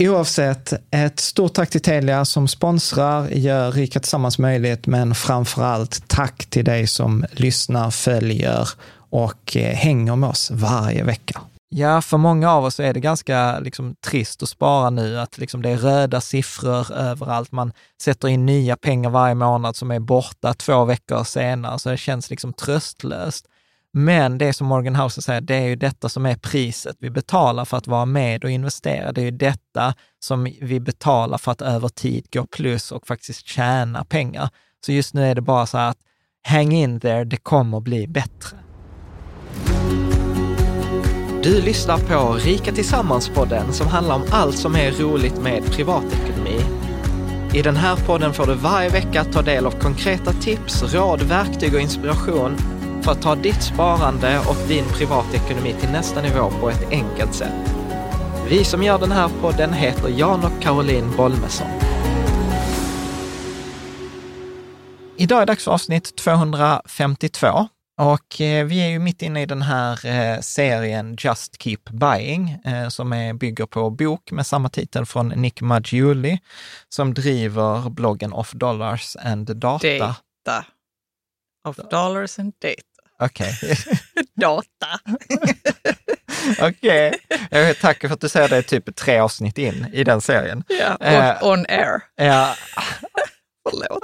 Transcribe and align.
Oavsett, 0.00 0.72
ett 0.90 1.20
stort 1.20 1.54
tack 1.54 1.70
till 1.70 1.80
Telia 1.80 2.24
som 2.24 2.48
sponsrar, 2.48 3.28
gör 3.28 3.72
Rika 3.72 4.00
Tillsammans 4.00 4.38
möjligt, 4.38 4.86
men 4.86 5.14
framför 5.14 5.62
allt 5.62 6.08
tack 6.08 6.46
till 6.46 6.64
dig 6.64 6.86
som 6.86 7.24
lyssnar, 7.32 7.90
följer 7.90 8.68
och 9.10 9.56
eh, 9.56 9.74
hänger 9.74 10.16
med 10.16 10.30
oss 10.30 10.50
varje 10.50 11.04
vecka. 11.04 11.40
Ja, 11.68 12.02
för 12.02 12.16
många 12.16 12.52
av 12.52 12.64
oss 12.64 12.80
är 12.80 12.94
det 12.94 13.00
ganska 13.00 13.58
liksom, 13.58 13.94
trist 14.06 14.42
att 14.42 14.48
spara 14.48 14.90
nu, 14.90 15.20
att 15.20 15.38
liksom, 15.38 15.62
det 15.62 15.70
är 15.70 15.76
röda 15.76 16.20
siffror 16.20 16.92
överallt. 16.92 17.52
Man 17.52 17.72
sätter 18.02 18.28
in 18.28 18.46
nya 18.46 18.76
pengar 18.76 19.10
varje 19.10 19.34
månad 19.34 19.76
som 19.76 19.90
är 19.90 20.00
borta 20.00 20.54
två 20.54 20.84
veckor 20.84 21.24
senare, 21.24 21.78
så 21.78 21.90
det 21.90 21.96
känns 21.96 22.30
liksom 22.30 22.52
tröstlöst. 22.52 23.46
Men 23.98 24.38
det 24.38 24.52
som 24.52 24.66
Morgan 24.66 24.96
Housel 24.96 25.22
säger, 25.22 25.40
det 25.40 25.54
är 25.54 25.66
ju 25.66 25.76
detta 25.76 26.08
som 26.08 26.26
är 26.26 26.34
priset 26.34 26.96
vi 27.00 27.10
betalar 27.10 27.64
för 27.64 27.76
att 27.76 27.86
vara 27.86 28.04
med 28.04 28.44
och 28.44 28.50
investera. 28.50 29.12
Det 29.12 29.20
är 29.20 29.24
ju 29.24 29.30
detta 29.30 29.94
som 30.20 30.44
vi 30.60 30.80
betalar 30.80 31.38
för 31.38 31.52
att 31.52 31.62
över 31.62 31.88
tid 31.88 32.26
gå 32.32 32.46
plus 32.46 32.92
och 32.92 33.06
faktiskt 33.06 33.46
tjäna 33.46 34.04
pengar. 34.04 34.48
Så 34.86 34.92
just 34.92 35.14
nu 35.14 35.24
är 35.24 35.34
det 35.34 35.40
bara 35.40 35.66
så 35.66 35.78
här 35.78 35.90
att 35.90 35.98
hang 36.48 36.72
in 36.72 37.00
there, 37.00 37.24
det 37.24 37.36
kommer 37.36 37.80
bli 37.80 38.08
bättre. 38.08 38.56
Du 41.42 41.62
lyssnar 41.62 41.98
på 41.98 42.32
Rika 42.32 42.72
Tillsammans-podden 42.72 43.72
som 43.72 43.86
handlar 43.86 44.14
om 44.14 44.24
allt 44.30 44.58
som 44.58 44.76
är 44.76 44.90
roligt 44.90 45.42
med 45.42 45.64
privatekonomi. 45.64 46.60
I 47.54 47.62
den 47.62 47.76
här 47.76 47.96
podden 47.96 48.34
får 48.34 48.46
du 48.46 48.54
varje 48.54 48.88
vecka 48.88 49.24
ta 49.24 49.42
del 49.42 49.66
av 49.66 49.70
konkreta 49.70 50.32
tips, 50.32 50.94
råd, 50.94 51.22
verktyg 51.22 51.74
och 51.74 51.80
inspiration 51.80 52.77
för 53.02 53.12
att 53.12 53.22
ta 53.22 53.34
ditt 53.34 53.62
sparande 53.62 54.38
och 54.38 54.68
din 54.68 54.84
privatekonomi 54.84 55.74
till 55.80 55.90
nästa 55.90 56.22
nivå 56.22 56.50
på 56.60 56.70
ett 56.70 56.90
enkelt 56.90 57.34
sätt. 57.34 57.74
Vi 58.48 58.64
som 58.64 58.82
gör 58.82 58.98
den 58.98 59.12
här 59.12 59.30
podden 59.40 59.72
heter 59.72 60.08
Jan 60.08 60.44
och 60.44 60.62
Caroline 60.62 61.16
Bolmesson. 61.16 61.68
Idag 65.16 65.42
är 65.42 65.46
dags 65.46 65.64
för 65.64 65.72
avsnitt 65.72 66.16
252 66.16 67.68
och 67.98 68.40
eh, 68.40 68.66
vi 68.66 68.80
är 68.80 68.88
ju 68.88 68.98
mitt 68.98 69.22
inne 69.22 69.42
i 69.42 69.46
den 69.46 69.62
här 69.62 70.06
eh, 70.06 70.40
serien 70.40 71.16
Just 71.18 71.62
Keep 71.62 71.78
Buying 71.90 72.50
eh, 72.64 72.88
som 72.88 73.12
är, 73.12 73.34
bygger 73.34 73.66
på 73.66 73.90
bok 73.90 74.30
med 74.30 74.46
samma 74.46 74.68
titel 74.68 75.06
från 75.06 75.28
Nick 75.28 75.60
Maggiuli 75.60 76.38
som 76.88 77.14
driver 77.14 77.90
bloggen 77.90 78.32
Off 78.32 78.52
Dollars 78.52 79.16
and 79.16 79.56
Data. 79.56 79.98
Data. 79.98 80.64
Of 81.64 81.76
dollars 81.76 82.38
and 82.38 82.52
data. 82.58 82.87
Okej. 83.22 83.54
Data. 84.34 85.00
Okej, 86.60 87.14
okay. 87.50 87.74
tack 87.74 88.00
för 88.00 88.10
att 88.10 88.20
du 88.20 88.28
säger 88.28 88.48
det 88.48 88.62
typ 88.62 88.96
tre 88.96 89.18
avsnitt 89.18 89.58
in 89.58 89.86
i 89.92 90.04
den 90.04 90.20
serien. 90.20 90.64
Ja, 90.68 90.96
yeah, 91.00 91.44
on, 91.44 91.58
on 91.58 91.66
air. 91.68 92.00
Ja. 92.16 92.54
Förlåt. 93.70 94.02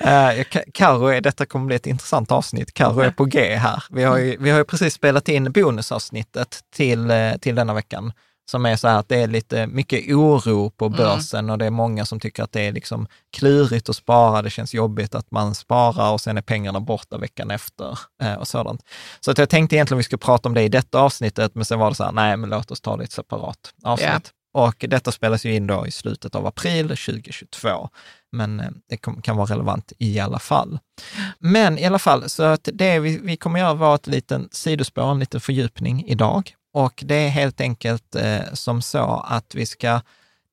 Uh, 0.00 0.60
Karo, 0.74 1.20
detta 1.20 1.46
kommer 1.46 1.66
bli 1.66 1.76
ett 1.76 1.86
intressant 1.86 2.32
avsnitt. 2.32 2.74
Karo 2.74 3.00
är 3.00 3.10
på 3.10 3.24
G 3.24 3.56
här. 3.56 3.84
Vi 3.90 4.04
har 4.04 4.18
ju, 4.18 4.36
vi 4.40 4.50
har 4.50 4.58
ju 4.58 4.64
precis 4.64 4.94
spelat 4.94 5.28
in 5.28 5.52
bonusavsnittet 5.52 6.60
till, 6.74 7.12
till 7.40 7.54
denna 7.54 7.74
veckan 7.74 8.12
som 8.50 8.66
är 8.66 8.76
så 8.76 8.88
här 8.88 8.98
att 8.98 9.08
det 9.08 9.22
är 9.22 9.26
lite 9.26 9.66
mycket 9.66 10.14
oro 10.14 10.70
på 10.70 10.88
börsen 10.88 11.38
mm. 11.38 11.50
och 11.50 11.58
det 11.58 11.66
är 11.66 11.70
många 11.70 12.06
som 12.06 12.20
tycker 12.20 12.42
att 12.42 12.52
det 12.52 12.60
är 12.60 12.72
liksom 12.72 13.06
klurigt 13.36 13.88
att 13.88 13.96
spara, 13.96 14.42
det 14.42 14.50
känns 14.50 14.74
jobbigt 14.74 15.14
att 15.14 15.30
man 15.30 15.54
sparar 15.54 16.12
och 16.12 16.20
sen 16.20 16.36
är 16.36 16.42
pengarna 16.42 16.80
borta 16.80 17.18
veckan 17.18 17.50
efter 17.50 17.98
eh, 18.22 18.34
och 18.34 18.48
sådant. 18.48 18.82
Så 19.20 19.30
att 19.30 19.38
jag 19.38 19.48
tänkte 19.48 19.76
egentligen 19.76 19.98
vi 19.98 20.04
skulle 20.04 20.18
prata 20.18 20.48
om 20.48 20.54
det 20.54 20.62
i 20.62 20.68
detta 20.68 21.00
avsnittet, 21.00 21.54
men 21.54 21.64
sen 21.64 21.78
var 21.78 21.90
det 21.90 21.96
så 21.96 22.04
här, 22.04 22.12
nej 22.12 22.36
men 22.36 22.50
låt 22.50 22.70
oss 22.70 22.80
ta 22.80 22.96
det 22.96 23.02
i 23.02 23.04
ett 23.04 23.12
separat 23.12 23.74
avsnitt. 23.84 24.08
Yeah. 24.08 24.20
Och 24.54 24.84
detta 24.88 25.12
spelas 25.12 25.44
ju 25.44 25.54
in 25.54 25.66
då 25.66 25.86
i 25.86 25.90
slutet 25.90 26.34
av 26.34 26.46
april 26.46 26.88
2022, 26.88 27.88
men 28.32 28.60
eh, 28.60 28.70
det 28.88 28.96
kan 28.96 29.36
vara 29.36 29.46
relevant 29.46 29.92
i 29.98 30.20
alla 30.20 30.38
fall. 30.38 30.78
Men 31.38 31.78
i 31.78 31.84
alla 31.84 31.98
fall, 31.98 32.28
så 32.28 32.42
att 32.42 32.68
det 32.72 32.98
vi, 32.98 33.18
vi 33.18 33.36
kommer 33.36 33.60
göra 33.60 33.74
var 33.74 33.94
ett 33.94 34.06
litet 34.06 34.54
sidospår, 34.54 35.10
en 35.10 35.18
liten 35.18 35.40
fördjupning 35.40 36.04
idag. 36.06 36.54
Och 36.72 37.02
det 37.06 37.14
är 37.14 37.28
helt 37.28 37.60
enkelt 37.60 38.14
eh, 38.14 38.52
som 38.52 38.82
så 38.82 39.24
att 39.28 39.54
vi 39.54 39.66
ska, 39.66 40.00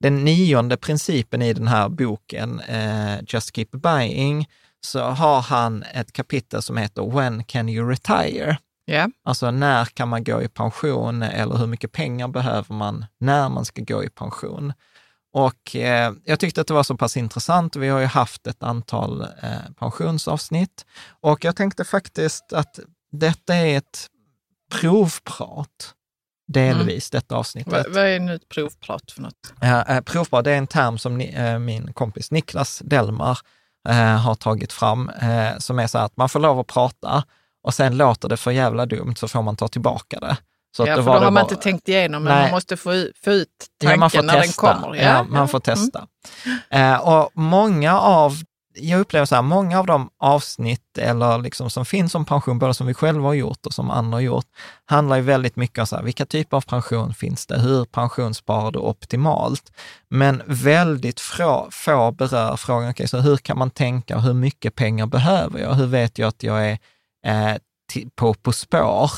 den 0.00 0.24
nionde 0.24 0.76
principen 0.76 1.42
i 1.42 1.52
den 1.52 1.68
här 1.68 1.88
boken, 1.88 2.60
eh, 2.60 3.16
Just 3.28 3.56
Keep 3.56 3.68
Buying, 3.70 4.48
så 4.80 5.00
har 5.00 5.40
han 5.40 5.82
ett 5.82 6.12
kapitel 6.12 6.62
som 6.62 6.76
heter 6.76 7.02
When 7.02 7.44
can 7.44 7.68
you 7.68 7.88
retire? 7.90 8.58
Ja. 8.84 9.08
Alltså 9.24 9.50
när 9.50 9.84
kan 9.84 10.08
man 10.08 10.24
gå 10.24 10.42
i 10.42 10.48
pension 10.48 11.22
eller 11.22 11.56
hur 11.56 11.66
mycket 11.66 11.92
pengar 11.92 12.28
behöver 12.28 12.74
man 12.74 13.06
när 13.18 13.48
man 13.48 13.64
ska 13.64 13.82
gå 13.82 14.04
i 14.04 14.08
pension? 14.08 14.72
Och 15.32 15.76
eh, 15.76 16.12
jag 16.24 16.40
tyckte 16.40 16.60
att 16.60 16.66
det 16.66 16.74
var 16.74 16.82
så 16.82 16.96
pass 16.96 17.16
intressant. 17.16 17.76
Vi 17.76 17.88
har 17.88 18.00
ju 18.00 18.06
haft 18.06 18.46
ett 18.46 18.62
antal 18.62 19.20
eh, 19.22 19.72
pensionsavsnitt 19.78 20.86
och 21.20 21.44
jag 21.44 21.56
tänkte 21.56 21.84
faktiskt 21.84 22.52
att 22.52 22.78
detta 23.12 23.54
är 23.54 23.78
ett 23.78 24.06
provprat, 24.72 25.94
delvis, 26.46 27.10
detta 27.10 27.36
avsnittet. 27.36 27.86
Vad, 27.88 28.04
är 28.04 28.20
nu 28.20 28.34
ett 28.34 28.48
provprat 28.48 29.12
för 29.12 29.22
något? 29.22 29.52
Eh, 29.62 30.00
provprat, 30.00 30.44
det 30.44 30.52
är 30.52 30.58
en 30.58 30.66
term 30.66 30.98
som 30.98 31.18
ni, 31.18 31.34
eh, 31.36 31.58
min 31.58 31.92
kompis 31.92 32.30
Niklas 32.30 32.82
Delmar 32.84 33.38
eh, 33.88 33.94
har 33.96 34.34
tagit 34.34 34.72
fram, 34.72 35.08
eh, 35.08 35.58
som 35.58 35.78
är 35.78 35.86
så 35.86 35.98
att 35.98 36.16
man 36.16 36.28
får 36.28 36.40
lov 36.40 36.60
att 36.60 36.66
prata 36.66 37.24
och 37.62 37.74
sen 37.74 37.96
låter 37.96 38.28
det 38.28 38.36
för 38.36 38.50
jävla 38.50 38.86
dumt 38.86 39.14
så 39.16 39.28
får 39.28 39.42
man 39.42 39.56
ta 39.56 39.68
tillbaka 39.68 40.20
det. 40.20 40.36
Så 40.76 40.86
ja, 40.86 40.96
för 40.96 41.02
då 41.02 41.10
har 41.12 41.20
man 41.20 41.34
bara- 41.34 41.40
inte 41.40 41.56
tänkt 41.56 41.88
igenom, 41.88 42.22
men 42.24 42.32
Nej. 42.34 42.42
man 42.42 42.50
måste 42.50 42.76
få, 42.76 42.90
få 43.24 43.30
ut 43.30 43.48
Ja, 43.82 43.88
tanken 43.90 44.10
får 44.10 44.22
när 44.22 44.40
testa. 44.40 44.66
den 44.72 44.74
kommer. 44.80 44.94
Ja, 44.96 45.22
man 45.22 45.48
får 45.48 45.60
testa. 45.60 46.06
Eh, 46.70 46.96
och 46.96 47.30
många 47.34 48.00
av, 48.00 48.36
jag 48.76 49.00
upplever 49.00 49.26
så 49.26 49.34
här, 49.34 49.42
många 49.42 49.78
av 49.78 49.86
de 49.86 50.10
avsnitt 50.18 50.98
eller 50.98 51.38
liksom 51.38 51.70
som 51.70 51.84
finns 51.84 52.14
om 52.14 52.24
pension, 52.24 52.58
både 52.58 52.74
som 52.74 52.86
vi 52.86 52.94
själva 52.94 53.28
har 53.28 53.34
gjort 53.34 53.66
och 53.66 53.74
som 53.74 53.90
andra 53.90 54.16
har 54.16 54.20
gjort, 54.20 54.46
handlar 54.84 55.16
ju 55.16 55.22
väldigt 55.22 55.56
mycket 55.56 55.78
om 55.78 55.86
så 55.86 55.96
här, 55.96 56.02
vilka 56.02 56.26
typer 56.26 56.56
av 56.56 56.60
pension 56.60 57.14
finns 57.14 57.46
det? 57.46 57.58
Hur 57.58 57.84
pensionssparar 57.84 58.70
du 58.70 58.78
optimalt? 58.78 59.72
Men 60.08 60.42
väldigt 60.46 61.20
få, 61.20 61.68
få 61.70 62.10
berör 62.10 62.56
frågan, 62.56 62.90
okay, 62.90 63.06
så 63.06 63.18
hur 63.18 63.36
kan 63.36 63.58
man 63.58 63.70
tänka? 63.70 64.18
Hur 64.18 64.34
mycket 64.34 64.74
pengar 64.74 65.06
behöver 65.06 65.60
jag? 65.60 65.74
Hur 65.74 65.86
vet 65.86 66.18
jag 66.18 66.28
att 66.28 66.42
jag 66.42 66.66
är 66.66 66.78
eh, 67.26 67.56
på, 68.14 68.34
på 68.34 68.52
spår? 68.52 69.10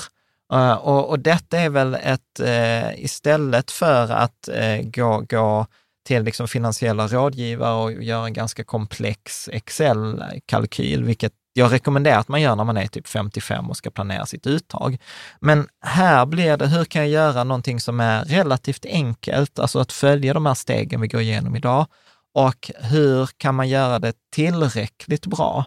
Uh, 0.53 0.73
och, 0.73 1.09
och 1.09 1.19
detta 1.19 1.59
är 1.59 1.71
väl 1.71 1.95
ett, 1.95 2.41
eh, 2.41 3.05
istället 3.05 3.71
för 3.71 4.13
att 4.13 4.49
eh, 4.49 4.81
gå, 4.83 5.25
gå 5.29 5.67
till 6.09 6.23
liksom 6.23 6.49
finansiella 6.49 7.07
rådgivare 7.07 7.75
och 7.75 8.03
göra 8.03 8.27
en 8.27 8.33
ganska 8.33 8.65
komplex 8.65 9.49
Excel-kalkyl, 9.53 11.05
vilket 11.05 11.33
jag 11.53 11.73
rekommenderar 11.73 12.19
att 12.19 12.29
man 12.29 12.41
gör 12.41 12.57
när 12.57 12.65
man 12.65 12.77
är 12.77 12.87
typ 12.87 13.09
55 13.09 13.71
och 13.71 13.77
ska 13.77 13.91
planera 13.91 14.27
sitt 14.27 14.47
uttag. 14.47 14.99
Men 15.41 15.69
här 15.85 16.27
blir 16.27 16.57
det, 16.57 16.67
hur 16.67 16.85
kan 16.85 17.03
jag 17.03 17.11
göra 17.11 17.45
någonting 17.45 17.81
som 17.81 18.01
är 18.01 18.25
relativt 18.25 18.87
enkelt, 18.87 19.59
alltså 19.59 19.79
att 19.79 19.93
följa 19.93 20.35
de 20.35 20.47
här 20.47 20.55
stegen 20.55 21.01
vi 21.01 21.09
går 21.09 21.21
igenom 21.21 21.57
idag 21.57 21.87
och 22.35 22.71
hur 22.81 23.29
kan 23.37 23.55
man 23.55 23.69
göra 23.69 23.99
det 23.99 24.13
tillräckligt 24.33 25.27
bra? 25.27 25.65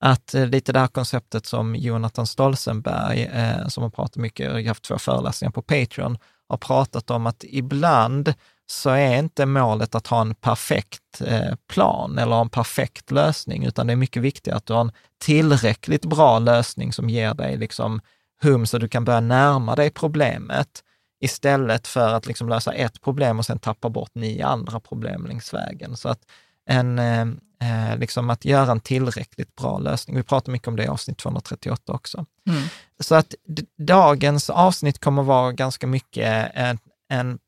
Att 0.00 0.34
eh, 0.34 0.46
lite 0.46 0.72
det 0.72 0.78
här 0.78 0.86
konceptet 0.86 1.46
som 1.46 1.76
Jonathan 1.76 2.26
Stolzenberg, 2.26 3.22
eh, 3.22 3.68
som 3.68 3.82
har 3.82 3.90
pratat 3.90 4.16
mycket, 4.16 4.46
jag 4.46 4.54
har 4.54 4.68
haft 4.68 4.84
två 4.84 4.98
föreläsningar 4.98 5.52
på 5.52 5.62
Patreon, 5.62 6.18
har 6.48 6.56
pratat 6.56 7.10
om 7.10 7.26
att 7.26 7.44
ibland 7.48 8.34
så 8.66 8.90
är 8.90 9.18
inte 9.18 9.46
målet 9.46 9.94
att 9.94 10.06
ha 10.06 10.20
en 10.20 10.34
perfekt 10.34 11.20
eh, 11.20 11.54
plan 11.68 12.18
eller 12.18 12.40
en 12.40 12.48
perfekt 12.48 13.10
lösning, 13.10 13.64
utan 13.64 13.86
det 13.86 13.92
är 13.92 13.96
mycket 13.96 14.22
viktigare 14.22 14.56
att 14.56 14.66
du 14.66 14.72
har 14.72 14.80
en 14.80 14.92
tillräckligt 15.18 16.04
bra 16.04 16.38
lösning 16.38 16.92
som 16.92 17.10
ger 17.10 17.34
dig 17.34 17.56
liksom 17.56 18.00
hum 18.42 18.66
så 18.66 18.78
du 18.78 18.88
kan 18.88 19.04
börja 19.04 19.20
närma 19.20 19.74
dig 19.74 19.90
problemet 19.90 20.82
istället 21.20 21.86
för 21.86 22.14
att 22.14 22.26
liksom 22.26 22.48
lösa 22.48 22.72
ett 22.72 23.00
problem 23.00 23.38
och 23.38 23.46
sen 23.46 23.58
tappa 23.58 23.88
bort 23.88 24.14
nio 24.14 24.46
andra 24.46 24.80
problem 24.80 25.26
längs 25.26 25.54
vägen. 25.54 25.96
Så 25.96 26.08
att 26.08 26.20
en, 26.66 26.98
eh, 26.98 27.26
eh, 27.60 27.98
liksom 27.98 28.30
att 28.30 28.44
göra 28.44 28.72
en 28.72 28.80
tillräckligt 28.80 29.54
bra 29.54 29.78
lösning. 29.78 30.16
Vi 30.16 30.22
pratar 30.22 30.52
mycket 30.52 30.68
om 30.68 30.76
det 30.76 30.84
i 30.84 30.88
avsnitt 30.88 31.18
238 31.18 31.92
också. 31.92 32.26
Mm. 32.48 32.62
Så 33.00 33.14
att 33.14 33.34
dagens 33.78 34.50
avsnitt 34.50 34.98
kommer 34.98 35.22
vara 35.22 35.52
ganska 35.52 35.86
mycket 35.86 36.50
en, 36.54 36.78
en, 37.08 37.38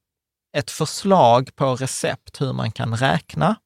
ett 0.56 0.70
förslag 0.70 1.50
på 1.56 1.74
recept 1.74 2.40
hur 2.40 2.52
man 2.52 2.72
kan 2.72 2.96
räkna. 2.96 3.56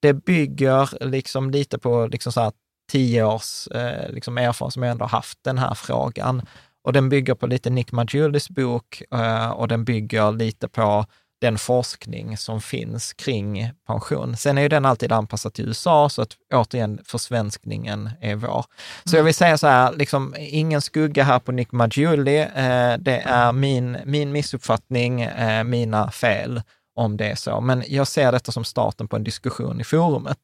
Det 0.00 0.12
bygger 0.12 1.04
liksom 1.04 1.50
lite 1.50 1.78
på 1.78 2.06
liksom 2.06 2.32
så 2.32 2.40
här 2.40 2.52
tio 2.92 3.24
års 3.24 3.66
eh, 3.66 4.12
liksom 4.12 4.38
erfarenhet 4.38 4.72
som 4.72 4.82
jag 4.82 4.92
ändå 4.92 5.04
haft 5.04 5.38
den 5.44 5.58
här 5.58 5.74
frågan. 5.74 6.42
Och 6.84 6.92
den 6.92 7.08
bygger 7.08 7.34
på 7.34 7.46
lite 7.46 7.70
Nick 7.70 7.92
Majulis 7.92 8.50
bok 8.50 9.02
eh, 9.14 9.50
och 9.50 9.68
den 9.68 9.84
bygger 9.84 10.32
lite 10.32 10.68
på 10.68 11.06
den 11.42 11.58
forskning 11.58 12.36
som 12.36 12.60
finns 12.60 13.12
kring 13.12 13.70
pension. 13.86 14.36
Sen 14.36 14.58
är 14.58 14.62
ju 14.62 14.68
den 14.68 14.84
alltid 14.84 15.12
anpassad 15.12 15.54
till 15.54 15.68
USA, 15.68 16.08
så 16.08 16.22
att 16.22 16.36
återigen, 16.54 17.00
försvenskningen 17.04 18.10
är 18.20 18.34
vår. 18.34 18.64
Så 19.04 19.16
jag 19.16 19.24
vill 19.24 19.34
säga 19.34 19.58
så 19.58 19.66
här, 19.66 19.92
liksom, 19.92 20.34
ingen 20.38 20.82
skugga 20.82 21.24
här 21.24 21.38
på 21.38 21.52
Nick 21.52 21.72
Maggiulli. 21.72 22.38
Eh, 22.38 22.94
det 22.98 23.22
är 23.24 23.52
min, 23.52 23.98
min 24.04 24.32
missuppfattning, 24.32 25.22
eh, 25.22 25.64
mina 25.64 26.10
fel 26.10 26.62
om 26.96 27.16
det 27.16 27.30
är 27.30 27.34
så. 27.34 27.60
Men 27.60 27.84
jag 27.86 28.06
ser 28.06 28.32
detta 28.32 28.52
som 28.52 28.64
starten 28.64 29.08
på 29.08 29.16
en 29.16 29.24
diskussion 29.24 29.80
i 29.80 29.84
forumet. 29.84 30.38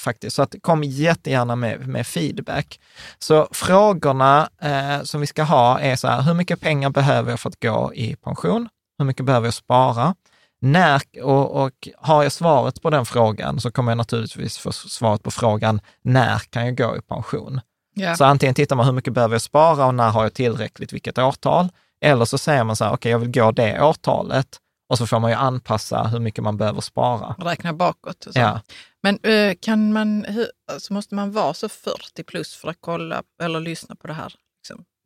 Faktiskt. 0.00 0.36
Så 0.36 0.42
att 0.42 0.54
kom 0.60 0.84
jättegärna 0.84 1.56
med, 1.56 1.88
med 1.88 2.06
feedback. 2.06 2.80
Så 3.18 3.48
frågorna 3.52 4.48
eh, 4.62 5.02
som 5.02 5.20
vi 5.20 5.26
ska 5.26 5.42
ha 5.42 5.80
är 5.80 5.96
så 5.96 6.08
här, 6.08 6.22
hur 6.22 6.34
mycket 6.34 6.60
pengar 6.60 6.90
behöver 6.90 7.30
jag 7.30 7.40
för 7.40 7.48
att 7.48 7.62
gå 7.62 7.94
i 7.94 8.16
pension? 8.16 8.68
Hur 8.98 9.04
mycket 9.04 9.26
behöver 9.26 9.46
jag 9.46 9.54
spara? 9.54 10.14
När, 10.62 11.02
och, 11.22 11.64
och 11.64 11.88
har 11.98 12.22
jag 12.22 12.32
svaret 12.32 12.82
på 12.82 12.90
den 12.90 13.06
frågan 13.06 13.60
så 13.60 13.70
kommer 13.70 13.90
jag 13.90 13.96
naturligtvis 13.96 14.58
få 14.58 14.72
svaret 14.72 15.22
på 15.22 15.30
frågan, 15.30 15.80
när 16.02 16.38
kan 16.38 16.66
jag 16.66 16.76
gå 16.76 16.96
i 16.96 17.00
pension? 17.00 17.60
Ja. 17.94 18.16
Så 18.16 18.24
antingen 18.24 18.54
tittar 18.54 18.76
man 18.76 18.86
hur 18.86 18.92
mycket 18.92 19.12
behöver 19.12 19.34
jag 19.34 19.42
spara 19.42 19.86
och 19.86 19.94
när 19.94 20.10
har 20.10 20.22
jag 20.22 20.34
tillräckligt, 20.34 20.92
vilket 20.92 21.18
årtal? 21.18 21.68
Eller 22.00 22.24
så 22.24 22.38
säger 22.38 22.64
man 22.64 22.76
så 22.76 22.84
här, 22.84 22.92
okej, 22.92 23.12
jag 23.12 23.18
vill 23.18 23.30
gå 23.30 23.50
det 23.50 23.82
årtalet 23.82 24.58
och 24.88 24.98
så 24.98 25.06
får 25.06 25.20
man 25.20 25.30
ju 25.30 25.36
anpassa 25.36 26.02
hur 26.02 26.20
mycket 26.20 26.44
man 26.44 26.56
behöver 26.56 26.80
spara. 26.80 27.34
Räkna 27.38 27.72
bakåt. 27.72 28.26
Ja. 28.34 28.60
Men 29.02 29.18
eh, 29.22 29.54
kan 29.60 29.92
man, 29.92 30.24
hur, 30.24 30.46
alltså 30.72 30.92
måste 30.92 31.14
man 31.14 31.32
vara 31.32 31.54
så 31.54 31.68
40 31.68 32.22
plus 32.24 32.54
för 32.54 32.68
att 32.68 32.76
kolla 32.80 33.22
eller 33.42 33.60
lyssna 33.60 33.94
på 33.96 34.06
det 34.06 34.12
här? 34.12 34.34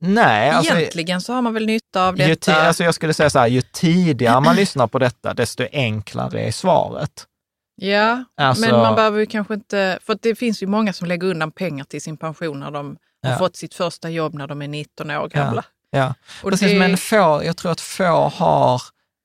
Nej, 0.06 0.50
alltså, 0.50 0.74
Egentligen 0.76 1.20
så 1.20 1.32
har 1.32 1.42
man 1.42 1.54
väl 1.54 1.66
nytta 1.66 2.08
av 2.08 2.18
ju 2.20 2.26
detta. 2.26 2.52
ti- 2.52 2.54
alltså 2.66 2.84
jag 2.84 2.94
skulle 2.94 3.14
säga 3.14 3.30
så 3.30 3.38
här, 3.38 3.46
ju 3.46 3.60
tidigare 3.62 4.40
man 4.40 4.56
lyssnar 4.62 4.86
på 4.86 4.98
detta, 4.98 5.34
desto 5.34 5.64
enklare 5.72 6.40
är 6.42 6.52
svaret. 6.52 7.10
Ja, 7.76 8.24
Alltså- 8.36 8.60
men 8.66 8.80
man 8.80 8.94
behöver 8.94 9.20
ju 9.20 9.26
kanske 9.26 9.54
inte... 9.54 9.98
För 10.02 10.18
det 10.22 10.34
finns 10.34 10.62
ju 10.62 10.66
många 10.66 10.92
som 10.92 11.08
lägger 11.08 11.28
undan 11.28 11.50
pengar 11.52 11.84
till 11.84 12.02
sin 12.02 12.16
pension 12.16 12.60
när 12.60 12.70
de 12.70 12.96
har 13.22 13.30
Ja. 13.32 13.38
fått 13.38 13.56
sitt 13.56 13.74
första 13.74 14.10
jobb 14.10 14.34
när 14.34 14.46
de 14.46 14.62
är 14.62 14.68
19 14.68 15.10
år 15.10 15.28
gamla. 15.28 15.64
Ja. 15.90 16.14
Och 16.42 16.50
Precis, 16.50 16.70
det- 16.72 16.78
men 16.78 16.96
få, 16.96 17.42
jag 17.44 17.56
tror 17.56 17.72
att 17.72 17.80
få 17.80 18.28
har 18.34 18.82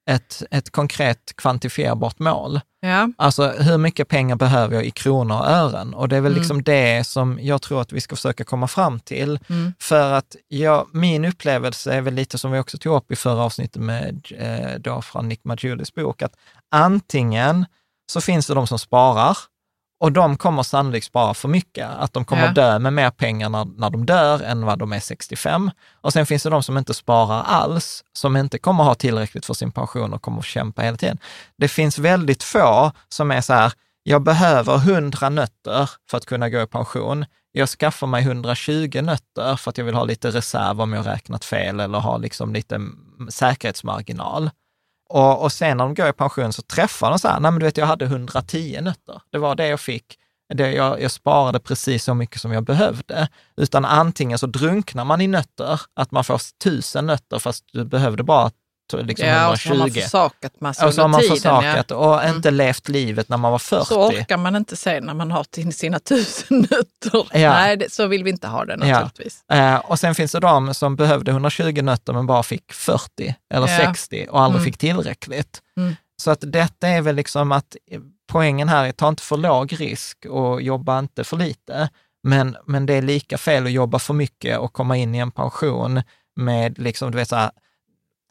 ett, 0.09 0.43
ett 0.51 0.69
konkret 0.69 1.35
kvantifierbart 1.35 2.19
mål. 2.19 2.61
Ja. 2.81 3.09
Alltså 3.17 3.47
hur 3.47 3.77
mycket 3.77 4.07
pengar 4.07 4.35
behöver 4.35 4.75
jag 4.75 4.85
i 4.85 4.91
kronor 4.91 5.39
och 5.39 5.47
ören? 5.47 5.93
Och 5.93 6.09
det 6.09 6.17
är 6.17 6.21
väl 6.21 6.31
Mm. 6.31 6.39
liksom 6.39 6.63
det 6.63 7.07
som 7.07 7.39
jag 7.41 7.61
tror 7.61 7.81
att 7.81 7.91
vi 7.91 8.01
ska 8.01 8.15
försöka 8.15 8.43
komma 8.43 8.67
fram 8.67 8.99
till. 8.99 9.39
Mm. 9.49 9.73
För 9.79 10.11
att 10.11 10.35
jag, 10.47 10.87
min 10.93 11.25
upplevelse 11.25 11.93
är 11.93 12.01
väl 12.01 12.13
lite 12.13 12.37
som 12.37 12.51
vi 12.51 12.59
också 12.59 12.77
tog 12.77 12.95
upp 12.95 13.11
i 13.11 13.15
förra 13.15 13.43
avsnittet 13.43 13.81
med 13.81 14.27
eh, 14.37 14.79
då 14.79 15.01
från 15.01 15.27
Nick 15.29 15.43
Majulis 15.43 15.93
bok, 15.93 16.21
att 16.21 16.33
antingen 16.71 17.65
så 18.11 18.21
finns 18.21 18.47
det 18.47 18.53
de 18.53 18.67
som 18.67 18.79
sparar 18.79 19.37
och 19.99 20.11
de 20.11 20.37
kommer 20.37 20.63
sannolikt 20.63 21.05
spara 21.05 21.33
för 21.33 21.47
mycket, 21.47 21.87
att 21.89 22.13
de 22.13 22.25
kommer 22.25 22.45
Ja. 22.45 22.51
dö 22.51 22.79
med 22.79 22.93
mer 22.93 23.09
pengar 23.11 23.49
när, 23.49 23.65
när 23.65 23.89
de 23.89 24.05
dör 24.05 24.41
än 24.41 24.65
vad 24.65 24.79
de 24.79 24.93
är 24.93 24.99
65. 24.99 25.71
Och 26.01 26.13
sen 26.13 26.25
finns 26.25 26.43
det 26.43 26.49
de 26.49 26.63
som 26.63 26.77
inte 26.77 26.93
sparar 26.93 27.43
alls, 27.43 28.03
som 28.13 28.37
inte 28.37 28.59
kommer 28.59 28.83
ha 28.83 28.95
tillräckligt 28.95 29.45
för 29.45 29.53
sin 29.53 29.71
pension 29.71 30.13
och 30.13 30.21
kommer 30.21 30.39
att 30.39 30.45
kämpa 30.45 30.81
hela 30.81 30.97
tiden. 30.97 31.17
Det 31.57 31.67
finns 31.67 31.97
väldigt 31.99 32.43
få 32.43 32.91
som 33.09 33.31
är 33.31 33.41
så 33.41 33.53
här, 33.53 33.73
jag 34.03 34.23
behöver 34.23 34.75
100 34.75 35.29
nötter 35.29 35.89
för 36.09 36.17
att 36.17 36.25
kunna 36.25 36.49
gå 36.49 36.61
i 36.61 36.67
pension. 36.67 37.25
Jag 37.51 37.69
skaffar 37.69 38.07
mig 38.07 38.23
120 38.23 39.01
nötter 39.03 39.55
för 39.55 39.69
att 39.69 39.77
jag 39.77 39.85
vill 39.85 39.95
ha 39.95 40.03
lite 40.03 40.29
reserv 40.31 40.81
om 40.81 40.93
jag 40.93 41.07
räknat 41.07 41.45
fel 41.45 41.79
eller 41.79 41.99
ha 41.99 42.17
liksom 42.17 42.53
lite 42.53 42.79
säkerhetsmarginal. 43.29 44.49
Och, 45.09 45.43
och 45.43 45.51
sen 45.51 45.77
när 45.77 45.83
de 45.83 45.93
går 45.93 46.09
i 46.09 46.13
pension 46.13 46.53
så 46.53 46.61
träffar 46.61 47.09
de 47.09 47.19
så 47.19 47.27
här, 47.27 47.39
nej 47.39 47.51
men 47.51 47.59
du 47.59 47.65
vet 47.65 47.77
jag 47.77 47.85
hade 47.85 48.05
110 48.05 48.79
nötter. 48.81 49.21
Det 49.31 49.37
var 49.37 49.55
det 49.55 49.67
jag 49.67 49.79
fick. 49.79 50.05
Det, 50.53 50.71
jag, 50.71 51.01
jag 51.01 51.11
sparade 51.11 51.59
precis 51.59 52.03
så 52.03 52.13
mycket 52.13 52.41
som 52.41 52.51
jag 52.51 52.63
behövde. 52.63 53.27
Utan 53.57 53.85
antingen 53.85 54.37
så 54.37 54.47
drunknar 54.47 55.05
man 55.05 55.21
i 55.21 55.27
nötter, 55.27 55.81
att 55.93 56.11
man 56.11 56.23
får 56.23 56.41
tusen 56.63 57.05
nötter 57.05 57.39
fast 57.39 57.65
du 57.73 57.85
behövde 57.85 58.23
bara 58.23 58.51
liksom 58.97 59.27
ja, 59.27 59.51
och 59.51 59.59
så 59.59 59.69
har 59.69 59.75
120. 59.75 59.95
man 59.99 60.03
försakat 60.03 60.61
massa 60.61 60.87
och 60.87 60.93
så 60.93 61.01
har 61.01 61.07
man 61.07 61.21
tiden. 61.21 61.35
försakat 61.35 61.85
ja. 61.89 61.95
och 61.95 62.29
inte 62.35 62.51
levt 62.51 62.89
livet 62.89 63.29
när 63.29 63.37
man 63.37 63.51
var 63.51 63.59
40. 63.59 63.85
Så 63.85 64.07
orkar 64.07 64.37
man 64.37 64.55
inte 64.55 64.75
se 64.75 65.01
när 65.01 65.13
man 65.13 65.31
har 65.31 65.71
sina 65.71 65.99
tusen 65.99 66.57
nötter. 66.71 67.37
Ja. 67.39 67.53
Nej, 67.53 67.77
det, 67.77 67.91
så 67.91 68.07
vill 68.07 68.23
vi 68.23 68.29
inte 68.29 68.47
ha 68.47 68.65
det 68.65 68.77
Ja. 68.81 68.85
naturligtvis. 68.85 69.43
Eh, 69.51 69.75
och 69.75 69.99
sen 69.99 70.15
finns 70.15 70.31
det 70.31 70.39
de 70.39 70.73
som 70.73 70.95
behövde 70.95 71.31
120 71.31 71.81
nötter 71.81 72.13
men 72.13 72.27
bara 72.27 72.43
fick 72.43 72.73
40 72.73 73.35
eller 73.53 73.67
Ja. 73.67 73.77
60 73.77 74.27
och 74.29 74.41
aldrig 74.41 74.59
Mm. 74.61 74.65
fick 74.71 74.77
tillräckligt. 74.77 75.59
Mm. 75.77 75.95
Så 76.21 76.31
att 76.31 76.39
detta 76.41 76.87
är 76.87 77.01
väl 77.01 77.15
liksom 77.15 77.51
att 77.51 77.75
eh, 77.91 77.99
poängen 78.31 78.69
här 78.69 78.85
är 78.85 78.91
ta 78.91 79.07
inte 79.09 79.23
för 79.23 79.37
låg 79.37 79.79
risk 79.79 80.25
och 80.29 80.61
jobba 80.61 80.99
inte 80.99 81.23
för 81.23 81.37
lite. 81.37 81.89
Men, 82.23 82.57
men 82.65 82.85
det 82.85 82.93
är 82.93 83.01
lika 83.01 83.37
fel 83.37 83.65
att 83.65 83.71
jobba 83.71 83.99
för 83.99 84.13
mycket 84.13 84.59
och 84.59 84.73
komma 84.73 84.97
in 84.97 85.15
i 85.15 85.17
en 85.17 85.31
pension 85.31 86.01
med, 86.35 86.79
liksom, 86.79 87.11
du 87.11 87.17
vet 87.17 87.29
så 87.29 87.35
här, 87.35 87.51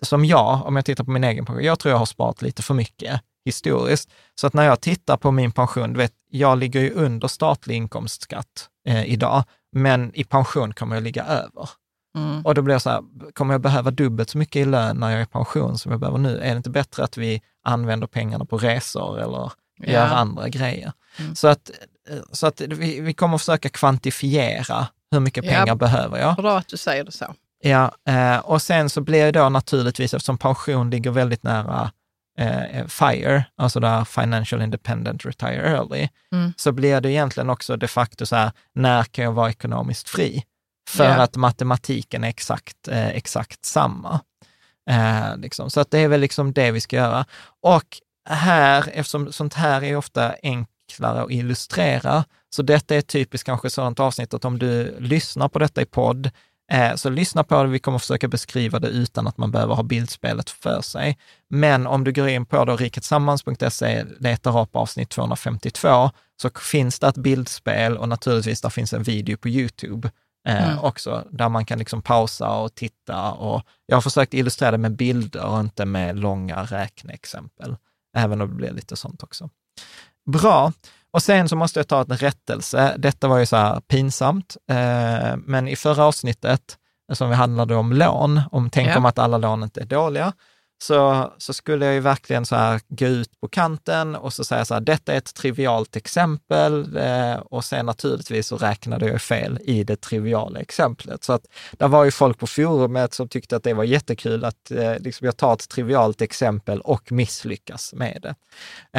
som 0.02 0.24
jag, 0.24 0.66
om 0.66 0.76
jag 0.76 0.84
tittar 0.84 1.04
på 1.04 1.10
min 1.10 1.24
egen 1.24 1.46
pension, 1.46 1.64
jag 1.64 1.78
tror 1.78 1.92
jag 1.92 1.98
har 1.98 2.06
sparat 2.06 2.42
lite 2.42 2.62
för 2.62 2.74
mycket 2.74 3.20
historiskt. 3.44 4.10
Så 4.40 4.46
att 4.46 4.52
när 4.54 4.64
jag 4.64 4.80
tittar 4.80 5.16
på 5.16 5.30
min 5.30 5.52
pension, 5.52 5.96
vet, 5.96 6.12
jag 6.30 6.58
ligger 6.58 6.80
ju 6.80 6.90
under 6.92 7.28
statlig 7.28 7.74
inkomstskatt 7.74 8.68
eh, 8.88 9.04
idag, 9.04 9.44
men 9.72 10.14
i 10.14 10.24
pension 10.24 10.74
kommer 10.74 10.96
jag 10.96 11.02
ligga 11.02 11.24
över. 11.24 11.70
Mm. 12.16 12.42
Och 12.46 12.54
då 12.54 12.62
blir 12.62 12.74
jag 12.74 12.82
så 12.82 12.90
här, 12.90 13.02
kommer 13.32 13.54
jag 13.54 13.60
behöva 13.60 13.90
dubbelt 13.90 14.30
så 14.30 14.38
mycket 14.38 14.56
i 14.56 14.64
lön 14.64 14.96
när 14.96 15.10
jag 15.10 15.18
är 15.18 15.22
i 15.22 15.26
pension 15.26 15.78
som 15.78 15.92
jag 15.92 16.00
behöver 16.00 16.18
nu? 16.18 16.38
Är 16.40 16.50
det 16.50 16.56
inte 16.56 16.70
bättre 16.70 17.04
att 17.04 17.16
vi 17.16 17.42
använder 17.64 18.06
pengarna 18.06 18.44
på 18.44 18.58
resor 18.58 19.20
eller 19.20 19.52
Ja. 19.80 19.92
gör 19.92 20.06
andra 20.06 20.48
grejer? 20.48 20.92
Mm. 21.18 21.34
Så 21.34 21.48
att, 21.48 21.70
eh, 22.10 22.16
så 22.32 22.46
att 22.46 22.60
vi, 22.60 23.00
vi 23.00 23.14
kommer 23.14 23.38
försöka 23.38 23.68
kvantifiera 23.68 24.86
hur 25.10 25.20
mycket 25.20 25.44
Ja. 25.44 25.50
pengar 25.50 25.74
behöver 25.74 26.18
jag. 26.18 26.36
Bra 26.36 26.58
att 26.58 26.68
du 26.68 26.76
säger 26.76 27.04
det 27.04 27.12
så. 27.12 27.34
Ja, 27.60 27.92
eh, 28.08 28.38
och 28.38 28.62
sen 28.62 28.90
så 28.90 29.00
blir 29.00 29.24
det 29.32 29.32
då 29.40 29.48
naturligtvis, 29.48 30.14
eftersom 30.14 30.38
pension 30.38 30.90
ligger 30.90 31.10
väldigt 31.10 31.42
nära 31.42 31.90
eh, 32.38 32.86
FIRE, 32.86 33.44
alltså 33.56 33.80
där 33.80 34.04
Financial 34.04 34.62
Independent 34.62 35.26
Retire 35.26 35.70
Early, 35.76 36.08
Mm. 36.32 36.52
så 36.56 36.72
blir 36.72 37.00
det 37.00 37.10
egentligen 37.12 37.50
också 37.50 37.76
de 37.76 37.88
facto 37.88 38.26
så 38.26 38.36
här, 38.36 38.52
när 38.74 39.04
kan 39.04 39.24
jag 39.24 39.32
vara 39.32 39.50
ekonomiskt 39.50 40.08
fri? 40.08 40.44
För 40.90 41.04
Ja. 41.04 41.10
att 41.22 41.36
matematiken 41.36 42.24
är 42.24 42.28
exakt, 42.28 42.88
eh, 42.88 43.08
exakt 43.08 43.64
samma. 43.64 44.20
Eh, 44.90 45.36
liksom. 45.36 45.70
Så 45.70 45.80
att 45.80 45.90
det 45.90 45.98
är 45.98 46.08
väl 46.08 46.20
liksom 46.20 46.52
det 46.52 46.70
vi 46.70 46.80
ska 46.80 46.96
göra. 46.96 47.24
Och 47.62 47.84
här, 48.30 48.84
eftersom 48.92 49.32
sånt 49.32 49.54
här 49.54 49.84
är 49.84 49.96
ofta 49.96 50.34
enklare 50.42 51.22
att 51.22 51.30
illustrera, 51.30 52.24
så 52.50 52.62
detta 52.62 52.94
är 52.94 53.00
typiskt 53.00 53.46
kanske 53.46 53.70
sådant 53.70 54.00
avsnitt 54.00 54.34
att 54.34 54.44
om 54.44 54.58
du 54.58 54.96
lyssnar 55.00 55.48
på 55.48 55.58
detta 55.58 55.82
i 55.82 55.86
podd, 55.86 56.30
så 56.96 57.10
lyssna 57.10 57.44
på 57.44 57.62
det, 57.62 57.68
vi 57.68 57.78
kommer 57.78 57.98
försöka 57.98 58.28
beskriva 58.28 58.78
det 58.78 58.88
utan 58.88 59.26
att 59.26 59.38
man 59.38 59.50
behöver 59.50 59.74
ha 59.74 59.82
bildspelet 59.82 60.50
för 60.50 60.80
sig. 60.80 61.18
Men 61.48 61.86
om 61.86 62.04
du 62.04 62.12
går 62.12 62.28
in 62.28 62.46
på 62.46 62.64
då 62.64 62.76
riketsammans.se, 62.76 64.04
letar 64.18 64.60
upp 64.60 64.76
avsnitt 64.76 65.10
252, 65.10 66.10
så 66.42 66.50
finns 66.50 66.98
det 66.98 67.08
ett 67.08 67.16
bildspel 67.16 67.96
och 67.96 68.08
naturligtvis 68.08 68.60
där 68.60 68.70
finns 68.70 68.92
en 68.92 69.02
video 69.02 69.36
på 69.36 69.48
YouTube 69.48 70.10
eh, 70.48 70.68
Mm. 70.72 70.84
också, 70.84 71.24
där 71.30 71.48
man 71.48 71.64
kan 71.64 71.78
liksom 71.78 72.02
pausa 72.02 72.50
och 72.50 72.74
titta. 72.74 73.32
Och 73.32 73.62
jag 73.86 73.96
har 73.96 74.02
försökt 74.02 74.34
illustrera 74.34 74.70
det 74.70 74.78
med 74.78 74.96
bilder 74.96 75.44
och 75.46 75.60
inte 75.60 75.84
med 75.84 76.18
långa 76.18 76.62
räkneexempel, 76.62 77.76
även 78.16 78.40
om 78.40 78.48
det 78.48 78.54
blir 78.54 78.72
lite 78.72 78.96
sånt 78.96 79.22
också. 79.22 79.50
Bra. 80.32 80.72
Och 81.12 81.22
sen 81.22 81.48
så 81.48 81.56
måste 81.56 81.78
jag 81.78 81.88
ta 81.88 82.00
en 82.00 82.16
rättelse. 82.16 82.94
Detta 82.98 83.28
var 83.28 83.38
ju 83.38 83.46
så 83.46 83.56
här 83.56 83.80
pinsamt, 83.80 84.56
eh, 84.70 85.36
men 85.36 85.68
i 85.68 85.76
förra 85.76 86.04
avsnittet, 86.04 86.76
som 87.12 87.28
vi 87.28 87.34
handlade 87.34 87.74
om 87.74 87.92
lån, 87.92 88.40
om 88.52 88.70
tänk 88.70 88.88
Ja. 88.88 88.98
om 88.98 89.04
att 89.04 89.18
alla 89.18 89.38
lån 89.38 89.62
inte 89.62 89.80
är 89.80 89.84
dåliga, 89.84 90.32
så, 90.80 91.32
så 91.38 91.52
skulle 91.52 91.86
jag 91.86 91.94
ju 91.94 92.00
verkligen 92.00 92.46
så 92.46 92.56
här 92.56 92.80
gå 92.88 93.06
ut 93.06 93.40
på 93.40 93.48
kanten 93.48 94.16
och 94.16 94.32
så 94.32 94.44
säga 94.44 94.64
så 94.64 94.74
här, 94.74 94.80
detta 94.80 95.12
är 95.12 95.18
ett 95.18 95.34
trivialt 95.34 95.96
exempel 95.96 96.96
eh, 96.96 97.34
och 97.34 97.64
sen 97.64 97.86
naturligtvis 97.86 98.46
så 98.46 98.56
räknade 98.56 99.06
jag 99.06 99.22
fel 99.22 99.58
i 99.64 99.84
det 99.84 100.00
triviala 100.00 100.60
exemplet. 100.60 101.24
Så 101.24 101.32
att 101.32 101.46
där 101.72 101.88
var 101.88 102.04
ju 102.04 102.10
folk 102.10 102.38
på 102.38 102.46
forumet 102.46 103.14
som 103.14 103.28
tyckte 103.28 103.56
att 103.56 103.62
det 103.62 103.74
var 103.74 103.84
jättekul 103.84 104.44
att 104.44 104.70
eh, 104.70 104.98
liksom 104.98 105.24
jag 105.24 105.36
tar 105.36 105.52
ett 105.52 105.68
trivialt 105.68 106.22
exempel 106.22 106.80
och 106.80 107.12
misslyckas 107.12 107.94
med 107.94 108.18
det. 108.22 108.34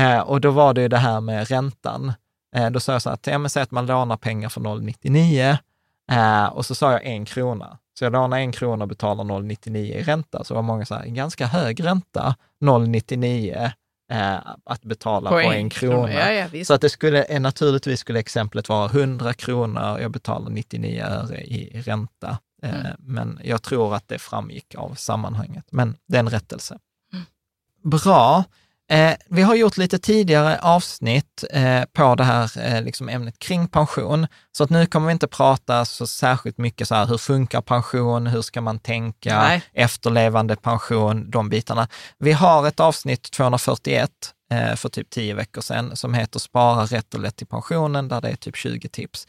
Eh, 0.02 0.20
och 0.20 0.42
då 0.42 0.52
var 0.52 0.74
det 0.74 0.82
ju 0.82 0.88
det 0.88 0.98
här 0.98 1.22
med 1.22 1.50
räntan. 1.50 2.14
Eh, 2.56 2.70
då 2.70 2.80
sa 2.80 2.92
jag 2.92 3.02
så 3.02 3.10
här, 3.10 3.14
att, 3.14 3.28
ja, 3.28 3.38
men 3.38 3.50
säg 3.50 3.64
att 3.64 3.72
man 3.72 3.86
lånar 3.86 4.18
pengar 4.18 4.50
för 4.50 4.62
0,99 4.62 5.58
eh, 6.12 6.46
och 6.46 6.66
så 6.66 6.76
sa 6.76 6.92
jag 6.92 7.06
en 7.06 7.26
krona. 7.26 7.78
Så 8.00 8.06
jag 8.06 8.14
lånar 8.14 8.38
en 8.38 8.52
krona 8.52 8.84
och 8.84 8.90
betalar 8.90 9.24
0,99 9.24 9.78
i 9.78 10.04
ränta. 10.04 10.44
Så 10.44 10.54
var 10.56 10.62
många 10.62 10.86
så 10.86 10.96
här, 10.96 11.04
en 11.04 11.14
ganska 11.14 11.46
hög 11.46 11.84
ränta, 11.84 12.36
0,99 12.62 13.72
eh, 14.12 14.38
att 14.66 14.82
betala 14.82 15.30
på, 15.30 15.40
en 15.40 15.70
krona. 15.70 16.14
Ja, 16.14 16.48
ja. 16.54 16.66
Så 16.66 16.74
att 16.74 16.82
det 16.82 16.90
skulle, 16.90 17.24
eh, 17.24 17.40
naturligtvis 17.40 18.00
skulle 18.00 18.20
exemplet 18.20 18.70
vara 18.70 18.90
100 18.90 19.34
kronor 19.34 20.00
jag 20.00 20.12
betalar 20.12 20.50
99 20.50 21.04
öre 21.04 21.42
i 21.42 21.82
ränta. 21.82 22.38
Eh, 22.64 22.80
Mm. 22.80 22.92
Men 23.00 23.40
jag 23.44 23.62
tror 23.62 23.96
att 23.96 24.08
det 24.08 24.20
framgick 24.20 24.76
av 24.76 24.94
sammanhanget. 24.96 25.66
Men 25.72 25.96
det 26.08 26.16
är 26.18 26.20
en 26.20 26.30
rättelse. 26.30 26.80
Mm. 27.14 27.26
Bra. 27.84 28.44
Eh, 28.90 29.14
vi 29.26 29.42
har 29.42 29.56
gjort 29.56 29.78
lite 29.78 30.00
tidigare 30.00 30.60
avsnitt 30.60 31.44
eh, 31.52 31.84
på 31.94 32.16
det 32.16 32.24
här 32.24 32.52
eh, 32.58 32.82
liksom 32.82 33.10
ämnet 33.10 33.40
kring 33.40 33.68
pension, 33.68 34.28
så 34.52 34.64
att 34.64 34.70
nu 34.70 34.86
kommer 34.86 35.08
vi 35.08 35.12
inte 35.12 35.28
prata 35.28 35.86
så 35.86 36.08
särskilt 36.08 36.58
mycket 36.58 36.88
så 36.88 36.96
här, 36.96 37.06
hur 37.06 37.18
funkar 37.18 37.62
pension, 37.62 38.28
hur 38.28 38.42
ska 38.42 38.62
man 38.62 38.80
tänka, 38.80 39.42
Nej. 39.42 39.62
efterlevande 39.74 40.56
pension, 40.56 41.32
de 41.32 41.50
bitarna. 41.50 41.88
Vi 42.20 42.32
har 42.32 42.68
ett 42.68 42.80
avsnitt 42.80 43.32
241 43.32 44.12
eh, 44.52 44.76
för 44.76 44.90
typ 44.90 45.10
10 45.10 45.34
veckor 45.34 45.62
sedan 45.62 45.96
som 45.96 46.14
heter 46.14 46.40
Spara 46.40 46.86
rätt 46.86 47.14
och 47.14 47.20
lätt 47.20 47.36
till 47.36 47.48
pensionen, 47.48 48.08
där 48.08 48.22
det 48.22 48.30
är 48.30 48.36
typ 48.36 48.56
20 48.56 48.90
tips. 48.90 49.28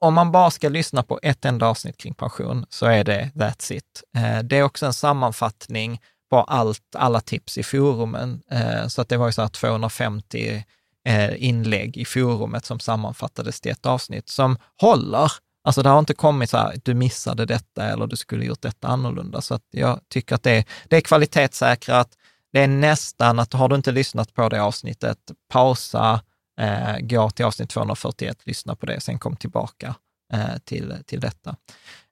Om 0.00 0.14
man 0.14 0.32
bara 0.32 0.50
ska 0.50 0.68
lyssna 0.68 1.02
på 1.02 1.20
ett 1.22 1.44
enda 1.44 1.66
avsnitt 1.66 1.96
kring 1.96 2.14
pension 2.14 2.66
så 2.68 2.86
är 2.86 3.04
det 3.04 3.30
that's 3.34 3.72
it. 3.72 4.02
Eh, 4.16 4.38
det 4.38 4.56
är 4.56 4.62
också 4.62 4.86
en 4.86 4.92
sammanfattning 4.92 6.00
var 6.34 6.44
allt, 6.48 6.96
alla 6.96 7.20
tips 7.20 7.58
i 7.58 7.62
forumen. 7.62 8.42
Eh, 8.50 8.86
så 8.86 9.02
att 9.02 9.08
det 9.08 9.16
var 9.16 9.26
ju 9.26 9.32
så 9.32 9.42
här 9.42 9.48
250 9.48 10.64
eh, 11.04 11.44
inlägg 11.44 11.96
i 11.96 12.04
forumet 12.04 12.64
som 12.64 12.80
sammanfattades 12.80 13.60
till 13.60 13.72
ett 13.72 13.86
avsnitt 13.86 14.28
som 14.28 14.56
håller. 14.80 15.32
Alltså 15.64 15.82
det 15.82 15.88
har 15.88 15.98
inte 15.98 16.14
kommit 16.14 16.50
så 16.50 16.56
här, 16.56 16.74
du 16.84 16.94
missade 16.94 17.46
detta 17.46 17.84
eller 17.84 18.06
du 18.06 18.16
skulle 18.16 18.44
gjort 18.44 18.62
detta 18.62 18.88
annorlunda. 18.88 19.40
Så 19.40 19.54
att 19.54 19.62
jag 19.70 20.00
tycker 20.08 20.34
att 20.34 20.42
det 20.42 20.50
är, 20.50 20.64
det 20.88 20.96
är 20.96 21.00
kvalitetssäkrat. 21.00 22.08
Det 22.52 22.60
är 22.60 22.68
nästan 22.68 23.38
att 23.38 23.52
har 23.52 23.68
du 23.68 23.76
inte 23.76 23.92
lyssnat 23.92 24.34
på 24.34 24.48
det 24.48 24.62
avsnittet, 24.62 25.18
pausa, 25.48 26.20
eh, 26.60 26.98
gå 27.00 27.30
till 27.30 27.44
avsnitt 27.44 27.70
241, 27.70 28.38
lyssna 28.44 28.76
på 28.76 28.86
det, 28.86 29.00
sen 29.00 29.18
kom 29.18 29.36
tillbaka 29.36 29.94
eh, 30.32 30.58
till, 30.64 30.94
till 31.06 31.20
detta. 31.20 31.56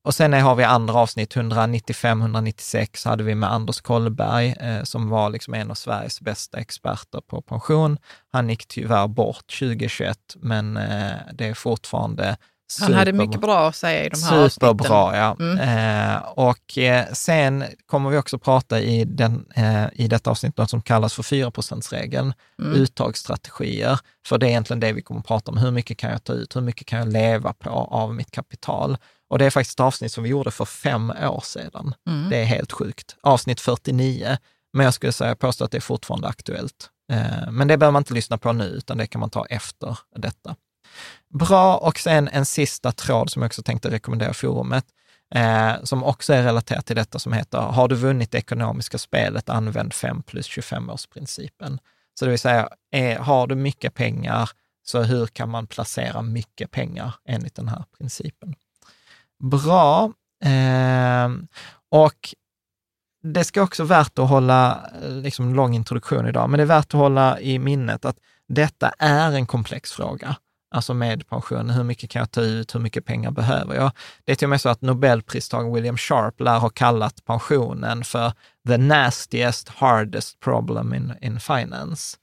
Och 0.04 0.14
sen 0.14 0.32
har 0.32 0.54
vi 0.54 0.64
andra 0.64 0.94
avsnitt, 0.94 1.34
195-196 1.36 3.08
hade 3.08 3.24
vi 3.24 3.34
med 3.34 3.52
Anders 3.52 3.80
Kollberg, 3.80 4.54
eh, 4.60 4.82
som 4.82 5.08
var 5.08 5.30
liksom 5.30 5.54
en 5.54 5.70
av 5.70 5.74
Sveriges 5.74 6.20
bästa 6.20 6.58
experter 6.58 7.20
på 7.20 7.42
pension. 7.42 7.98
Han 8.32 8.48
gick 8.50 8.66
tyvärr 8.68 9.08
bort 9.08 9.46
2021, 9.58 10.18
men 10.36 10.76
eh, 10.76 11.10
det 11.34 11.46
är 11.48 11.54
fortfarande 11.54 12.36
Han 12.80 12.92
hade 12.94 13.06
superbra. 13.10 13.26
mycket 13.26 13.40
bra 13.40 13.68
att 13.68 13.76
säga 13.76 14.04
i 14.04 14.08
de 14.08 14.22
här 14.22 14.44
avsnitten. 14.44 14.50
Superbra, 14.50 15.16
ja. 15.16 15.36
Mm. 15.40 15.58
Eh, 16.16 16.22
och 16.22 16.78
eh, 16.78 17.06
sen 17.12 17.64
kommer 17.86 18.10
vi 18.10 18.16
också 18.18 18.38
prata 18.38 18.80
i, 18.80 19.04
den, 19.04 19.46
eh, 19.56 19.84
i 19.92 20.08
detta 20.08 20.30
avsnitt 20.30 20.56
något 20.56 20.70
som 20.70 20.82
kallas 20.82 21.14
för 21.14 21.22
4 21.22 21.50
regeln 21.92 22.34
Mm. 22.62 22.72
uttagsstrategier. 22.74 23.98
För 24.26 24.38
det 24.38 24.46
är 24.46 24.50
egentligen 24.50 24.80
det 24.80 24.92
vi 24.92 25.02
kommer 25.02 25.20
att 25.20 25.26
prata 25.26 25.50
om. 25.50 25.56
Hur 25.58 25.70
mycket 25.70 25.98
kan 25.98 26.10
jag 26.10 26.24
ta 26.24 26.32
ut? 26.32 26.56
Hur 26.56 26.60
mycket 26.60 26.86
kan 26.86 26.98
jag 26.98 27.12
leva 27.12 27.52
på 27.52 27.70
av 27.70 28.14
mitt 28.14 28.30
kapital? 28.30 28.96
Och 29.32 29.38
det 29.38 29.44
är 29.44 29.50
faktiskt 29.50 29.76
ett 29.76 29.84
avsnitt 29.84 30.12
som 30.12 30.24
vi 30.24 30.30
gjorde 30.30 30.50
för 30.50 30.64
fem 30.64 31.10
år 31.10 31.40
sedan. 31.44 31.94
Mm. 32.06 32.30
Det 32.30 32.36
är 32.36 32.44
helt 32.44 32.72
sjukt. 32.72 33.16
Avsnitt 33.22 33.60
49. 33.60 34.38
Men 34.72 34.84
jag 34.84 34.94
skulle 34.94 35.12
säga, 35.12 35.36
påstå 35.36 35.64
att 35.64 35.70
det 35.70 35.78
är 35.78 35.80
fortfarande 35.80 36.28
aktuellt. 36.28 36.90
Eh, 37.12 37.50
men 37.50 37.68
det 37.68 37.78
behöver 37.78 37.92
man 37.92 38.00
inte 38.00 38.14
lyssna 38.14 38.38
på 38.38 38.52
nu, 38.52 38.64
utan 38.64 38.98
det 38.98 39.06
kan 39.06 39.20
man 39.20 39.30
ta 39.30 39.46
efter 39.46 39.98
detta. 40.16 40.56
Bra, 41.34 41.76
och 41.76 41.98
sen 41.98 42.28
en 42.28 42.46
sista 42.46 42.92
tråd 42.92 43.30
som 43.30 43.42
jag 43.42 43.48
också 43.48 43.62
tänkte 43.62 43.90
rekommendera 43.90 44.34
forumet, 44.34 44.84
eh, 45.34 45.72
som 45.82 46.04
också 46.04 46.32
är 46.32 46.42
relaterat 46.42 46.86
till 46.86 46.96
detta, 46.96 47.18
som 47.18 47.32
heter 47.32 47.58
Har 47.58 47.88
du 47.88 47.94
vunnit 47.94 48.30
det 48.30 48.38
ekonomiska 48.38 48.98
spelet, 48.98 49.48
använd 49.48 49.92
5 49.94 50.22
plus 50.22 50.48
25-årsprincipen. 50.48 51.78
Så 52.14 52.24
det 52.24 52.30
vill 52.30 52.38
säga, 52.38 52.68
är, 52.90 53.18
har 53.18 53.46
du 53.46 53.54
mycket 53.54 53.94
pengar, 53.94 54.50
så 54.82 55.02
hur 55.02 55.26
kan 55.26 55.48
man 55.48 55.66
placera 55.66 56.22
mycket 56.22 56.70
pengar 56.70 57.14
enligt 57.28 57.54
den 57.54 57.68
här 57.68 57.84
principen? 57.98 58.54
Bra. 59.42 60.12
Eh, 60.44 61.28
och 61.90 62.34
det 63.22 63.44
ska 63.44 63.62
också 63.62 63.84
värt 63.84 64.18
att 64.18 64.28
hålla, 64.28 64.90
eh, 65.02 65.10
liksom 65.10 65.54
lång 65.54 65.74
introduktion 65.74 66.26
idag, 66.26 66.50
men 66.50 66.58
det 66.58 66.64
är 66.64 66.66
värt 66.66 66.86
att 66.86 67.00
hålla 67.00 67.40
i 67.40 67.58
minnet 67.58 68.04
att 68.04 68.16
detta 68.48 68.92
är 68.98 69.32
en 69.32 69.46
komplex 69.46 69.92
fråga. 69.92 70.36
Alltså 70.74 70.94
med 70.94 71.28
pension, 71.28 71.70
hur 71.70 71.84
mycket 71.84 72.10
kan 72.10 72.20
jag 72.20 72.30
ta 72.30 72.40
ut, 72.40 72.74
hur 72.74 72.80
mycket 72.80 73.04
pengar 73.04 73.30
behöver 73.30 73.74
jag? 73.74 73.92
Det 74.24 74.32
är 74.32 74.36
till 74.36 74.46
och 74.46 74.50
med 74.50 74.60
så 74.60 74.68
att 74.68 74.82
Nobelpristagaren 74.82 75.74
William 75.74 75.96
Sharp 75.96 76.40
lär 76.40 76.58
ha 76.58 76.68
kallat 76.68 77.24
pensionen 77.24 78.04
för 78.04 78.32
the 78.68 78.76
nastiest, 78.76 79.68
hardest 79.68 80.40
problem 80.40 80.94
in, 80.94 81.12
in 81.20 81.40
finance. 81.40 82.16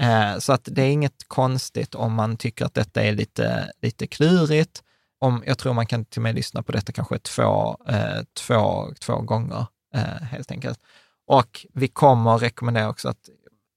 Eh, 0.00 0.38
så 0.38 0.52
att 0.52 0.68
det 0.72 0.82
är 0.82 0.90
inget 0.90 1.28
konstigt 1.28 1.94
om 1.94 2.14
man 2.14 2.36
tycker 2.36 2.64
att 2.64 2.74
detta 2.74 3.02
är 3.02 3.12
lite, 3.12 3.70
lite 3.82 4.06
klurigt. 4.06 4.82
Om, 5.24 5.42
jag 5.46 5.58
tror 5.58 5.72
man 5.72 5.86
kan 5.86 6.04
till 6.04 6.18
och 6.18 6.22
med 6.22 6.34
lyssna 6.34 6.62
på 6.62 6.72
detta 6.72 6.92
kanske 6.92 7.18
två, 7.18 7.76
eh, 7.88 8.22
två, 8.38 8.88
två 9.00 9.16
gånger 9.20 9.66
eh, 9.94 10.22
helt 10.22 10.50
enkelt. 10.50 10.78
Och 11.26 11.66
vi 11.74 11.88
kommer 11.88 12.38
rekommendera 12.38 12.88
också 12.88 13.08
att 13.08 13.28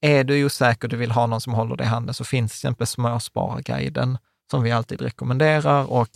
är 0.02 0.24
du 0.24 0.46
osäker 0.46 0.88
och 0.88 0.90
du 0.90 0.98
vill 0.98 1.12
ha 1.12 1.28
någon 1.28 1.42
som 1.42 1.54
håller 1.54 1.76
dig 1.76 1.86
i 1.86 1.90
handen 1.90 2.14
så 2.14 2.24
finns 2.24 2.52
till 2.52 2.58
exempel 2.58 2.88
Småspararguiden 2.88 4.18
som 4.52 4.64
vi 4.64 4.72
alltid 4.72 5.02
rekommenderar 5.02 5.92
och 5.92 6.08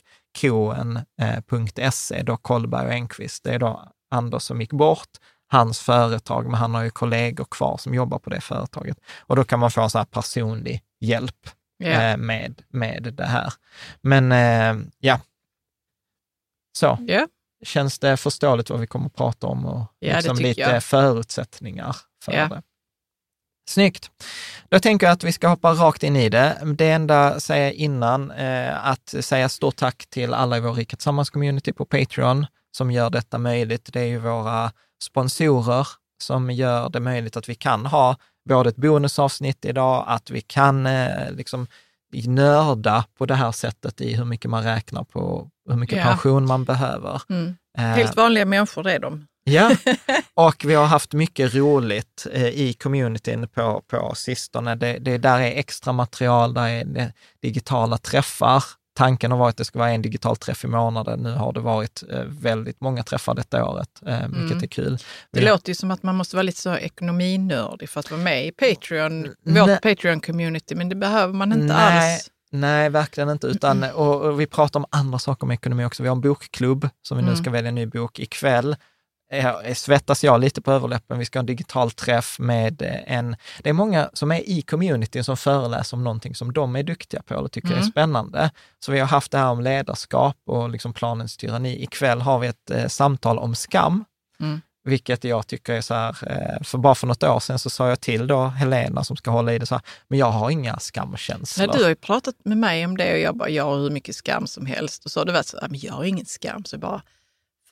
koen.se, 0.41 2.15
eh, 2.17 2.23
då 2.23 2.37
Kollberg 2.37 2.87
och 2.87 2.93
Enqvist. 2.93 3.43
det 3.43 3.53
är 3.53 3.59
då 3.59 3.91
Anders 4.11 4.43
som 4.43 4.61
gick 4.61 4.73
bort, 4.73 5.09
hans 5.47 5.79
företag, 5.79 6.45
men 6.45 6.53
han 6.53 6.75
har 6.75 6.83
ju 6.83 6.89
kollegor 6.89 7.45
kvar 7.45 7.77
som 7.77 7.93
jobbar 7.93 8.19
på 8.19 8.29
det 8.29 8.41
företaget. 8.41 8.97
Och 9.19 9.35
då 9.35 9.43
kan 9.43 9.59
man 9.59 9.71
få 9.71 9.81
en 9.81 9.89
så 9.89 9.97
här 9.97 10.05
personlig 10.05 10.81
hjälp 10.99 11.49
Eh, 11.81 12.17
med, 12.17 12.61
med 12.69 13.13
det 13.17 13.25
här. 13.25 13.53
Men 14.01 14.31
eh, 14.31 14.85
ja, 14.99 15.19
så. 16.77 16.97
Ja. 17.07 17.27
Känns 17.63 17.99
det 17.99 18.17
förståeligt 18.17 18.69
vad 18.69 18.79
vi 18.79 18.87
kommer 18.87 19.05
att 19.05 19.15
prata 19.15 19.47
om 19.47 19.65
och 19.65 19.85
det 19.99 20.15
liksom 20.15 20.37
lite 20.37 20.61
jag. 20.61 20.83
förutsättningar 20.83 21.95
för 22.23 22.31
det? 22.31 22.61
Snyggt. 23.69 24.11
Då 24.69 24.79
tänker 24.79 25.05
jag 25.07 25.13
att 25.13 25.23
vi 25.23 25.31
ska 25.31 25.47
hoppa 25.47 25.73
rakt 25.73 26.03
in 26.03 26.15
i 26.15 26.29
det. 26.29 26.57
Det 26.77 26.91
enda 26.91 27.39
säger 27.39 27.63
jag 27.63 27.73
innan, 27.73 28.31
eh, 28.31 28.87
att 28.87 29.15
säga 29.19 29.49
stort 29.49 29.75
tack 29.75 30.05
till 30.09 30.33
alla 30.33 30.57
i 30.57 30.59
vår 30.59 30.73
Rika 30.73 30.97
Tillsammans-community 30.97 31.73
på 31.73 31.85
Patreon 31.85 32.45
som 32.71 32.91
gör 32.91 33.09
detta 33.09 33.37
möjligt. 33.37 33.89
Det 33.93 33.99
är 33.99 34.05
ju 34.05 34.19
våra 34.19 34.71
sponsorer 35.03 35.87
som 36.23 36.51
gör 36.51 36.89
det 36.89 36.99
möjligt 36.99 37.37
att 37.37 37.49
vi 37.49 37.55
kan 37.55 37.85
ha 37.85 38.17
både 38.49 38.69
ett 38.69 38.75
bonusavsnitt 38.75 39.65
idag, 39.65 40.05
att 40.07 40.29
vi 40.29 40.41
kan 40.41 40.85
eh, 40.85 41.31
liksom 41.31 41.67
nörda 42.25 43.05
på 43.17 43.25
det 43.25 43.35
här 43.35 43.51
sättet 43.51 44.01
i 44.01 44.13
hur 44.13 44.25
mycket 44.25 44.51
man 44.51 44.63
räknar 44.63 45.03
på, 45.03 45.49
hur 45.69 45.75
mycket 45.75 45.97
Ja. 45.97 46.03
pension 46.03 46.45
man 46.47 46.65
behöver. 46.65 47.21
Mm. 47.29 47.55
Eh, 47.77 47.83
Helt 47.83 48.15
vanliga 48.15 48.45
människor 48.45 48.87
är 48.87 48.99
de. 48.99 49.27
Ja, 49.43 49.75
och 50.33 50.65
vi 50.65 50.73
har 50.73 50.85
haft 50.85 51.13
mycket 51.13 51.53
roligt 51.55 52.27
eh, 52.31 52.47
i 52.47 52.73
communityn 52.73 53.47
på, 53.47 53.81
på 53.87 54.13
sistone. 54.15 54.75
Det, 54.75 54.97
det 54.99 55.17
där 55.17 55.39
är 55.39 55.51
extra 55.59 55.93
material, 55.93 56.53
där 56.53 56.67
är 56.67 57.13
digitala 57.41 57.97
träffar. 57.97 58.63
Tanken 58.93 59.31
har 59.31 59.37
varit 59.37 59.49
att 59.53 59.57
det 59.57 59.65
ska 59.65 59.79
vara 59.79 59.89
en 59.91 60.01
digital 60.01 60.35
träff 60.37 60.63
i 60.63 60.67
månaden. 60.67 61.19
Nu 61.19 61.31
har 61.31 61.53
det 61.53 61.59
varit 61.59 62.03
eh, 62.09 62.21
väldigt 62.23 62.81
många 62.81 63.03
träffar 63.03 63.33
detta 63.35 63.65
året, 63.65 63.89
eh, 64.05 64.17
vilket 64.27 64.51
Mm. 64.51 64.63
är 64.63 64.67
kul. 64.67 64.97
Det 65.31 65.39
Vi- 65.39 65.45
låter 65.45 65.69
ju 65.69 65.75
som 65.75 65.91
att 65.91 66.03
man 66.03 66.15
måste 66.15 66.35
vara 66.35 66.43
lite 66.43 66.61
så 66.61 66.75
ekonominördig 66.75 67.89
för 67.89 67.99
att 67.99 68.11
vara 68.11 68.21
med 68.21 68.45
i 68.47 68.51
Patreon, 68.51 69.21
Nej. 69.43 69.61
vårt 69.61 69.81
Patreon-community, 69.81 70.75
men 70.75 70.89
det 70.89 70.95
behöver 70.95 71.33
man 71.33 71.51
inte 71.53 71.65
Nej. 71.65 72.13
alls. 72.13 72.29
Nej, 72.53 72.89
verkligen 72.89 73.29
inte. 73.29 73.47
Utan, 73.47 73.83
och, 73.83 74.21
och 74.21 74.39
vi 74.41 74.45
pratar 74.47 74.79
om 74.79 74.85
andra 74.89 75.19
saker 75.19 75.47
med 75.47 75.53
ekonomi 75.53 75.85
också. 75.85 76.03
Vi 76.03 76.09
har 76.09 76.15
en 76.15 76.21
bokklubb 76.21 76.89
som 77.07 77.17
vi 77.17 77.23
nu 77.23 77.29
Mm. 77.29 77.43
ska 77.43 77.49
välja 77.51 77.69
en 77.69 77.75
ny 77.75 77.85
bok 77.85 78.19
ikväll. 78.19 78.75
Svettas 79.75 80.23
jag 80.23 80.39
lite 80.41 80.61
på 80.61 80.71
överläppen. 80.71 81.19
Vi 81.19 81.25
ska 81.25 81.39
ha 81.39 81.41
en 81.41 81.45
digital 81.45 81.91
träff 81.91 82.39
med 82.39 82.81
eh, 82.81 83.13
en... 83.17 83.35
Det 83.63 83.69
är 83.69 83.73
många 83.73 84.09
som 84.13 84.31
är 84.31 84.49
i 84.49 84.61
communityn 84.61 85.23
som 85.23 85.37
föreläser 85.37 85.97
om 85.97 86.03
någonting 86.03 86.35
som 86.35 86.53
de 86.53 86.75
är 86.75 86.83
duktiga 86.83 87.21
på 87.21 87.33
eller 87.33 87.47
tycker 87.47 87.69
är 87.69 87.73
Mm. 87.73 87.91
spännande. 87.91 88.51
Så 88.79 88.91
vi 88.91 88.99
har 88.99 89.07
haft 89.07 89.31
det 89.31 89.37
här 89.37 89.49
om 89.49 89.61
ledarskap 89.61 90.37
och 90.45 90.69
liksom 90.69 90.93
planens 90.93 91.37
tyranni. 91.37 91.83
Ikväll 91.83 92.21
har 92.21 92.39
vi 92.39 92.47
ett 92.47 92.71
eh, 92.71 92.87
samtal 92.87 93.39
om 93.39 93.55
skam. 93.55 94.05
Mm. 94.39 94.61
Vilket 94.83 95.23
jag 95.23 95.47
tycker 95.47 95.73
är 95.73 95.81
så 95.81 95.93
här, 95.93 96.09
eh, 96.27 96.63
för 96.63 96.77
bara 96.77 96.95
för 96.95 97.07
något 97.07 97.23
år 97.23 97.39
sedan 97.39 97.59
så 97.59 97.69
sa 97.69 97.89
jag 97.89 98.01
till 98.01 98.27
då 98.27 98.45
Helena 98.45 99.03
som 99.03 99.17
ska 99.17 99.31
hålla 99.31 99.53
i 99.53 99.59
det 99.59 99.65
så 99.65 99.75
här, 99.75 99.81
men 100.07 100.19
jag 100.19 100.31
har 100.31 100.49
inga 100.49 100.79
skamkänslor. 100.79 101.67
Nej, 101.67 101.75
du 101.77 101.83
har 101.83 101.89
ju 101.89 101.95
pratat 101.95 102.35
med 102.45 102.57
mig 102.57 102.85
om 102.85 102.97
det 102.97 103.13
och 103.13 103.19
jag 103.19 103.37
bara, 103.37 103.49
jag 103.49 103.63
har 103.63 103.77
hur 103.77 103.89
mycket 103.89 104.15
skam 104.15 104.47
som 104.47 104.65
helst. 104.65 105.05
Och 105.05 105.11
så 105.11 105.19
har 105.19 105.25
du 105.25 105.31
varit 105.31 105.47
så, 105.47 105.57
"Ja, 105.61 105.67
men 105.69 105.79
jag 105.79 105.93
har 105.93 106.03
ingen 106.03 106.25
skam. 106.25 106.65
Så 106.65 106.73
jag 106.73 106.81
bara, 106.81 107.01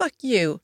fuck 0.03 0.23
you. 0.23 0.57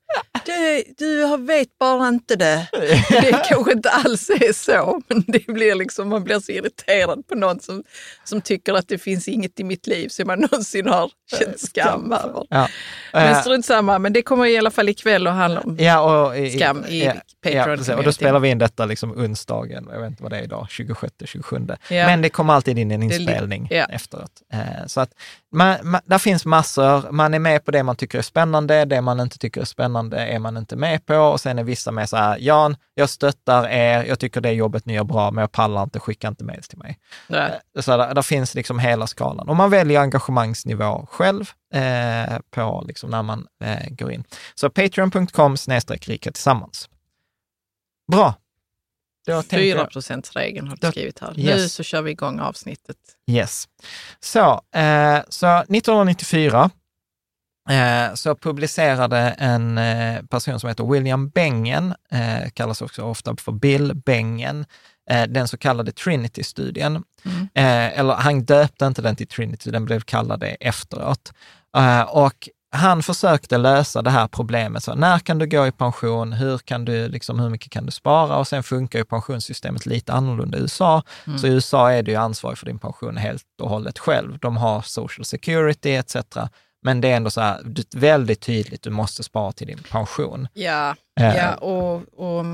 Du, 0.45 0.83
du 0.97 1.23
har- 1.23 1.37
vet 1.37 1.77
bara 1.79 2.07
inte 2.07 2.35
det. 2.35 2.67
Det 3.09 3.45
kanske 3.49 3.71
inte 3.71 3.89
alls 3.89 4.29
är 4.29 4.53
så, 4.53 5.01
men 5.07 5.23
det 5.27 5.47
blir 5.47 5.75
liksom, 5.75 6.09
man 6.09 6.23
blir 6.23 6.39
så 6.39 6.51
irriterad 6.51 7.27
på 7.27 7.35
någon 7.35 7.59
som, 7.59 7.83
som 8.23 8.41
tycker 8.41 8.73
att 8.73 8.87
det 8.87 8.97
finns 8.97 9.27
inget 9.27 9.59
i 9.59 9.63
mitt 9.63 9.87
liv 9.87 10.07
som 10.09 10.27
man 10.27 10.39
någonsin 10.39 10.87
har 10.87 11.11
känt 11.39 11.59
skam 11.59 12.11
över. 12.11 12.45
Ja. 12.49 12.67
Men 13.13 13.27
Eh, 13.33 13.41
strunt 13.41 13.65
samma, 13.65 13.99
men 13.99 14.13
det 14.13 14.21
kommer 14.21 14.45
i 14.45 14.57
alla 14.57 14.71
fall 14.71 14.89
ikväll 14.89 15.27
att 15.27 15.33
handla 15.33 15.61
om 15.61 15.77
Ja, 15.79 16.25
och, 16.27 16.37
i- 16.37 16.57
skam 16.57 16.85
i 16.89 17.03
ja, 17.05 17.13
Patreon 17.43 17.83
ja. 17.87 17.95
Och 17.97 18.03
då 18.03 18.11
spelar 18.11 18.39
vi 18.39 18.49
in 18.49 18.57
detta 18.57 18.85
liksom 18.85 19.11
onsdagen, 19.11 19.87
jag 19.91 19.99
vet 20.01 20.09
inte 20.09 20.23
vad 20.23 20.31
det 20.31 20.37
är 20.39 20.43
idag, 20.43 20.67
26, 20.69 21.13
27. 21.25 21.61
Ja. 21.69 21.75
Men 21.89 22.21
det 22.21 22.29
kommer 22.29 22.53
alltid 22.53 22.77
in 22.79 22.91
en 22.91 22.99
Det 22.99 23.05
inspelning 23.15 23.69
efteråt. 23.89 24.31
Eh, 24.53 24.59
så 24.87 25.01
att 25.01 25.09
man, 25.55 25.77
man, 25.83 26.01
där 26.05 26.17
finns 26.17 26.45
massor, 26.45 27.11
man 27.11 27.33
är 27.33 27.39
med 27.39 27.65
på 27.65 27.71
det 27.71 27.83
man 27.83 27.95
tycker 27.95 28.17
är 28.17 28.21
spännande, 28.21 28.85
det 28.85 29.01
man 29.01 29.19
inte 29.19 29.37
tycker 29.37 29.61
är 29.61 29.65
spännande 29.65 30.17
är 30.17 30.39
man 30.39 30.57
inte 30.57 30.75
med 30.75 31.05
på 31.05 31.15
och 31.15 31.41
sen 31.41 31.59
är 31.59 31.63
vissa 31.63 31.91
med 31.91 32.09
så 32.09 32.17
här, 32.17 32.37
Jan, 32.39 32.75
jag 32.93 33.09
stöttar 33.09 33.67
er, 33.67 34.03
jag 34.03 34.19
tycker 34.19 34.41
det 34.41 34.51
jobbet 34.51 34.85
ni 34.85 34.93
gör 34.93 35.03
bra, 35.03 35.31
men 35.31 35.41
jag 35.41 35.51
pallar 35.51 35.83
inte, 35.83 35.99
skicka 35.99 36.27
inte 36.27 36.43
mails 36.43 36.67
till 36.67 36.77
mig. 36.77 36.99
Nej. 37.27 37.59
Så 37.79 37.97
där, 37.97 38.13
där 38.13 38.21
finns 38.21 38.55
liksom 38.55 38.79
hela 38.79 39.07
skalan. 39.07 39.49
Och 39.49 39.55
man 39.55 39.69
väljer 39.69 39.99
engagemangsnivå 39.99 41.07
själv 41.11 41.49
eh, 41.73 42.37
på 42.51 42.83
liksom 42.87 43.09
när 43.09 43.23
man 43.23 43.47
eh, 43.63 43.89
går 43.89 44.11
in. 44.11 44.23
Så 44.55 44.69
patreon.com 44.69 45.55
rika 46.07 46.31
tillsammans. 46.31 46.89
Bra. 48.11 48.33
Då 49.25 49.33
tänkte 49.33 49.57
4 49.57 49.87
jag, 49.93 50.23
regeln 50.33 50.67
har 50.67 50.77
du 50.81 50.91
skrivit 50.91 51.19
här. 51.19 51.39
Yes. 51.39 51.61
Nu 51.61 51.69
så 51.69 51.83
kör 51.83 52.01
vi 52.01 52.11
igång 52.11 52.39
avsnittet. 52.39 52.97
yes. 53.31 53.67
Så, 54.19 54.61
eh, 54.75 55.19
så 55.29 55.47
1994 55.47 56.69
eh, 57.69 58.13
så 58.13 58.35
publicerade 58.35 59.17
en 59.19 59.77
eh, 59.77 60.21
person 60.23 60.59
som 60.59 60.69
heter 60.69 60.83
William 60.83 61.29
Bengen, 61.29 61.93
eh, 62.11 62.49
kallas 62.53 62.81
också 62.81 63.03
ofta 63.03 63.35
för 63.35 63.51
Bill 63.51 63.93
Bengen, 63.95 64.65
eh, 65.09 65.23
den 65.23 65.47
så 65.47 65.57
kallade 65.57 65.91
Trinity-studien. 65.91 67.03
Mm. 67.25 67.47
Eh, 67.53 67.99
eller 67.99 68.13
han 68.13 68.45
döpte 68.45 68.85
inte 68.85 69.01
den 69.01 69.15
till 69.15 69.27
Trinity, 69.27 69.71
den 69.71 69.85
blev 69.85 69.99
kallad 69.99 70.39
det 70.39 70.57
efteråt. 70.59 71.33
Och 72.07 72.49
han 72.75 73.03
försökte 73.03 73.57
lösa 73.57 74.01
det 74.01 74.09
här 74.09 74.27
problemet. 74.27 74.83
Så 74.83 74.95
när 74.95 75.19
kan 75.19 75.37
du 75.37 75.47
gå 75.47 75.67
i 75.67 75.71
pension? 75.71 76.33
Hur, 76.33 76.57
kan 76.57 76.85
du, 76.85 77.07
liksom, 77.07 77.39
hur 77.39 77.49
mycket 77.49 77.71
kan 77.71 77.85
du 77.85 77.91
spara? 77.91 78.37
Och 78.37 78.47
sen 78.47 78.63
funkar 78.63 78.99
ju 78.99 79.05
pensionssystemet 79.05 79.85
lite 79.85 80.13
annorlunda 80.13 80.57
i 80.57 80.61
USA. 80.61 81.03
Mm. 81.27 81.39
Så 81.39 81.47
i 81.47 81.49
USA 81.49 81.91
är 81.91 82.03
du 82.03 82.11
ju 82.11 82.17
ansvarig 82.17 82.57
för 82.57 82.65
din 82.65 82.79
pension 82.79 83.17
helt 83.17 83.43
och 83.61 83.69
hållet 83.69 83.99
själv. 83.99 84.37
De 84.39 84.57
har 84.57 84.81
social 84.81 85.25
security 85.25 85.95
etc. 85.95 86.15
Men 86.83 87.01
det 87.01 87.11
är 87.11 87.15
ändå 87.17 87.29
så 87.29 87.41
här, 87.41 87.61
väldigt 87.95 88.41
tydligt, 88.41 88.83
du 88.83 88.89
måste 88.89 89.23
spara 89.23 89.51
till 89.51 89.67
din 89.67 89.83
pension. 89.91 90.47
Ja, 90.53 90.95
Eh. 91.19 91.35
ja 91.35 91.53
och, 91.55 91.95
och 91.95 92.45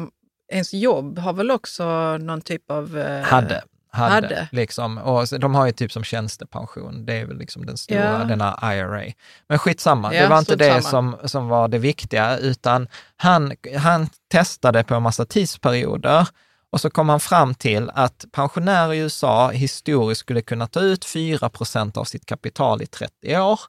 ens 0.51 0.73
jobb 0.73 1.19
har 1.19 1.33
väl 1.33 1.51
också 1.51 2.17
någon 2.17 2.41
typ 2.41 2.71
av... 2.71 2.97
eh, 2.97 3.21
Hade. 3.23 3.61
Hade, 3.93 4.13
hade. 4.13 4.47
Liksom. 4.51 4.97
Och 4.97 5.27
de 5.39 5.55
har 5.55 5.65
ju 5.65 5.71
typ 5.71 5.91
som 5.91 6.03
tjänstepension, 6.03 7.05
det 7.05 7.13
är 7.13 7.25
väl 7.25 7.37
liksom 7.37 7.65
den 7.65 7.77
stora, 7.77 7.99
Ja. 8.19 8.23
denna 8.23 8.59
IRA. 8.63 9.13
Men 9.49 9.59
skitsamma, 9.59 10.13
Ja, 10.15 10.21
det 10.21 10.27
var 10.27 10.39
inte 10.39 10.55
det 10.55 10.81
samma. 10.81 11.15
som, 11.17 11.29
som 11.29 11.47
var 11.47 11.67
det 11.67 11.77
viktiga, 11.77 12.37
utan 12.37 12.87
han, 13.17 13.53
han 13.77 14.09
testade 14.31 14.83
på 14.83 14.95
en 14.95 15.03
massa 15.03 15.25
tidsperioder 15.25 16.27
och 16.71 16.81
så 16.81 16.89
kom 16.89 17.09
han 17.09 17.19
fram 17.19 17.55
till 17.55 17.91
att 17.93 18.25
pensionärer 18.31 18.93
i 18.93 18.97
USA 18.97 19.49
historiskt 19.49 20.19
skulle 20.21 20.41
kunna 20.41 20.67
ta 20.67 20.79
ut 20.79 21.05
4 21.05 21.49
procent 21.49 21.97
av 21.97 22.03
sitt 22.03 22.25
kapital 22.25 22.81
i 22.81 22.85
30 22.85 23.37
år. 23.37 23.59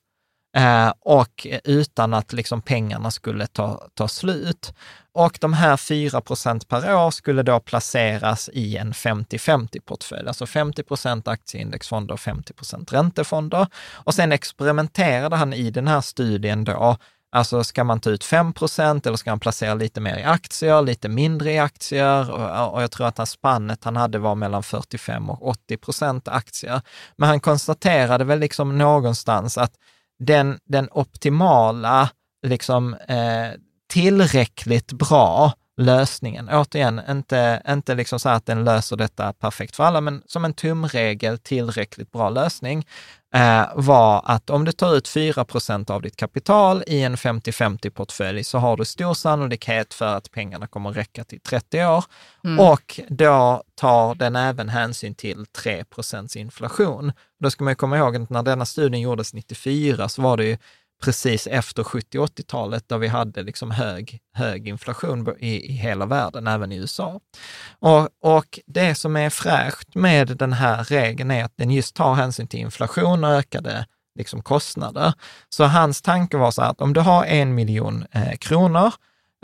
Eh, 0.56 0.92
och 1.00 1.46
utan 1.64 2.14
att 2.14 2.32
liksom 2.32 2.62
pengarna 2.62 3.10
skulle 3.10 3.46
ta, 3.46 3.88
ta 3.94 4.08
slut. 4.08 4.74
Och 5.14 5.38
de 5.40 5.52
här 5.52 5.76
4 5.76 6.20
procent 6.20 6.68
per 6.68 6.94
år 6.94 7.10
skulle 7.10 7.42
då 7.42 7.60
placeras 7.60 8.50
i 8.52 8.76
en 8.76 8.92
50-50-portfölj, 8.92 10.28
alltså 10.28 10.46
50 10.46 10.82
procent 10.82 11.28
aktieindexfonder 11.28 12.14
och 12.14 12.20
50 12.20 12.52
procent 12.52 12.92
räntefonder. 12.92 13.66
Och 13.92 14.14
sen 14.14 14.32
experimenterade 14.32 15.36
han 15.36 15.52
i 15.52 15.70
den 15.70 15.88
här 15.88 16.00
studien 16.00 16.64
då, 16.64 16.96
alltså 17.32 17.64
ska 17.64 17.84
man 17.84 18.00
ta 18.00 18.10
ut 18.10 18.24
5 18.24 18.52
procent 18.52 19.06
eller 19.06 19.16
ska 19.16 19.30
man 19.30 19.40
placera 19.40 19.74
lite 19.74 20.00
mer 20.00 20.18
i 20.18 20.22
aktier, 20.22 20.82
lite 20.82 21.08
mindre 21.08 21.52
i 21.52 21.58
aktier? 21.58 22.30
Och, 22.30 22.74
och 22.74 22.82
jag 22.82 22.90
tror 22.90 23.06
att 23.06 23.18
han 23.18 23.26
spannet 23.26 23.84
han 23.84 23.96
hade 23.96 24.18
var 24.18 24.34
mellan 24.34 24.62
45 24.62 25.30
och 25.30 25.48
80 25.48 25.76
procent 25.76 26.28
aktier. 26.28 26.80
Men 27.16 27.28
han 27.28 27.40
konstaterade 27.40 28.24
väl 28.24 28.38
liksom 28.38 28.78
någonstans 28.78 29.58
att 29.58 29.72
den, 30.26 30.58
den 30.64 30.88
optimala, 30.90 32.10
liksom 32.46 32.94
eh, 32.94 33.50
tillräckligt 33.88 34.92
bra 34.92 35.52
lösningen. 35.82 36.48
Återigen, 36.48 37.00
inte, 37.10 37.62
inte 37.68 37.94
liksom 37.94 38.20
så 38.20 38.28
att 38.28 38.46
den 38.46 38.64
löser 38.64 38.96
detta 38.96 39.32
perfekt 39.32 39.76
för 39.76 39.84
alla, 39.84 40.00
men 40.00 40.22
som 40.26 40.44
en 40.44 40.54
tumregel, 40.54 41.38
tillräckligt 41.38 42.12
bra 42.12 42.30
lösning, 42.30 42.86
eh, 43.34 43.64
var 43.74 44.22
att 44.24 44.50
om 44.50 44.64
du 44.64 44.72
tar 44.72 44.94
ut 44.94 45.08
4% 45.08 45.90
av 45.90 46.02
ditt 46.02 46.16
kapital 46.16 46.82
i 46.86 47.02
en 47.02 47.16
50-50-portfölj 47.16 48.44
så 48.44 48.58
har 48.58 48.76
du 48.76 48.84
stor 48.84 49.14
sannolikhet 49.14 49.94
för 49.94 50.16
att 50.16 50.30
pengarna 50.30 50.66
kommer 50.66 50.90
att 50.90 50.96
räcka 50.96 51.24
till 51.24 51.40
30 51.40 51.84
år. 51.84 52.04
Och 52.58 53.00
då 53.08 53.62
tar 53.74 54.14
den 54.14 54.36
även 54.36 54.68
hänsyn 54.68 55.14
till 55.14 55.44
3% 55.64 56.36
inflation. 56.36 57.12
Då 57.40 57.50
ska 57.50 57.64
man 57.64 57.70
ju 57.70 57.76
komma 57.76 57.98
ihåg 57.98 58.16
att 58.16 58.30
när 58.30 58.42
denna 58.42 58.66
studien 58.66 59.02
gjordes 59.02 59.34
94 59.34 60.08
så 60.08 60.22
var 60.22 60.36
det 60.36 60.44
ju 60.44 60.58
precis 61.02 61.46
efter 61.46 61.82
70-80-talet 61.82 62.88
där 62.88 62.98
vi 62.98 63.08
hade 63.08 63.42
liksom 63.42 63.70
hög, 63.70 64.18
hög 64.34 64.68
inflation 64.68 65.36
i, 65.38 65.70
i 65.70 65.72
hela 65.72 66.06
världen, 66.06 66.46
även 66.46 66.72
i 66.72 66.76
USA. 66.76 67.20
Och, 67.78 68.08
och 68.20 68.58
det 68.66 68.94
som 68.94 69.16
är 69.16 69.30
fräscht 69.30 69.94
med 69.94 70.36
den 70.36 70.52
här 70.52 70.84
regeln 70.84 71.30
är 71.30 71.44
att 71.44 71.56
den 71.56 71.70
just 71.70 71.96
tar 71.96 72.14
hänsyn 72.14 72.46
till 72.46 72.60
inflation 72.60 73.24
och 73.24 73.30
ökade 73.30 73.86
liksom 74.18 74.42
kostnader. 74.42 75.12
Så 75.48 75.64
hans 75.64 76.02
tanke 76.02 76.36
var 76.36 76.50
så 76.50 76.62
här 76.62 76.70
att 76.70 76.80
om 76.80 76.92
du 76.92 77.00
har 77.00 77.24
en 77.24 77.54
miljon 77.54 78.04
eh, 78.12 78.36
kronor 78.36 78.92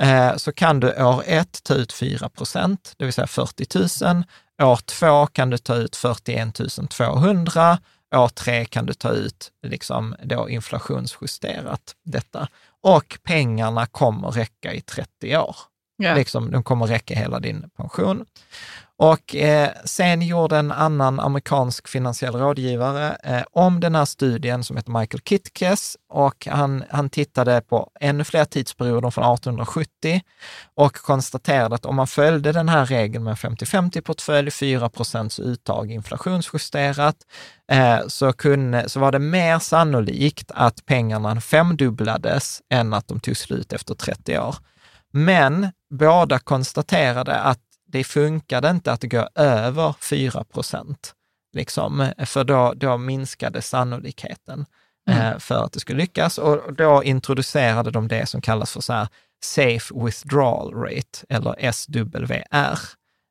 eh, 0.03 0.37
så 0.37 0.53
kan 0.53 0.81
du 0.81 1.05
år 1.05 1.23
ett 1.27 1.63
ta 1.63 1.75
ut 1.75 1.93
4 1.93 2.29
procent, 2.29 2.93
det 2.97 3.05
vill 3.05 3.15
säga 3.15 3.27
40 3.27 4.05
000. 4.05 4.25
År 4.63 4.77
två 4.77 5.27
kan 5.27 5.51
du 5.51 5.59
ta 5.59 5.75
ut 5.75 5.97
41 5.97 6.59
200. 6.91 7.79
År 8.17 8.29
tre 8.29 8.65
kan 8.65 8.87
du 8.87 8.93
ta 8.93 9.11
ut 9.11 9.53
liksom 9.63 10.17
då 10.23 10.49
inflationsjusterat 10.49 11.97
detta. 12.05 12.49
Och 12.81 13.19
pengarna 13.23 13.87
kommer 13.87 14.29
räcka 14.31 14.73
i 14.73 14.81
30 14.81 15.37
år. 15.37 15.57
Ja. 16.01 16.15
Liksom, 16.15 16.51
de 16.51 16.63
kommer 16.63 16.87
räcka 16.87 17.15
hela 17.15 17.41
din 17.41 17.71
pension. 17.77 18.25
Och 19.01 19.37
eh, 19.37 19.71
sen 19.85 20.23
gjorde 20.23 20.57
en 20.57 20.73
annan 20.73 21.21
amerikansk 21.21 21.89
finansiell 21.89 22.35
rådgivare 22.35 23.17
eh, 23.25 23.43
om 23.53 23.81
den 23.81 23.95
här 23.95 24.05
studien 24.05 24.65
som 24.65 24.77
heter 24.77 24.93
Michael 24.93 25.21
Kitkes 25.21 25.97
och 26.09 26.47
han, 26.51 26.85
han 26.91 27.11
tittade 27.11 27.61
på 27.61 27.91
ännu 28.01 28.25
fler 28.25 28.45
tidsperioder 28.45 29.11
från 29.11 29.35
1870 29.35 30.21
och 30.75 30.95
konstaterade 30.95 31.75
att 31.75 31.87
om 31.87 31.97
man 31.97 32.07
följde 32.07 32.53
den 32.53 32.69
här 32.69 32.87
regeln 32.87 33.25
med 33.25 33.35
50-50 33.35 34.01
portfölj, 34.01 34.51
4 34.51 34.89
procents 34.89 35.41
uttag 35.41 35.91
inflationsjusterat, 35.91 37.17
eh, 37.73 37.99
så, 38.07 38.33
kunde, 38.33 38.89
så 38.89 39.01
var 39.01 39.13
det 39.13 39.19
mer 39.19 39.59
sannolikt 39.59 40.51
att 40.55 40.87
pengarna 40.87 41.41
femdubblades 41.41 42.61
än 42.71 42.95
att 42.95 43.09
de 43.09 43.21
tog 43.21 43.37
slut 43.37 43.73
efter 43.73 43.95
30 43.95 44.39
år. 44.39 44.57
Men 45.13 45.69
båda 45.91 46.39
konstaterade 46.39 47.35
att 47.35 47.61
det 47.87 48.05
funkade 48.05 48.71
inte 48.71 48.93
att 48.93 49.03
gå 49.03 49.29
över 49.35 49.95
4 50.01 50.45
procent, 50.45 51.15
liksom, 51.53 52.13
för 52.27 52.45
då, 52.45 52.73
då 52.77 52.99
minskade 52.99 53.63
sannolikheten 53.63 54.67
mm. 55.11 55.21
eh, 55.21 55.39
för 55.39 55.65
att 55.65 55.73
det 55.73 55.81
skulle 55.81 55.99
lyckas. 55.99 56.39
Och 56.39 56.75
då 56.75 57.05
introducerade 57.05 57.91
de 57.91 58.09
det 58.09 58.27
som 58.27 58.41
kallas 58.41 58.73
för 58.73 58.81
så 58.81 58.93
här 58.93 59.09
Safe 59.45 59.95
Withdrawal 60.05 60.75
Rate, 60.75 61.27
eller 61.29 61.73
SWR. 61.73 62.33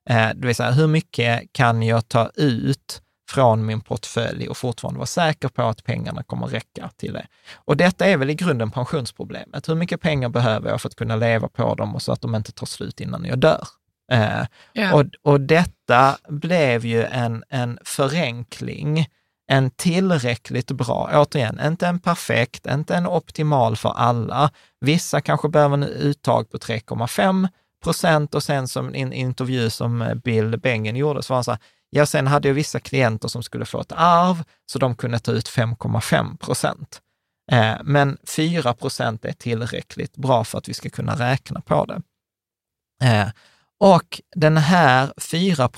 Eh, 0.10 0.30
det 0.36 0.48
vill 0.48 0.56
säga, 0.56 0.72
hur 0.72 0.88
mycket 0.88 1.54
kan 1.54 1.84
jag 1.84 2.08
ta 2.08 2.30
ut 2.36 3.02
från 3.30 3.66
min 3.66 3.82
portfölj 3.82 4.48
och 4.48 4.58
fortfarande 4.58 4.98
vara 4.98 5.08
säker 5.08 5.48
på 5.48 5.62
att 5.62 5.84
pengarna 5.84 6.24
kommer 6.24 6.48
räcka 6.48 6.90
till 6.98 7.14
det. 7.14 7.28
Och 7.56 7.78
detta 7.78 8.06
är 8.06 8.18
väl 8.18 8.30
i 8.30 8.36
grunden 8.36 8.72
pensionsproblemet. 8.72 9.70
Hur 9.70 9.76
mycket 9.76 10.02
pengar 10.02 10.30
behöver 10.30 10.70
jag 10.70 10.82
för 10.82 10.90
att 10.90 10.96
kunna 10.96 11.16
leva 11.16 11.48
på 11.48 11.76
dem 11.76 11.96
och 11.96 12.02
så 12.02 12.12
att 12.12 12.22
de 12.22 12.36
inte 12.36 12.52
tar 12.52 12.66
slut 12.66 13.00
innan 13.00 13.26
jag 13.26 13.40
dör? 13.40 13.68
Eh, 14.12 14.46
yeah. 14.74 14.96
och, 14.96 15.06
och 15.22 15.42
detta 15.42 16.18
blev 16.30 16.86
ju 16.86 17.04
en, 17.04 17.44
en 17.50 17.80
förenkling, 17.86 19.08
en 19.48 19.72
tillräckligt 19.72 20.72
bra, 20.72 21.10
återigen, 21.14 21.60
inte 21.66 21.88
en 21.88 22.00
perfekt, 22.00 22.66
inte 22.66 22.96
en 22.96 23.08
optimal 23.08 23.76
för 23.76 23.90
alla. 23.90 24.52
Vissa 24.80 25.22
kanske 25.22 25.50
behöver 25.50 25.74
en 25.74 25.84
uttag 25.84 26.52
på 26.52 26.58
3,5 26.58 27.48
procent 27.84 28.36
och 28.36 28.44
sen 28.44 28.68
som 28.68 28.96
en 28.96 29.14
intervju 29.14 29.70
som 29.70 30.22
Bill 30.24 30.60
Bengen 30.60 30.96
gjorde, 30.96 31.24
så 31.24 31.34
var 31.34 31.38
han 31.38 31.44
så 31.44 31.52
här, 31.52 31.60
ja, 31.90 32.06
sen 32.06 32.28
hade 32.28 32.48
jag 32.48 32.56
vissa 32.56 32.80
klienter 32.80 33.28
som 33.28 33.44
skulle 33.44 33.66
få 33.66 33.82
ett 33.82 33.92
arv, 33.96 34.44
så 34.66 34.80
de 34.80 34.96
kunde 34.96 35.20
ta 35.20 35.32
ut 35.32 35.50
5,5 35.50 36.38
procent. 36.38 37.02
Eh, 37.52 37.76
men 37.84 38.18
4 38.28 38.74
procent 38.74 39.26
är 39.26 39.34
tillräckligt 39.34 40.18
bra 40.18 40.44
för 40.44 40.58
att 40.58 40.70
vi 40.70 40.74
ska 40.74 40.90
kunna 40.90 41.16
räkna 41.16 41.62
på 41.62 41.86
det. 41.86 42.02
Eh, 43.04 43.28
och 43.80 44.22
den 44.36 44.58
här 44.58 45.14
4 45.18 45.70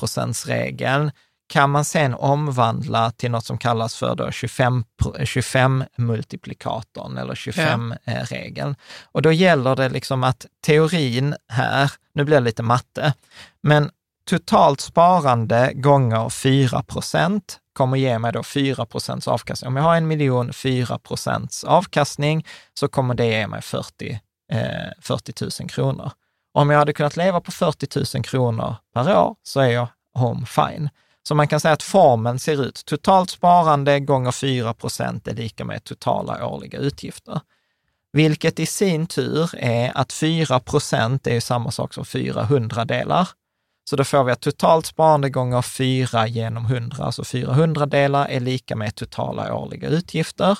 regeln 0.46 1.12
kan 1.50 1.70
man 1.70 1.86
sen 1.86 2.14
omvandla 2.14 3.12
till 3.12 3.32
något 3.32 3.46
som 3.46 3.58
kallas 3.58 3.96
för 3.96 4.16
då 4.16 4.32
25, 4.32 4.84
25 5.24 5.84
multiplikatorn 5.96 7.18
eller 7.18 7.36
25-regeln. 7.36 8.76
Ja. 8.80 8.86
Och 9.12 9.22
då 9.22 9.32
gäller 9.32 9.76
det 9.76 9.90
liksom 9.90 10.24
att 10.24 10.46
teorin 10.66 11.36
här, 11.54 11.92
nu 12.14 12.24
blir 12.24 12.36
det 12.36 12.44
lite 12.44 12.64
matte, 12.64 13.14
men 13.62 13.92
totalt 14.30 14.82
sparande 14.82 15.72
gånger 15.74 16.30
4 16.30 16.84
procent 16.84 17.60
kommer 17.74 17.98
ge 17.98 18.20
mig 18.20 18.32
då 18.32 18.44
4 18.44 18.86
procents 18.86 19.28
avkastning. 19.28 19.68
Om 19.68 19.76
jag 19.76 19.84
har 19.84 19.96
en 19.96 20.08
miljon, 20.08 20.54
4 20.54 21.00
procents 21.00 21.64
avkastning, 21.64 22.46
så 22.74 22.88
kommer 22.88 23.16
det 23.16 23.26
ge 23.26 23.48
mig 23.48 23.62
40, 23.62 24.20
eh, 24.52 24.60
40 25.02 25.62
000 25.62 25.70
kronor. 25.70 26.12
Om 26.54 26.70
jag 26.70 26.80
hade 26.80 26.94
kunnat 26.94 27.18
leva 27.18 27.42
på 27.42 27.52
40 27.52 28.18
000 28.18 28.24
kronor 28.24 28.76
per 28.94 29.18
år 29.18 29.36
så 29.44 29.60
är 29.60 29.70
jag 29.70 29.88
home 30.14 30.46
fine. 30.46 30.90
Så 31.28 31.36
man 31.36 31.48
kan 31.48 31.60
säga 31.60 31.74
att 31.74 31.84
formeln 31.84 32.40
ser 32.40 32.62
ut, 32.64 32.86
totalt 32.86 33.30
sparande 33.30 34.00
gånger 34.00 34.32
4 34.32 34.74
procent 34.74 35.28
är 35.28 35.34
lika 35.34 35.66
med 35.66 35.84
totala 35.84 36.48
årliga 36.48 36.80
utgifter. 36.80 37.42
Vilket 38.14 38.60
i 38.60 38.66
sin 38.66 39.08
tur 39.08 39.50
är 39.58 39.98
att 39.98 40.14
4 40.14 40.60
procent 40.60 41.28
är 41.28 41.40
samma 41.40 41.72
sak 41.72 41.94
som 41.94 42.06
400 42.06 42.86
delar. 42.86 43.30
Så 43.90 43.96
då 43.96 44.04
får 44.04 44.24
vi 44.24 44.32
att 44.32 44.42
totalt 44.42 44.86
sparande 44.86 45.30
gånger 45.30 45.62
4 45.62 46.28
genom 46.28 46.66
100, 46.66 47.04
alltså 47.04 47.24
400 47.24 47.86
delar 47.86 48.26
är 48.26 48.40
lika 48.40 48.76
med 48.76 48.96
totala 48.96 49.54
årliga 49.54 49.88
utgifter. 49.88 50.60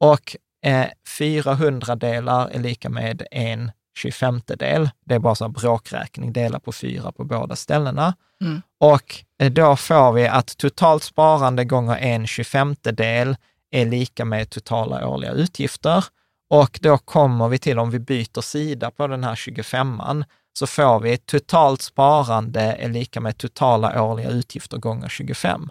Och 0.00 0.36
eh, 0.64 0.86
400 1.18 1.96
delar 1.96 2.48
är 2.48 2.58
lika 2.58 2.88
med 2.88 3.22
en 3.30 3.70
25 3.98 4.40
del. 4.46 4.90
Det 5.04 5.14
är 5.14 5.18
bara 5.18 5.34
så 5.34 5.48
bråkräkning, 5.48 6.32
dela 6.32 6.60
på 6.60 6.72
fyra 6.72 7.12
på 7.12 7.24
båda 7.24 7.56
ställena. 7.56 8.14
Mm. 8.40 8.62
Och 8.80 9.24
eh, 9.40 9.52
då 9.52 9.76
får 9.76 10.12
vi 10.12 10.28
att 10.28 10.56
totalt 10.56 11.02
sparande 11.02 11.64
gånger 11.64 11.96
en 11.96 12.26
25 12.26 12.76
del 12.82 13.36
är 13.70 13.86
lika 13.86 14.24
med 14.24 14.50
totala 14.50 15.08
årliga 15.08 15.32
utgifter. 15.32 16.04
Och 16.50 16.78
då 16.82 16.98
kommer 16.98 17.48
vi 17.48 17.58
till, 17.58 17.78
om 17.78 17.90
vi 17.90 17.98
byter 17.98 18.40
sida 18.40 18.90
på 18.90 19.06
den 19.06 19.24
här 19.24 19.34
25an, 19.34 20.24
så 20.58 20.66
får 20.66 21.00
vi 21.00 21.16
totalt 21.16 21.82
sparande 21.82 22.60
är 22.60 22.88
lika 22.88 23.20
med 23.20 23.38
totala 23.38 24.02
årliga 24.02 24.30
utgifter 24.30 24.78
gånger 24.78 25.08
25. 25.08 25.70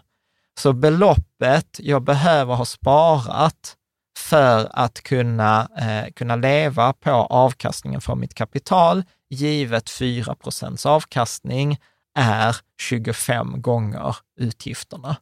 Så 0.59 0.73
beloppet 0.73 1.79
jag 1.79 2.01
behöver 2.01 2.55
ha 2.55 2.65
sparat 2.65 3.75
för 4.17 4.69
att 4.71 5.03
kunna, 5.03 5.69
eh, 5.77 6.13
kunna 6.13 6.35
leva 6.35 6.93
på 6.93 7.11
avkastningen 7.11 8.01
från 8.01 8.19
mitt 8.19 8.33
kapital, 8.33 9.03
givet 9.29 9.89
4 9.89 10.35
procents 10.35 10.85
avkastning, 10.85 11.79
är 12.19 12.55
25 12.81 13.61
gånger 13.61 14.15
utgifterna. 14.39 15.15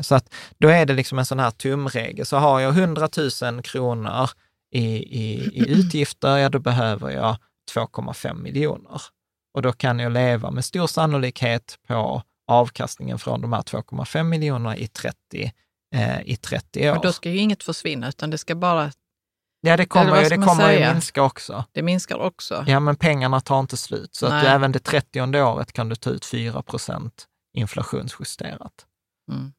Så 0.00 0.14
att 0.14 0.34
då 0.58 0.68
är 0.68 0.86
det 0.86 0.92
liksom 0.92 1.18
en 1.18 1.26
sån 1.26 1.38
här 1.38 1.50
tumregel. 1.50 2.26
Så 2.26 2.36
har 2.36 2.60
jag 2.60 2.78
100 2.78 3.08
000 3.42 3.62
kronor 3.62 4.30
i, 4.74 4.84
i, 4.96 5.50
i 5.52 5.68
utgifter, 5.68 6.36
ja 6.36 6.48
då 6.48 6.58
behöver 6.58 7.10
jag 7.10 7.36
2,5 7.68 8.34
miljoner. 8.34 9.02
Och 9.54 9.62
då 9.62 9.72
kan 9.72 9.98
jag 9.98 10.12
leva 10.12 10.50
med 10.50 10.64
stor 10.64 10.86
sannolikhet 10.86 11.78
på 11.88 12.22
avkastningen 12.46 13.18
från 13.18 13.40
de 13.40 13.52
här 13.52 13.62
2,5 13.62 14.22
miljonerna 14.22 14.76
i 14.76 14.86
30 14.86 15.52
eh, 15.94 16.20
i 16.20 16.36
30 16.36 16.90
år. 16.90 16.96
Och 16.96 17.02
då 17.02 17.12
ska 17.12 17.30
ju 17.30 17.38
inget 17.38 17.62
försvinna, 17.62 18.08
utan 18.08 18.30
det 18.30 18.38
ska 18.38 18.54
bara... 18.54 18.92
Ja, 19.60 19.76
det 19.76 19.86
kommer, 19.86 20.22
ju, 20.22 20.28
det 20.28 20.36
kommer 20.36 20.72
ju 20.72 20.92
minska 20.92 21.22
också. 21.22 21.64
Det 21.72 21.82
minskar 21.82 22.18
också. 22.18 22.64
Ja, 22.66 22.80
men 22.80 22.96
pengarna 22.96 23.40
tar 23.40 23.60
inte 23.60 23.76
slut. 23.76 24.14
Så 24.14 24.26
att 24.26 24.44
även 24.44 24.72
det 24.72 24.78
30 24.78 25.20
året 25.42 25.72
kan 25.72 25.88
du 25.88 25.96
ta 25.96 26.10
ut 26.10 26.24
4 26.24 26.62
procent 26.62 27.26
inflationsjusterat. 27.54 28.86
Mm. 29.30 29.52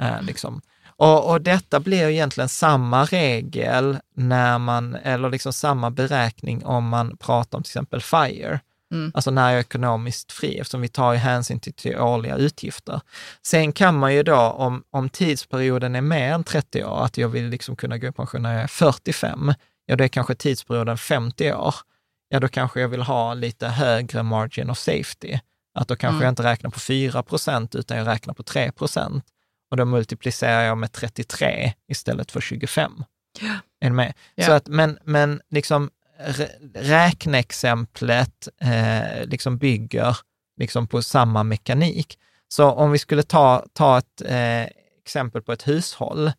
Eh, 0.00 0.22
liksom. 0.22 0.62
Och, 0.98 1.30
och, 1.30 1.40
detta 1.40 1.80
blir 1.80 2.08
egentligen 2.08 2.48
samma 2.48 3.04
regel 3.04 3.98
när 4.14 4.58
man, 4.58 4.94
eller 4.94 5.30
liksom 5.30 5.52
samma 5.52 5.90
beräkning 5.90 6.64
om 6.64 6.88
man 6.88 7.16
pratar 7.16 7.58
om 7.58 7.64
till 7.64 7.70
exempel 7.70 8.00
FIRE. 8.00 8.60
Mm. 8.92 9.12
Alltså 9.14 9.30
när 9.30 9.50
jag 9.50 9.56
är 9.56 9.60
ekonomiskt 9.60 10.32
fri, 10.32 10.58
eftersom 10.58 10.80
vi 10.80 10.88
tar 10.88 11.14
hänsyn 11.14 11.60
till, 11.60 11.72
till 11.72 11.96
årliga 11.96 12.36
utgifter. 12.36 13.00
Sen 13.42 13.72
kan 13.72 13.98
man 13.98 14.14
ju 14.14 14.22
då, 14.22 14.36
om, 14.36 14.84
om 14.90 15.08
tidsperioden 15.08 15.94
är 15.94 16.00
mer 16.00 16.32
än 16.32 16.44
30 16.44 16.84
år, 16.84 17.04
att 17.04 17.18
jag 17.18 17.28
vill 17.28 17.48
liksom 17.48 17.76
kunna 17.76 17.98
gå 17.98 18.06
i 18.06 18.12
pension 18.12 18.42
när 18.42 18.54
jag 18.54 18.62
är 18.62 18.66
45, 18.66 19.54
ja 19.86 19.96
då 19.96 20.04
är 20.04 20.08
kanske 20.08 20.34
tidsperioden 20.34 20.98
50 20.98 21.52
år. 21.52 21.74
Ja, 22.28 22.40
då 22.40 22.48
kanske 22.48 22.80
jag 22.80 22.88
vill 22.88 23.02
ha 23.02 23.34
lite 23.34 23.68
högre 23.68 24.22
margin 24.22 24.70
of 24.70 24.78
safety. 24.78 25.38
Att 25.74 25.88
då 25.88 25.96
kanske 25.96 26.14
mm. 26.14 26.22
jag 26.22 26.32
inte 26.32 26.42
räknar 26.42 26.70
på 26.70 26.80
4 26.80 27.22
procent, 27.22 27.74
utan 27.74 27.98
jag 27.98 28.06
räknar 28.06 28.34
på 28.34 28.42
3 28.42 28.72
procent. 28.72 29.24
Och 29.70 29.76
då 29.76 29.84
multiplicerar 29.84 30.62
jag 30.62 30.78
med 30.78 30.92
33 30.92 31.72
istället 31.88 32.30
för 32.30 32.40
25. 32.40 33.04
Ja. 33.40 33.54
Är 33.80 33.90
med? 33.90 34.14
Ja. 34.34 34.46
Så 34.46 34.52
att, 34.52 34.68
men, 34.68 34.98
men 35.04 35.40
liksom 35.50 35.90
räkneexemplet 36.74 38.48
eh, 38.60 39.24
liksom 39.26 39.58
bygger 39.58 40.16
liksom 40.56 40.86
på 40.86 41.02
samma 41.02 41.42
mekanik. 41.42 42.18
Så 42.48 42.70
om 42.70 42.90
vi 42.90 42.98
skulle 42.98 43.22
ta, 43.22 43.64
ta 43.72 43.98
ett 43.98 44.22
eh, 44.24 44.62
exempel 45.04 45.42
på 45.42 45.52
ett 45.52 45.68
hushåll, 45.68 46.32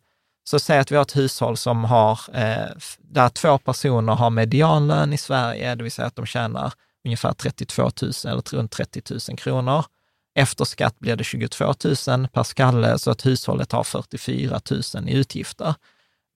så 0.44 0.58
säg 0.58 0.78
att 0.78 0.92
vi 0.92 0.96
har 0.96 1.02
ett 1.02 1.16
hushåll 1.16 1.56
som 1.56 1.84
har, 1.84 2.20
eh, 2.32 2.70
där 2.98 3.28
två 3.28 3.58
personer 3.58 4.12
har 4.12 4.30
medianlön 4.30 5.12
i 5.12 5.18
Sverige, 5.18 5.74
det 5.74 5.82
vill 5.82 5.92
säga 5.92 6.06
att 6.06 6.16
de 6.16 6.26
tjänar 6.26 6.72
ungefär 7.04 7.32
32 7.32 7.82
000 7.82 8.12
eller 8.24 8.56
runt 8.56 8.72
30 8.72 9.02
000 9.28 9.38
kronor. 9.38 9.84
Efter 10.34 10.64
skatt 10.64 10.98
blir 10.98 11.16
det 11.16 11.24
22 11.24 11.74
000 12.08 12.28
per 12.28 12.42
skalle, 12.42 12.98
så 12.98 13.10
att 13.10 13.26
hushållet 13.26 13.72
har 13.72 13.84
44 13.84 14.60
000 14.94 15.08
i 15.08 15.12
utgifter 15.12 15.74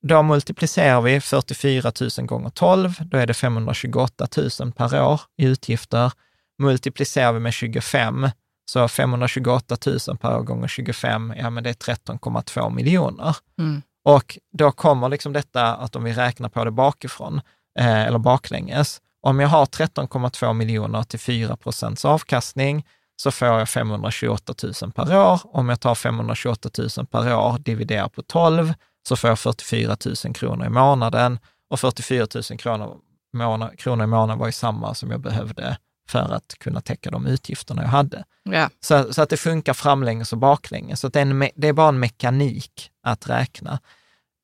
då 0.07 0.23
multiplicerar 0.23 1.01
vi 1.01 1.21
44 1.21 1.93
000 2.19 2.27
gånger 2.27 2.51
12, 2.51 2.95
då 3.01 3.19
är 3.19 3.27
det 3.27 3.35
528 3.35 4.27
000 4.61 4.73
per 4.73 5.03
år 5.03 5.21
i 5.37 5.45
utgifter. 5.45 6.13
Multiplicerar 6.59 7.33
vi 7.33 7.41
med 7.41 7.53
25, 7.53 8.29
så 8.71 8.89
528 8.89 9.77
000 9.87 10.19
per 10.19 10.37
år 10.37 10.43
gånger 10.43 10.69
25, 10.69 11.35
ja 11.37 11.51
men 11.51 11.65
det 11.65 11.71
är 11.71 11.95
13,2 11.95 12.71
miljoner. 12.71 13.37
Mm. 13.59 13.83
Och 14.05 14.39
då 14.53 14.73
kommer 14.73 15.09
liksom 15.09 15.33
detta 15.33 15.75
att 15.75 15.97
om 15.97 16.05
vi 16.05 16.13
räknar 16.13 16.49
på 16.49 16.65
det 16.65 16.71
bakifrån, 16.71 17.41
eh, 17.79 18.03
eller 18.03 18.19
baklänges, 18.19 19.01
om 19.21 19.41
jag 19.41 19.49
har 19.49 19.67
13,2 19.67 20.53
miljoner 20.53 21.03
till 21.03 21.21
4 21.21 21.57
procents 21.57 22.05
avkastning, 22.05 22.87
så 23.17 23.31
får 23.31 23.49
jag 23.49 23.69
528 23.69 24.55
000 24.83 24.93
per 24.93 25.17
år. 25.17 25.41
Om 25.45 25.69
jag 25.69 25.81
tar 25.81 25.95
528 25.95 26.71
000 26.97 27.07
per 27.07 27.37
år, 27.37 27.59
dividerar 27.59 28.09
på 28.09 28.23
12, 28.23 28.75
så 29.09 29.17
får 29.17 29.31
jag 29.31 29.39
44 29.39 29.97
000 30.25 30.35
kronor 30.35 30.67
i 30.67 30.69
månaden. 30.69 31.39
Och 31.71 31.81
44 31.81 32.27
000 32.51 32.59
kronor, 32.59 32.97
månad, 33.33 33.79
kronor 33.79 34.05
i 34.05 34.07
månaden 34.07 34.39
var 34.39 34.47
ju 34.47 34.53
samma 34.53 34.95
som 34.95 35.11
jag 35.11 35.21
behövde 35.21 35.77
för 36.09 36.35
att 36.35 36.55
kunna 36.59 36.81
täcka 36.81 37.11
de 37.11 37.27
utgifterna 37.27 37.83
jag 37.83 37.89
hade. 37.89 38.25
Ja. 38.43 38.71
Så, 38.81 39.13
så 39.13 39.23
att 39.23 39.31
det 39.31 39.37
funkar 39.37 39.75
framlänges 39.75 40.33
och 40.33 40.39
baklänges. 40.39 41.01
Så 41.01 41.09
det, 41.09 41.19
är 41.19 41.27
en, 41.27 41.49
det 41.57 41.69
är 41.69 41.73
bara 41.73 41.89
en 41.89 42.01
mekanik 42.01 42.91
att 43.03 43.29
räkna. 43.29 43.79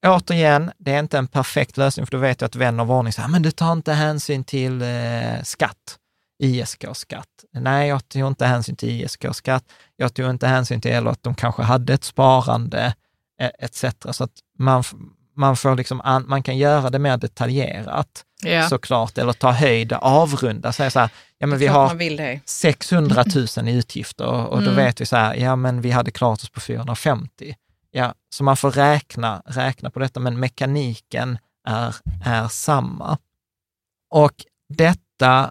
Återigen, 0.07 0.71
det 0.79 0.93
är 0.93 0.99
inte 0.99 1.19
en 1.19 1.27
perfekt 1.27 1.77
lösning, 1.77 2.07
för 2.07 2.13
då 2.13 2.19
vet 2.19 2.41
jag 2.41 2.47
att 2.47 2.57
vän 2.57 2.81
av 2.81 2.93
ordning 2.93 3.13
säger, 3.13 3.29
men 3.29 3.43
du 3.43 3.51
tar 3.51 3.73
inte 3.73 3.93
hänsyn 3.93 4.45
till 4.45 4.83
eh, 4.83 5.43
skatt, 5.43 5.99
ISK-skatt. 6.41 7.29
Nej, 7.53 7.89
jag 7.89 8.09
tog 8.09 8.27
inte 8.27 8.47
hänsyn 8.47 8.77
till 8.77 8.89
ISK-skatt. 8.89 9.65
Jag 9.97 10.15
tog 10.15 10.31
inte 10.31 10.47
hänsyn 10.47 10.81
till 10.81 10.91
eller 10.91 11.11
att 11.11 11.23
de 11.23 11.35
kanske 11.35 11.63
hade 11.63 11.95
ett 11.95 12.05
sparande, 12.05 12.95
eh, 13.41 13.51
etc. 13.59 13.85
Så 14.11 14.25
att 14.25 14.33
man, 14.59 14.85
man, 15.37 15.57
får 15.57 15.77
liksom, 15.77 16.01
an, 16.01 16.25
man 16.29 16.43
kan 16.43 16.59
göra 16.59 16.91
det 16.91 16.99
mer 16.99 17.17
detaljerat, 17.17 18.25
Ja. 18.43 18.69
såklart, 18.69 19.19
eller 19.19 19.33
ta 19.33 19.51
höjd, 19.51 19.93
avrunda, 19.93 20.73
säga 20.73 20.91
så 20.91 21.01
här, 21.01 21.11
ja 21.39 21.47
men 21.47 21.59
vi 21.59 21.67
har 21.67 21.87
man 21.87 21.99
vill 21.99 22.17
det. 22.17 22.41
600 22.45 23.25
000 23.57 23.69
i 23.69 23.73
utgifter 23.77 24.27
och, 24.27 24.49
och 24.49 24.59
då 24.63 24.71
Mm. 24.71 24.77
vet 24.77 25.01
vi 25.01 25.07
så 25.07 25.17
här, 25.17 25.35
ja 25.35 25.57
men 25.57 25.81
vi 25.81 25.91
hade 25.91 26.11
klarat 26.11 26.43
oss 26.43 26.51
på 26.51 26.61
450. 26.61 27.55
Ja, 27.91 28.15
så 28.35 28.45
man 28.45 28.57
får 28.57 28.71
räkna, 28.71 29.43
räkna 29.47 29.91
på 29.91 29.99
detta, 29.99 30.21
men 30.21 30.41
mekaniken 30.41 31.39
är, 31.69 31.95
är 32.25 32.49
samma. 32.49 33.19
Och 34.11 34.33
detta 34.69 35.01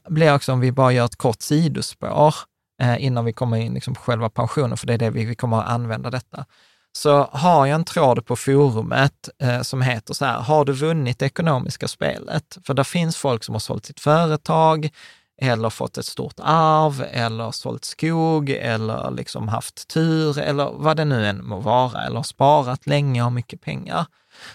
blir 0.09 0.35
också, 0.35 0.53
om 0.53 0.59
vi 0.59 0.71
bara 0.71 0.91
gör 0.91 1.05
ett 1.05 1.15
kort 1.15 1.41
sidospår 1.41 2.35
eh, 2.81 3.03
innan 3.05 3.25
vi 3.25 3.33
kommer 3.33 3.57
in 3.57 3.73
liksom 3.73 3.93
på 3.93 4.01
själva 4.01 4.29
pensionen, 4.29 4.77
för 4.77 4.87
det 4.87 4.93
är 4.93 4.97
det 4.97 5.09
vi, 5.09 5.25
vi 5.25 5.35
kommer 5.35 5.59
att 5.59 5.69
använda 5.69 6.09
detta. 6.09 6.45
Så 6.91 7.23
har 7.23 7.65
jag 7.65 7.75
en 7.75 7.85
tråd 7.85 8.25
på 8.25 8.35
forumet 8.35 9.29
eh, 9.41 9.61
som 9.61 9.81
heter 9.81 10.13
så 10.13 10.25
här, 10.25 10.39
har 10.39 10.65
du 10.65 10.73
vunnit 10.73 11.19
det 11.19 11.25
ekonomiska 11.25 11.87
spelet? 11.87 12.57
För 12.65 12.73
där 12.73 12.83
finns 12.83 13.17
folk 13.17 13.43
som 13.43 13.55
har 13.55 13.59
sålt 13.59 13.85
sitt 13.85 13.99
företag, 13.99 14.89
eller 15.41 15.69
fått 15.69 15.97
ett 15.97 16.05
stort 16.05 16.39
arv, 16.43 17.05
eller 17.11 17.51
sålt 17.51 17.85
skog, 17.85 18.49
eller 18.49 19.11
liksom 19.11 19.47
haft 19.47 19.87
tur, 19.87 20.39
eller 20.39 20.71
vad 20.71 20.97
det 20.97 21.05
nu 21.05 21.25
än 21.25 21.45
må 21.45 21.59
vara, 21.59 22.05
eller 22.05 22.23
sparat 22.23 22.87
länge 22.87 23.21
och 23.21 23.23
har 23.23 23.31
mycket 23.31 23.61
pengar. 23.61 24.05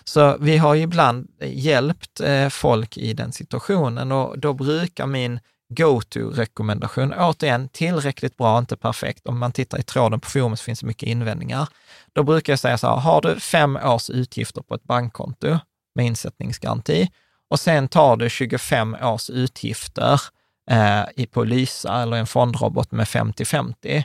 Så 0.05 0.37
vi 0.41 0.57
har 0.57 0.75
ju 0.75 0.83
ibland 0.83 1.29
eh, 1.41 1.59
hjälpt 1.59 2.21
eh, 2.21 2.49
folk 2.49 2.97
i 2.97 3.13
den 3.13 3.33
situationen 3.33 4.13
och 4.13 4.39
då 4.39 4.53
brukar 4.53 5.07
min 5.07 5.41
go-to-rekommendation, 5.69 7.15
återigen 7.19 7.69
tillräckligt 7.69 8.37
bra, 8.37 8.59
inte 8.59 8.77
perfekt. 8.77 9.27
Om 9.27 9.39
man 9.39 9.53
tittar 9.53 9.79
i 9.79 9.83
tråden 9.83 10.21
på 10.21 10.31
forumet 10.31 10.59
så 10.59 10.65
finns 10.65 10.81
det 10.81 10.87
mycket 10.87 11.09
invändningar. 11.09 11.69
Då 12.13 12.23
brukar 12.23 12.53
jag 12.53 12.61
säga 12.61 12.79
så 12.79 12.87
här, 12.87 12.97
har 12.97 13.21
du 13.21 13.41
fem 13.41 13.77
års 13.77 14.11
utgifter 14.11 14.63
på 14.63 14.75
ett 14.75 14.85
bankkonto 14.85 15.59
med 15.95 16.07
insättningsgaranti 16.07 17.09
och 17.51 17.61
sen 17.61 17.89
tar 17.89 18.17
du 18.17 18.31
25 18.31 18.97
års 19.03 19.31
utgifter 19.31 20.21
eh, 20.71 21.03
i 21.17 21.27
på 21.27 21.45
Lysa 21.45 22.03
eller 22.03 22.17
en 22.17 22.27
fondrobot 22.27 22.93
med 22.93 23.07
50-50, 23.07 24.05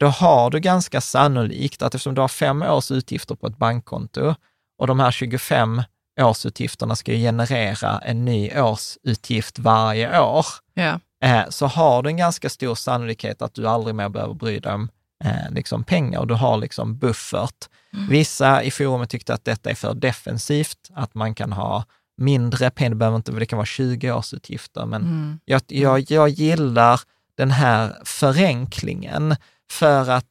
då 0.00 0.06
har 0.06 0.50
du 0.50 0.60
ganska 0.60 1.00
sannolikt 1.00 1.82
att 1.82 1.94
eftersom 1.94 2.14
du 2.14 2.20
har 2.20 2.28
fem 2.28 2.62
års 2.62 2.90
utgifter 2.90 3.34
på 3.34 3.46
ett 3.46 3.56
bankkonto 3.58 4.34
och 4.78 4.86
de 4.86 5.00
här 5.00 5.10
25 5.10 5.82
årsutgifterna 6.20 6.96
ska 6.96 7.12
ju 7.12 7.18
generera 7.18 7.98
en 7.98 8.24
ny 8.24 8.50
årsutgift 8.60 9.58
varje 9.58 10.20
år, 10.20 10.46
Ja. 10.74 11.00
eh, 11.24 11.42
så 11.48 11.66
har 11.66 12.02
du 12.02 12.08
en 12.10 12.16
ganska 12.16 12.48
stor 12.50 12.74
sannolikhet 12.74 13.42
att 13.42 13.54
du 13.54 13.68
aldrig 13.68 13.94
mer 13.94 14.08
behöver 14.08 14.34
bry 14.34 14.58
dig 14.58 14.72
om 14.72 14.88
eh, 15.24 15.50
liksom 15.50 15.84
pengar 15.84 16.18
och 16.20 16.26
du 16.26 16.34
har 16.34 16.56
liksom 16.56 16.98
buffert. 16.98 17.68
Vissa 18.08 18.62
i 18.62 18.70
forumet 18.70 19.10
tyckte 19.10 19.34
att 19.34 19.44
detta 19.44 19.70
är 19.70 19.74
för 19.74 19.94
defensivt, 19.94 20.78
att 20.94 21.14
man 21.14 21.34
kan 21.34 21.52
ha 21.52 21.84
mindre 22.16 22.70
pengar, 22.70 22.90
det, 22.90 22.96
behöver 22.96 23.16
inte, 23.16 23.32
det 23.32 23.46
kan 23.46 23.56
vara 23.56 23.66
20 23.66 24.12
årsutgifter, 24.12 24.86
men 24.86 25.02
Mm. 25.02 25.38
jag, 25.44 25.62
jag, 25.66 26.10
jag 26.10 26.28
gillar 26.28 27.00
den 27.36 27.50
här 27.50 27.96
förenklingen 28.04 29.36
för 29.70 30.10
att 30.10 30.28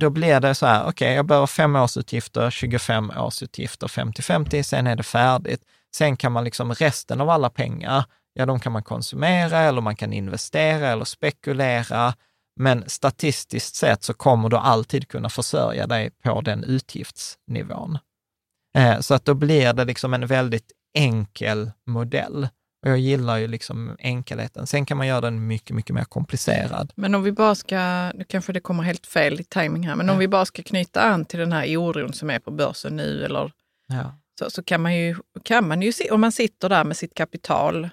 då 0.00 0.10
blir 0.10 0.40
det 0.40 0.54
så 0.54 0.66
här, 0.66 0.84
okej, 0.88 1.14
jag 1.14 1.26
behöver 1.26 1.46
fem 1.46 1.76
årsutgifter, 1.76 2.50
25 2.50 3.10
årsutgifter, 3.16 3.86
50-50, 3.86 4.62
sen 4.62 4.86
är 4.86 4.96
det 4.96 5.02
färdigt. 5.02 5.60
Sen 5.96 6.16
kan 6.16 6.32
man 6.32 6.44
liksom 6.44 6.72
resten 6.74 7.20
av 7.20 7.30
alla 7.30 7.50
pengar, 7.50 8.04
ja, 8.32 8.46
de 8.46 8.60
kan 8.60 8.72
man 8.72 8.82
konsumera 8.82 9.58
eller 9.58 9.80
man 9.80 9.96
kan 9.96 10.12
investera 10.12 10.88
eller 10.88 11.04
spekulera. 11.04 12.14
Men 12.60 12.84
statistiskt 12.86 13.74
sett 13.76 14.02
så 14.02 14.14
kommer 14.14 14.48
du 14.48 14.56
alltid 14.56 15.08
kunna 15.08 15.28
försörja 15.28 15.86
dig 15.86 16.10
på 16.22 16.40
den 16.40 16.64
utgiftsnivån. 16.64 17.98
Eh, 18.76 19.00
så 19.00 19.14
att 19.14 19.24
då 19.24 19.34
blir 19.34 19.72
det 19.72 19.84
liksom 19.84 20.14
en 20.14 20.26
väldigt 20.26 20.72
enkel 20.94 21.70
modell. 21.86 22.48
Och 22.84 22.90
jag 22.90 22.98
gillar 22.98 23.36
ju 23.36 23.46
liksom 23.48 23.96
enkelheten. 23.98 24.66
Sen 24.66 24.86
kan 24.86 24.96
man 24.96 25.06
göra 25.06 25.20
den 25.20 25.46
mycket, 25.46 25.76
mycket 25.76 25.94
mer 25.94 26.04
komplicerad. 26.04 26.92
Men 26.96 27.14
om 27.14 27.22
vi 27.22 27.32
bara 27.32 27.54
ska, 27.54 27.76
nu 28.14 28.24
kanske 28.28 28.52
det 28.52 28.60
kommer 28.60 28.82
helt 28.82 29.06
fel 29.06 29.40
i 29.40 29.44
timing 29.44 29.86
här, 29.88 29.96
men 29.96 30.10
om 30.10 30.18
vi 30.18 30.28
bara 30.28 30.44
ska 30.44 30.62
knyta 30.62 31.00
an 31.02 31.24
till 31.24 31.38
den 31.38 31.52
här 31.52 31.76
oron 31.76 32.12
som 32.12 32.30
är 32.30 32.38
på 32.38 32.50
börsen 32.50 32.96
nu, 32.96 33.24
eller, 33.24 33.52
Ja. 33.88 34.18
så, 34.38 34.50
så 34.50 34.62
kan 34.62 34.82
man 34.82 34.96
ju, 34.96 35.16
kan 35.44 35.68
man 35.68 35.82
ju 35.82 35.92
se, 35.92 36.10
om 36.10 36.20
man 36.20 36.32
sitter 36.32 36.68
där 36.68 36.84
med 36.84 36.96
sitt 36.96 37.14
kapital 37.14 37.88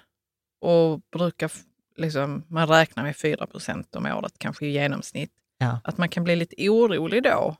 och 0.60 1.00
brukar, 1.16 1.50
liksom, 1.96 2.44
man 2.48 2.68
räknar 2.68 3.02
med 3.02 3.14
4% 3.14 3.96
om 3.96 4.06
året, 4.06 4.32
kanske 4.38 4.66
i 4.66 4.70
genomsnitt, 4.72 5.30
Ja. 5.58 5.80
att 5.84 5.98
man 5.98 6.08
kan 6.08 6.24
bli 6.24 6.36
lite 6.36 6.68
orolig 6.70 7.22
då, 7.22 7.56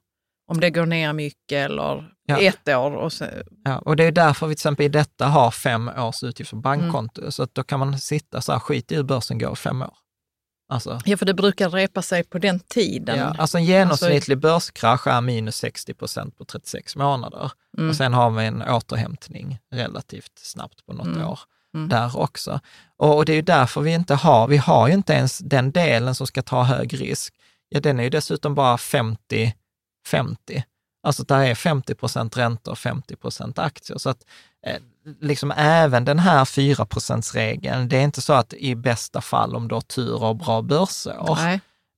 om 0.46 0.60
det 0.60 0.70
går 0.70 0.86
ner 0.86 1.12
mycket 1.12 1.70
eller 1.70 2.12
Ja. 2.28 2.38
ett 2.40 2.68
år. 2.68 2.90
Och 2.96 3.12
så, 3.12 3.24
Ja, 3.64 3.78
och 3.78 3.96
det 3.96 4.04
är 4.04 4.12
därför 4.12 4.46
vi 4.46 4.54
till 4.54 4.58
exempel 4.58 4.86
i 4.86 4.88
detta 4.88 5.26
har 5.26 5.50
fem 5.50 5.88
års 5.98 6.22
utgift 6.22 6.50
för 6.50 6.56
bankkonto. 6.56 7.32
Så 7.32 7.42
att 7.42 7.54
då 7.54 7.62
kan 7.64 7.78
man 7.80 7.98
sitta 7.98 8.40
så 8.40 8.52
här, 8.52 8.58
skit 8.58 8.92
i 8.92 8.96
hur 8.96 9.02
börsen 9.02 9.38
går 9.38 9.54
fem 9.54 9.82
år. 9.82 9.94
Alltså, 10.68 11.00
ja, 11.04 11.16
för 11.16 11.26
det 11.26 11.34
brukar 11.34 11.70
repa 11.70 12.02
sig 12.02 12.24
på 12.24 12.38
den 12.38 12.60
tiden. 12.60 13.18
ja, 13.18 13.34
alltså 13.38 13.58
en 13.58 13.64
genomsnittlig 13.64 14.38
börskrasch 14.38 15.06
är 15.06 15.20
minus 15.20 15.56
60 15.56 15.94
procent 15.94 16.38
på 16.38 16.44
36 16.44 16.96
månader. 16.96 17.50
Mm. 17.78 17.90
Och 17.90 17.96
sen 17.96 18.14
har 18.14 18.30
vi 18.30 18.44
en 18.46 18.62
återhämtning 18.62 19.58
relativt 19.74 20.32
snabbt 20.38 20.86
på 20.86 20.92
något 20.92 21.06
Mm. 21.06 21.26
år 21.28 21.38
Mm. 21.74 21.88
där 21.88 22.16
också. 22.16 22.60
Och, 22.96 23.16
och 23.16 23.24
det 23.24 23.32
är 23.32 23.36
ju 23.36 23.42
därför 23.42 23.80
vi 23.80 23.92
inte 23.94 24.14
har, 24.14 24.48
vi 24.48 24.56
har 24.56 24.88
ju 24.88 24.94
inte 24.94 25.12
ens 25.12 25.38
den 25.38 25.70
delen 25.72 26.14
som 26.14 26.26
ska 26.26 26.42
ta 26.42 26.62
hög 26.62 27.00
risk. 27.00 27.34
Ja, 27.68 27.80
den 27.80 27.98
är 28.00 28.04
ju 28.04 28.10
dessutom 28.10 28.54
bara 28.54 28.78
50-50. 30.06 30.62
Alltså 31.02 31.22
där 31.22 31.40
är 31.40 31.54
50 31.54 31.94
procent 31.94 32.36
räntor 32.36 32.72
och 32.72 32.78
50 32.78 33.16
procent 33.16 33.58
aktier. 33.58 33.98
Så 33.98 34.10
att 34.10 34.24
eh, 34.66 34.76
liksom 35.20 35.52
även 35.56 36.04
den 36.04 36.18
här 36.18 36.44
4 36.44 36.86
regeln 37.34 37.88
det 37.88 37.96
är 37.96 38.02
inte 38.02 38.20
så 38.20 38.32
att 38.32 38.54
i 38.54 38.74
bästa 38.74 39.20
fall 39.20 39.56
om 39.56 39.68
du 39.68 39.74
har 39.74 39.82
tur 39.82 40.22
och 40.22 40.36
bra 40.36 40.62
börsår. 40.62 41.38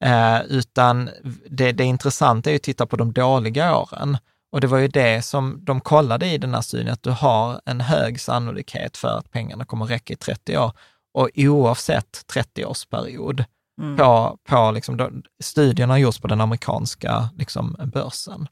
Eh, 0.05 0.43
utan 0.43 1.11
det, 1.51 1.73
det 1.73 1.85
intressanta 1.85 2.51
är 2.51 2.57
att 2.57 2.63
titta 2.63 2.87
på 2.87 2.97
de 2.97 3.13
dåliga 3.13 3.77
åren. 3.79 4.19
Och 4.53 4.61
det 4.61 4.67
var 4.67 4.79
ju 4.79 4.89
det 4.89 5.23
som 5.23 5.65
de 5.65 5.81
kollade 5.81 6.27
i 6.27 6.39
den 6.39 6.55
här 6.55 6.61
studien, 6.61 6.93
att 6.93 7.03
du 7.03 7.11
har 7.11 7.61
en 7.65 7.81
hög 7.81 8.21
sannolikhet 8.21 8.97
för 8.97 9.19
att 9.19 9.31
pengarna 9.31 9.65
kommer 9.65 9.87
räcka 9.87 10.13
i 10.13 10.17
30 10.17 10.59
år. 10.59 10.73
Och 11.15 11.31
oavsett 11.37 12.25
30-årsperiod, 12.35 13.45
Mm. 13.79 13.97
på, 13.97 14.39
på 14.49 14.71
liksom, 14.71 14.97
de, 14.97 15.23
studierna 15.43 15.99
gjorts 15.99 16.21
på 16.21 16.29
den 16.29 16.41
amerikanska 16.41 17.29
liksom, 17.37 17.77
börsen. 17.93 18.49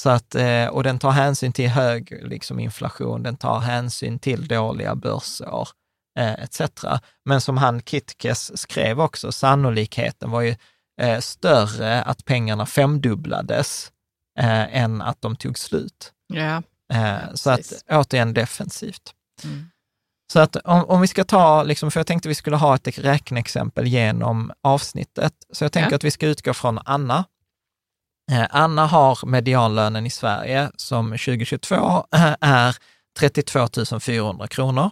Så 0.00 0.10
att, 0.10 0.34
eh, 0.34 0.66
och 0.66 0.82
den 0.82 0.98
tar 0.98 1.10
hänsyn 1.10 1.52
till 1.52 1.68
hög 1.68 2.22
liksom, 2.22 2.60
inflation, 2.60 3.22
den 3.22 3.36
tar 3.36 3.60
hänsyn 3.60 4.18
till 4.18 4.48
dåliga 4.48 4.94
börsår 4.94 5.68
eh, 6.18 6.32
etc. 6.32 6.60
Men 7.24 7.40
som 7.40 7.56
han 7.56 7.82
Kitkes 7.82 8.58
skrev 8.58 9.00
också, 9.00 9.32
sannolikheten 9.32 10.30
var 10.30 10.40
ju 10.40 10.56
eh, 11.00 11.20
större 11.20 12.02
att 12.02 12.24
pengarna 12.24 12.66
femdubblades 12.66 13.92
eh, 14.38 14.76
än 14.76 15.02
att 15.02 15.22
de 15.22 15.36
tog 15.36 15.58
slut. 15.58 16.12
Ja. 16.26 16.62
Eh, 16.92 17.34
så 17.34 17.50
att 17.50 17.84
återigen 17.90 18.34
defensivt. 18.34 19.14
Mm. 19.44 19.70
Så 20.32 20.40
att 20.40 20.56
om, 20.56 20.84
om 20.84 21.00
vi 21.00 21.06
ska 21.06 21.24
ta, 21.24 21.62
liksom, 21.62 21.90
för 21.90 22.00
jag 22.00 22.06
tänkte 22.06 22.28
vi 22.28 22.34
skulle 22.34 22.56
ha 22.56 22.74
ett 22.74 22.98
räkneexempel 22.98 23.86
genom 23.86 24.52
avsnittet, 24.62 25.32
så 25.52 25.64
jag 25.64 25.72
tänker 25.72 25.90
Ja. 25.90 25.96
att 25.96 26.04
vi 26.04 26.10
ska 26.10 26.26
utgå 26.26 26.54
från 26.54 26.78
Anna. 26.84 27.24
Eh, 28.32 28.46
Anna 28.50 28.86
har 28.86 29.26
medianlönen 29.26 30.06
i 30.06 30.10
Sverige 30.10 30.70
som 30.76 31.10
2022 31.10 32.06
är 32.40 32.76
32 33.18 33.68
400 34.00 34.46
kronor. 34.46 34.90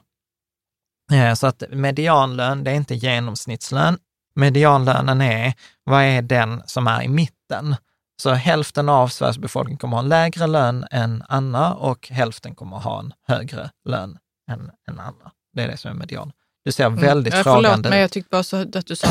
Eh, 1.13 1.35
Så 1.35 1.47
att 1.47 1.63
medianlön, 1.71 2.65
det 2.65 2.71
är 2.71 2.75
inte 2.75 2.95
genomsnittslön. 2.95 3.99
Medianlönen 4.37 5.21
är, 5.21 5.55
vad 5.85 6.03
är 6.03 6.23
den 6.23 6.63
som 6.67 6.87
är 6.87 7.03
i 7.03 7.09
mitten? 7.09 7.77
Så 8.23 8.31
hälften 8.33 8.89
av 8.89 9.09
Sveriges 9.09 9.39
befolkning 9.39 9.79
kommer 9.79 9.97
ha 9.97 10.03
en 10.03 10.09
lägre 10.09 10.47
lön 10.47 10.87
än 10.91 11.25
Anna 11.29 11.75
och 11.75 12.09
hälften 12.09 12.55
kommer 12.55 12.77
ha 12.77 13.01
en 13.01 13.13
högre 13.29 13.71
lön 13.89 14.19
än, 14.51 14.71
än 14.89 15.01
Anna. 15.01 15.33
Det 15.53 15.63
är 15.63 15.69
det 15.69 15.77
som 15.77 15.91
är 15.91 15.95
median. 15.95 16.33
Du 16.65 16.73
ser 16.73 16.91
väldigt 16.91 17.35
Mm. 17.35 17.45
frågande 17.45 17.69
Förlåt, 17.71 17.91
men 17.91 17.99
jag 17.99 18.11
tyckte 18.11 18.29
bara 18.31 18.43
så 18.43 18.57
att 18.57 18.87
du 18.87 18.97
sa 18.97 19.09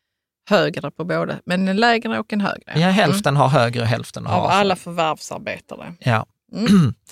högre 0.50 0.90
på 0.90 1.04
båda, 1.04 1.34
men 1.46 1.68
en 1.68 1.76
lägre 1.76 2.18
och 2.18 2.32
en 2.32 2.40
högre. 2.40 2.80
Ja, 2.80 2.88
hälften 2.88 3.36
har 3.36 3.48
högre 3.48 3.80
och 3.80 3.86
hälften 3.86 4.26
har 4.26 4.40
Av 4.40 4.46
alla 4.46 4.76
förvärvsarbetare. 4.76 5.94
Ja. 5.98 6.26
Mm. 6.54 6.94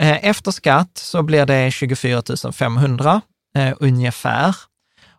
Eh, 0.00 0.24
Efter 0.24 0.50
skatt 0.50 0.98
så 0.98 1.22
blir 1.22 1.46
det 1.46 1.70
24 1.70 2.22
500 2.52 3.20
eh, 3.56 3.74
ungefär. 3.80 4.56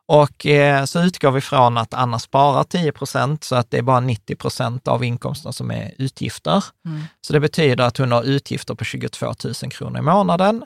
Och 0.05 0.45
eh, 0.45 0.85
så 0.85 1.03
utgår 1.03 1.31
vi 1.31 1.41
från 1.41 1.77
att 1.77 1.93
Anna 1.93 2.19
sparar 2.19 2.63
10 2.63 2.91
procent, 2.91 3.43
så 3.43 3.55
att 3.55 3.71
det 3.71 3.77
är 3.77 3.81
bara 3.81 3.99
90 3.99 4.35
procent 4.35 4.87
av 4.87 5.03
inkomsten 5.03 5.53
som 5.53 5.71
är 5.71 5.93
utgifter. 5.97 6.63
Mm. 6.85 7.03
Så 7.21 7.33
det 7.33 7.39
betyder 7.39 7.83
att 7.83 7.97
hon 7.97 8.11
har 8.11 8.23
utgifter 8.23 8.75
på 8.75 8.83
22 8.85 9.33
000 9.43 9.53
kronor 9.71 9.99
i 9.99 10.01
månaden 10.01 10.65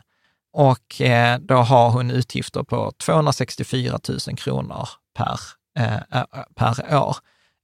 och 0.54 1.02
eh, 1.02 1.40
då 1.40 1.56
har 1.56 1.90
hon 1.90 2.12
utgifter 2.12 2.64
på 2.64 2.92
264 2.92 4.00
000 4.28 4.38
kronor 4.38 4.90
per, 5.18 5.40
eh, 5.80 6.24
per 6.56 6.98
år. 6.98 7.18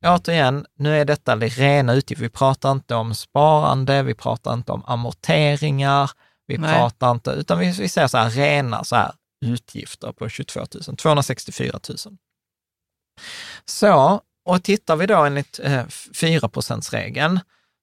Återigen, 0.05 0.65
nu 0.77 1.01
är 1.01 1.05
detta 1.05 1.35
rena 1.35 1.93
utgifter. 1.93 2.23
Vi 2.23 2.29
pratar 2.29 2.71
inte 2.71 2.95
om 2.95 3.15
sparande, 3.15 4.03
vi 4.03 4.13
pratar 4.13 4.53
inte 4.53 4.71
om 4.71 4.83
amorteringar, 4.85 6.11
vi 6.47 6.57
Nej. 6.57 6.75
pratar 6.75 7.11
inte, 7.11 7.31
utan 7.31 7.59
vi, 7.59 7.71
vi 7.71 7.89
säger 7.89 8.07
så 8.07 8.17
här 8.17 8.29
rena 8.29 8.83
så 8.83 8.95
här, 8.95 9.11
utgifter 9.45 10.11
på 10.11 10.29
22 10.29 10.59
000, 10.87 10.97
264 10.97 11.79
000. 11.89 11.97
Så, 13.65 14.21
och 14.45 14.63
tittar 14.63 14.95
vi 14.95 15.05
då 15.05 15.25
enligt 15.25 15.59
eh, 15.63 15.85
4% 15.85 16.91
regeln 16.91 17.39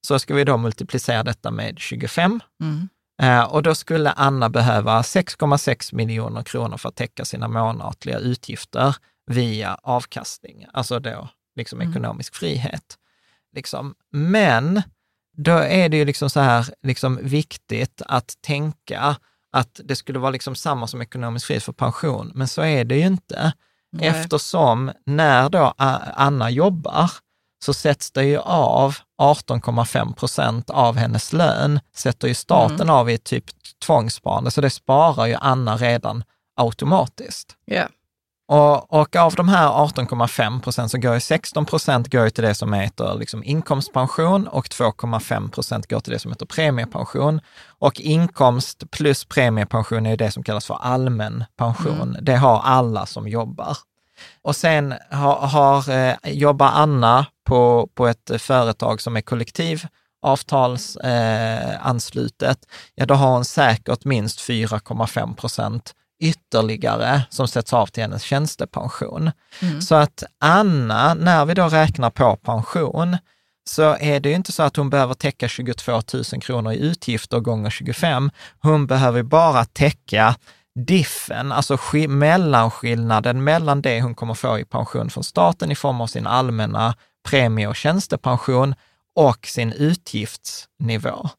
så 0.07 0.19
ska 0.19 0.33
vi 0.33 0.43
då 0.43 0.57
multiplicera 0.57 1.23
detta 1.23 1.51
med 1.51 1.79
25 1.79 2.39
Mm. 2.61 2.89
Eh, 3.23 3.43
och 3.43 3.63
då 3.63 3.75
skulle 3.75 4.11
Anna 4.11 4.49
behöva 4.49 5.01
6,6 5.01 5.95
miljoner 5.95 6.43
kronor 6.43 6.77
för 6.77 6.89
att 6.89 6.95
täcka 6.95 7.25
sina 7.25 7.47
månatliga 7.47 8.17
utgifter 8.19 8.95
via 9.27 9.77
avkastning, 9.83 10.65
alltså 10.73 10.99
då 10.99 11.29
liksom 11.55 11.81
Mm. 11.81 11.91
ekonomisk 11.91 12.35
frihet. 12.35 12.97
Liksom. 13.55 13.95
Men 14.11 14.81
då 15.37 15.51
är 15.57 15.89
det 15.89 15.97
ju 15.97 16.05
liksom 16.05 16.29
så 16.29 16.39
här 16.39 16.65
liksom 16.83 17.19
viktigt 17.21 18.01
att 18.05 18.33
tänka 18.41 19.15
att 19.51 19.79
det 19.83 19.95
skulle 19.95 20.19
vara 20.19 20.31
liksom 20.31 20.55
samma 20.55 20.87
som 20.87 21.01
ekonomisk 21.01 21.47
frihet 21.47 21.63
för 21.63 21.73
pension, 21.73 22.31
men 22.35 22.47
så 22.47 22.61
är 22.61 22.85
det 22.85 22.95
ju 22.95 23.05
inte. 23.05 23.53
Nej. 23.91 24.07
Eftersom 24.07 24.91
när 25.05 25.49
då 25.49 25.73
Anna 25.77 26.49
jobbar 26.49 27.11
så 27.63 27.73
sätts 27.73 28.11
det 28.11 28.23
ju 28.23 28.37
av 28.39 28.95
18,5 29.21 30.13
procent 30.13 30.69
av 30.69 30.97
hennes 30.97 31.33
lön, 31.33 31.79
sätter 31.95 32.27
ju 32.27 32.33
staten 32.33 32.81
Mm. 32.81 32.89
av 32.89 33.09
i 33.09 33.13
ett 33.13 33.23
typ 33.23 33.45
tvångssparande, 33.85 34.51
så 34.51 34.61
det 34.61 34.69
sparar 34.69 35.25
ju 35.25 35.35
Anna 35.35 35.77
redan 35.77 36.23
automatiskt. 36.55 37.55
Ja. 37.65 37.87
Och, 38.47 38.93
och 38.93 39.15
av 39.15 39.33
de 39.33 39.49
här 39.49 39.69
18,5 39.69 40.61
procent 40.61 40.91
så 40.91 40.97
går 40.97 41.13
ju 41.13 41.19
16 41.19 41.65
procent 41.65 42.11
går 42.11 42.29
till 42.29 42.43
det 42.43 42.55
som 42.55 42.73
heter 42.73 43.15
liksom 43.15 43.43
inkomstpension 43.43 44.47
och 44.47 44.65
2,5 44.65 45.51
procent 45.51 45.87
går 45.87 45.99
till 45.99 46.13
det 46.13 46.19
som 46.19 46.31
heter 46.31 46.45
premiepension. 46.45 47.41
Och 47.79 48.01
inkomst 48.01 48.91
plus 48.91 49.25
premiepension 49.25 50.05
är 50.05 50.17
det 50.17 50.31
som 50.31 50.43
kallas 50.43 50.65
för 50.65 50.77
allmän 50.81 51.43
pension. 51.57 52.17
Det 52.21 52.35
har 52.35 52.61
alla 52.61 53.05
som 53.05 53.27
jobbar. 53.27 53.77
Och 54.41 54.55
sen 54.55 54.93
har, 55.11 55.35
har, 55.35 55.89
eh, 55.89 56.15
jobbar 56.23 56.67
Anna 56.73 57.25
på, 57.43 57.89
på 57.95 58.07
ett 58.07 58.31
företag 58.41 59.01
som 59.01 59.17
är 59.17 59.21
kollektiv 59.21 59.85
avtalsanslutet, 60.21 62.57
eh, 62.71 62.75
ja 62.95 63.05
då 63.05 63.13
har 63.13 63.29
hon 63.31 63.45
säkert 63.45 64.05
minst 64.05 64.39
4,5 64.39 65.35
procent 65.35 65.93
ytterligare 66.23 67.21
som 67.29 67.47
sätts 67.47 67.73
av 67.73 67.87
till 67.87 68.03
hennes 68.03 68.23
tjänstepension. 68.23 69.31
Så 69.81 69.95
att 69.95 70.23
Anna, 70.39 71.13
när 71.13 71.45
vi 71.45 71.53
då 71.53 71.67
räknar 71.67 72.09
på 72.09 72.35
pension, 72.35 73.17
så 73.69 73.97
är 73.99 74.19
det 74.19 74.29
ju 74.29 74.35
inte 74.35 74.51
så 74.51 74.63
att 74.63 74.75
hon 74.75 74.89
behöver 74.89 75.13
täcka 75.13 75.47
22 75.47 75.91
000 76.13 76.23
kronor 76.41 76.73
i 76.73 76.77
utgifter 76.77 77.39
gånger 77.39 77.69
25. 77.69 78.31
Hon 78.59 78.87
behöver 78.87 79.23
bara 79.23 79.65
täcka 79.65 80.35
diffen, 80.87 81.51
alltså 81.51 81.77
ski- 81.77 82.07
mellanskillnaden 82.07 83.43
mellan 83.43 83.81
det 83.81 84.01
hon 84.01 84.15
kommer 84.15 84.33
få 84.33 84.59
i 84.59 84.65
pension 84.65 85.09
från 85.09 85.23
staten 85.23 85.71
i 85.71 85.75
form 85.75 86.01
av 86.01 86.07
sin 86.07 86.27
allmänna 86.27 86.95
premie 87.23 87.67
och 87.67 87.75
tjänstepension 87.75 88.75
och 89.15 89.47
sin 89.47 89.71
utgiftsnivå. 89.71 91.29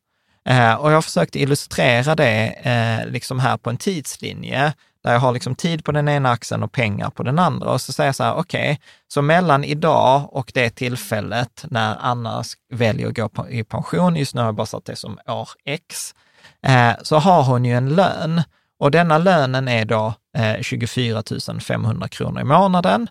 Eh, 0.48 0.74
och 0.74 0.90
jag 0.90 0.94
har 0.94 1.02
försökt 1.02 1.36
illustrera 1.36 2.14
det 2.14 2.46
eh, 2.46 3.12
liksom 3.12 3.38
här 3.38 3.56
på 3.56 3.70
en 3.70 3.76
tidslinje, 3.76 4.72
där 5.04 5.12
jag 5.12 5.20
har 5.20 5.32
liksom 5.32 5.54
tid 5.54 5.84
på 5.84 5.92
den 5.92 6.08
ena 6.08 6.30
axeln 6.30 6.62
och 6.62 6.72
pengar 6.72 7.10
på 7.10 7.22
den 7.22 7.38
andra. 7.38 7.70
Och 7.70 7.80
så 7.80 7.92
säger 7.92 8.08
jag 8.08 8.14
så 8.14 8.24
här, 8.24 8.34
okej, 8.34 8.80
så 9.08 9.22
mellan 9.22 9.64
idag 9.64 10.28
och 10.32 10.50
det 10.54 10.70
tillfället 10.70 11.64
när 11.70 11.96
Anna 12.00 12.44
väljer 12.72 13.08
att 13.08 13.14
gå 13.14 13.48
i 13.48 13.64
pension, 13.64 14.16
just 14.16 14.34
nu 14.34 14.40
har 14.40 14.48
jag 14.48 14.54
bara 14.54 14.66
satt 14.66 14.84
det 14.84 14.96
som 14.96 15.18
år 15.26 15.48
X, 15.64 16.14
eh, 16.66 16.92
så 17.02 17.18
har 17.18 17.42
hon 17.42 17.64
ju 17.64 17.76
en 17.76 17.94
lön. 17.94 18.42
Och 18.78 18.90
denna 18.90 19.18
lönen 19.18 19.68
är 19.68 19.84
då 19.84 20.14
eh, 20.36 20.60
24 20.60 21.22
500 21.60 22.08
kronor 22.08 22.40
i 22.40 22.44
månaden. 22.44 23.08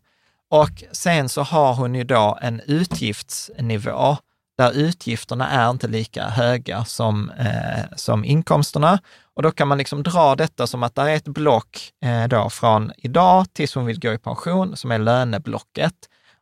Och 0.54 0.84
sen 0.92 1.30
så 1.30 1.42
har 1.42 1.74
hon 1.74 1.96
ju 1.96 2.04
då 2.04 2.38
en 2.42 2.62
utgiftsnivå 2.66 4.18
där 4.58 4.72
utgifterna 4.72 5.50
är 5.50 5.70
inte 5.70 5.88
lika 5.88 6.28
höga 6.28 6.86
som, 6.86 7.30
eh, 7.30 7.96
som 7.96 8.26
inkomsterna. 8.26 9.00
Och 9.36 9.44
då 9.44 9.52
kan 9.52 9.68
man 9.68 9.78
liksom 9.78 10.04
dra 10.04 10.36
detta 10.36 10.68
som 10.68 10.84
att 10.84 10.96
det 10.96 11.02
är 11.02 11.16
ett 11.16 11.28
block 11.28 11.92
eh, 12.06 12.28
då 12.28 12.50
från 12.50 12.92
idag 12.98 13.46
tills 13.54 13.76
hon 13.76 13.86
vill 13.86 14.00
gå 14.00 14.13
i 14.13 14.18
pension, 14.18 14.76
som 14.76 14.92
är 14.92 15.00
löneblocket. 15.00 15.96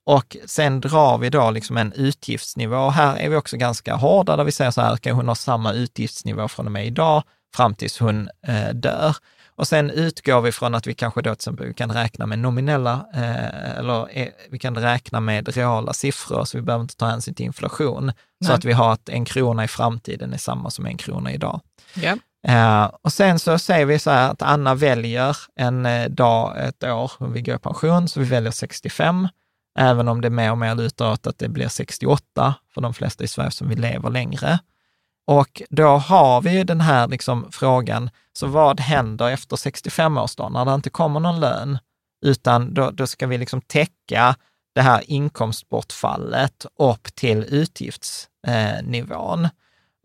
Och 0.05 0.37
sen 0.45 0.81
drar 0.81 1.17
vi 1.17 1.29
då 1.29 1.51
liksom 1.51 1.77
en 1.77 1.93
utgiftsnivå. 1.93 2.77
och 2.77 2.93
Här 2.93 3.15
är 3.15 3.29
vi 3.29 3.35
också 3.35 3.57
ganska 3.57 3.95
hårda, 3.95 4.35
där 4.35 4.43
vi 4.43 4.51
säger 4.51 4.71
så 4.71 4.81
här, 4.81 4.97
kan 4.97 5.15
hon 5.15 5.27
ha 5.27 5.35
samma 5.35 5.73
utgiftsnivå 5.73 6.47
från 6.47 6.65
och 6.65 6.71
med 6.71 6.85
idag 6.85 7.23
fram 7.55 7.75
tills 7.75 7.99
hon 7.99 8.29
eh, 8.47 8.69
dör. 8.73 9.15
Och 9.61 9.67
sen 9.67 9.89
utgår 9.89 10.41
vi 10.41 10.51
från 10.51 10.75
att 10.75 10.87
vi 10.87 10.93
kanske 10.93 11.21
då 11.21 11.35
vi 11.59 11.73
kan 11.73 11.91
räkna 11.91 12.25
med 12.25 12.39
nominella, 12.39 13.05
eh, 13.13 13.77
eller 13.77 14.17
eh, 14.17 14.27
vi 14.49 14.59
kan 14.59 14.77
räkna 14.77 15.19
med 15.19 15.55
reala 15.55 15.93
siffror, 15.93 16.45
så 16.45 16.57
vi 16.57 16.61
behöver 16.61 16.81
inte 16.81 16.95
ta 16.95 17.05
hänsyn 17.05 17.33
till 17.33 17.45
inflation. 17.45 18.11
Så 18.43 18.47
Nej. 18.47 18.55
att 18.55 18.65
vi 18.65 18.73
har 18.73 18.93
att 18.93 19.09
en 19.09 19.25
krona 19.25 19.63
i 19.63 19.67
framtiden 19.67 20.33
är 20.33 20.37
samma 20.37 20.69
som 20.69 20.85
en 20.85 20.97
krona 20.97 21.31
idag. 21.31 21.61
Ja. 21.93 22.17
Eh, 22.47 22.91
och 23.01 23.13
sen 23.13 23.39
så 23.39 23.59
säger 23.59 23.85
vi 23.85 23.99
så 23.99 24.11
här 24.11 24.29
att 24.29 24.41
Anna 24.41 24.75
väljer 24.75 25.37
en 25.55 25.85
eh, 25.85 26.09
dag, 26.09 26.67
ett 26.67 26.83
år, 26.83 27.11
hon 27.19 27.33
vill 27.33 27.43
gå 27.43 27.53
i 27.53 27.57
pension, 27.57 28.07
så 28.07 28.19
vi 28.19 28.25
väljer 28.25 28.51
65, 28.51 29.27
även 29.79 30.07
om 30.07 30.21
det 30.21 30.29
mer 30.29 30.51
och 30.51 30.57
mer 30.57 30.75
lutar 30.75 31.11
åt 31.11 31.27
att 31.27 31.37
det 31.37 31.49
blir 31.49 31.67
68 31.67 32.55
för 32.73 32.81
de 32.81 32.93
flesta 32.93 33.23
i 33.23 33.27
Sverige 33.27 33.51
som 33.51 33.69
vill 33.69 33.81
leva 33.81 34.09
längre. 34.09 34.59
Och 35.27 35.61
då 35.69 35.87
har 35.87 36.41
vi 36.41 36.57
ju 36.57 36.63
den 36.63 36.81
här 36.81 37.07
liksom 37.07 37.47
frågan, 37.51 38.09
så 38.33 38.47
vad 38.47 38.79
händer 38.79 39.29
efter 39.29 39.55
65-årsdagen 39.55 40.53
när 40.53 40.65
det 40.65 40.73
inte 40.73 40.89
kommer 40.89 41.19
någon 41.19 41.39
lön? 41.39 41.77
Utan 42.25 42.73
då, 42.73 42.91
då 42.91 43.07
ska 43.07 43.27
vi 43.27 43.37
liksom 43.37 43.61
täcka 43.61 44.35
det 44.75 44.81
här 44.81 45.03
inkomstbortfallet 45.07 46.65
upp 46.79 47.15
till 47.15 47.45
utgiftsnivån. 47.49 49.47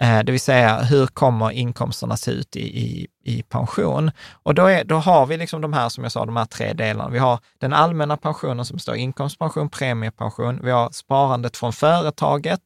Eh, 0.02 0.18
det 0.24 0.32
vill 0.32 0.40
säga, 0.40 0.82
hur 0.82 1.06
kommer 1.06 1.50
inkomsterna 1.50 2.16
se 2.16 2.30
ut 2.30 2.56
i, 2.56 2.60
i, 2.60 3.06
i 3.24 3.42
pension? 3.42 4.10
Och 4.42 4.54
då, 4.54 4.66
är, 4.66 4.84
då 4.84 4.96
har 4.96 5.26
vi 5.26 5.36
liksom 5.36 5.60
de 5.60 5.72
här, 5.72 5.88
som 5.88 6.04
jag 6.04 6.12
sa, 6.12 6.26
de 6.26 6.36
här 6.36 6.44
tre 6.44 6.72
delarna. 6.72 7.10
Vi 7.10 7.18
har 7.18 7.38
den 7.58 7.72
allmänna 7.72 8.16
pensionen 8.16 8.64
som 8.64 8.76
består 8.76 8.92
av 8.92 8.98
inkomstpension, 8.98 9.68
premiepension, 9.68 10.60
vi 10.62 10.70
har 10.70 10.90
sparandet 10.92 11.56
från 11.56 11.72
företaget, 11.72 12.60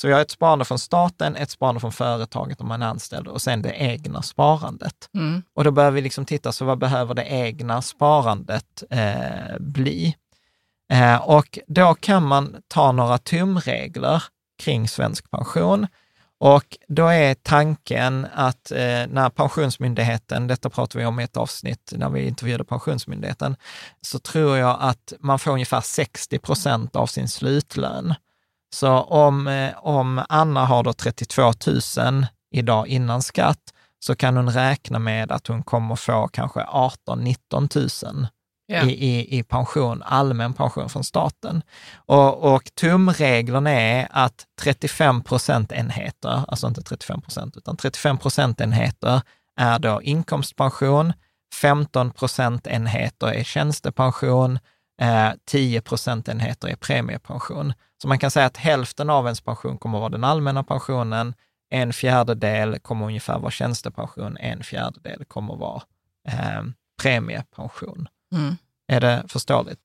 så 0.00 0.06
vi 0.06 0.12
har 0.12 0.20
ett 0.20 0.30
sparande 0.30 0.64
från 0.64 0.78
staten, 0.78 1.36
ett 1.36 1.50
sparande 1.50 1.80
från 1.80 1.92
företaget 1.92 2.60
om 2.60 2.68
man 2.68 2.82
är 2.82 2.86
anställd 2.86 3.28
och 3.28 3.42
sen 3.42 3.62
det 3.62 3.70
egna 3.70 4.22
sparandet. 4.22 5.08
Mm. 5.14 5.42
Och 5.54 5.64
då 5.64 5.70
behöver 5.70 5.94
vi 5.94 6.00
liksom 6.00 6.24
titta, 6.24 6.52
så 6.52 6.64
vad 6.64 6.78
behöver 6.78 7.14
det 7.14 7.24
egna 7.24 7.82
sparandet 7.82 8.82
eh, 8.90 9.58
bli? 9.58 10.16
Eh, 10.92 11.16
och 11.16 11.58
då 11.66 11.94
kan 11.94 12.26
man 12.26 12.56
ta 12.68 12.92
några 12.92 13.18
tumregler 13.18 14.22
kring 14.62 14.88
svensk 14.88 15.30
pension. 15.30 15.86
Och 16.38 16.76
då 16.88 17.06
är 17.06 17.34
tanken 17.34 18.26
att 18.34 18.70
eh, 18.70 19.06
när 19.08 19.30
Pensionsmyndigheten, 19.30 20.46
detta 20.46 20.70
pratar 20.70 20.98
vi 20.98 21.06
om 21.06 21.20
i 21.20 21.24
ett 21.24 21.36
avsnitt 21.36 21.92
när 21.96 22.10
vi 22.10 22.28
intervjuade 22.28 22.64
Pensionsmyndigheten, 22.64 23.56
så 24.00 24.18
tror 24.18 24.56
jag 24.58 24.76
att 24.80 25.12
man 25.20 25.38
får 25.38 25.50
ungefär 25.50 25.80
60 25.80 26.38
procent 26.38 26.96
av 26.96 27.06
sin 27.06 27.28
slutlön. 27.28 28.14
Så 28.74 28.98
om, 28.98 29.46
eh, 29.46 29.72
om 29.78 30.24
Anna 30.28 30.64
har 30.64 30.82
då 30.82 30.92
32 30.92 31.52
000 31.96 32.26
idag 32.50 32.88
innan 32.88 33.22
skatt, 33.22 33.60
så 33.98 34.14
kan 34.16 34.36
hon 34.36 34.50
räkna 34.50 34.98
med 34.98 35.32
att 35.32 35.46
hon 35.46 35.62
kommer 35.62 35.96
få 35.96 36.28
kanske 36.28 36.60
18-19 36.60 38.14
000 38.14 38.26
Ja. 38.66 38.82
i, 38.82 38.90
i, 38.90 39.38
i 39.38 39.42
pension, 39.42 40.02
allmän 40.02 40.54
pension 40.54 40.88
från 40.88 41.04
staten. 41.04 41.62
Och, 41.94 42.54
och 42.54 42.70
tumreglerna 42.74 43.70
är 43.70 44.08
att 44.10 44.44
35 44.60 45.22
procentenheter, 45.22 46.44
alltså 46.48 46.66
inte 46.66 46.82
35 46.82 47.20
procent, 47.20 47.56
utan 47.56 47.76
35 47.76 48.18
procentenheter 48.18 49.20
är 49.60 49.78
då 49.78 50.02
inkomstpension, 50.02 51.12
15 51.60 52.10
procentenheter 52.10 53.26
är 53.26 53.44
tjänstepension, 53.44 54.58
eh, 55.00 55.30
10 55.44 55.80
procentenheter 55.80 56.68
är 56.68 56.76
premiepension. 56.76 57.72
Så 58.02 58.08
man 58.08 58.18
kan 58.18 58.30
säga 58.30 58.46
att 58.46 58.56
hälften 58.56 59.10
av 59.10 59.24
ens 59.26 59.40
pension 59.40 59.78
kommer 59.78 59.98
att 59.98 60.00
vara 60.02 60.08
den 60.10 60.24
allmänna 60.24 60.64
pensionen, 60.64 61.34
en 61.70 61.92
fjärdedel 61.92 62.78
kommer 62.78 63.06
ungefär 63.06 63.38
vara 63.38 63.50
tjänstepension, 63.50 64.36
en 64.36 64.62
fjärdedel 64.64 65.24
kommer 65.24 65.56
vara 65.56 65.82
eh, 66.28 66.62
premiepension. 67.02 68.08
Mm. 68.34 68.56
Är 68.88 69.00
det 69.00 69.24
förståeligt? 69.28 69.80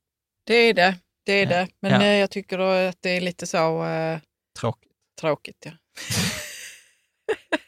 Det 0.45 0.53
är 0.53 0.74
det. 0.74 0.95
Det 1.26 1.34
är 1.34 1.43
Ja. 1.43 1.49
det. 1.49 1.68
Men 1.82 1.91
Ja. 1.91 2.01
eh, 2.07 2.16
jag 2.18 2.32
tycker 2.32 2.60
att 2.60 2.97
det 3.01 3.10
är 3.10 3.22
lite 3.22 3.47
så 3.47 3.86
eh, 3.86 4.20
Tråkigt. 4.60 4.91
tråkigt. 5.22 5.66
Ja. 5.66 5.72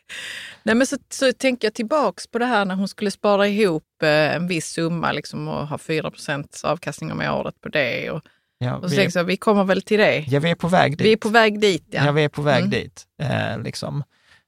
Nej, 0.64 0.76
men 0.76 0.88
så, 0.88 0.98
så 1.10 1.34
tänker 1.34 1.66
jag 1.68 1.74
tillbaks 1.74 2.28
på 2.28 2.40
det 2.40 2.46
här 2.46 2.66
när 2.66 2.76
hon 2.76 2.88
skulle 2.88 3.12
spara 3.12 3.48
ihop 3.48 3.84
eh, 4.04 4.10
en 4.36 4.48
viss 4.48 4.68
summa 4.68 5.12
liksom, 5.12 5.48
och 5.48 5.68
ha 5.68 5.78
4% 5.78 6.66
avkastning 6.66 7.12
om 7.12 7.22
året 7.22 7.62
på 7.62 7.70
det. 7.70 8.12
Och, 8.12 8.22
Ja, 8.64 8.76
och 8.76 8.84
så 8.84 8.90
vi, 8.90 8.96
tänker 8.96 9.20
jag, 9.20 9.24
vi 9.26 9.38
kommer 9.38 9.64
väl 9.64 9.82
till 9.82 10.00
det. 10.00 10.20
ja, 10.28 10.40
vi 10.40 10.50
är 10.52 10.56
på 10.56 10.68
väg 10.68 10.98
dit. 10.98 11.08
Vi 11.08 11.12
är 11.14 11.18
på 11.18 11.30
väg 11.30 11.60
dit. 11.60 11.86
Ja, 11.90 12.06
Ja. 12.06 12.12
vi 12.12 12.24
är 12.24 12.30
på 12.30 12.42
väg 12.42 12.58
Mm. 12.60 12.70
dit. 12.70 13.06
Eh, 13.22 13.60
liksom. 13.64 14.04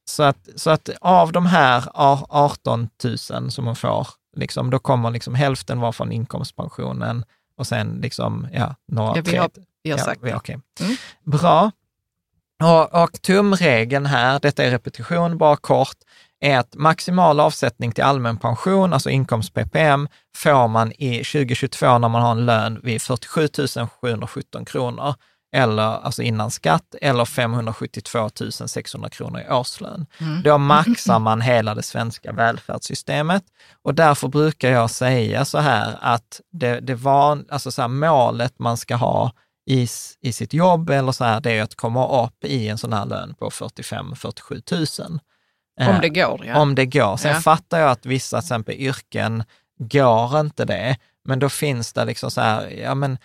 så, 0.05 0.24
att, 0.24 0.49
så 0.55 0.70
att 0.70 0.89
av 1.01 1.32
de 1.32 1.45
här 1.45 1.84
a- 1.93 2.26
18 2.30 2.89
000 3.03 3.51
som 3.51 3.66
hon 3.66 3.76
får, 3.76 4.07
liksom, 4.36 4.70
då 4.70 4.80
kommer 4.80 5.11
liksom 5.11 5.36
hälften 5.36 5.80
vara 5.80 5.91
från 5.91 6.11
inkomstpensionen 6.11 7.26
och 7.57 7.68
sen 7.68 7.99
liksom, 8.01 8.47
ja, 8.53 8.76
några 8.88 9.16
Ja, 9.16 9.22
vi 9.26 9.38
har- 9.38 9.49
vi 9.84 9.91
har 9.91 9.97
ja, 9.99 10.05
sagt 10.05 10.20
vi, 10.24 10.30
det. 10.30 10.36
okej. 10.36 10.59
Mm. 10.82 10.95
Bra. 11.24 11.72
Och, 12.64 13.04
och 13.04 13.22
tumregeln 13.22 14.06
här, 14.06 14.39
detta 14.39 14.64
är 14.64 14.72
repetition, 14.72 15.38
bara 15.38 15.56
kort, 15.56 15.97
är 16.39 16.58
att 16.58 16.76
maximal 16.76 17.39
avsättning 17.39 17.91
till 17.91 18.04
allmän 18.04 18.38
pension, 18.38 18.93
alltså 18.93 19.10
inkomst-PPM, 19.10 20.08
får 20.36 20.68
man 20.68 20.91
i 20.91 21.24
2022 21.24 21.97
när 21.97 22.10
man 22.10 22.22
har 22.22 22.32
en 22.32 22.45
lön 22.45 22.80
vid 22.84 23.01
47 23.01 23.47
717 24.01 24.66
kronor, 24.66 25.16
eller 25.56 25.84
alltså 25.84 26.22
innan 26.22 26.51
skatt, 26.51 26.95
eller 27.01 27.26
572 27.26 28.30
600 28.68 29.10
kronor 29.10 29.41
i 29.41 29.54
årslön. 29.54 30.06
Då 30.43 30.58
maxar 30.58 31.20
man 31.20 31.41
hela 31.41 31.76
det 31.76 31.84
svenska 31.84 32.32
välfärdssystemet 32.32 33.43
och 33.84 33.95
därför 33.95 34.28
brukar 34.28 34.72
jag 34.72 34.89
säga 34.89 35.45
så 35.45 35.58
här 35.58 35.97
att 36.01 36.41
det, 36.51 36.80
det 36.80 36.95
var, 36.95 37.43
alltså 37.49 37.72
så 37.72 37.82
här, 37.82 37.89
målet 37.89 38.60
man 38.60 38.78
ska 38.78 38.95
ha 38.95 39.32
i, 39.66 39.88
i 40.22 40.34
sitt 40.34 40.53
jobb 40.53 40.89
eller 40.89 41.11
så 41.11 41.24
här, 41.24 41.41
det 41.41 41.51
är 41.51 41.64
att 41.64 41.76
komma 41.76 42.26
upp 42.26 42.43
i 42.45 42.68
en 42.68 42.78
sån 42.78 42.93
här 42.93 43.05
lön 43.05 43.34
på 43.39 43.49
45-47 43.49 45.09
000. 45.09 45.20
Om 45.80 45.88
Eh, 45.95 46.01
det 46.01 46.09
går. 46.09 46.45
Ja. 46.45 46.59
om 46.59 46.76
det 46.76 46.86
går. 46.86 47.18
Sen 47.18 47.32
Ja. 47.34 47.39
fattar 47.41 47.80
jag 47.80 47.91
att 47.91 48.05
vissa 48.05 48.38
till 48.38 48.45
exempel 48.45 48.76
yrken 48.76 49.43
går 49.80 50.39
inte 50.39 50.66
det, 50.66 50.97
men 51.26 51.39
då 51.39 51.49
finns 51.49 51.93
det 51.93 52.05
liksom 52.05 52.32
så 52.32 52.41
här, 52.41 52.70
ja 52.70 52.95
men 52.95 53.18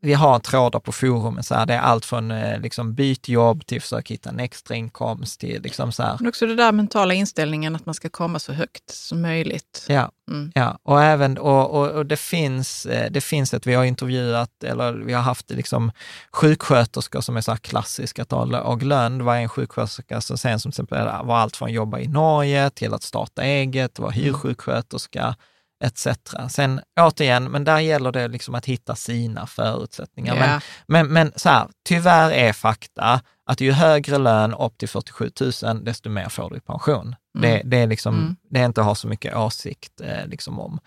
vi 0.00 0.14
har 0.14 0.38
trådar 0.38 0.80
på 0.80 0.92
forumet, 0.92 1.46
så 1.46 1.54
här, 1.54 1.66
det 1.66 1.74
är 1.74 1.80
allt 1.80 2.04
från 2.04 2.30
eh, 2.30 2.60
liksom 2.60 2.94
byt 2.94 3.28
jobb 3.28 3.66
till 3.66 3.82
försök 3.82 4.10
hitta 4.10 4.30
en 4.30 4.40
extra 4.40 4.76
inkomst 4.76 5.40
till 5.40 5.62
liksom 5.62 5.92
så 5.92 6.02
här, 6.02 6.16
Men 6.18 6.28
också 6.28 6.46
det 6.46 6.54
där 6.54 6.72
mentala 6.72 7.14
inställningen 7.14 7.76
att 7.76 7.86
man 7.86 7.94
ska 7.94 8.08
komma 8.08 8.38
så 8.38 8.52
högt 8.52 8.90
som 8.90 9.22
möjligt. 9.22 9.86
ja, 9.88 10.10
Mm. 10.30 10.52
Ja, 10.54 10.78
och 10.82 11.02
även, 11.02 11.38
och, 11.38 11.70
och, 11.70 11.88
och 11.88 12.06
det 12.06 12.16
finns, 12.16 12.86
eh, 12.86 13.10
det 13.10 13.20
finns 13.20 13.54
ett, 13.54 13.66
vi 13.66 13.74
har 13.74 13.84
intervjuat, 13.84 14.64
eller 14.64 14.92
vi 14.92 15.12
har 15.12 15.22
haft 15.22 15.50
liksom 15.50 15.92
sjuksköterskor 16.32 17.20
som 17.20 17.36
är 17.36 17.40
så 17.40 17.50
här 17.50 17.58
klassiska 17.58 18.22
att 18.22 18.30
ha 18.30 18.44
låg 18.44 18.82
lön. 18.82 19.18
Det 19.18 19.24
var 19.24 19.36
en 19.36 19.48
sjuksköterska 19.48 20.20
som 20.20 20.38
sen 20.38 20.60
som 20.60 20.68
exempel 20.68 21.04
var 21.24 21.36
allt 21.36 21.56
från 21.56 21.68
att 21.68 21.74
jobba 21.74 21.98
i 21.98 22.08
Norge 22.08 22.70
till 22.70 22.94
att 22.94 23.02
starta 23.02 23.42
eget, 23.42 23.98
var 23.98 24.10
hyrsjuksköterska 24.10 25.36
etc. 25.84 26.08
Sen 26.48 26.80
återigen, 27.00 27.44
men 27.50 27.64
där 27.64 27.78
gäller 27.78 28.12
det 28.12 28.28
liksom 28.28 28.54
att 28.54 28.66
hitta 28.66 28.94
sina 28.94 29.46
förutsättningar. 29.46 30.34
Men, 30.34 30.50
Ja. 30.50 30.60
men, 30.86 31.08
men 31.08 31.32
så 31.36 31.48
här, 31.48 31.68
tyvärr 31.88 32.30
är 32.30 32.52
fakta 32.52 33.20
att 33.46 33.60
ju 33.60 33.72
högre 33.72 34.18
lön 34.18 34.54
upp 34.54 34.78
till 34.78 34.88
47 34.88 35.30
000, 35.62 35.84
desto 35.84 36.10
mer 36.10 36.28
får 36.28 36.50
du 36.50 36.56
i 36.56 36.60
pension. 36.60 37.16
Det, 37.38 37.62
det, 37.64 37.76
är 37.76 37.86
liksom, 37.86 38.14
Mm. 38.18 38.36
det 38.50 38.60
är 38.60 38.64
inte 38.66 38.80
att 38.80 38.86
ha 38.86 38.94
så 38.94 39.08
mycket 39.08 39.36
åsikt 39.36 40.00
eh, 40.00 40.26
liksom 40.26 40.60
om. 40.60 40.78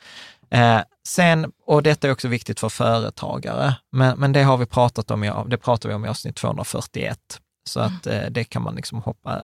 Eh, 0.52 0.80
sen, 1.08 1.52
och 1.66 1.84
detta 1.84 2.08
är 2.08 2.12
också 2.12 2.28
viktigt 2.28 2.60
för 2.60 2.70
företagare, 2.70 3.76
men, 3.92 4.20
men 4.20 4.32
det 4.34 4.44
har 4.44 4.58
vi 4.58 4.66
pratat 4.66 5.12
om, 5.12 5.24
i, 5.24 5.32
det 5.48 5.58
pratar 5.58 5.90
vi 5.90 5.96
om 5.96 6.06
i 6.06 6.08
avsnitt 6.08 6.36
241. 6.36 7.18
Så 7.70 7.80
att 7.80 8.08
eh, 8.08 8.22
det 8.32 8.44
kan 8.44 8.62
man 8.62 8.76
liksom 8.76 9.02
hoppa 9.02 9.44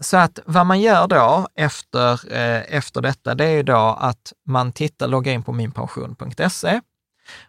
Så 0.00 0.16
att 0.16 0.38
vad 0.46 0.66
man 0.66 0.80
gör 0.80 1.06
då 1.06 1.48
efter, 1.54 2.32
eh, 2.32 2.76
efter 2.76 3.00
detta, 3.00 3.34
det 3.34 3.44
är 3.44 3.50
ju 3.50 3.62
då 3.62 3.96
att 4.00 4.32
man 4.46 4.72
tittar, 4.72 5.08
loggar 5.08 5.32
in 5.32 5.42
på 5.42 5.52
minpension.se. 5.52 6.80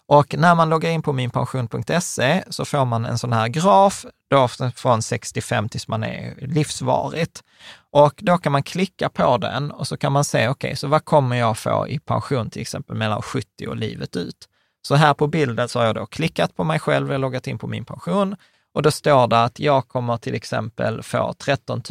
Och 0.07 0.35
när 0.37 0.55
man 0.55 0.69
loggar 0.69 0.89
in 0.89 1.01
på 1.01 1.13
minpension.se 1.13 2.43
så 2.49 2.65
får 2.65 2.85
man 2.85 3.05
en 3.05 3.17
sån 3.17 3.33
här 3.33 3.47
graf 3.47 4.05
då 4.29 4.47
från 4.75 5.01
65 5.01 5.69
tills 5.69 5.87
man 5.87 6.03
är 6.03 6.35
livsvarigt. 6.41 7.43
Och 7.91 8.13
då 8.17 8.37
kan 8.37 8.51
man 8.51 8.63
klicka 8.63 9.09
på 9.09 9.37
den 9.37 9.71
och 9.71 9.87
så 9.87 9.97
kan 9.97 10.11
man 10.11 10.23
se, 10.23 10.47
okej, 10.47 10.75
så 10.75 10.87
vad 10.87 11.05
kommer 11.05 11.35
jag 11.35 11.57
få 11.57 11.87
i 11.87 11.99
pension 11.99 12.49
till 12.49 12.61
exempel 12.61 12.95
mellan 12.95 13.21
70 13.21 13.67
och 13.67 13.77
livet 13.77 14.15
ut? 14.15 14.49
Så 14.81 14.95
här 14.95 15.13
på 15.13 15.27
bilden 15.27 15.69
så 15.69 15.79
har 15.79 15.85
jag 15.85 15.95
då 15.95 16.05
klickat 16.05 16.55
på 16.55 16.63
mig 16.63 16.79
själv, 16.79 17.11
och 17.11 17.19
loggat 17.19 17.47
in 17.47 17.57
på 17.57 17.67
min 17.67 17.85
pension 17.85 18.35
och 18.73 18.81
då 18.81 18.91
står 18.91 19.27
det 19.27 19.43
att 19.43 19.59
jag 19.59 19.87
kommer 19.87 20.17
till 20.17 20.35
exempel 20.35 21.03
få 21.03 21.33
13 21.33 21.81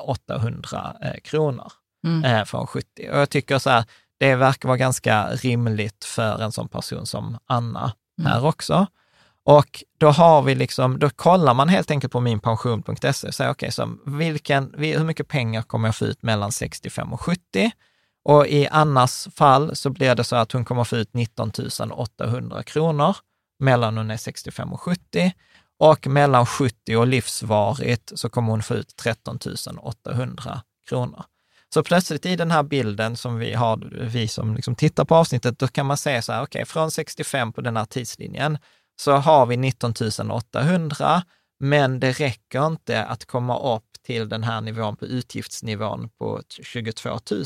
800 0.00 0.96
eh, 1.02 1.20
kronor 1.24 1.72
eh, 2.24 2.44
från 2.44 2.66
70. 2.66 2.88
Och 3.10 3.18
jag 3.18 3.30
tycker 3.30 3.58
så 3.58 3.70
här, 3.70 3.84
det 4.18 4.34
verkar 4.34 4.68
vara 4.68 4.78
ganska 4.78 5.28
rimligt 5.30 6.04
för 6.04 6.42
en 6.42 6.52
sån 6.52 6.68
person 6.68 7.06
som 7.06 7.38
Anna 7.46 7.92
här 8.24 8.44
också. 8.44 8.86
Och 9.44 9.84
då 9.98 10.08
har 10.08 10.42
vi 10.42 10.54
liksom, 10.54 10.98
då 10.98 11.10
kollar 11.10 11.54
man 11.54 11.68
helt 11.68 11.90
enkelt 11.90 12.12
på 12.12 12.20
minpension.se 12.20 13.28
och 13.28 13.34
säger, 13.34 13.50
okej, 13.50 13.50
okay, 13.50 13.70
så 13.70 13.98
vilken, 14.06 14.74
hur 14.78 15.04
mycket 15.04 15.28
pengar 15.28 15.62
kommer 15.62 15.88
jag 15.88 15.96
få 15.96 16.04
ut 16.04 16.22
mellan 16.22 16.52
65 16.52 17.12
och 17.12 17.20
70? 17.20 17.70
Och 18.24 18.46
i 18.46 18.68
annars 18.70 19.28
fall 19.34 19.76
så 19.76 19.90
blir 19.90 20.14
det 20.14 20.24
så 20.24 20.36
att 20.36 20.52
hon 20.52 20.64
kommer 20.64 20.84
få 20.84 20.96
ut 20.96 21.14
19 21.14 21.52
800 21.92 22.62
kronor 22.62 23.16
mellan 23.58 23.96
hon 23.96 24.10
är 24.10 24.16
65 24.16 24.72
och 24.72 24.80
70 24.80 25.32
och 25.78 26.06
mellan 26.06 26.46
70 26.46 26.96
och 26.96 27.06
livsvarigt 27.06 28.12
så 28.18 28.28
kommer 28.28 28.50
hon 28.50 28.62
få 28.62 28.74
ut 28.74 28.96
13 28.96 29.38
800 29.78 30.62
kronor. 30.88 31.24
Så 31.74 31.82
plötsligt 31.82 32.26
i 32.26 32.36
den 32.36 32.50
här 32.50 32.62
bilden 32.62 33.16
som 33.16 33.38
vi 33.38 33.52
har, 33.52 33.76
vi 34.00 34.28
som 34.28 34.54
liksom 34.54 34.74
tittar 34.74 35.04
på 35.04 35.14
avsnittet, 35.14 35.58
då 35.58 35.68
kan 35.68 35.86
man 35.86 35.96
säga 35.96 36.22
så 36.22 36.32
här, 36.32 36.42
okej, 36.42 36.62
okay, 36.62 36.64
från 36.64 36.90
65 36.90 37.52
på 37.52 37.60
den 37.60 37.76
här 37.76 37.84
tidslinjen 37.84 38.58
så 39.00 39.12
har 39.12 39.46
vi 39.46 39.56
19 39.56 39.94
800, 40.30 41.22
men 41.60 42.00
det 42.00 42.12
räcker 42.12 42.66
inte 42.66 43.04
att 43.04 43.24
komma 43.24 43.76
upp 43.76 43.84
till 44.06 44.28
den 44.28 44.44
här 44.44 44.60
nivån 44.60 44.96
på 44.96 45.06
utgiftsnivån 45.06 46.08
på 46.18 46.42
22 46.62 47.18
000. 47.30 47.44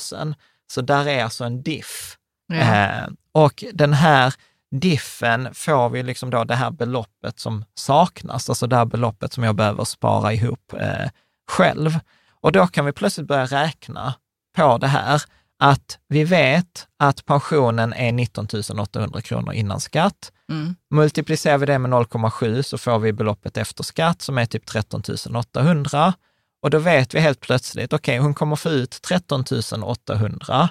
Så 0.72 0.81
där 0.81 1.09
är 1.09 1.24
alltså 1.24 1.45
en 1.45 1.62
diff. 1.62 2.16
Ja. 2.47 2.57
Eh, 2.57 3.09
och 3.33 3.64
den 3.72 3.93
här 3.93 4.35
diffen 4.71 5.49
får 5.55 5.89
vi 5.89 6.03
liksom 6.03 6.31
då 6.31 6.45
det 6.45 6.55
här 6.55 6.71
beloppet 6.71 7.39
som 7.39 7.64
saknas, 7.75 8.49
alltså 8.49 8.66
det 8.66 8.77
här 8.77 8.85
beloppet 8.85 9.33
som 9.33 9.45
jag 9.45 9.55
behöver 9.55 9.85
spara 9.85 10.33
ihop 10.33 10.73
eh, 10.73 11.11
själv. 11.51 11.99
Och 12.41 12.53
då 12.53 12.66
kan 12.66 12.85
vi 12.85 12.93
plötsligt 12.93 13.27
börja 13.27 13.45
räkna 13.45 14.14
på 14.57 14.79
det 14.79 14.87
här, 14.87 15.23
att 15.59 15.99
vi 16.09 16.25
vet 16.25 16.87
att 16.99 17.25
pensionen 17.25 17.93
är 17.93 18.12
19 18.12 18.47
800 18.81 19.21
kronor 19.21 19.53
innan 19.53 19.81
skatt. 19.81 20.33
Mm. 20.51 20.77
Multiplicerar 20.91 21.59
vi 21.59 21.66
det 21.66 21.79
med 21.79 21.91
0,7 21.91 22.62
så 22.62 22.79
får 22.79 22.99
vi 22.99 23.12
beloppet 23.12 23.57
efter 23.57 23.85
skatt 23.85 24.23
som 24.23 24.39
är 24.39 24.47
typ 24.47 24.66
13 24.66 25.03
800. 25.37 26.14
Och 26.62 26.71
då 26.71 26.79
vet 26.79 27.14
vi 27.14 27.21
helt 27.21 27.41
plötsligt, 27.41 27.93
okej, 27.93 28.18
okay, 28.18 28.25
hon 28.25 28.35
kommer 28.35 28.57
få 28.57 28.71
ut 28.71 29.03
13 29.03 29.45
800, 29.83 30.68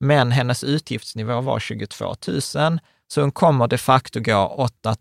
men 0.00 0.32
hennes 0.32 0.64
utgiftsnivå 0.64 1.40
var 1.40 1.60
22 1.60 2.14
000, 2.54 2.80
så 3.08 3.20
hon 3.20 3.32
kommer 3.32 3.68
de 3.68 3.78
facto 3.78 4.20
gå 4.20 4.46
8 4.46 4.94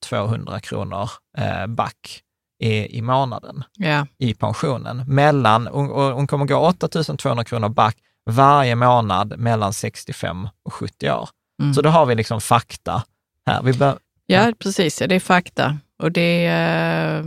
200 0.00 0.60
kronor 0.60 1.10
eh, 1.38 1.66
back 1.66 2.22
i, 2.62 2.98
i 2.98 3.02
månaden 3.02 3.64
yeah. 3.80 4.06
i 4.18 4.34
pensionen. 4.34 5.04
Mellan, 5.06 5.66
hon, 5.66 6.12
hon 6.12 6.26
kommer 6.26 6.46
gå 6.46 6.56
8 6.56 6.88
200 6.88 7.44
kronor 7.44 7.68
back 7.68 7.96
varje 8.30 8.74
månad 8.74 9.38
mellan 9.38 9.72
65 9.72 10.48
och 10.64 10.72
70 10.72 11.10
år. 11.10 11.28
Mm. 11.62 11.74
Så 11.74 11.82
då 11.82 11.90
har 11.90 12.06
vi 12.06 12.14
liksom 12.14 12.40
fakta 12.40 13.04
här. 13.46 13.62
Vi 13.62 13.72
bör, 13.72 13.98
ja, 14.26 14.52
precis. 14.58 14.98
Det 14.98 15.14
är 15.14 15.20
fakta. 15.20 15.78
Och 16.02 16.12
det, 16.12 16.46
eh, 16.46 17.24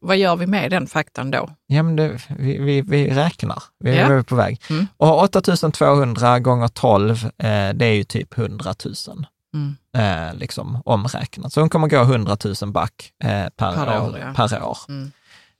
vad 0.00 0.16
gör 0.16 0.36
vi 0.36 0.46
med 0.46 0.70
den 0.70 0.86
faktan 0.86 1.30
då? 1.30 1.50
Ja, 1.66 1.82
men 1.82 1.96
det, 1.96 2.20
vi, 2.38 2.58
vi, 2.58 2.82
vi, 2.82 3.10
räknar. 3.10 3.62
Vi 3.78 3.96
ja. 3.96 4.12
är 4.12 4.22
på 4.22 4.34
väg. 4.34 4.60
Mm. 4.70 4.86
Och 4.96 5.22
8200 5.22 6.38
gånger 6.38 6.68
12, 6.68 7.24
eh, 7.24 7.28
det 7.74 7.86
är 7.86 7.92
ju 7.92 8.04
typ 8.04 8.38
100 8.38 8.74
000. 8.84 9.26
Mm. 9.54 9.76
Eh, 9.96 10.34
liksom 10.34 10.82
omräknat. 10.84 11.52
Så 11.52 11.60
hon 11.60 11.70
kommer 11.70 11.88
gå 11.88 12.00
100 12.02 12.36
000 12.62 12.72
back 12.72 13.12
eh, 13.24 13.28
per, 13.30 13.72
per, 13.72 14.02
år. 14.02 14.18
Ja. 14.18 14.32
Per 14.34 14.62
år. 14.62 14.78
Mm. 14.88 15.12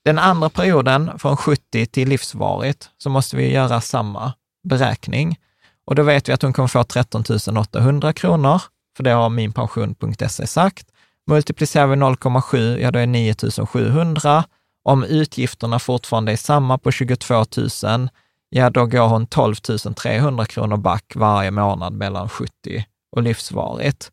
Den 0.05 0.19
andra 0.19 0.51
perioden, 0.51 1.19
från 1.19 1.37
70 1.37 1.87
till 1.87 2.09
livsvarigt, 2.09 2.91
så 2.99 3.11
måste 3.11 3.37
vi 3.37 3.53
göra 3.53 3.81
samma 3.81 4.33
beräkning. 4.69 5.39
Och 5.85 5.95
då 5.95 6.03
vet 6.03 6.29
vi 6.29 6.33
att 6.33 6.43
hon 6.43 6.53
kommer 6.53 6.69
få 6.69 6.85
13 6.85 7.25
800 7.59 8.13
kronor, 8.13 8.63
för 8.97 9.05
det 9.05 9.11
har 9.11 9.29
minpension.se 9.29 10.47
sagt. 10.47 10.87
Multiplicerar 11.27 11.87
vi 11.87 11.97
0,7, 11.97 12.79
ja 12.79 12.91
då 12.91 12.99
är 12.99 13.07
9 13.07 13.35
700. 13.67 14.45
Om 14.85 15.05
utgifterna 15.05 15.79
fortfarande 15.79 16.33
är 16.33 16.37
samma 16.37 16.79
på 16.79 16.91
22 16.91 17.45
000, 17.85 18.09
ja 18.49 18.71
då 18.71 18.87
går 18.87 19.09
hon 19.09 19.27
12 19.27 19.55
300 19.97 20.45
kronor 20.45 20.77
back 20.77 21.13
varje 21.15 21.51
månad 21.51 21.93
mellan 21.93 22.29
70 22.29 22.85
och 23.19 23.25
livsvarigt. 23.25 24.11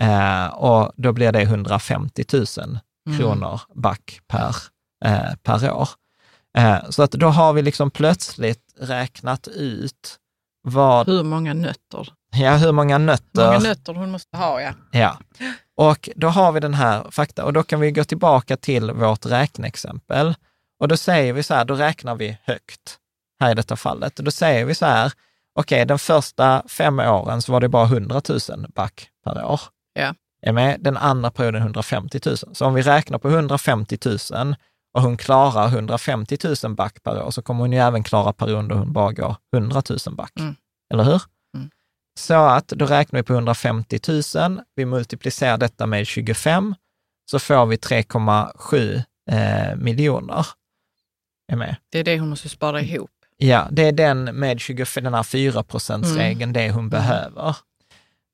Eh, 0.00 0.46
och 0.46 0.92
då 0.96 1.12
blir 1.12 1.32
det 1.32 1.42
150 1.42 2.24
000 2.32 2.44
mm. 3.06 3.18
kronor 3.18 3.60
back 3.74 4.20
per, 4.28 4.56
eh, 5.04 5.34
per 5.42 5.72
år. 5.72 5.88
Eh, 6.58 6.90
så 6.90 7.02
att 7.02 7.10
då 7.10 7.28
har 7.28 7.52
vi 7.52 7.62
liksom 7.62 7.90
plötsligt 7.90 8.74
räknat 8.80 9.48
ut 9.48 10.18
vad... 10.62 11.06
Hur 11.06 11.22
många 11.22 11.54
nötter? 11.54 12.08
Ja, 12.36 12.56
hur 12.56 12.72
många 12.72 12.98
nötter. 12.98 13.42
Hur 13.42 13.46
många 13.46 13.58
nötter 13.58 13.94
hon 13.94 14.10
måste 14.10 14.36
ha, 14.36 14.60
ja. 14.60 14.72
Ja. 14.90 15.18
Och 15.76 16.08
då 16.16 16.28
har 16.28 16.52
vi 16.52 16.60
den 16.60 16.74
här 16.74 17.10
fakta 17.10 17.44
och 17.44 17.52
då 17.52 17.62
kan 17.62 17.80
vi 17.80 17.90
gå 17.90 18.04
tillbaka 18.04 18.56
till 18.56 18.92
vårt 18.92 19.26
räkneexempel. 19.26 20.34
Och 20.80 20.88
då 20.88 20.96
säger 20.96 21.32
vi 21.32 21.42
så 21.42 21.54
här, 21.54 21.64
då 21.64 21.74
räknar 21.74 22.14
vi 22.14 22.38
högt 22.44 22.98
här 23.40 23.50
i 23.50 23.54
detta 23.54 23.76
fallet. 23.76 24.18
Och 24.18 24.24
då 24.24 24.30
säger 24.30 24.64
vi 24.64 24.74
så 24.74 24.86
här, 24.86 25.12
okej, 25.56 25.76
okay, 25.76 25.84
den 25.84 25.98
första 25.98 26.62
fem 26.68 26.98
åren 26.98 27.42
så 27.42 27.52
var 27.52 27.60
det 27.60 27.68
bara 27.68 27.84
100 27.84 28.20
000 28.28 28.38
back 28.74 29.08
per 29.24 29.44
år. 29.44 29.60
Ja. 29.94 30.14
Är 30.42 30.52
med? 30.52 30.80
Den 30.80 30.96
andra 30.96 31.30
perioden 31.30 31.62
150 31.62 32.20
000. 32.26 32.36
Så 32.36 32.66
om 32.66 32.74
vi 32.74 32.82
räknar 32.82 33.18
på 33.18 33.28
150 33.28 33.98
000 34.04 34.56
och 34.94 35.02
hon 35.02 35.16
klarar 35.16 35.68
150 35.68 36.38
000 36.64 36.74
back 36.74 37.02
per 37.02 37.22
år, 37.22 37.30
så 37.30 37.42
kommer 37.42 37.60
hon 37.60 37.72
ju 37.72 37.78
även 37.78 38.04
klara 38.04 38.32
perioden 38.32 38.68
då 38.68 38.74
hon 38.74 38.92
bara 38.92 39.12
går 39.12 39.36
100 39.56 39.82
000 40.06 40.16
back. 40.16 40.32
Mm. 40.40 40.56
Eller 40.92 41.04
hur? 41.04 41.22
Mm. 41.56 41.70
Så 42.18 42.34
att 42.34 42.68
då 42.68 42.86
räknar 42.86 43.20
vi 43.20 43.22
på 43.22 43.32
150 43.32 44.00
000, 44.36 44.60
vi 44.74 44.84
multiplicerar 44.84 45.58
detta 45.58 45.86
med 45.86 46.06
25, 46.06 46.74
så 47.30 47.38
får 47.38 47.66
vi 47.66 47.76
3,7 47.76 49.02
eh, 49.30 49.76
miljoner. 49.76 50.46
Är 51.52 51.56
med? 51.56 51.76
Det 51.92 51.98
är 51.98 52.04
det 52.04 52.18
hon 52.18 52.28
måste 52.28 52.48
spara 52.48 52.80
ihop. 52.80 53.10
Ja, 53.36 53.68
det 53.70 53.82
är 53.82 53.92
den 53.92 54.24
med 54.24 54.60
25, 54.60 55.04
den 55.04 55.14
här 55.14 55.22
4 55.22 55.64
regeln 56.16 56.42
mm. 56.42 56.52
det 56.52 56.70
hon 56.70 56.78
mm. 56.78 56.88
behöver. 56.88 57.56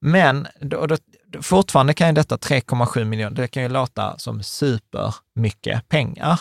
Men 0.00 0.46
då, 0.60 0.86
då, 0.86 0.96
fortfarande 1.42 1.94
kan 1.94 2.08
ju 2.08 2.14
detta 2.14 2.36
3,7 2.36 3.04
miljoner, 3.04 3.36
det 3.36 3.48
kan 3.48 3.62
ju 3.62 3.68
låta 3.68 4.18
som 4.18 4.42
supermycket 4.42 5.88
pengar. 5.88 6.40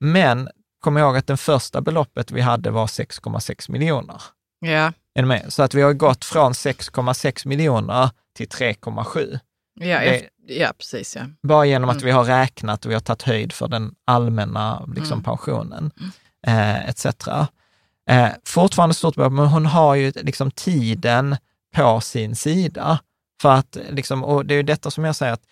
Men 0.00 0.48
kom 0.80 0.98
ihåg 0.98 1.16
att 1.16 1.26
det 1.26 1.36
första 1.36 1.80
beloppet 1.80 2.30
vi 2.30 2.40
hade 2.40 2.70
var 2.70 2.86
6,6 2.86 3.70
miljoner. 3.70 4.22
Ja. 4.60 4.92
Är 5.14 5.24
med? 5.24 5.44
Så 5.48 5.62
att 5.62 5.74
vi 5.74 5.82
har 5.82 5.92
gått 5.92 6.24
från 6.24 6.52
6,6 6.52 7.48
miljoner 7.48 8.10
till 8.36 8.48
3,7. 8.48 9.38
Ja, 9.80 10.00
det, 10.00 10.28
ja, 10.46 10.72
precis. 10.78 11.16
Ja. 11.16 11.22
Bara 11.42 11.66
genom 11.66 11.90
att 11.90 11.96
mm. 11.96 12.06
vi 12.06 12.10
har 12.10 12.24
räknat 12.24 12.84
och 12.84 12.90
vi 12.90 12.94
har 12.94 13.00
tagit 13.00 13.22
höjd 13.22 13.52
för 13.52 13.68
den 13.68 13.94
allmänna 14.04 14.84
liksom, 14.94 15.12
mm. 15.12 15.24
pensionen, 15.24 15.90
eh, 16.46 16.88
etc. 16.88 17.06
Eh, 18.10 18.28
fortfarande 18.44 18.94
stort 18.94 19.14
behov, 19.14 19.32
men 19.32 19.46
hon 19.46 19.66
har 19.66 19.94
ju 19.94 20.12
liksom 20.16 20.50
tiden 20.50 21.36
på 21.74 22.00
sin 22.00 22.36
sida. 22.36 22.98
För 23.42 23.52
att, 23.52 23.76
liksom, 23.90 24.24
och 24.24 24.46
det 24.46 24.54
är 24.54 24.56
ju 24.56 24.62
detta 24.62 24.90
som 24.90 25.04
jag 25.04 25.16
säger, 25.16 25.32
att, 25.32 25.42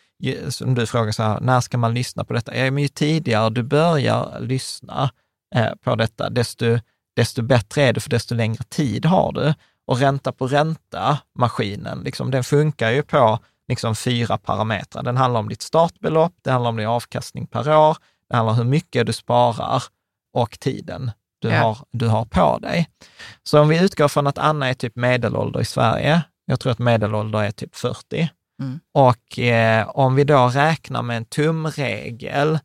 som 0.55 0.75
du 0.75 0.87
frågar 0.87 1.13
så 1.13 1.23
här, 1.23 1.41
när 1.41 1.61
ska 1.61 1.79
man 1.79 1.95
lyssna 1.95 2.25
på 2.25 2.33
detta? 2.33 2.57
Ja, 2.57 2.71
men 2.71 2.83
ju 2.83 2.89
tidigare 2.89 3.51
du 3.51 3.63
börjar 3.63 4.41
lyssna 4.41 5.11
eh, 5.55 5.75
på 5.85 5.95
detta, 5.95 6.31
desto, 6.31 6.79
desto 7.17 7.43
bättre 7.43 7.83
är 7.83 7.93
det, 7.93 8.01
för 8.01 8.11
desto 8.11 8.35
längre 8.35 8.65
tid 8.69 9.05
har 9.05 9.33
du. 9.33 9.55
Och 9.87 9.99
ränta 9.99 10.33
på 10.33 10.47
ränta-maskinen, 10.47 12.01
liksom, 12.05 12.31
den 12.31 12.45
funkar 12.45 12.91
ju 12.91 13.03
på 13.03 13.39
liksom, 13.69 13.97
fyra 13.97 14.39
parametrar. 14.39 15.03
Den 15.03 15.17
handlar 15.17 15.41
om 15.41 15.49
ditt 15.49 15.63
startbelopp, 15.63 16.33
det 16.43 16.51
handlar 16.51 16.71
om 16.71 16.77
din 16.77 16.89
avkastning 16.89 17.47
per 17.47 17.77
år, 17.77 17.97
det 18.31 18.37
handlar 18.37 18.53
om 18.53 18.59
hur 18.59 18.65
mycket 18.65 19.07
du 19.07 19.13
sparar 19.13 19.83
och 20.33 20.61
tiden 20.61 21.11
du, 21.39 21.49
ja. 21.49 21.63
har, 21.63 21.79
du 21.91 22.07
har 22.07 22.25
på 22.25 22.59
dig. 22.59 22.89
Så 23.43 23.61
om 23.61 23.69
vi 23.69 23.85
utgår 23.85 24.09
från 24.09 24.27
att 24.27 24.39
Anna 24.39 24.69
är 24.69 24.75
typ 24.75 24.97
medelålder 24.97 25.61
i 25.61 25.65
Sverige, 25.65 26.23
jag 26.47 26.61
tror 26.61 26.73
att 26.73 26.79
medelålder 26.79 27.39
är 27.39 27.51
typ 27.51 27.77
40, 27.77 28.29
mm. 28.63 28.81
och 28.95 29.39
eh, 29.39 29.89
om 29.89 30.15
vi 30.15 30.25
då 30.25 30.49
räknar 30.49 31.03
med 31.03 31.17
en 31.17 31.25
tumregel, 31.25 32.59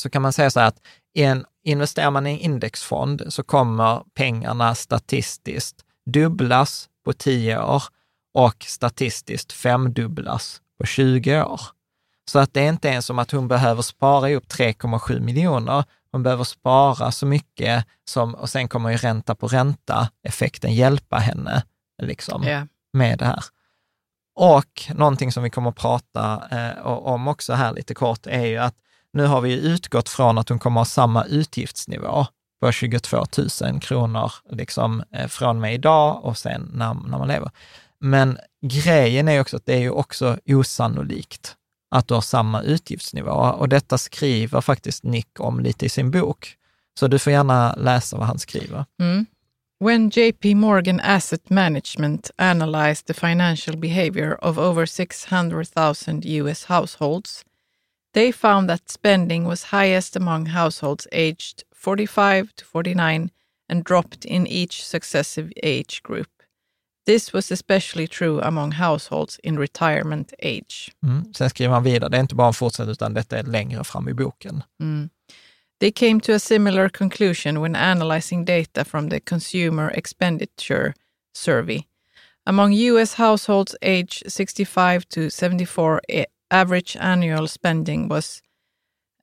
så 0.00 0.10
kan 0.10 0.22
man 0.22 0.32
säga 0.32 0.50
så 0.50 0.60
här 0.60 0.68
att 0.68 0.80
en, 1.14 1.44
investerar 1.64 2.10
man 2.10 2.26
i 2.26 2.30
en 2.30 2.38
indexfond 2.38 3.22
så 3.28 3.42
kommer 3.42 4.02
pengarna 4.14 4.74
statistiskt 4.74 5.84
dubblas 6.10 6.88
på 7.04 7.12
10 7.12 7.58
år 7.58 7.82
och 8.34 8.64
statistiskt 8.64 9.52
femdubblas 9.52 10.60
på 10.80 10.86
20 10.86 11.42
år. 11.42 11.60
Så 12.30 12.38
att 12.38 12.54
det 12.54 12.60
är 12.60 12.68
inte 12.68 12.88
ens 12.88 13.06
som 13.06 13.18
att 13.18 13.30
hon 13.30 13.48
behöver 13.48 13.82
spara 13.82 14.30
upp 14.30 14.44
3,7 14.46 15.20
miljoner, 15.20 15.84
hon 16.12 16.22
behöver 16.22 16.44
spara 16.44 17.12
så 17.12 17.26
mycket 17.26 17.86
som, 18.04 18.34
och 18.34 18.50
sen 18.50 18.68
kommer 18.68 18.90
ju 18.90 18.96
ränta 18.96 19.34
på 19.34 19.46
ränta-effekten 19.46 20.74
hjälpa 20.74 21.16
henne 21.16 21.64
liksom, 22.02 22.44
yeah. 22.44 22.64
med 22.92 23.18
det 23.18 23.24
här. 23.24 23.44
Och 24.34 24.82
någonting 24.94 25.32
som 25.32 25.42
vi 25.42 25.50
kommer 25.50 25.70
att 25.70 25.76
prata 25.76 26.42
eh, 26.50 26.86
om 26.86 27.28
också 27.28 27.52
här 27.52 27.72
lite 27.72 27.94
kort 27.94 28.26
är 28.26 28.46
ju 28.46 28.58
att 28.58 28.74
nu 29.12 29.26
har 29.26 29.40
vi 29.40 29.66
utgått 29.68 30.08
från 30.08 30.38
att 30.38 30.48
hon 30.48 30.58
kommer 30.58 30.80
ha 30.80 30.84
samma 30.84 31.24
utgiftsnivå 31.24 32.26
på 32.60 32.72
22 32.72 33.24
000 33.62 33.80
kronor 33.80 34.32
liksom, 34.50 35.02
eh, 35.14 35.28
från 35.28 35.60
mig 35.60 35.74
idag 35.74 36.24
och 36.24 36.38
sen 36.38 36.70
när, 36.74 36.94
när 36.94 37.18
man 37.18 37.28
lever. 37.28 37.50
Men 38.00 38.38
grejen 38.66 39.28
är 39.28 39.40
också 39.40 39.56
att 39.56 39.66
det 39.66 39.74
är 39.74 39.80
ju 39.80 39.90
också 39.90 40.38
osannolikt 40.46 41.56
att 41.92 42.08
du 42.08 42.14
har 42.14 42.20
samma 42.20 42.62
utgiftsnivå. 42.62 43.30
Och 43.30 43.68
detta 43.68 43.98
skriver 43.98 44.60
faktiskt 44.60 45.04
Nick 45.04 45.40
om 45.40 45.60
lite 45.60 45.86
i 45.86 45.88
sin 45.88 46.10
bok. 46.10 46.56
Så 46.98 47.08
du 47.08 47.18
får 47.18 47.32
gärna 47.32 47.74
läsa 47.74 48.16
vad 48.16 48.26
han 48.26 48.38
skriver. 48.38 48.84
Mm. 49.00 49.26
When 49.80 50.10
JP 50.10 50.54
Morgan 50.54 51.00
Asset 51.00 51.50
Management 51.50 52.30
analyzed 52.38 53.06
the 53.06 53.14
financial 53.14 53.76
behavior 53.76 54.44
of 54.44 54.58
over 54.58 54.86
600,000 54.86 56.24
US 56.24 56.64
households, 56.64 57.44
they 58.14 58.32
found 58.32 58.68
that 58.68 58.90
spending 58.90 59.44
was 59.48 59.64
highest 59.64 60.16
among 60.16 60.46
households 60.46 61.08
aged 61.12 61.64
45 61.74 62.54
to 62.56 62.64
49 62.64 63.30
and 63.68 63.84
dropped 63.84 64.24
in 64.24 64.46
each 64.46 64.84
successive 64.84 65.52
age 65.62 66.02
group. 66.02 66.31
This 67.06 67.32
was 67.32 67.50
especially 67.50 68.06
true 68.06 68.40
among 68.40 68.72
households 68.72 69.40
in 69.42 69.58
retirement 69.58 70.32
age. 70.38 70.92
Mm. 71.04 71.34
Sen 71.34 71.50
skriver 71.50 71.74
han 71.74 71.82
vidare, 71.82 72.08
det 72.08 72.16
är 72.16 72.20
inte 72.20 72.34
bara 72.34 72.48
en 72.48 72.54
fortsättning 72.54 72.92
utan 72.92 73.14
detta 73.14 73.38
är 73.38 73.42
längre 73.42 73.84
fram 73.84 74.08
i 74.08 74.14
boken. 74.14 74.62
Mm. 74.80 75.10
They 75.80 75.90
came 75.90 76.20
to 76.20 76.32
a 76.32 76.38
similar 76.38 76.88
conclusion 76.88 77.60
when 77.60 77.76
analyzing 77.76 78.44
data 78.44 78.84
from 78.84 79.10
the 79.10 79.20
Consumer 79.20 79.90
Expenditure 79.90 80.94
Survey. 81.34 81.80
Among 82.46 82.72
US 82.72 83.14
households 83.14 83.76
aged 83.82 84.32
65 84.32 85.08
to 85.08 85.30
74, 85.30 86.00
eh, 86.08 86.24
average 86.50 86.96
annual 87.00 87.48
spending 87.48 88.08
was 88.08 88.42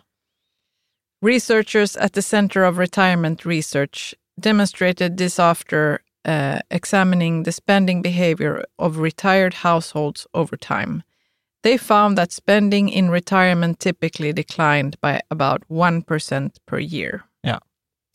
Researchers 1.22 1.96
at 1.96 2.12
the 2.12 2.22
Center 2.22 2.62
of 2.62 2.78
Retirement 2.78 3.46
Research 3.46 4.14
demonstrated 4.40 5.16
this 5.16 5.38
after 5.38 5.98
uh, 6.26 6.58
examining 6.70 7.44
the 7.44 7.52
spending 7.52 8.02
behavior 8.02 8.64
of 8.78 8.98
retired 8.98 9.54
households 9.54 10.26
over 10.34 10.56
time. 10.56 11.02
They 11.66 11.78
found 11.78 12.16
that 12.18 12.32
spending 12.32 12.92
in 12.92 13.10
retirement 13.10 13.80
typically 13.80 14.32
declined 14.32 14.96
by 15.00 15.20
about 15.30 15.62
1% 15.68 16.50
per 16.70 16.78
year. 16.80 17.20
Ja. 17.40 17.60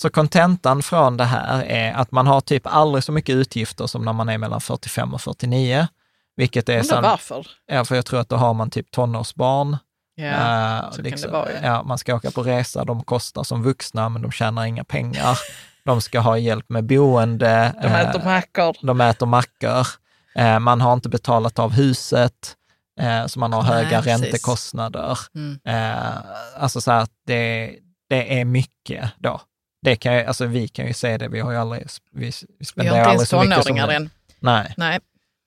Så 0.01 0.09
kontentan 0.09 0.81
från 0.81 1.17
det 1.17 1.23
här 1.23 1.63
är 1.63 1.93
att 1.93 2.11
man 2.11 2.27
har 2.27 2.41
typ 2.41 2.67
aldrig 2.67 3.03
så 3.03 3.11
mycket 3.11 3.35
utgifter 3.35 3.87
som 3.87 4.05
när 4.05 4.13
man 4.13 4.29
är 4.29 4.37
mellan 4.37 4.61
45 4.61 5.13
och 5.13 5.21
49. 5.21 5.87
Vilket 6.35 6.69
är 6.69 6.79
Undrar 6.79 7.01
varför? 7.01 7.47
Ja, 7.65 7.85
för 7.85 7.95
jag 7.95 8.05
tror 8.05 8.19
att 8.19 8.29
då 8.29 8.35
har 8.35 8.53
man 8.53 8.69
typ 8.69 8.91
tonårsbarn. 8.91 9.77
Ja, 10.15 10.25
Eh, 10.25 10.91
så 10.91 11.01
liksom, 11.01 11.31
kan 11.31 11.31
det 11.31 11.37
vara. 11.37 11.51
Ja. 11.53 11.67
ja, 11.67 11.83
man 11.83 11.97
ska 11.97 12.15
åka 12.15 12.31
på 12.31 12.43
resa, 12.43 12.85
de 12.85 13.03
kostar 13.03 13.43
som 13.43 13.63
vuxna, 13.63 14.09
men 14.09 14.21
de 14.21 14.31
tjänar 14.31 14.65
inga 14.65 14.83
pengar. 14.83 15.39
de 15.85 16.01
ska 16.01 16.19
ha 16.19 16.37
hjälp 16.37 16.69
med 16.69 16.83
boende. 16.83 17.73
De 17.81 17.87
äter 17.87 18.19
eh, 18.19 18.25
mackor. 18.25 18.75
de 18.81 19.01
äter 19.01 19.25
mackor. 19.25 19.87
Eh, 20.35 20.59
man 20.59 20.81
har 20.81 20.93
inte 20.93 21.09
betalat 21.09 21.59
av 21.59 21.71
huset, 21.71 22.55
eh, 22.99 23.25
så 23.25 23.39
man 23.39 23.53
har 23.53 23.63
Nej, 23.63 23.71
höga 23.71 24.01
precis. 24.01 24.21
räntekostnader. 24.21 25.19
Mm. 25.35 25.59
Eh, 25.65 26.17
alltså 26.57 26.81
så 26.81 26.91
att 26.91 27.11
det, 27.27 27.75
det 28.09 28.39
är 28.39 28.45
mycket 28.45 29.09
då. 29.17 29.41
Det 29.81 29.95
kan 29.95 30.27
alltså 30.27 30.45
vi 30.45 30.67
kan 30.67 30.87
ju 30.87 30.93
se 30.93 31.17
det, 31.17 31.27
vi 31.27 31.39
har 31.39 31.51
ju 31.51 31.57
aldrig, 31.57 31.87
vi, 32.11 32.25
vi 32.25 32.31
Vi 32.59 32.65
spenderar 32.65 32.95
har 32.95 32.99
inte 32.99 33.09
aldrig 33.09 33.17
ens 33.17 33.29
så 33.29 33.43
mycket 33.43 33.63
som 33.63 33.75
tonåringar 33.75 33.87
än. 33.87 34.09
Nej. 34.39 34.73
Nej. 34.77 34.99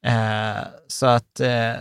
Eh, 0.06 0.62
så 0.88 1.06
att 1.06 1.40
eh, 1.40 1.74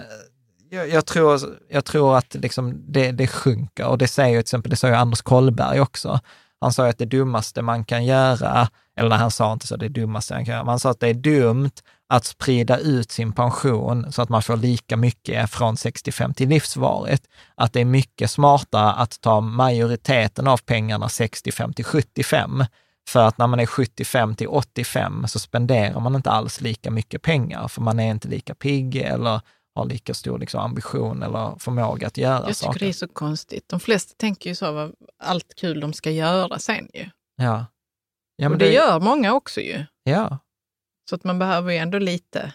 jag, 0.70 0.90
jag, 0.90 1.06
tror, 1.06 1.40
jag 1.70 1.86
tror 1.86 2.18
att 2.18 2.34
liksom 2.36 2.84
det, 2.88 3.12
det 3.12 3.28
sjunker 3.28 3.86
och 3.88 3.98
det 3.98 4.08
säger 4.08 4.30
ju 4.30 4.36
till 4.36 4.40
exempel, 4.42 4.70
det 4.70 4.76
sa 4.76 4.88
ju 4.88 4.94
Anders 4.94 5.22
Kollberg 5.22 5.80
också. 5.80 6.20
Han 6.62 6.74
sa 6.74 6.84
ju 6.84 6.90
att 6.90 6.98
det 6.98 7.06
dummaste 7.06 7.62
man 7.62 7.86
kan 7.86 8.06
göra, 8.06 8.68
eller 8.98 9.10
nej, 9.10 9.18
han 9.18 9.32
sa 9.32 9.54
inte 9.54 9.68
så, 9.68 9.76
det 9.76 9.90
dummaste 9.90 10.34
man 10.34 10.46
kan 10.46 10.54
göra, 10.54 10.64
men 10.64 10.70
han 10.70 10.80
sa 10.80 10.90
att 10.90 11.00
det 11.00 11.08
är 11.08 11.14
dumt 11.14 11.72
att 12.14 12.26
sprida 12.26 12.78
ut 12.78 13.12
sin 13.12 13.34
pension 13.34 14.12
så 14.12 14.22
att 14.22 14.30
man 14.30 14.42
får 14.42 14.58
lika 14.58 14.98
mycket 14.98 15.50
från 15.50 15.78
65 15.78 16.34
till 16.34 16.50
livsvarigt. 16.50 17.28
Att 17.56 17.74
det 17.74 17.82
är 17.82 17.86
mycket 17.86 18.32
smartare 18.32 18.92
att 18.92 19.22
ta 19.22 19.42
majoriteten 19.42 20.48
av 20.48 20.58
pengarna 20.58 21.10
65 21.10 21.74
till 21.74 21.86
75. 21.86 22.66
För 23.10 23.20
att 23.28 23.38
när 23.38 23.48
man 23.48 23.60
är 23.60 23.66
75 23.66 24.36
till 24.36 24.48
85 24.48 25.28
så 25.28 25.40
spenderar 25.40 26.00
man 26.00 26.16
inte 26.16 26.30
alls 26.30 26.62
lika 26.62 26.92
mycket 26.92 27.22
pengar, 27.22 27.68
för 27.68 27.82
man 27.82 28.00
är 28.00 28.12
inte 28.12 28.28
lika 28.28 28.56
pigg 28.56 28.96
eller 28.96 29.42
har 29.76 29.86
lika 29.86 30.14
stor 30.14 30.40
liksom, 30.40 30.62
ambition 30.62 31.24
eller 31.24 31.60
förmåga 31.60 32.08
att 32.08 32.18
göra 32.18 32.34
Jag 32.34 32.42
tycker 32.46 32.54
saker. 32.54 32.80
det 32.80 32.88
är 32.88 32.94
så 32.94 33.08
konstigt. 33.08 33.70
De 33.70 33.80
flesta 33.80 34.14
tänker 34.18 34.50
ju 34.50 34.56
så, 34.56 34.72
vad, 34.72 34.94
allt 35.24 35.56
kul 35.56 35.80
de 35.80 35.94
ska 35.94 36.12
göra 36.12 36.60
sen 36.60 36.90
ju. 36.94 37.10
Ja. 37.36 37.66
Ja, 38.36 38.50
och 38.50 38.58
det, 38.58 38.72
gör 38.72 39.00
många 39.00 39.34
också 39.34 39.62
ju. 39.62 39.86
Ja. 40.04 40.38
Så 41.10 41.16
att 41.16 41.24
man 41.24 41.40
behöver 41.40 41.72
ju 41.72 41.78
ändå 41.78 42.00
lite. 42.00 42.54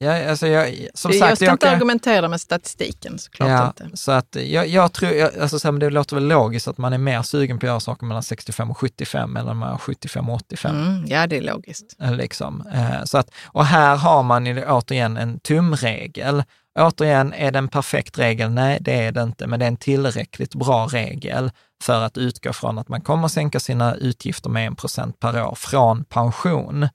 Ja, 0.00 0.30
alltså 0.30 0.46
jag, 0.46 0.88
som 0.94 1.10
jag 1.10 1.20
sagt, 1.20 1.36
ska 1.36 1.44
jag 1.44 1.54
inte 1.54 1.66
kan- 1.66 1.74
argumentera 1.74 2.28
med 2.28 2.40
statistiken 2.40 3.18
såklart 3.18 3.48
ja, 3.48 3.66
inte. 3.66 3.96
Så 3.96 4.12
att 4.12 4.36
jag, 4.40 4.66
jag 4.68 4.92
tror, 4.92 5.12
jag, 5.12 5.38
alltså 5.38 5.58
så 5.58 5.68
här, 5.68 5.72
men 5.72 5.80
det 5.80 5.90
låter 5.90 6.16
väl 6.16 6.24
logiskt 6.28 6.68
att 6.68 6.78
man 6.78 6.92
är 6.92 6.98
mer 6.98 7.22
sugen 7.22 7.58
på 7.58 7.66
att 7.66 7.70
göra 7.70 7.80
saker 7.80 8.06
mellan 8.06 8.22
65 8.22 8.70
och 8.70 8.78
75 8.78 9.36
än 9.36 9.44
mellan 9.58 9.78
75 9.78 10.28
och 10.28 10.34
85. 10.34 10.76
Mm, 10.76 11.06
ja, 11.06 11.26
det 11.26 11.36
är 11.36 11.42
logiskt. 11.42 11.96
Eh, 12.00 12.14
Liksom. 12.14 12.66
Eh, 12.74 13.04
Så 13.04 13.18
att, 13.18 13.30
och 13.46 13.64
här 13.66 13.96
har 13.96 14.22
man 14.22 14.46
ju 14.46 14.64
återigen 14.66 15.16
en 15.16 15.40
tumregel. 15.40 16.44
Återigen, 16.78 17.32
är 17.34 17.52
det 17.52 17.58
en 17.58 17.68
perfekt 17.68 18.18
regel? 18.18 18.50
Nej, 18.50 18.78
det 18.80 18.92
är 19.04 19.12
det 19.12 19.22
inte, 19.22 19.46
men 19.46 19.58
det 19.58 19.64
är 19.64 19.68
en 19.68 19.76
tillräckligt 19.76 20.54
bra 20.54 20.86
regel 20.86 21.50
för 21.82 22.00
att 22.02 22.18
utgå 22.18 22.52
från 22.52 22.78
att 22.78 22.88
man 22.88 23.00
kommer 23.00 23.24
att 23.24 23.32
sänka 23.32 23.60
sina 23.60 23.94
utgifter 23.94 24.50
med 24.50 24.72
1 24.72 24.78
procent 24.78 25.20
per 25.20 25.42
år 25.46 25.54
från 25.54 26.04
pension. 26.04 26.88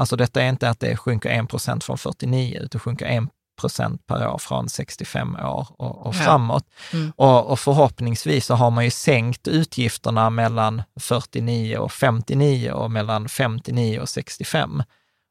Alltså 0.00 0.16
detta 0.16 0.42
är 0.42 0.48
inte 0.48 0.68
att 0.68 0.80
det 0.80 0.96
sjunker 0.96 1.30
1 1.30 1.48
procent 1.48 1.84
från 1.84 1.98
49, 1.98 2.58
utan 2.60 2.80
sjunker 2.80 3.06
1 3.06 3.24
procent 3.60 4.06
per 4.06 4.28
år 4.28 4.38
från 4.38 4.68
65 4.68 5.36
år 5.36 5.66
och, 5.78 6.06
och 6.06 6.14
Ja. 6.14 6.24
framåt. 6.24 6.64
Mm. 6.92 7.12
Och, 7.16 7.50
och 7.50 7.58
förhoppningsvis 7.58 8.46
så 8.46 8.54
har 8.54 8.70
man 8.70 8.84
ju 8.84 8.90
sänkt 8.90 9.48
utgifterna 9.48 10.30
mellan 10.30 10.82
49 11.00 11.78
och 11.78 11.92
59 11.92 12.70
och 12.72 12.90
mellan 12.90 13.28
59 13.28 14.00
och 14.00 14.08
65. 14.08 14.82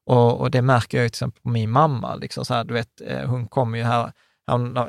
Och, 0.05 0.41
och 0.41 0.51
det 0.51 0.61
märker 0.61 0.97
jag 0.97 1.03
till 1.05 1.09
exempel 1.11 1.41
på 1.41 1.49
min 1.49 1.69
mamma. 1.69 2.15
Liksom 2.15 2.45
så 2.45 2.53
här, 2.53 2.63
du 2.63 2.73
vet, 2.73 3.01
eh, 3.07 3.25
hon 3.25 3.47
kom 3.47 3.75
ju 3.75 3.83
här, 3.83 4.11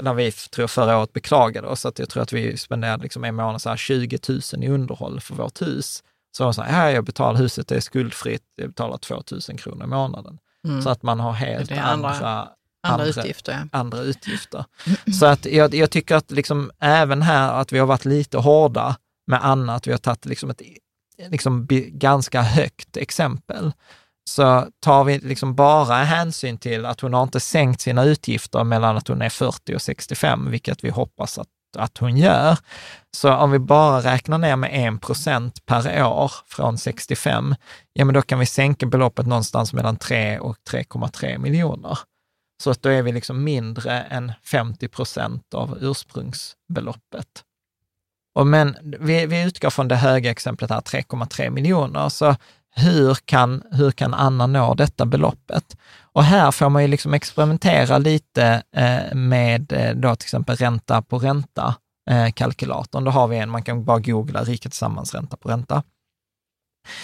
när 0.03 0.15
vi 0.15 0.33
tror 0.33 0.67
förra 0.67 0.99
året 0.99 1.13
beklagade 1.13 1.69
oss, 1.69 1.87
att 1.87 1.99
jag 1.99 2.09
tror 2.09 2.23
att 2.23 2.33
vi 2.33 2.57
spenderade 2.57 3.03
liksom 3.03 3.25
en 3.25 3.35
månad 3.35 3.63
så 3.63 3.69
här 3.69 3.77
20 3.77 4.19
000 4.29 4.41
i 4.65 4.69
underhåll 4.69 5.21
för 5.21 5.35
vårt 5.35 5.63
hus. 5.63 6.03
Så 6.37 6.45
hon 6.45 6.55
sa, 6.55 6.67
ja, 6.67 6.91
jag 6.91 7.05
betalar 7.05 7.39
huset, 7.39 7.69
det 7.69 7.77
är 7.77 7.81
skuldfritt, 7.81 8.43
jag 8.57 8.69
betalar 8.69 8.99
2 8.99 9.23
000 9.49 9.59
kronor 9.59 9.85
i 9.85 9.87
månaden. 9.87 10.39
Mm. 10.69 10.83
Så 10.83 10.91
att 10.91 11.03
man 11.03 11.21
har 11.21 11.33
helt 11.33 11.73
andra- 11.73 12.09
andra, 12.11 12.49
Andra 12.83 13.07
utgifter, 13.07 13.53
ja. 13.53 13.79
andra 13.79 13.99
utgifter. 13.99 14.65
Så 15.21 15.27
att 15.27 15.47
jag, 15.47 15.75
jag 15.75 15.91
tycker 15.91 16.15
att 16.17 16.31
liksom 16.31 16.71
även 16.81 17.23
här 17.23 17.53
att 17.53 17.73
vi 17.73 17.79
har 17.79 17.87
varit 17.87 18.05
lite 18.05 18.39
hårda 18.39 18.97
med 19.27 19.45
annat, 19.45 19.87
vi 19.87 19.91
har 19.91 19.99
tagit 19.99 20.25
liksom 20.27 20.51
ett 20.51 20.63
liksom 21.29 21.67
ganska 21.93 22.43
högt 22.43 22.97
exempel. 22.97 23.73
Så 24.31 24.67
tar 24.81 25.05
vi 25.05 25.19
liksom 25.19 25.55
bara 25.55 25.95
hänsyn 25.95 26.59
till 26.59 26.87
att 26.87 27.01
hon 27.01 27.15
har 27.15 27.23
inte 27.23 27.41
sänkt 27.41 27.81
sina 27.81 28.05
utgifter 28.05 28.65
mellan 28.65 28.97
att 28.97 29.09
hon 29.09 29.23
är 29.23 29.29
40 29.29 29.75
och 29.75 29.83
65, 29.83 30.51
vilket 30.51 30.85
vi 30.85 30.91
hoppas 30.91 31.39
att, 31.39 31.49
att 31.77 31.99
hon 31.99 32.17
gör. 32.17 32.59
Så 33.17 33.33
om 33.33 33.51
vi 33.51 33.59
bara 33.59 34.01
räknar 34.01 34.39
ner 34.39 34.57
med 34.57 34.95
1 34.95 35.01
procent 35.01 35.67
per 35.67 36.05
år 36.05 36.33
från 36.47 36.79
65, 36.79 37.55
ja 37.93 38.05
men 38.05 38.15
då 38.15 38.23
kan 38.23 38.39
vi 38.39 38.47
sänka 38.47 38.87
beloppet 38.87 39.27
någonstans 39.27 39.73
mellan 39.73 39.97
3 39.97 40.39
och 40.39 40.57
3,3 40.71 41.39
miljoner. 41.39 41.99
Så 42.63 42.71
att 42.71 42.83
då 42.83 42.89
är 42.89 43.03
vi 43.03 43.13
liksom 43.13 43.45
mindre 43.45 44.01
än 44.01 44.33
50 44.45 44.89
procent 44.89 45.55
av 45.55 45.79
ursprungsbeloppet. 45.81 47.45
Och 48.35 48.47
men 48.47 48.77
vi, 48.83 49.27
vi 49.27 49.43
utgår 49.43 49.71
från 49.71 49.89
det 49.89 49.97
höga 49.97 50.31
exemplet 50.31 50.71
här, 50.71 50.81
3,3 50.81 51.51
miljoner. 51.51 52.09
Så 52.09 52.37
hur 52.75 53.15
kan, 53.15 53.63
hur 53.71 53.91
kan 53.91 54.15
Anna 54.15 54.47
nå 54.47 54.75
detta 54.75 55.07
beloppet? 55.07 55.77
Och 56.13 56.25
här 56.25 56.51
får 56.51 56.69
man 56.69 56.83
ju 56.83 56.89
liksom 56.89 57.15
experimentera 57.15 57.99
lite 57.99 58.63
eh, 58.77 59.15
med 59.15 59.73
eh, 59.73 59.95
då 59.95 60.17
till 60.17 60.27
exempel 60.27 60.57
ränta 60.57 61.03
på 61.03 61.19
ränta 61.19 61.75
eh, 62.11 62.33
kalkylatorn. 62.33 63.05
Då 63.05 63.11
har 63.11 63.29
vi 63.29 63.37
en, 63.37 63.51
man 63.51 63.63
kan 63.63 63.85
bara 63.85 63.99
googla 63.99 64.45
rika 64.45 64.69
tillsammans 64.69 65.15
ränta 65.15 65.37
på 65.37 65.49
ränta. 65.49 65.83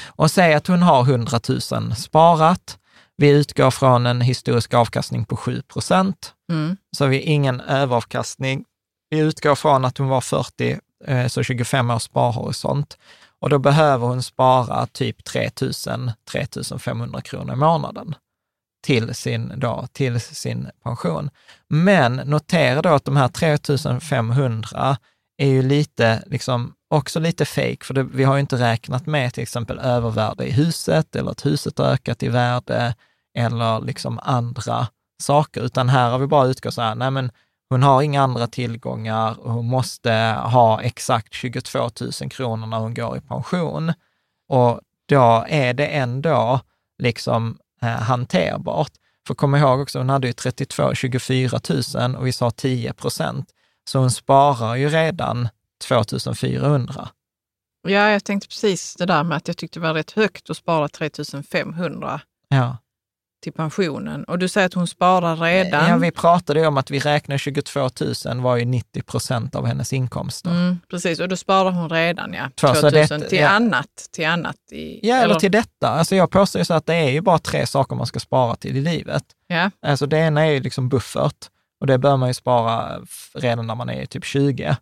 Och 0.07 0.31
säga 0.31 0.57
att 0.57 0.67
hon 0.67 0.83
har 0.83 1.03
100 1.03 1.41
000 1.49 1.61
sparat. 1.97 2.79
Vi 3.17 3.29
utgår 3.29 3.71
från 3.71 4.07
en 4.07 4.21
historisk 4.21 4.75
avkastning 4.75 5.25
på 5.25 5.37
7 5.37 5.63
procent. 5.63 6.33
Mm. 6.53 6.77
Så 6.97 7.07
vi 7.07 7.17
har 7.17 7.25
ingen 7.25 7.61
överavkastning. 7.61 8.65
Vi 9.11 9.19
utgår 9.19 9.55
från 9.55 9.85
att 9.85 9.99
hon 9.99 10.09
var 10.09 10.21
40, 10.21 10.79
eh, 11.07 11.27
så 11.27 11.43
25 11.43 11.91
års 11.91 12.03
sparhorisont. 12.03 12.99
Och 13.41 13.51
då 13.51 13.59
behöver 13.59 14.07
hon 14.07 14.23
spara 14.23 14.87
typ 14.87 15.25
3 15.25 15.51
000, 15.61 16.13
3 16.31 16.47
500 16.79 17.21
kronor 17.21 17.53
i 17.53 17.57
månaden 17.57 18.15
till 18.87 19.15
sin, 19.15 19.53
då, 19.57 19.87
till 19.93 20.21
sin 20.21 20.71
pension. 20.83 21.31
Men 21.69 22.17
notera 22.17 22.83
då 22.83 22.89
att 22.89 23.05
de 23.05 23.17
här 23.17 23.29
3500 23.29 24.97
är 25.37 25.49
ju 25.49 25.63
lite, 25.63 26.23
liksom, 26.27 26.75
också 26.91 27.21
lite 27.21 27.45
fake, 27.45 27.85
för 27.85 27.95
det, 27.95 28.03
vi 28.03 28.25
har 28.25 28.35
ju 28.35 28.41
inte 28.41 28.57
räknat 28.57 29.07
med 29.07 29.35
till 29.35 29.43
exempel 29.43 29.79
övervärde 29.79 30.47
i 30.47 30.51
huset 30.51 31.17
eller 31.17 31.31
att 31.31 31.47
huset 31.47 31.79
har 31.79 31.87
ökat 31.87 32.23
i 32.23 32.29
värde 32.29 32.95
eller 33.39 33.81
liksom 33.81 34.21
andra 34.23 34.87
saker, 35.23 35.63
utan 35.63 35.89
här 35.89 36.11
har 36.11 36.19
vi 36.19 36.27
bara 36.27 36.47
utgått 36.47 36.75
så 36.75 36.83
här, 36.83 36.95
nej 36.95 37.11
men 37.11 37.31
hon 37.69 37.83
har 37.83 38.03
inga 38.03 38.23
andra 38.23 38.47
tillgångar 38.47 39.41
och 39.41 39.53
hon 39.53 39.67
måste 39.67 40.13
ha 40.45 40.83
exakt 40.83 41.33
22 41.35 41.79
000 42.21 42.31
kronor 42.31 42.67
när 42.67 42.79
hon 42.79 42.95
går 42.95 43.17
i 43.17 43.21
pension. 43.21 43.93
Och 44.49 44.81
då 45.09 45.45
är 45.49 45.75
det 45.75 45.87
ändå 45.87 46.61
liksom 46.99 47.59
eh, 47.83 47.89
hanterbart. 47.89 48.93
För 49.27 49.35
kom 49.35 49.55
ihåg 49.55 49.81
också, 49.81 49.99
hon 49.99 50.09
hade 50.09 50.27
ju 50.27 50.33
32, 50.33 50.95
24 50.95 51.61
000 51.95 52.17
och 52.17 52.27
vi 52.27 52.33
sa 52.33 52.51
10 52.51 52.93
procent. 52.93 53.51
Så 53.89 53.99
hon 53.99 54.11
sparar 54.11 54.75
ju 54.75 54.89
redan 54.89 55.49
2 55.89 56.35
400. 56.35 57.09
Ja, 57.83 58.11
jag 58.11 58.25
tänkte 58.25 58.49
precis 58.49 58.95
det 58.95 59.07
där 59.07 59.25
med 59.25 59.37
att 59.37 59.49
jag 59.49 59.57
tyckte 59.57 59.79
det 59.79 59.83
var 59.87 59.95
rätt 59.95 60.11
högt 60.11 60.51
att 60.51 60.57
spara 60.57 60.89
3 60.89 61.11
500 61.51 62.21
Ja. 62.49 62.77
Till 63.43 63.53
pensionen. 63.53 64.25
Och 64.25 64.39
du 64.39 64.49
säger 64.49 64.67
att 64.67 64.75
hon 64.75 64.87
sparar 64.87 65.37
redan. 65.37 65.89
ja, 65.91 65.97
vi 65.97 66.11
pratade 66.11 66.61
ju 66.61 66.67
om 66.67 66.77
att 66.77 66.91
vi 66.91 66.99
räknar 66.99 67.39
22 67.39 67.81
000 68.27 68.41
var 68.41 68.57
ju 68.57 68.65
90 68.65 69.03
procent 69.03 69.55
av 69.55 69.67
hennes 69.67 69.93
inkomster. 69.93 70.51
Mm, 70.51 70.79
precis, 70.91 71.21
och 71.21 71.29
då 71.29 71.37
sparar 71.37 71.71
hon 71.71 71.91
redan 71.91 72.33
ja, 72.33 72.51
Två, 72.55 72.75
så 72.75 72.81
2000 72.91 73.21
det- 73.21 73.29
till, 73.29 73.39
ja. 73.39 73.49
annat, 73.49 74.09
till 74.13 74.27
annat. 74.27 74.57
I, 74.73 75.09
Ja, 75.09 75.17
eller 75.17 75.35
till 75.35 75.53
detta. 75.53 75.89
Alltså 75.89 76.17
jag 76.17 76.31
påstår 76.31 76.61
ju 76.61 76.65
så 76.65 76.75
att 76.75 76.87
det 76.87 76.95
är 76.95 77.11
ju 77.11 77.21
bara 77.21 77.39
tre 77.39 77.67
saker 77.67 77.97
man 77.97 78.07
ska 78.07 78.21
spara 78.21 78.57
till 78.57 78.77
i 78.77 78.81
livet. 78.81 79.25
Ja, 79.47 79.71
Alltså 79.87 80.07
det 80.07 80.19
ena 80.19 80.47
är 80.47 80.51
ju 80.51 80.61
liksom 80.61 80.89
buffert 80.89 81.37
och 81.81 81.87
det 81.87 81.99
bör 81.99 82.17
man 82.17 82.29
ju 82.29 82.35
spara 82.35 83.01
redan 83.35 83.67
när 83.67 83.75
man 83.75 83.91
är 83.91 84.07
typ 84.07 84.25
20 84.25 84.77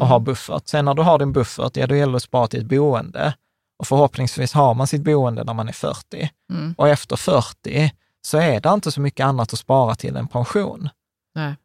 och 0.00 0.06
ha 0.06 0.18
buffert. 0.18 0.68
Sen 0.68 0.84
när 0.84 0.94
du 0.94 1.02
har 1.02 1.18
din 1.18 1.32
buffert, 1.32 1.76
ja 1.76 1.86
då 1.86 1.96
gäller 1.96 2.12
det 2.12 2.16
att 2.16 2.22
spara 2.22 2.46
till 2.46 2.60
ett 2.60 2.66
boende. 2.66 3.34
Och 3.78 3.86
förhoppningsvis 3.86 4.52
har 4.52 4.74
man 4.74 4.86
sitt 4.86 5.02
boende 5.02 5.44
när 5.44 5.54
man 5.54 5.68
är 5.68 5.72
40. 5.72 6.30
Mm. 6.52 6.74
Och 6.78 6.88
efter 6.88 7.16
40 7.16 7.92
så 8.22 8.38
är 8.38 8.60
det 8.60 8.68
inte 8.68 8.92
så 8.92 9.00
mycket 9.00 9.26
annat 9.26 9.52
att 9.52 9.58
spara 9.58 9.94
till 9.94 10.16
än 10.16 10.28
pension. 10.28 10.88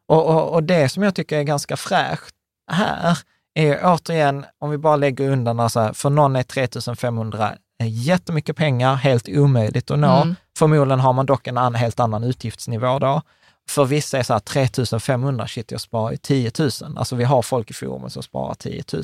Och, 0.08 0.26
och, 0.26 0.52
och 0.52 0.62
det 0.62 0.88
som 0.88 1.02
jag 1.02 1.14
tycker 1.14 1.38
är 1.38 1.42
ganska 1.42 1.76
fräscht 1.76 2.34
här 2.72 3.18
är 3.54 3.80
återigen, 3.84 4.46
om 4.58 4.70
vi 4.70 4.78
bara 4.78 4.96
lägger 4.96 5.30
undan, 5.30 5.60
alltså, 5.60 5.94
för 5.94 6.10
någon 6.10 6.36
är 6.36 6.42
3500 6.42 7.52
jättemycket 7.82 8.56
pengar, 8.56 8.94
helt 8.94 9.28
omöjligt 9.28 9.90
att 9.90 9.98
nå. 9.98 10.22
Mm. 10.22 10.34
Förmodligen 10.58 11.00
har 11.00 11.12
man 11.12 11.26
dock 11.26 11.46
en 11.46 11.58
an, 11.58 11.74
helt 11.74 12.00
annan 12.00 12.24
utgiftsnivå 12.24 12.98
då. 12.98 13.22
För 13.68 13.84
vissa 13.84 14.18
är 14.18 14.22
så 14.22 14.32
här 14.32 14.40
3500, 14.40 15.46
shit 15.46 15.70
jag 15.70 15.80
sparar 15.80 16.10
ju 16.10 16.16
10 16.16 16.50
000. 16.58 16.70
Alltså 16.96 17.16
vi 17.16 17.24
har 17.24 17.42
folk 17.42 17.70
i 17.70 17.74
forumet 17.74 18.12
som 18.12 18.22
sparar 18.22 18.54
10 18.54 18.84
000. 18.92 19.02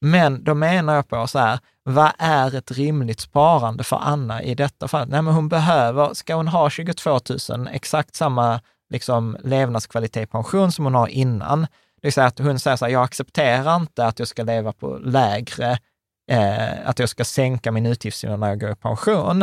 Men 0.00 0.44
då 0.44 0.54
menar 0.54 0.94
jag 0.94 1.08
på 1.08 1.26
så 1.26 1.38
här, 1.38 1.58
vad 1.82 2.12
är 2.18 2.54
ett 2.54 2.70
rimligt 2.70 3.20
sparande 3.20 3.84
för 3.84 3.96
Anna 3.96 4.42
i 4.42 4.54
detta 4.54 4.88
fall? 4.88 5.08
Nej, 5.08 5.22
men 5.22 5.34
hon 5.34 5.48
behöver, 5.48 6.14
ska 6.14 6.34
hon 6.34 6.48
ha 6.48 6.70
22 6.70 7.20
000, 7.50 7.68
exakt 7.72 8.14
samma 8.14 8.60
liksom, 8.90 9.36
levnadskvalitet 9.44 10.22
i 10.22 10.26
pension 10.26 10.72
som 10.72 10.84
hon 10.84 10.94
har 10.94 11.08
innan, 11.08 11.66
det 12.00 12.06
vill 12.06 12.12
säga 12.12 12.26
att 12.26 12.38
hon 12.38 12.58
säger 12.58 12.76
så 12.76 12.84
här, 12.84 12.92
jag 12.92 13.04
accepterar 13.04 13.76
inte 13.76 14.06
att 14.06 14.18
jag 14.18 14.28
ska 14.28 14.42
leva 14.42 14.72
på 14.72 14.98
lägre, 14.98 15.78
eh, 16.30 16.88
att 16.88 16.98
jag 16.98 17.08
ska 17.08 17.24
sänka 17.24 17.72
min 17.72 17.86
utgiftsnivå 17.86 18.36
när 18.36 18.48
jag 18.48 18.60
går 18.60 18.70
i 18.70 18.74
pension. 18.74 19.42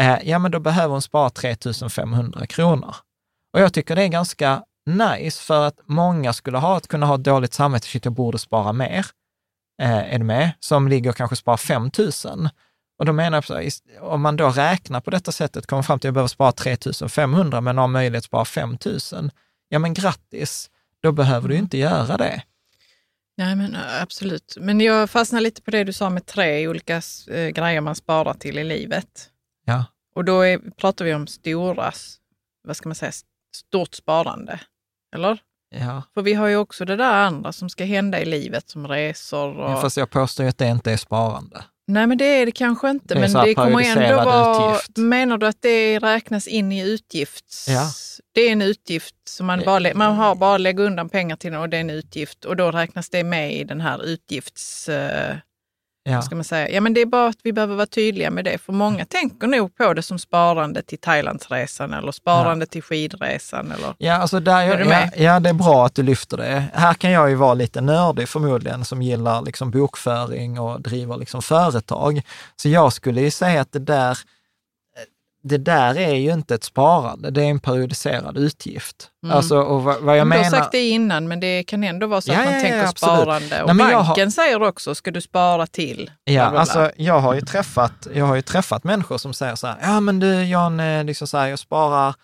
Eh, 0.00 0.18
ja, 0.22 0.38
men 0.38 0.50
då 0.50 0.60
behöver 0.60 0.92
hon 0.92 1.02
spara 1.02 1.30
3 1.30 1.56
500 1.90 2.46
kronor. 2.46 2.94
Och 3.52 3.60
jag 3.60 3.72
tycker 3.72 3.96
det 3.96 4.02
är 4.02 4.08
ganska 4.08 4.62
nice 4.86 5.42
för 5.42 5.66
att 5.66 5.80
många 5.84 6.32
skulle 6.32 6.58
ha 6.58 6.76
att 6.76 6.88
kunna 6.88 7.06
ha 7.06 7.14
ett 7.14 7.24
dåligt 7.24 7.54
samvete, 7.54 7.86
shit 7.86 8.04
jag 8.04 8.14
borde 8.14 8.38
spara 8.38 8.72
mer. 8.72 9.06
Eh, 9.82 10.14
är 10.14 10.18
du 10.18 10.24
med? 10.24 10.52
Som 10.60 10.88
ligger 10.88 11.10
och 11.10 11.16
kanske 11.16 11.36
sparar 11.36 11.56
5 11.56 11.90
000. 11.98 12.48
Och 12.98 13.06
då 13.06 13.12
menar 13.12 13.44
jag, 13.48 13.72
om 14.00 14.20
man 14.22 14.36
då 14.36 14.50
räknar 14.50 15.00
på 15.00 15.10
detta 15.10 15.32
sättet, 15.32 15.66
kommer 15.66 15.82
fram 15.82 15.98
till 15.98 16.06
att 16.06 16.08
jag 16.08 16.14
behöver 16.14 16.28
spara 16.28 16.52
3 16.52 16.76
500 17.08 17.60
men 17.60 17.78
har 17.78 17.88
möjlighet 17.88 18.20
att 18.20 18.24
spara 18.24 18.44
5 18.44 18.76
000. 19.12 19.30
Ja 19.68 19.78
men 19.78 19.94
grattis, 19.94 20.70
då 21.02 21.12
behöver 21.12 21.48
du 21.48 21.54
ju 21.54 21.60
inte 21.60 21.78
göra 21.78 22.16
det. 22.16 22.42
nej, 23.36 23.56
men 23.56 23.74
äh, 23.74 24.02
absolut. 24.02 24.56
Men 24.60 24.80
jag 24.80 25.10
fastnar 25.10 25.40
lite 25.40 25.62
på 25.62 25.70
det 25.70 25.84
du 25.84 25.92
sa 25.92 26.10
med 26.10 26.26
tre 26.26 26.68
olika 26.68 27.02
äh, 27.30 27.48
grejer 27.48 27.80
man 27.80 27.94
sparar 27.94 28.34
till 28.34 28.58
i 28.58 28.64
livet. 28.64 29.30
Ja, 29.64 29.84
Och 30.14 30.24
då 30.24 30.40
är, 30.40 30.58
pratar 30.58 31.04
vi 31.04 31.14
om 31.14 31.26
stora, 31.26 31.92
vad 32.62 32.76
ska 32.76 32.88
man 32.88 32.96
säga, 32.96 33.12
stort 33.56 33.94
sparande. 33.94 34.60
Eller? 35.14 35.38
Ja. 35.70 36.02
För 36.14 36.22
vi 36.22 36.34
har 36.34 36.46
ju 36.46 36.56
också 36.56 36.84
det 36.84 36.96
där 36.96 37.12
andra 37.12 37.52
som 37.52 37.68
ska 37.68 37.84
hända 37.84 38.20
i 38.20 38.24
livet 38.24 38.70
som 38.70 38.88
resor 38.88 39.58
och... 39.58 39.70
ja 39.70 39.80
fast 39.80 39.96
jag 39.96 40.10
påstår 40.10 40.44
ju 40.44 40.50
att 40.50 40.58
det 40.58 40.68
inte 40.68 40.92
är 40.92 40.96
sparande. 40.96 41.64
Nej, 41.88 42.06
men 42.06 42.18
det 42.18 42.24
är 42.24 42.46
det 42.46 42.52
kanske 42.52 42.90
inte. 42.90 43.14
Det 43.14 43.20
men 43.20 43.32
det 43.44 43.54
kommer 43.54 43.82
ändå 43.82 44.24
vara... 44.24 44.74
utgift. 44.74 44.96
Menar 44.96 45.38
du 45.38 45.46
att 45.46 45.62
det 45.62 45.98
räknas 45.98 46.46
in 46.46 46.72
i 46.72 46.90
utgifts... 46.90 47.68
Ja. 47.68 47.90
Det 48.34 48.40
är 48.40 48.52
en 48.52 48.62
utgift 48.62 49.14
som 49.28 49.46
man 49.46 49.62
bara, 49.64 49.94
man 49.94 50.14
har 50.14 50.34
bara 50.34 50.58
lägger 50.58 50.84
undan 50.84 51.08
pengar 51.08 51.36
till 51.36 51.54
och 51.54 51.68
det 51.68 51.76
är 51.76 51.80
en 51.80 51.90
utgift 51.90 52.44
och 52.44 52.56
då 52.56 52.70
räknas 52.70 53.10
det 53.10 53.24
med 53.24 53.54
i 53.54 53.64
den 53.64 53.80
här 53.80 54.04
utgifts... 54.04 54.88
Ja. 56.08 56.22
Ska 56.22 56.34
man 56.34 56.44
säga? 56.44 56.68
Ja, 56.68 56.80
men 56.80 56.94
det 56.94 57.00
är 57.00 57.06
bara 57.06 57.28
att 57.28 57.38
vi 57.42 57.52
behöver 57.52 57.74
vara 57.74 57.86
tydliga 57.86 58.30
med 58.30 58.44
det. 58.44 58.58
För 58.58 58.72
många 58.72 59.04
tänker 59.04 59.46
nog 59.46 59.76
på 59.76 59.94
det 59.94 60.02
som 60.02 60.18
sparande 60.18 60.82
till 60.82 60.98
Thailandsresan 60.98 61.92
eller 61.92 62.12
sparande 62.12 62.66
till 62.66 62.82
skidresan. 62.82 63.72
Eller... 63.72 63.94
Ja, 63.98 64.14
alltså 64.14 64.40
där, 64.40 64.62
Är 64.62 64.76
du 64.76 64.90
ja, 64.90 65.10
ja, 65.16 65.40
det 65.40 65.48
är 65.48 65.54
bra 65.54 65.86
att 65.86 65.94
du 65.94 66.02
lyfter 66.02 66.36
det. 66.36 66.64
Här 66.74 66.94
kan 66.94 67.10
jag 67.10 67.28
ju 67.30 67.34
vara 67.34 67.54
lite 67.54 67.80
nördig 67.80 68.28
förmodligen, 68.28 68.84
som 68.84 69.02
gillar 69.02 69.42
liksom 69.42 69.70
bokföring 69.70 70.60
och 70.60 70.80
driver 70.80 71.16
liksom 71.16 71.42
företag. 71.42 72.22
Så 72.56 72.68
jag 72.68 72.92
skulle 72.92 73.20
ju 73.20 73.30
säga 73.30 73.60
att 73.60 73.72
det 73.72 73.78
där, 73.78 74.18
det 75.48 75.58
där 75.58 75.98
är 75.98 76.14
ju 76.14 76.32
inte 76.32 76.54
ett 76.54 76.64
sparande, 76.64 77.30
det 77.30 77.42
är 77.42 77.46
en 77.50 77.58
periodiserad 77.60 78.38
utgift. 78.38 79.08
Alltså, 79.30 79.58
och 79.58 79.82
vad, 79.82 80.00
vad 80.02 80.18
jag 80.18 80.26
Men 80.26 80.38
du 80.38 80.44
har 80.44 80.50
menar... 80.50 80.62
sagt 80.62 80.72
det 80.72 80.88
innan, 80.88 81.28
men 81.28 81.40
det 81.40 81.62
kan 81.64 81.84
ändå 81.84 82.06
vara 82.06 82.20
så 82.20 82.32
Ja, 82.32 82.38
att 82.38 82.44
man 82.44 82.52
ja, 82.54 82.58
ja, 82.58 82.62
tänker 82.62 82.80
absolut. 82.88 83.20
sparande. 83.22 83.62
Och 83.62 83.76
Nej, 83.76 83.90
jag 83.90 83.98
har- 83.98 84.04
banken 84.04 84.32
säger 84.32 84.62
också, 84.62 84.94
ska 84.94 85.10
du 85.10 85.20
spara 85.20 85.66
till? 85.66 86.10
Ja, 86.24 86.32
bla, 86.42 86.50
bla. 86.50 86.60
alltså 86.60 86.90
jag 86.96 87.20
har 87.20 87.34
ju 87.34 87.40
träffat, 87.40 88.06
jag 88.14 88.26
har 88.26 88.34
ju 88.36 88.42
träffat 88.42 88.84
människor 88.84 89.18
som 89.18 89.34
säger 89.34 89.54
så 89.54 89.66
här, 89.66 89.76
ja 89.82 90.00
men 90.00 90.18
du 90.20 90.44
Jan, 90.44 90.80
eh, 90.80 91.04
liksom 91.04 91.26
så 91.28 91.38
här, 91.38 91.46
jag 91.46 91.58
sparar, 91.58 92.14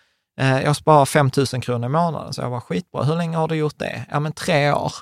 eh, 0.41 0.63
jag 0.63 0.77
sparar 0.77 1.05
5 1.05 1.31
000 1.53 1.63
kronor 1.63 1.87
i 1.87 1.93
månaden. 1.93 2.33
Så 2.33 2.41
jag 2.41 2.51
var 2.51 2.61
skitbra, 2.61 3.03
hur 3.03 3.17
länge 3.17 3.37
har 3.37 3.49
du 3.49 3.55
gjort 3.55 3.79
det? 3.79 4.05
Ja 4.11 4.21
men 4.21 4.33
tre 4.33 4.73
år. 4.73 4.93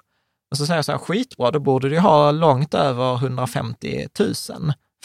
Och 0.50 0.56
så 0.56 0.66
säger 0.66 0.78
jag 0.78 0.84
så 0.84 0.92
här, 0.92 0.98
skitbra, 0.98 1.50
då 1.50 1.58
borde 1.58 1.88
du 1.88 1.98
ha 1.98 2.30
långt 2.30 2.74
över 2.74 3.14
150 3.16 4.06
000. 4.18 4.34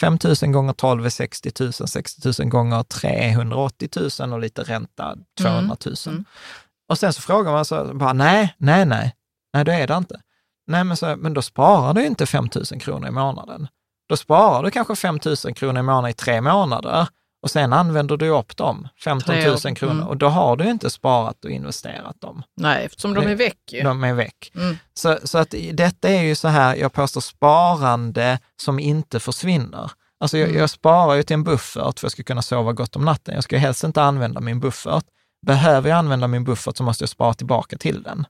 5 0.00 0.18
000 0.42 0.52
gånger 0.52 0.72
12 0.72 1.06
är 1.06 1.10
60 1.10 1.52
000, 1.60 1.72
60 1.72 2.42
000 2.42 2.48
gånger 2.48 2.82
3 2.82 3.10
är 3.10 3.30
180 3.30 3.88
000 4.20 4.32
och 4.32 4.40
lite 4.40 4.62
ränta 4.62 5.16
200 5.40 5.76
000. 5.86 5.94
Mm. 6.06 6.24
Och 6.88 6.98
sen 6.98 7.12
så 7.12 7.22
frågar 7.22 7.52
man 7.52 7.64
så 7.64 7.94
bara, 7.94 8.12
nej, 8.12 8.54
nej, 8.58 8.86
nej, 8.86 9.14
nej 9.54 9.64
det 9.64 9.74
är 9.74 9.86
det 9.86 9.96
inte. 9.96 10.20
Nej, 10.66 10.84
men, 10.84 10.96
så, 10.96 11.16
men 11.16 11.34
då 11.34 11.42
sparar 11.42 11.94
du 11.94 12.06
inte 12.06 12.26
5 12.26 12.48
000 12.72 12.80
kronor 12.80 13.08
i 13.08 13.10
månaden. 13.10 13.68
Då 14.08 14.16
sparar 14.16 14.62
du 14.62 14.70
kanske 14.70 14.96
5 14.96 15.18
000 15.24 15.54
kronor 15.54 15.78
i 15.78 15.82
månaden 15.82 16.10
i 16.10 16.14
tre 16.14 16.40
månader 16.40 17.08
och 17.46 17.50
sen 17.50 17.72
använder 17.72 18.16
du 18.16 18.28
upp 18.28 18.56
dem, 18.56 18.88
15 19.04 19.34
Tre 19.34 19.46
000 19.46 19.54
år, 19.54 19.74
kronor, 19.74 19.94
mm. 19.94 20.06
och 20.06 20.16
då 20.16 20.28
har 20.28 20.56
du 20.56 20.70
inte 20.70 20.90
sparat 20.90 21.44
och 21.44 21.50
investerat 21.50 22.20
dem. 22.20 22.42
Nej, 22.56 22.84
eftersom 22.84 23.14
de 23.14 23.26
är 23.26 23.34
väck 23.34 23.72
ju. 23.72 23.82
De 23.82 24.04
är 24.04 24.12
väck. 24.14 24.52
Mm. 24.54 24.76
Så, 24.94 25.18
så 25.24 25.38
att 25.38 25.54
detta 25.72 26.08
är 26.08 26.22
ju 26.22 26.34
så 26.34 26.48
här, 26.48 26.76
jag 26.76 26.92
påstår 26.92 27.20
sparande 27.20 28.38
som 28.56 28.78
inte 28.78 29.20
försvinner. 29.20 29.90
Alltså 30.20 30.38
jag, 30.38 30.48
Mm. 30.48 30.60
jag 30.60 30.70
sparar 30.70 31.14
ju 31.14 31.22
till 31.22 31.34
en 31.34 31.44
buffert 31.44 31.72
för 31.72 31.88
att 31.88 32.02
jag 32.02 32.12
ska 32.12 32.22
kunna 32.22 32.42
sova 32.42 32.72
gott 32.72 32.96
om 32.96 33.04
natten. 33.04 33.34
Jag 33.34 33.44
ska 33.44 33.58
helst 33.58 33.84
inte 33.84 34.02
använda 34.02 34.40
min 34.40 34.60
buffert. 34.60 35.04
Behöver 35.46 35.90
jag 35.90 35.98
använda 35.98 36.26
min 36.28 36.44
buffert 36.44 36.76
så 36.76 36.82
måste 36.82 37.02
jag 37.02 37.08
spara 37.08 37.34
tillbaka 37.34 37.78
till 37.78 38.02
den. 38.02 38.26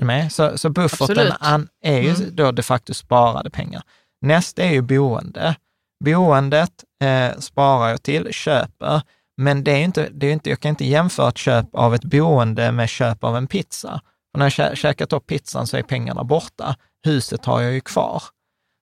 Är 0.00 0.04
med? 0.04 0.32
Så, 0.32 0.58
så 0.58 0.68
bufferten 0.70 1.32
Absolut. 1.40 1.68
är 1.84 2.00
ju 2.00 2.10
Mm. 2.10 2.36
då 2.36 2.52
de 2.52 2.62
facto 2.62 2.94
sparade 2.94 3.50
pengar. 3.50 3.82
Nästa 4.22 4.62
är 4.62 4.70
ju 4.72 4.82
boende. 4.82 5.56
Boendet 6.04 6.84
eh, 7.02 7.38
sparar 7.38 7.88
jag 7.88 8.02
till, 8.02 8.32
köper, 8.32 9.02
men 9.36 9.64
det 9.64 9.70
är 9.70 9.78
inte, 9.84 10.08
det 10.12 10.26
är 10.26 10.32
inte, 10.32 10.50
jag 10.50 10.60
kan 10.60 10.68
inte 10.68 10.84
jämföra 10.84 11.28
ett 11.28 11.38
köp 11.38 11.74
av 11.74 11.94
ett 11.94 12.04
boende 12.04 12.72
med 12.72 12.88
köp 12.88 13.24
av 13.24 13.36
en 13.36 13.46
pizza. 13.46 14.00
Och 14.32 14.38
när 14.38 14.46
jag 14.46 14.52
kä- 14.52 14.74
käkat 14.74 15.12
upp 15.12 15.26
pizzan 15.26 15.66
så 15.66 15.76
är 15.76 15.82
pengarna 15.82 16.24
borta. 16.24 16.76
Huset 17.04 17.44
har 17.44 17.60
jag 17.60 17.72
ju 17.72 17.80
kvar. 17.80 18.22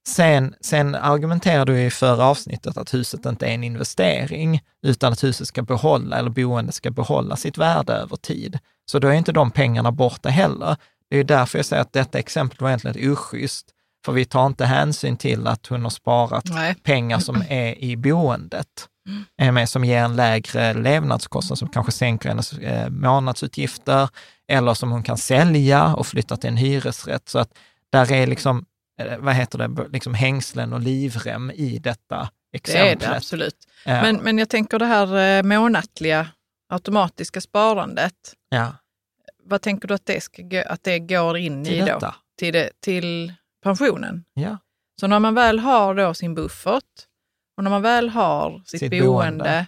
Sen, 0.08 0.54
sen 0.60 0.94
argumenterar 0.94 1.66
du 1.66 1.80
i 1.80 1.90
förra 1.90 2.24
avsnittet 2.24 2.76
att 2.76 2.94
huset 2.94 3.26
inte 3.26 3.46
är 3.46 3.50
en 3.50 3.64
investering, 3.64 4.60
utan 4.82 5.12
att 5.12 5.24
huset 5.24 5.48
ska 5.48 5.62
behålla, 5.62 6.18
eller 6.18 6.30
boendet 6.30 6.74
ska 6.74 6.90
behålla 6.90 7.36
sitt 7.36 7.58
värde 7.58 7.92
över 7.92 8.16
tid. 8.16 8.58
Så 8.90 8.98
då 8.98 9.08
är 9.08 9.12
inte 9.12 9.32
de 9.32 9.50
pengarna 9.50 9.92
borta 9.92 10.28
heller. 10.28 10.76
Det 11.10 11.16
är 11.16 11.24
därför 11.24 11.58
jag 11.58 11.66
säger 11.66 11.82
att 11.82 11.92
detta 11.92 12.18
exempel 12.18 12.58
var 12.60 12.68
egentligen 12.68 12.96
ett 12.96 13.18
oschysst, 13.18 13.66
för 14.04 14.12
vi 14.12 14.24
tar 14.24 14.46
inte 14.46 14.64
hänsyn 14.64 15.16
till 15.16 15.46
att 15.46 15.66
hon 15.66 15.82
har 15.82 15.90
sparat 15.90 16.44
Nej. 16.44 16.74
pengar 16.74 17.18
som 17.18 17.42
är 17.48 17.78
i 17.84 17.96
boendet. 17.96 18.88
Med 19.38 19.68
som 19.68 19.84
ger 19.84 20.02
en 20.02 20.16
lägre 20.16 20.74
levnadskostnad, 20.74 21.58
som 21.58 21.68
kanske 21.68 21.92
sänker 21.92 22.28
hennes 22.28 22.52
eh, 22.52 22.90
månadsutgifter, 22.90 24.08
eller 24.48 24.74
som 24.74 24.90
hon 24.90 25.02
kan 25.02 25.18
sälja 25.18 25.94
och 25.94 26.06
flytta 26.06 26.36
till 26.36 26.48
en 26.48 26.56
hyresrätt. 26.56 27.28
Så 27.28 27.38
att 27.38 27.58
där 27.92 28.12
är 28.12 28.26
liksom, 28.26 28.64
eh, 29.00 29.18
vad 29.18 29.34
heter 29.34 29.58
det, 29.58 29.88
liksom 29.92 30.14
hängslen 30.14 30.72
och 30.72 30.80
livrem 30.80 31.50
i 31.50 31.78
detta 31.78 32.28
exemplet. 32.52 33.00
Det 33.00 33.06
är 33.06 33.10
det 33.10 33.16
absolut. 33.16 33.56
Ja. 33.84 34.02
Men, 34.02 34.16
men 34.16 34.38
jag 34.38 34.48
tänker 34.48 34.78
det 34.78 34.86
här 34.86 35.38
eh, 35.38 35.42
månatliga 35.42 36.28
automatiska 36.68 37.40
sparandet. 37.40 38.14
ja, 38.48 38.72
Vad 39.44 39.62
tänker 39.62 39.88
du 39.88 39.94
att 39.94 40.06
det, 40.06 40.22
ska, 40.22 40.62
att 40.66 40.82
det 40.84 40.98
går 40.98 41.36
in 41.36 41.64
till 41.64 41.74
i 41.74 41.78
då? 41.80 41.84
detta. 41.86 42.14
Till, 42.38 42.52
det, 42.52 42.70
till 42.80 43.32
pensionen? 43.62 44.24
Ja. 44.34 44.58
Så 45.00 45.06
när 45.06 45.18
man 45.18 45.34
väl 45.34 45.58
har 45.58 45.94
då 45.94 46.14
sin 46.14 46.34
buffert 46.34 46.84
och 47.56 47.64
när 47.64 47.70
man 47.70 47.82
väl 47.82 48.08
har 48.08 48.62
sitt, 48.66 48.80
Sitt 48.80 48.90
boende, 48.90 49.04
boende. 49.44 49.66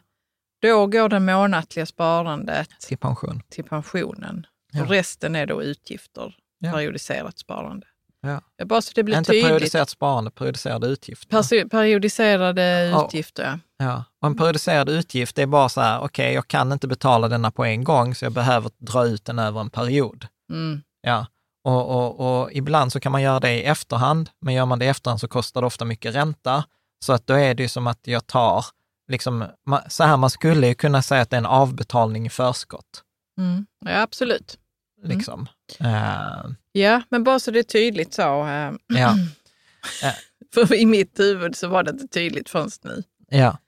då 0.62 0.86
går 0.86 1.08
det 1.08 1.20
månatliga 1.20 1.86
sparandet 1.86 2.68
till 2.80 2.98
pension. 2.98 3.42
till 3.50 3.64
pensionen. 3.64 4.46
Ja. 4.72 4.82
Och 4.82 4.88
resten 4.88 5.36
är 5.36 5.46
då 5.46 5.62
utgifter, 5.62 6.34
Ja. 6.58 6.72
periodiserat 6.72 7.38
sparande. 7.38 7.86
Ja. 8.22 8.40
Bara 8.64 8.82
så 8.82 8.92
det 8.94 9.02
blir 9.02 9.18
Inte 9.18 9.30
tydligt. 9.30 9.46
periodiserat 9.46 9.90
sparande, 9.90 10.30
periodiserade 10.30 10.86
utgifter. 10.86 11.36
Persi- 11.36 11.68
periodiserade 11.68 12.92
utgifter, 13.04 13.42
ja. 13.42 13.58
Ja, 13.86 14.04
och 14.20 14.26
en 14.26 14.36
periodiserad 14.36 14.88
utgift 14.88 15.38
är 15.38 15.46
bara 15.46 15.68
så 15.68 15.80
här, 15.80 16.00
okej, 16.00 16.34
jag 16.34 16.48
kan 16.48 16.72
inte 16.72 16.88
betala 16.88 17.28
denna 17.28 17.50
på 17.50 17.64
en 17.64 17.84
gång, 17.84 18.14
så 18.14 18.24
jag 18.24 18.32
behöver 18.32 18.70
dra 18.78 19.06
ut 19.06 19.24
den 19.24 19.38
över 19.38 19.60
en 19.60 19.70
period. 19.70 20.26
Mm. 20.52 20.82
Ja, 21.02 21.26
och, 21.64 21.88
och, 21.88 22.40
och 22.42 22.52
ibland 22.52 22.92
så 22.92 23.00
kan 23.00 23.12
man 23.12 23.22
göra 23.22 23.40
det 23.40 23.52
i 23.52 23.62
efterhand, 23.64 24.30
men 24.40 24.54
gör 24.54 24.66
man 24.66 24.78
det 24.78 24.84
i 24.84 24.88
efterhand 24.88 25.20
så 25.20 25.28
kostar 25.28 25.60
det 25.60 25.66
ofta 25.66 25.84
mycket 25.84 26.14
ränta. 26.14 26.64
Så 27.04 27.12
att 27.12 27.26
då 27.26 27.34
är 27.34 27.54
det 27.54 27.62
ju 27.62 27.68
som 27.68 27.86
att 27.86 28.00
jag 28.02 28.26
tar, 28.26 28.64
liksom, 29.08 29.44
så 29.88 30.04
här, 30.04 30.16
man 30.16 30.30
skulle 30.30 30.66
ju 30.66 30.74
kunna 30.74 31.02
säga 31.02 31.22
att 31.22 31.30
det 31.30 31.36
är 31.36 31.38
en 31.38 31.46
avbetalning 31.46 32.26
i 32.26 32.30
förskott. 32.30 33.02
Mm. 33.38 33.66
Ja, 33.84 34.00
absolut. 34.02 34.58
Liksom. 35.02 35.46
Eh, 35.80 36.50
Ja, 36.72 37.02
men 37.08 37.24
bara 37.24 37.38
så 37.40 37.50
det 37.50 37.58
är 37.58 37.62
tydligt 37.62 38.14
så. 38.14 38.46
eh, 38.46 38.72
ja, 38.86 39.14
För 40.54 40.74
i 40.74 40.86
mitt 40.86 41.18
huvud 41.20 41.56
så 41.56 41.68
var 41.68 41.82
det 41.82 41.90
inte 41.90 42.08
tydligt 42.08 42.50
förrän 42.50 42.70
nu. 42.82 43.02
ja. 43.28 43.58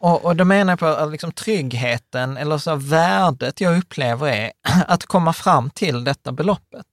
Och, 0.00 0.24
och 0.24 0.36
då 0.36 0.44
menar 0.44 0.72
jag 0.72 0.78
på 0.78 0.86
att 0.86 1.10
liksom 1.12 1.32
tryggheten, 1.32 2.36
eller 2.36 2.58
så 2.58 2.76
värdet 2.76 3.60
jag 3.60 3.78
upplever 3.78 4.26
är 4.28 4.52
att 4.88 5.06
komma 5.06 5.32
fram 5.32 5.70
till 5.70 6.04
detta 6.04 6.32
beloppet. 6.32 6.86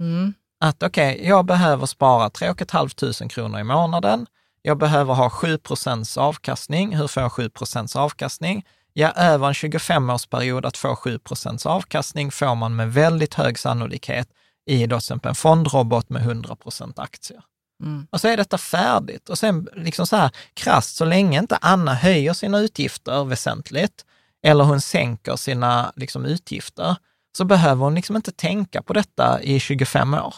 Mm. 0.00 0.34
att 0.60 0.82
okej, 0.82 1.20
jag 1.24 1.44
behöver 1.44 1.86
spara 1.86 2.30
3 2.30 2.54
500 2.70 3.28
kronor 3.28 3.60
i 3.60 3.64
månaden. 3.64 4.26
Jag 4.62 4.78
behöver 4.78 5.14
ha 5.14 5.28
7% 5.28 6.18
avkastning. 6.18 6.96
Hur 6.96 7.06
får 7.06 7.22
jag 7.22 7.32
7 7.32 7.50
avkastning? 7.94 8.64
Ja, 8.92 9.10
över 9.10 9.46
en 9.46 9.52
25-årsperiod 9.52 10.66
att 10.66 10.76
få 10.76 10.94
7% 10.94 11.66
avkastning 11.66 12.30
får 12.30 12.54
man 12.54 12.76
med 12.76 12.92
väldigt 12.92 13.34
hög 13.34 13.58
sannolikhet 13.58 14.28
i 14.66 14.86
då 14.86 14.88
till 14.88 14.96
exempel 14.96 15.28
en 15.28 15.34
fondrobot 15.34 16.10
med 16.10 16.22
100 16.22 16.56
aktier. 16.96 17.42
Mm. 17.82 18.06
Och 18.10 18.20
så 18.20 18.28
är 18.28 18.36
detta 18.36 18.58
färdigt. 18.58 19.28
Och 19.28 19.38
sen 19.38 19.68
liksom 19.76 20.06
så 20.06 20.16
här 20.16 20.30
krasst, 20.54 20.96
så 20.96 21.04
länge 21.04 21.38
inte 21.38 21.58
Anna 21.60 21.94
höjer 21.94 22.32
sina 22.32 22.58
utgifter 22.58 23.24
väsentligt, 23.24 24.04
eller 24.42 24.64
hon 24.64 24.80
sänker 24.80 25.36
sina 25.36 25.92
liksom, 25.96 26.24
utgifter, 26.24 26.96
så 27.36 27.44
behöver 27.44 27.84
hon 27.84 27.94
liksom 27.94 28.16
inte 28.16 28.32
tänka 28.32 28.82
på 28.82 28.92
detta 28.92 29.42
i 29.42 29.60
25 29.60 30.14
år. 30.14 30.34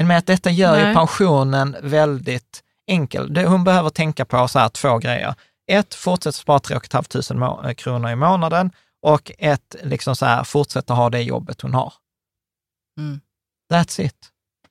Med 0.00 0.18
att 0.18 0.26
detta 0.26 0.50
gör 0.50 0.76
ju 0.78 0.84
Nej. 0.84 0.94
pensionen 0.94 1.76
väldigt 1.82 2.62
enkel. 2.86 3.36
Hon 3.46 3.64
behöver 3.64 3.90
tänka 3.90 4.24
på 4.24 4.48
så 4.48 4.58
här 4.58 4.68
två 4.68 4.98
grejer. 4.98 5.34
Ett, 5.70 5.94
fortsätta 5.94 6.32
spara 6.32 6.58
3 6.58 6.80
500 6.92 7.34
må- 7.34 7.74
kronor 7.74 8.10
i 8.10 8.16
månaden 8.16 8.70
och 9.02 9.32
ett, 9.38 9.76
liksom 9.82 10.16
så 10.16 10.26
här, 10.26 10.44
fortsätta 10.44 10.94
ha 10.94 11.10
det 11.10 11.22
jobbet 11.22 11.60
hon 11.60 11.74
har. 11.74 11.92
Mm. 12.98 13.20
That's 13.72 14.00
it. 14.00 14.16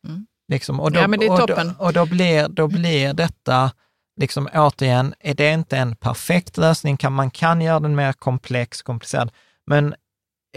Mm. 0.08 0.28
Liksom, 0.51 0.80
och 0.80 0.91
då, 0.91 0.99
Ja, 0.99 1.08
men 1.08 1.20
det 1.20 1.26
är 1.26 1.32
och 1.32 1.39
då- 1.39 1.47
toppen. 1.47 1.76
Och 1.80 1.93
då 1.93 2.05
blir, 2.05 2.47
då 2.47 2.68
blir 2.68 3.14
detta, 3.14 3.72
liksom 4.20 4.49
återigen, 4.53 5.14
är 5.20 5.34
det 5.34 5.53
inte 5.53 5.78
en 5.78 5.95
perfekt 5.95 6.58
lösning? 6.58 6.97
Kan, 6.97 7.14
man 7.14 7.32
kan 7.32 7.62
göra 7.62 7.80
den 7.80 7.95
mer 7.95 8.14
komplex, 8.14 8.82
komplicerad, 8.82 9.32
men 9.66 9.95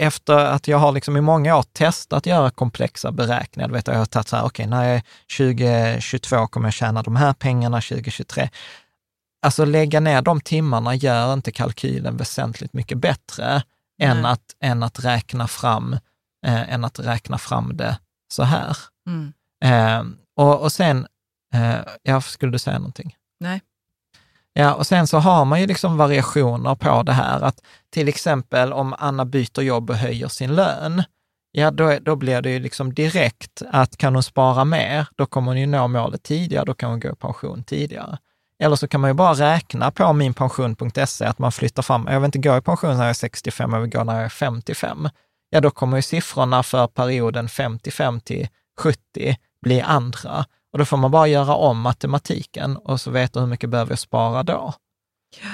efter 0.01 0.37
att 0.37 0.67
jag 0.67 0.77
har 0.77 0.91
liksom 0.91 1.17
i 1.17 1.21
många 1.21 1.57
år 1.57 1.63
testat 1.63 2.17
att 2.17 2.25
göra 2.25 2.49
komplexa 2.49 3.11
beräkningar, 3.11 3.67
du 3.67 3.73
vet, 3.73 3.87
jag 3.87 3.95
har 3.95 4.05
tagit 4.05 4.27
så 4.27 4.35
här, 4.35 4.45
okej, 4.45 4.67
när 4.67 4.83
jag 4.83 4.95
är 4.95 5.03
2022 5.37 6.47
kommer 6.47 6.67
jag 6.67 6.73
tjäna 6.73 7.03
de 7.03 7.15
här 7.15 7.33
pengarna, 7.33 7.81
2023. 7.81 8.49
Alltså 9.41 9.65
lägga 9.65 9.99
ner 9.99 10.21
de 10.21 10.41
timmarna 10.41 10.95
gör 10.95 11.33
inte 11.33 11.51
kalkylen 11.51 12.17
väsentligt 12.17 12.73
mycket 12.73 12.97
bättre 12.97 13.63
än 14.01 14.25
att, 14.25 14.55
än 14.59 14.83
att 14.83 15.05
räkna 15.05 15.47
fram 15.47 15.93
eh, 16.45 16.73
än 16.73 16.85
att 16.85 16.99
räkna 16.99 17.37
fram 17.37 17.77
det 17.77 17.99
så 18.33 18.43
här. 18.43 18.77
Mm. 19.07 19.33
Eh, 19.63 20.13
och, 20.35 20.61
och 20.61 20.71
sen, 20.71 21.07
eh, 21.53 21.79
ja, 22.03 22.21
skulle 22.21 22.51
du 22.51 22.59
säga 22.59 22.77
någonting? 22.77 23.15
Nej. 23.39 23.61
Ja, 24.53 24.73
och 24.73 24.87
sen 24.87 25.07
så 25.07 25.17
har 25.17 25.45
man 25.45 25.61
ju 25.61 25.67
liksom 25.67 25.97
variationer 25.97 26.75
på 26.75 27.03
det 27.03 27.11
här, 27.11 27.41
att 27.41 27.61
till 27.89 28.07
exempel 28.07 28.73
om 28.73 28.95
Anna 28.97 29.25
byter 29.25 29.61
jobb 29.61 29.89
och 29.89 29.95
höjer 29.95 30.27
sin 30.27 30.55
lön, 30.55 31.03
ja 31.51 31.71
då, 31.71 31.97
då 32.01 32.15
blir 32.15 32.41
det 32.41 32.51
ju 32.51 32.59
liksom 32.59 32.93
direkt 32.93 33.61
att 33.71 33.97
kan 33.97 34.13
hon 34.13 34.23
spara 34.23 34.65
mer, 34.65 35.07
då 35.15 35.25
kommer 35.25 35.51
hon 35.51 35.59
ju 35.59 35.65
nå 35.67 35.87
målet 35.87 36.23
tidigare, 36.23 36.65
då 36.65 36.73
kan 36.73 36.89
hon 36.89 36.99
gå 36.99 37.09
i 37.09 37.15
pension 37.15 37.63
tidigare. 37.63 38.17
Eller 38.59 38.75
så 38.75 38.87
kan 38.87 39.01
man 39.01 39.09
ju 39.09 39.13
bara 39.13 39.33
räkna 39.33 39.91
på 39.91 40.13
minpension.se 40.13 41.25
att 41.25 41.39
man 41.39 41.51
flyttar 41.51 41.83
fram, 41.83 42.07
jag 42.09 42.19
vill 42.19 42.25
inte 42.25 42.39
gå 42.39 42.57
i 42.57 42.61
pension 42.61 42.97
när 42.97 43.03
jag 43.03 43.09
är 43.09 43.13
65, 43.13 43.73
jag 43.73 43.81
vill 43.81 43.89
gå 43.89 44.03
när 44.03 44.15
jag 44.15 44.23
är 44.23 44.29
55. 44.29 45.09
Ja, 45.49 45.61
då 45.61 45.71
kommer 45.71 45.97
ju 45.97 46.01
siffrorna 46.01 46.63
för 46.63 46.87
perioden 46.87 47.49
55 47.49 48.19
till 48.19 48.47
70 48.79 49.37
bli 49.61 49.81
andra. 49.81 50.45
Och 50.71 50.79
då 50.79 50.85
får 50.85 50.97
man 50.97 51.11
bara 51.11 51.27
göra 51.27 51.55
om 51.55 51.81
matematiken 51.81 52.77
och 52.77 53.01
så 53.01 53.11
veta 53.11 53.39
hur 53.39 53.47
mycket 53.47 53.69
behöver 53.69 53.91
jag 53.91 53.99
spara 53.99 54.43
då. 54.43 54.73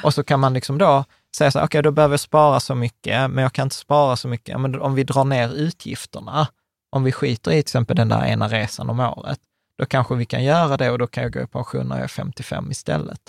Och 0.03 0.13
så 0.13 0.23
kan 0.23 0.39
man 0.39 0.53
liksom 0.53 0.77
då 0.77 1.03
säga 1.37 1.51
så 1.51 1.59
här, 1.59 1.65
okej, 1.65 1.83
då 1.83 1.91
behöver 1.91 2.13
jag 2.13 2.19
spara 2.19 2.59
så 2.59 2.75
mycket, 2.75 3.31
men 3.31 3.37
jag 3.37 3.53
kan 3.53 3.65
inte 3.65 3.75
spara 3.75 4.15
så 4.15 4.27
mycket. 4.27 4.61
Men 4.61 4.81
om 4.81 4.95
vi 4.95 5.03
drar 5.03 5.23
ner 5.23 5.53
utgifterna, 5.53 6.47
om 6.91 7.03
vi 7.03 7.11
skiter 7.11 7.51
i 7.51 7.53
till 7.53 7.59
exempel 7.59 7.95
den 7.95 8.09
där 8.09 8.25
ena 8.25 8.47
resan 8.47 8.89
om 8.89 8.99
året, 8.99 9.39
då 9.77 9.85
kanske 9.85 10.15
vi 10.15 10.25
kan 10.25 10.43
göra 10.43 10.77
det 10.77 10.91
och 10.91 10.99
då 10.99 11.07
kan 11.07 11.23
jag 11.23 11.33
gå 11.33 11.41
i 11.41 11.47
pension 11.47 11.87
när 11.87 11.95
jag 11.95 12.03
är 12.03 12.07
55 12.07 12.71
istället. 12.71 13.21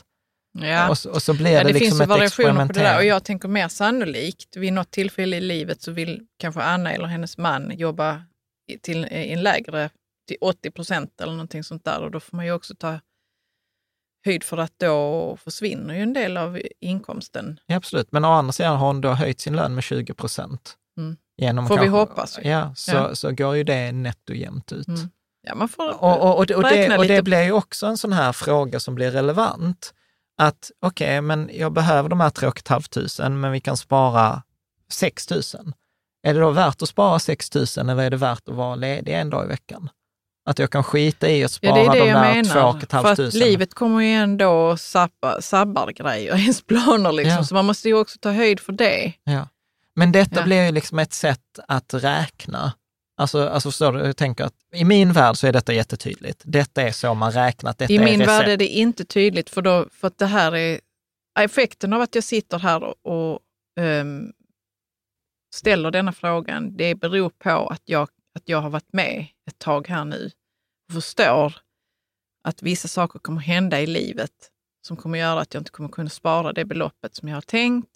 Ja. 0.59 0.89
Och, 0.89 0.99
så, 0.99 1.11
och 1.11 1.23
så 1.23 1.35
blir 1.35 1.51
Ja, 1.51 1.65
det, 1.65 1.73
det 1.73 1.79
liksom 1.79 2.01
ett 2.01 2.09
variationer 2.09 2.67
på 2.67 2.73
det 2.73 2.81
där 2.81 2.97
och 2.97 3.05
jag 3.05 3.25
tänker 3.25 3.49
mer 3.49 3.69
sannolikt 3.69 4.57
vid 4.57 4.73
något 4.73 4.91
tillfälle 4.91 5.37
i 5.37 5.41
livet 5.41 5.83
så 5.83 5.93
vill 5.93 6.21
kanske 6.39 6.61
Anna 6.63 6.93
eller 6.93 7.07
hennes 7.07 7.39
man 7.39 7.73
jobba 7.77 8.23
till 8.83 9.05
en 9.11 9.43
lägre, 9.43 9.91
80 10.41 10.71
procent 10.71 11.21
eller 11.21 11.33
någonting 11.33 11.65
sånt 11.65 11.85
där 11.85 12.01
och 12.03 12.11
då 12.11 12.21
får 12.21 12.37
man 12.37 12.47
ju 12.47 12.53
också 12.53 12.75
ta 12.75 13.01
höjd 14.25 14.45
för 14.45 14.57
att 14.59 14.73
då 14.79 15.37
försvinner 15.45 15.95
ju 15.95 16.03
en 16.03 16.13
del 16.13 16.37
av 16.37 16.61
inkomsten. 16.81 17.61
Ja, 17.67 17.77
absolut. 17.77 18.13
Men 18.13 18.25
å 18.25 18.29
andra 18.29 18.53
sidan 18.53 18.77
har 18.77 18.87
hon 18.87 19.01
då 19.01 19.11
höjt 19.13 19.41
sin 19.41 19.57
lön 19.57 19.75
med 19.75 19.85
20 19.85 20.15
procent. 20.15 20.77
Mm. 20.97 21.17
Genom 21.37 21.69
Får 21.69 21.75
vi 21.75 21.79
kanske- 21.87 21.99
hoppas. 21.99 22.39
Ja, 22.43 22.75
så, 22.77 22.91
Ja. 22.93 23.15
så 23.15 23.31
går 23.33 23.57
ju 23.57 23.65
det 23.65 23.93
netto 23.93 24.33
jämnt 24.35 24.73
ut. 24.73 24.89
Mm. 24.89 25.01
Ja, 25.43 25.55
man 25.55 25.69
får 25.69 26.03
Och, 26.05 26.21
och, 26.23 26.37
och, 26.39 26.47
det- 26.47 26.55
och, 26.55 26.63
det, 26.63 26.99
och 26.99 27.07
det 27.07 27.23
blir 27.23 27.43
ju 27.43 27.53
också 27.53 27.87
en 27.87 27.97
sån 27.99 28.13
här 28.13 28.33
fråga 28.33 28.81
som 28.81 28.95
blir 28.95 29.11
relevant. 29.11 29.95
Att 30.41 30.71
okej, 30.81 31.21
men 31.21 31.51
jag 31.53 31.73
behöver 31.73 32.09
de 32.09 32.21
här 32.21 32.31
3 32.31 32.51
500, 32.69 33.29
men 33.29 33.53
vi 33.53 33.61
kan 33.61 33.77
spara 33.77 34.43
6 34.93 35.31
000. 35.31 35.41
Är 36.23 36.35
det 36.35 36.41
då 36.41 36.51
värt 36.51 36.83
att 36.83 36.89
spara 36.89 37.19
6 37.19 37.55
000 37.55 37.65
eller 37.91 38.03
är 38.03 38.11
det 38.11 38.17
värt 38.17 38.49
att 38.49 38.55
vara 38.55 38.75
ledig 38.75 39.13
en 39.15 39.31
dag 39.31 39.45
i 39.45 39.49
veckan? 39.49 39.89
Att 40.49 40.59
jag 40.59 40.71
kan 40.71 40.85
skita 40.85 41.31
i 41.31 41.45
att 41.45 41.51
spara 41.51 41.79
Ja, 41.79 41.93
det 41.93 41.99
är 42.01 42.05
det 42.05 42.11
de 42.13 42.13
där 42.13 42.45
2 42.45 42.61
menar. 42.61 42.81
För 42.81 42.87
500. 42.87 43.25
att 43.27 43.35
livet 43.35 43.75
kommer 43.75 44.01
ju 44.01 44.13
ändå 44.13 44.77
sabba, 44.77 45.41
sabbar 45.41 45.91
grejer 45.93 46.37
ens 46.39 46.63
planer. 46.63 47.13
Liksom. 47.13 47.33
Ja. 47.37 47.45
Så 47.45 47.55
man 47.55 47.65
måste 47.67 47.89
ju 47.89 47.95
också 47.95 48.19
ta 48.21 48.31
höjd 48.31 48.61
för 48.61 48.73
det. 48.73 49.13
Ja. 49.25 49.49
Men 49.95 50.13
detta 50.13 50.37
Ja. 50.41 50.45
blir 50.45 50.65
ju 50.67 50.73
liksom 50.73 50.99
ett 50.99 51.13
sätt 51.13 51.59
att 51.69 51.95
räkna. 51.95 52.73
Alltså, 53.17 53.49
alltså 53.49 53.93
du, 53.93 53.99
jag 53.99 54.17
tänker 54.17 54.45
att 54.45 54.55
i 54.75 54.85
min 54.85 55.13
värld 55.13 55.37
så 55.37 55.47
är 55.47 55.53
detta 55.53 55.73
jättetydligt. 55.73 56.43
Detta 56.45 56.83
är 56.83 56.93
så 56.93 57.15
man 57.15 57.33
räknat, 57.33 57.79
detta 57.79 57.93
I 57.93 57.97
är 57.97 58.05
min 58.05 58.21
recept. 58.21 58.29
värld 58.29 58.49
är 58.49 58.57
det 58.57 58.67
inte 58.69 59.05
tydligt 59.05 59.51
för, 59.51 59.63
då, 59.63 59.87
för 59.93 60.07
att 60.09 60.19
det 60.19 60.27
här 60.27 60.57
är 60.57 60.81
effekten 61.41 61.93
av 61.93 62.01
att 62.01 62.15
jag 62.15 62.25
sitter 62.25 62.59
här 62.59 62.83
och, 62.85 62.95
och 63.33 63.41
ehm, 63.81 64.33
ställer 65.55 65.91
denna 65.91 66.13
frågan. 66.13 66.77
Det 66.77 66.95
beror 66.95 67.31
på 67.31 67.67
att 67.69 67.83
jag, 67.85 68.09
att 68.39 68.49
jag 68.49 68.61
har 68.61 68.71
varit 68.71 68.93
med 68.93 69.27
ett 69.49 69.59
tag 69.59 69.89
här 69.89 70.05
nu 70.05 70.31
och 70.89 70.95
förstår 70.95 71.55
att 72.45 72.63
vissa 72.63 72.89
saker 72.89 73.19
kommer 73.19 73.41
hända 73.41 73.81
i 73.81 73.87
livet 73.87 74.33
som 74.87 74.97
kommer 74.97 75.19
göra 75.19 75.41
att 75.41 75.55
jag 75.55 75.61
inte 75.61 75.71
kommer 75.71 75.89
kunna 75.89 76.11
spara 76.11 76.53
det 76.53 76.65
beloppet 76.65 77.15
som 77.15 77.29
jag 77.29 77.37
har 77.37 77.41
tänkt. 77.43 77.91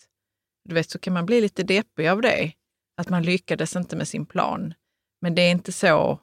Du 0.68 0.74
vet, 0.74 0.90
så 0.90 0.98
kan 0.98 1.12
man 1.12 1.26
bli 1.26 1.40
lite 1.40 1.62
deppig 1.62 2.08
av 2.08 2.20
det, 2.20 2.52
att 3.00 3.08
man 3.08 3.22
lyckades 3.22 3.76
inte 3.76 3.96
med 3.96 4.08
sin 4.08 4.26
plan. 4.26 4.74
Men 5.22 5.34
det 5.34 5.42
är 5.42 5.50
inte 5.50 5.72
så 5.72 6.18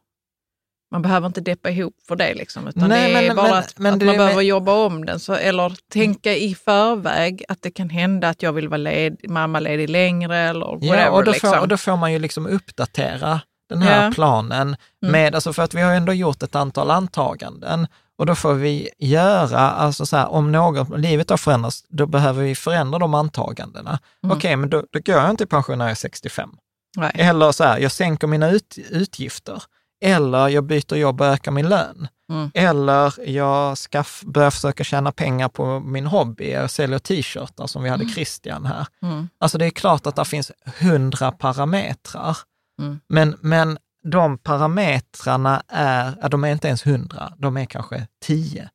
Man 0.91 1.01
behöver 1.01 1.27
inte 1.27 1.41
deppa 1.41 1.69
ihop 1.69 1.95
för 2.07 2.15
det, 2.15 2.33
liksom, 2.33 2.67
utan 2.67 2.89
Nej, 2.89 3.13
det 3.13 3.19
är 3.19 3.27
men- 3.27 3.35
bara 3.35 3.47
men- 3.47 3.57
att, 3.57 3.79
men 3.79 3.93
att 3.93 4.05
man 4.05 4.17
behöver 4.17 4.41
jobba 4.41 4.85
om 4.85 5.05
den. 5.05 5.19
Så, 5.19 5.33
eller 5.33 5.77
tänka 5.91 6.35
i 6.35 6.55
förväg 6.55 7.43
att 7.47 7.61
det 7.61 7.71
kan 7.71 7.89
hända 7.89 8.29
att 8.29 8.43
jag 8.43 8.53
vill 8.53 8.67
vara 8.67 8.77
led, 8.77 9.29
mammaledig 9.29 9.89
längre 9.89 10.37
eller 10.37 10.65
whatever. 10.65 10.97
Ja, 10.97 11.09
och 11.11 11.23
då, 11.25 11.31
liksom. 11.31 11.49
får, 11.49 11.59
och 11.59 11.67
då 11.67 11.77
får 11.77 11.97
man 11.97 12.13
ju 12.13 12.19
liksom 12.19 12.47
uppdatera 12.47 13.41
den 13.69 13.81
här 13.81 14.05
Ja. 14.05 14.11
planen 14.11 14.75
med, 15.01 15.35
alltså 15.35 15.53
för 15.53 15.63
att 15.63 15.73
vi 15.73 15.81
har 15.81 15.91
ändå 15.93 16.13
gjort 16.13 16.43
ett 16.43 16.55
antal 16.55 16.91
antaganden 16.91 17.87
och 18.17 18.25
då 18.25 18.35
får 18.35 18.53
vi 18.53 18.89
göra, 18.99 19.59
alltså 19.71 20.05
så 20.05 20.17
här, 20.17 20.27
om 20.27 20.51
något, 20.51 20.99
livet 20.99 21.29
har 21.29 21.37
förändrats, 21.37 21.83
då 21.89 22.05
behöver 22.05 22.43
vi 22.43 22.55
förändra 22.55 22.99
de 22.99 23.13
antagandena. 23.13 23.99
Okej, 24.27 24.55
men 24.55 24.69
då, 24.69 24.83
då 24.91 24.99
går 25.05 25.15
jag 25.15 25.29
inte 25.29 25.43
i 25.43 25.47
pension 25.47 25.77
när 25.77 25.85
jag 25.85 25.91
är 25.91 25.95
65. 25.95 26.49
Nej. 26.97 27.11
Eller 27.15 27.51
så 27.51 27.63
här, 27.63 27.77
jag 27.79 27.91
sänker 27.91 28.27
mina 28.27 28.49
ut, 28.49 28.77
utgifter. 28.89 29.63
Eller 30.05 30.47
jag 30.47 30.63
byter 30.63 30.95
jobb 30.95 31.21
och 31.21 31.27
ökar 31.27 31.51
min 31.51 31.69
lön. 31.69 32.07
Mm. 32.31 32.51
Eller 32.53 33.29
jag 33.29 33.77
ska 33.77 33.99
f- 33.99 34.21
börja 34.25 34.51
försöka 34.51 34.83
tjäna 34.83 35.11
pengar 35.11 35.49
på 35.49 35.79
min 35.79 36.05
hobby. 36.05 36.51
Jag 36.51 36.71
säljer 36.71 36.99
t-shirtar 36.99 37.67
som 37.67 37.83
vi 37.83 37.89
hade 37.89 38.05
Christian 38.05 38.65
här. 38.65 38.87
Mm. 39.01 39.29
Alltså 39.39 39.57
det 39.57 39.65
är 39.65 39.69
klart 39.69 40.07
att 40.07 40.15
det 40.15 40.25
finns 40.25 40.51
hundra 40.79 41.31
parametrar. 41.31 42.37
Mm. 42.79 42.99
Men, 43.07 43.35
men 43.41 43.77
de 44.03 44.37
parametrarna 44.37 45.63
är, 45.67 46.29
de 46.29 46.43
är 46.43 46.51
inte 46.51 46.67
ens 46.67 46.85
hundra, 46.85 47.33
de 47.37 47.57
är 47.57 47.65
kanske 47.65 48.07
tio. 48.21 48.69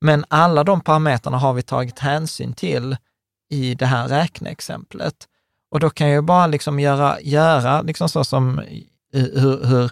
Men 0.00 0.24
alla 0.28 0.64
de 0.64 0.80
parametrarna 0.80 1.38
har 1.38 1.52
vi 1.52 1.62
tagit 1.62 1.98
hänsyn 1.98 2.52
till 2.52 2.96
i 3.50 3.74
det 3.74 3.86
här 3.86 4.08
räkneexemplet. 4.08 5.14
Och 5.70 5.80
då 5.80 5.90
kan 5.90 6.08
jag 6.08 6.24
bara 6.24 6.46
liksom 6.46 6.80
göra, 6.80 7.20
göra 7.20 7.82
liksom 7.82 8.08
så 8.08 8.24
som 8.24 8.62
hur, 9.12 9.64
hur, 9.66 9.90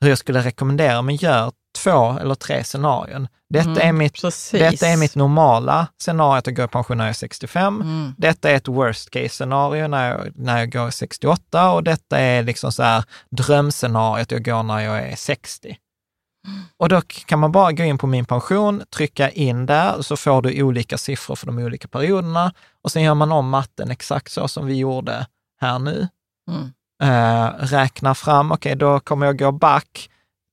hur 0.00 0.08
jag 0.08 0.18
skulle 0.18 0.40
rekommendera, 0.40 1.02
men 1.02 1.16
gör 1.16 1.52
två 1.82 2.18
eller 2.20 2.34
tre 2.34 2.64
scenarion. 2.64 3.28
Detta, 3.50 3.70
Mm, 3.70 3.88
är, 3.88 3.92
mitt, 3.92 4.22
precis. 4.22 4.50
detta 4.60 4.86
är 4.86 4.96
mitt 4.96 5.14
normala 5.16 5.86
scenario 6.02 6.38
att 6.38 6.46
jag 6.46 6.56
går 6.56 6.64
i 6.64 6.68
pension 6.68 6.98
när 6.98 7.04
jag 7.04 7.10
är 7.10 7.14
65. 7.14 7.80
Mm. 7.80 8.14
Detta 8.18 8.50
är 8.50 8.54
ett 8.54 8.68
worst 8.68 9.10
case 9.10 9.28
scenario 9.28 9.88
när 9.88 10.10
jag, 10.10 10.32
när 10.34 10.58
jag 10.58 10.72
går 10.72 10.88
i 10.88 10.92
68 10.92 11.72
och 11.72 11.84
detta 11.84 12.18
är 12.18 12.42
liksom 12.42 12.72
så 12.72 12.82
här 12.82 13.04
drömscenariot 13.30 14.30
jag 14.30 14.44
går 14.44 14.62
när 14.62 14.80
jag 14.80 14.98
är 14.98 15.16
60. 15.16 15.76
Och 16.76 16.88
då 16.88 17.00
kan 17.00 17.38
man 17.38 17.52
bara 17.52 17.72
gå 17.72 17.82
in 17.84 17.98
på 17.98 18.06
min 18.06 18.24
pension, 18.24 18.82
trycka 18.96 19.30
in 19.30 19.66
där 19.66 19.96
och 19.96 20.06
så 20.06 20.16
får 20.16 20.42
du 20.42 20.62
olika 20.62 20.98
siffror 20.98 21.36
för 21.36 21.46
de 21.46 21.58
olika 21.58 21.88
perioderna 21.88 22.52
och 22.84 22.92
sen 22.92 23.02
gör 23.02 23.14
man 23.14 23.32
om 23.32 23.48
matten 23.48 23.90
exakt 23.90 24.32
så 24.32 24.48
som 24.48 24.66
vi 24.66 24.74
gjorde 24.74 25.26
här 25.60 25.78
nu. 25.78 26.08
Mm. 26.50 26.72
Eh, 27.02 27.50
räkna 27.58 28.14
fram, 28.14 28.52
okej 28.52 28.76
då 28.76 29.00
kommer 29.00 29.26
jag 29.26 29.38
gå 29.38 29.52
back 29.52 30.10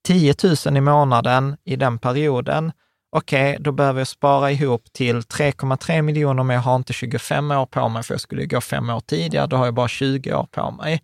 10 0.08 0.36
000 0.66 0.78
i 0.78 0.82
månaden 0.82 1.58
i 1.66 1.76
den 1.76 2.00
perioden. 2.00 2.72
Okej, 3.12 3.58
då 3.60 3.72
behöver 3.72 4.00
jag 4.00 4.08
spara 4.08 4.52
ihop 4.52 4.94
till 4.94 5.16
3,3 5.16 6.02
miljoner, 6.02 6.44
men 6.44 6.56
jag 6.56 6.64
har 6.64 6.76
inte 6.76 6.94
25 6.94 7.52
år 7.52 7.66
på 7.66 7.90
mig, 7.90 8.04
för 8.04 8.14
jag 8.14 8.22
skulle 8.22 8.42
ju 8.42 8.48
gå 8.48 8.62
fem 8.62 8.90
år 8.90 9.00
tidigare, 9.00 9.48
då 9.48 9.58
har 9.58 9.66
jag 9.66 9.74
bara 9.74 9.88
20 9.88 10.34
år 10.34 10.48
på 10.52 10.72
mig. 10.72 11.02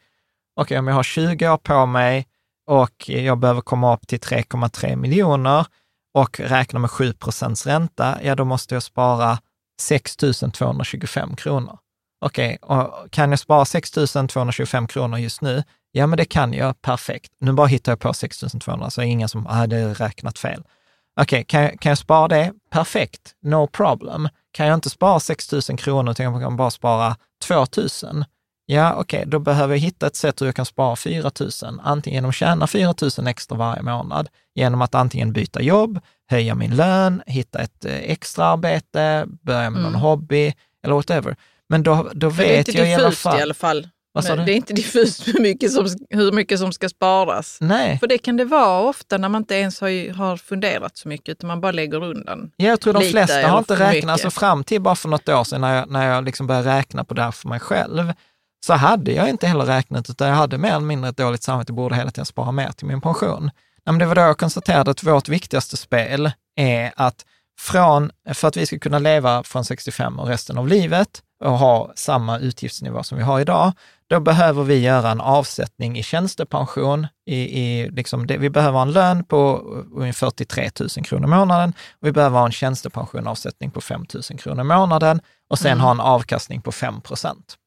Okej, 0.59 0.79
om 0.79 0.87
jag 0.87 0.95
har 0.95 1.03
20 1.03 1.49
år 1.49 1.57
på 1.57 1.85
mig 1.85 2.27
och 2.69 3.09
jag 3.09 3.37
behöver 3.37 3.61
komma 3.61 3.93
upp 3.93 4.07
till 4.07 4.19
3,3 4.19 4.95
miljoner 4.95 5.65
och 6.13 6.39
räkna 6.39 6.79
med 6.79 6.91
7 6.91 7.13
procents 7.13 7.65
ränta, 7.67 8.17
ja 8.23 8.35
då 8.35 8.45
måste 8.45 8.75
jag 8.75 8.83
spara 8.83 9.37
6 9.81 10.17
225 10.53 11.35
kronor. 11.35 11.77
Okej, 12.25 12.57
och 12.61 13.11
kan 13.11 13.29
jag 13.29 13.39
spara 13.39 13.65
6 13.65 13.91
225 13.91 14.87
kronor 14.87 15.19
just 15.19 15.41
nu? 15.41 15.63
Ja, 15.95 16.07
men 16.07 16.17
det 16.17 16.25
kan 16.25 16.53
jag, 16.53 16.81
perfekt. 16.81 17.31
Nu 17.39 17.53
bara 17.53 17.67
hittar 17.67 17.91
jag 17.91 17.99
på 17.99 18.13
6 18.13 18.39
200, 18.39 18.89
så 18.89 19.01
är 19.01 19.05
det 19.05 19.11
ingen 19.11 19.29
som 19.29 19.45
hade 19.45 19.93
räknat 19.93 20.39
fel. 20.39 20.63
Okej, 21.21 21.43
kan, 21.47 21.61
jag, 21.61 21.79
kan 21.79 21.89
jag 21.89 21.97
spara 21.97 22.27
det? 22.27 22.51
Perfekt, 22.71 23.21
no 23.43 23.67
problem. 23.67 24.29
Kan 24.51 24.67
jag 24.67 24.73
inte 24.73 24.89
spara 24.89 25.19
6 25.19 25.51
000 25.51 25.61
kronor, 25.61 26.11
utan 26.11 26.25
jag 26.33 26.41
kan 26.41 26.57
bara 26.57 26.71
spara 26.71 27.15
2 27.47 27.55
000? 28.03 28.25
Ja, 28.65 28.93
okej, 28.93 29.23
då 29.27 29.39
behöver 29.39 29.73
jag 29.75 29.79
hitta 29.79 30.07
ett 30.07 30.15
sätt 30.15 30.41
hur 30.41 30.45
jag 30.45 30.55
kan 30.55 30.65
spara 30.65 30.95
4 30.95 31.31
000. 31.39 31.49
Antingen 31.83 32.15
genom 32.15 32.29
att 32.29 32.35
tjäna 32.35 32.67
4 32.67 32.93
000 33.17 33.27
extra 33.27 33.57
varje 33.57 33.81
månad, 33.81 34.29
genom 34.55 34.81
att 34.81 34.95
antingen 34.95 35.33
byta 35.33 35.61
jobb, 35.61 35.99
höja 36.29 36.55
min 36.55 36.75
lön, 36.75 37.21
hitta 37.27 37.59
ett 37.59 37.85
eh, 37.85 37.95
extra 37.97 38.45
arbete, 38.45 39.25
börja 39.41 39.69
med 39.69 39.81
någon 39.81 39.89
Mm. 39.91 40.01
hobby 40.01 40.53
eller 40.83 40.95
whatever. 40.95 41.35
Men 41.69 41.83
då, 41.83 42.09
då 42.13 42.29
det 42.29 42.43
är 42.43 42.47
vet 42.57 42.67
inte 42.67 42.79
jag 42.81 42.89
i 42.89 42.93
alla 42.93 43.03
diffust 43.05 43.21
fall. 43.21 43.39
i 43.39 43.41
alla 43.41 43.53
fall. 43.53 43.87
Men? 44.13 44.45
Det 44.45 44.51
är 44.51 44.55
inte 44.55 44.73
diffust 44.73 45.27
hur 45.27 45.39
mycket, 45.39 45.71
som, 45.71 45.87
hur 46.09 46.31
mycket 46.31 46.59
som 46.59 46.71
ska 46.71 46.89
sparas. 46.89 47.57
Nej, 47.61 47.99
För 47.99 48.07
det 48.07 48.17
kan 48.17 48.37
det 48.37 48.45
vara 48.45 48.79
ofta 48.79 49.17
när 49.17 49.29
man 49.29 49.41
inte 49.41 49.55
ens 49.55 49.81
har, 49.81 50.13
har 50.13 50.37
funderat 50.37 50.97
så 50.97 51.07
mycket, 51.07 51.29
utan 51.29 51.47
man 51.47 51.61
bara 51.61 51.71
lägger 51.71 52.03
undan. 52.03 52.51
jag 52.55 52.81
tror 52.81 52.93
de 52.93 53.03
flesta 53.03 53.47
har 53.47 53.57
inte 53.57 53.73
räknat, 53.73 53.93
mycket. 53.93 54.09
alltså 54.09 54.29
fram 54.29 54.63
till 54.63 54.81
bara 54.81 54.95
för 54.95 55.09
något 55.09 55.29
år 55.29 55.43
sedan 55.43 55.61
när 55.61 55.75
jag, 55.75 55.91
när 55.91 56.07
jag 56.07 56.25
liksom 56.25 56.47
började 56.47 56.69
räkna 56.77 57.03
på 57.03 57.13
det 57.13 57.21
här 57.21 57.31
för 57.31 57.49
mig 57.49 57.59
själv, 57.59 58.13
så 58.65 58.73
hade 58.73 59.11
jag 59.11 59.29
inte 59.29 59.47
heller 59.47 59.65
räknat, 59.65 60.09
utan 60.09 60.27
jag 60.27 60.35
hade 60.35 60.57
mer 60.57 60.69
eller 60.69 60.79
mindre 60.79 61.09
ett 61.09 61.17
dåligt 61.17 61.43
samvete, 61.43 61.69
jag 61.69 61.75
borde 61.75 61.95
hela 61.95 62.11
tiden 62.11 62.25
spara 62.25 62.51
mer 62.51 62.71
till 62.71 62.87
min 62.87 63.01
pension. 63.01 63.43
Nej, 63.85 63.93
men 63.93 63.99
det 63.99 64.05
var 64.05 64.15
då 64.15 64.21
jag 64.21 64.37
konstaterade 64.37 64.91
att 64.91 65.03
vårt 65.03 65.29
viktigaste 65.29 65.77
spel 65.77 66.31
är 66.55 66.93
att 66.95 67.25
från, 67.59 68.11
för 68.33 68.47
att 68.47 68.57
vi 68.57 68.65
ska 68.65 68.79
kunna 68.79 68.99
leva 68.99 69.43
från 69.43 69.65
65 69.65 70.19
och 70.19 70.27
resten 70.27 70.57
av 70.57 70.67
livet 70.67 71.21
och 71.43 71.59
ha 71.59 71.91
samma 71.95 72.39
utgiftsnivå 72.39 73.03
som 73.03 73.17
vi 73.17 73.23
har 73.23 73.39
idag, 73.39 73.71
då 74.07 74.19
behöver 74.19 74.63
vi 74.63 74.79
göra 74.79 75.11
en 75.11 75.21
avsättning 75.21 75.97
i 75.97 76.03
tjänstepension. 76.03 77.07
I, 77.25 77.35
i 77.35 77.89
liksom 77.91 78.27
det, 78.27 78.37
vi 78.37 78.49
behöver 78.49 78.77
ha 78.77 78.81
en 78.81 78.91
lön 78.91 79.23
på 79.23 79.57
ungefär 79.95 80.27
43 80.27 80.69
000 80.79 80.89
kronor 80.89 81.23
i 81.23 81.29
månaden 81.29 81.73
och 82.01 82.07
vi 82.07 82.11
behöver 82.11 82.39
ha 82.39 82.45
en 82.45 82.51
tjänstepensionavsättning 82.51 83.71
på 83.71 83.81
5 83.81 84.05
000 84.13 84.39
kronor 84.39 84.61
i 84.61 84.63
månaden 84.63 85.21
och 85.49 85.59
sen 85.59 85.79
ha 85.79 85.91
en 85.91 85.99
avkastning 85.99 86.61
på 86.61 86.71
5 86.71 87.01
procent. 87.01 87.57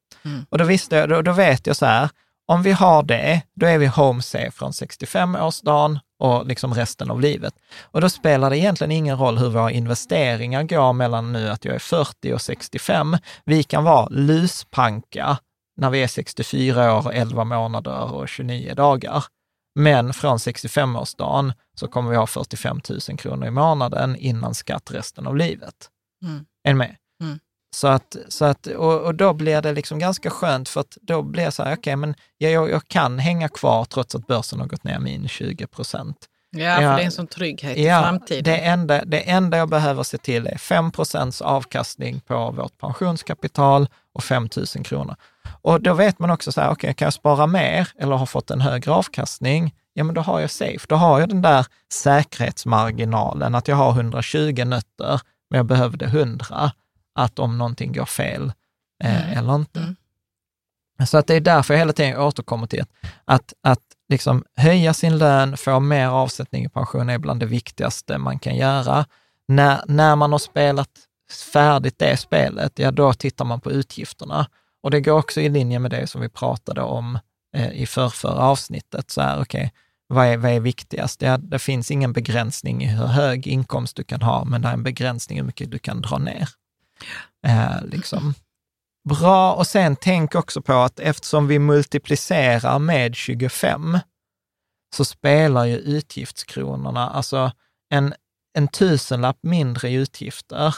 Och 0.49 0.57
då, 0.57 0.63
visste 0.63 0.95
jag, 0.95 1.09
då, 1.09 1.21
då 1.21 1.31
vet 1.31 1.67
jag 1.67 1.75
så 1.75 1.85
här, 1.85 2.09
om 2.47 2.63
vi 2.63 2.71
har 2.71 3.03
det, 3.03 3.41
då 3.55 3.65
är 3.65 3.77
vi 3.77 3.85
home 3.85 4.21
safe 4.21 4.51
från 4.51 4.71
65-årsdagen 4.71 5.99
och 6.19 6.45
liksom 6.45 6.73
resten 6.73 7.11
av 7.11 7.21
livet. 7.21 7.53
Och 7.83 8.01
då 8.01 8.09
spelar 8.09 8.49
det 8.49 8.57
egentligen 8.57 8.91
ingen 8.91 9.17
roll 9.17 9.37
hur 9.37 9.49
våra 9.49 9.71
investeringar 9.71 10.63
går 10.63 10.93
mellan 10.93 11.33
nu 11.33 11.49
att 11.49 11.65
jag 11.65 11.75
är 11.75 11.79
40 11.79 12.33
och 12.33 12.41
65. 12.41 13.17
Vi 13.45 13.63
kan 13.63 13.83
vara 13.83 14.07
luspanka 14.09 15.37
när 15.77 15.89
vi 15.89 16.03
är 16.03 16.07
64 16.07 16.93
år, 16.97 17.11
11 17.13 17.43
månader 17.43 18.13
och 18.13 18.29
29 18.29 18.73
dagar. 18.73 19.23
Men 19.75 20.13
från 20.13 20.37
65-årsdagen 20.37 21.53
så 21.75 21.87
kommer 21.87 22.09
vi 22.09 22.15
ha 22.17 22.27
45 22.27 22.81
000 23.09 23.17
kronor 23.17 23.47
i 23.47 23.51
månaden 23.51 24.15
innan 24.15 24.55
skatt 24.55 24.91
resten 24.91 25.27
av 25.27 25.37
livet. 25.37 25.89
Mm. 26.25 26.45
Är 26.63 26.73
ni 26.73 26.77
med? 26.77 26.95
Mm. 27.23 27.39
Så 27.75 27.87
att, 27.87 28.15
så 28.29 28.45
att, 28.45 28.67
och, 28.67 29.01
och 29.01 29.15
då 29.15 29.33
blir 29.33 29.61
det 29.61 29.71
liksom 29.71 29.99
ganska 29.99 30.29
skönt 30.29 30.69
för 30.69 30.81
att 30.81 30.97
då 31.01 31.21
blir 31.21 31.45
det 31.45 31.51
så 31.51 31.63
här, 31.63 31.75
okej, 31.75 31.95
men 31.95 32.15
jag, 32.37 32.51
jag, 32.51 32.69
jag 32.69 32.87
kan 32.87 33.19
hänga 33.19 33.49
kvar 33.49 33.85
trots 33.85 34.15
att 34.15 34.27
börsen 34.27 34.59
har 34.59 34.67
gått 34.67 34.83
ner 34.83 34.99
min 34.99 35.27
20 35.27 35.67
procent. 35.67 36.17
Ja, 36.49 36.75
för 36.75 36.81
Ja. 36.83 36.95
det 36.95 37.01
är 37.01 37.05
en 37.05 37.11
sån 37.11 37.27
trygghet 37.27 37.77
i 37.77 37.85
Ja, 37.85 38.01
framtiden. 38.01 38.43
det 38.43 38.57
enda, 38.57 39.05
det 39.05 39.19
enda 39.29 39.57
jag 39.57 39.69
behöver 39.69 40.03
se 40.03 40.17
till 40.17 40.47
är 40.47 40.57
5 40.57 40.91
procents 40.91 41.41
avkastning 41.41 42.19
på 42.19 42.51
vårt 42.51 42.77
pensionskapital 42.77 43.87
och 44.13 44.23
5 44.23 44.49
000 44.75 44.85
kronor. 44.85 45.15
Och 45.61 45.81
då 45.81 45.93
vet 45.93 46.19
man 46.19 46.31
också 46.31 46.51
så 46.51 46.61
här, 46.61 46.69
okej, 46.69 46.93
kan 46.93 47.05
jag 47.05 47.13
spara 47.13 47.47
mer 47.47 47.89
eller 47.99 48.15
har 48.15 48.25
fått 48.25 48.51
en 48.51 48.61
högre 48.61 48.91
avkastning? 48.91 49.75
Ja, 49.93 50.03
men 50.03 50.15
då 50.15 50.21
har 50.21 50.39
jag 50.39 50.51
safe. 50.51 50.85
Då 50.89 50.95
har 50.95 51.19
jag 51.19 51.29
den 51.29 51.41
där 51.41 51.65
säkerhetsmarginalen, 51.93 53.55
att 53.55 53.67
jag 53.67 53.75
har 53.75 53.91
120 53.91 54.63
nötter, 54.65 55.21
men 55.49 55.57
jag 55.57 55.65
behövde 55.65 56.05
100, 56.05 56.71
att 57.15 57.39
om 57.39 57.57
någonting 57.57 57.93
går 57.93 58.05
fel 58.05 58.51
eh, 59.03 59.37
eller 59.37 59.55
inte. 59.55 59.79
Mm. 59.79 59.95
Så 61.05 61.17
att 61.17 61.27
det 61.27 61.35
är 61.35 61.41
därför 61.41 61.73
jag 61.73 61.79
hela 61.79 61.93
tiden 61.93 62.17
återkommer 62.17 62.67
till 62.67 62.81
att, 62.81 62.89
att, 63.25 63.53
att 63.61 63.83
liksom 64.09 64.43
höja 64.55 64.93
sin 64.93 65.17
lön, 65.17 65.57
få 65.57 65.79
mer 65.79 66.07
avsättning 66.07 66.65
i 66.65 66.69
pension 66.69 67.09
är 67.09 67.17
bland 67.17 67.39
det 67.39 67.45
viktigaste 67.45 68.17
man 68.17 68.39
kan 68.39 68.55
göra. 68.55 69.05
När, 69.47 69.81
när 69.87 70.15
man 70.15 70.31
har 70.31 70.39
spelat 70.39 70.89
färdigt 71.53 71.99
det 71.99 72.17
spelet, 72.17 72.79
ja 72.79 72.91
då 72.91 73.13
tittar 73.13 73.45
man 73.45 73.61
på 73.61 73.71
utgifterna. 73.71 74.47
Och 74.87 74.91
det 74.91 75.01
går 75.01 75.17
också 75.17 75.41
i 75.41 75.49
linje 75.49 75.79
med 75.79 75.91
det 75.91 76.07
som 76.07 76.21
vi 76.21 76.29
pratade 76.29 76.81
om 76.81 77.19
eh, 77.55 77.71
i 77.71 77.85
förrförra 77.85 78.41
avsnittet. 78.41 79.11
Så 79.11 79.21
här, 79.21 79.41
okay, 79.41 79.69
vad, 80.07 80.27
är, 80.27 80.37
vad 80.37 80.51
är 80.51 80.59
viktigast? 80.59 81.21
Ja, 81.21 81.37
det 81.37 81.59
finns 81.59 81.91
ingen 81.91 82.13
begränsning 82.13 82.83
i 82.83 82.87
hur 82.87 83.05
hög 83.05 83.47
inkomst 83.47 83.95
du 83.95 84.03
kan 84.03 84.21
ha, 84.21 84.43
men 84.43 84.61
det 84.61 84.67
är 84.67 84.73
en 84.73 84.83
begränsning 84.83 85.37
i 85.37 85.41
hur 85.41 85.45
mycket 85.45 85.71
du 85.71 85.79
kan 85.79 86.01
dra 86.01 86.17
ner. 86.17 86.49
Eh, 87.47 87.85
liksom. 87.85 88.33
Bra, 89.09 89.53
och 89.53 89.67
sen 89.67 89.95
tänk 89.95 90.35
också 90.35 90.61
på 90.61 90.73
att 90.73 90.99
eftersom 90.99 91.47
vi 91.47 91.59
multiplicerar 91.59 92.79
med 92.79 93.15
25, 93.15 93.99
så 94.95 95.05
spelar 95.05 95.65
ju 95.65 95.77
utgiftskronorna, 95.77 97.09
alltså 97.09 97.51
en, 97.89 98.13
en 98.57 98.67
tusenlapp 98.67 99.39
mindre 99.41 99.89
i 99.89 99.93
utgifter, 99.93 100.75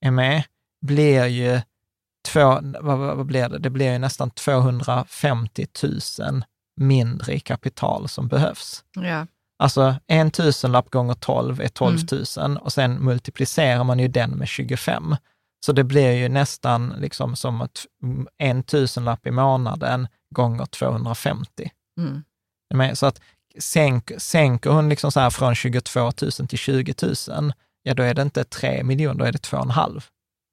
är 0.00 0.10
med, 0.10 0.42
blir 0.80 1.26
ju 1.26 1.60
två, 2.26 2.60
vad, 2.80 2.98
vad 2.98 3.26
blir 3.26 3.48
det? 3.48 3.58
Det 3.58 3.70
blir 3.70 3.92
ju 3.92 3.98
nästan 3.98 4.30
250 4.30 5.66
000 6.18 6.44
mindre 6.80 7.34
i 7.34 7.40
kapital 7.40 8.08
som 8.08 8.28
behövs. 8.28 8.84
Ja. 8.94 9.26
Alltså 9.58 9.94
en 10.06 10.30
tusenlapp 10.30 10.90
gånger 10.90 11.14
12 11.14 11.60
är 11.60 11.68
12 11.68 11.98
000 12.38 12.56
och 12.56 12.72
sen 12.72 13.04
multiplicerar 13.04 13.84
man 13.84 13.98
ju 13.98 14.08
den 14.08 14.30
med 14.30 14.48
25. 14.48 15.16
Så 15.66 15.72
det 15.72 15.84
blir 15.84 16.12
ju 16.12 16.28
nästan 16.28 16.94
liksom 16.98 17.36
som 17.36 17.60
att 17.60 17.86
en 18.38 18.62
tusenlapp 18.62 19.26
i 19.26 19.30
månaden 19.30 20.08
gånger 20.34 20.66
250. 20.66 21.70
Mm. 22.00 22.22
Men, 22.74 22.96
så 22.96 23.06
att 23.06 23.20
sänk, 23.58 24.12
sänker 24.18 24.70
hon 24.70 24.88
liksom 24.88 25.12
så 25.12 25.20
här 25.20 25.30
från 25.30 25.54
22 25.54 26.00
000 26.00 26.12
till 26.48 26.58
20 26.58 26.94
000, 27.02 27.52
ja 27.82 27.94
då 27.94 28.02
är 28.02 28.14
det 28.14 28.22
inte 28.22 28.44
3 28.44 28.84
miljoner, 28.84 29.18
då 29.18 29.24
är 29.24 29.32
det 29.32 29.38
2,5 29.38 30.02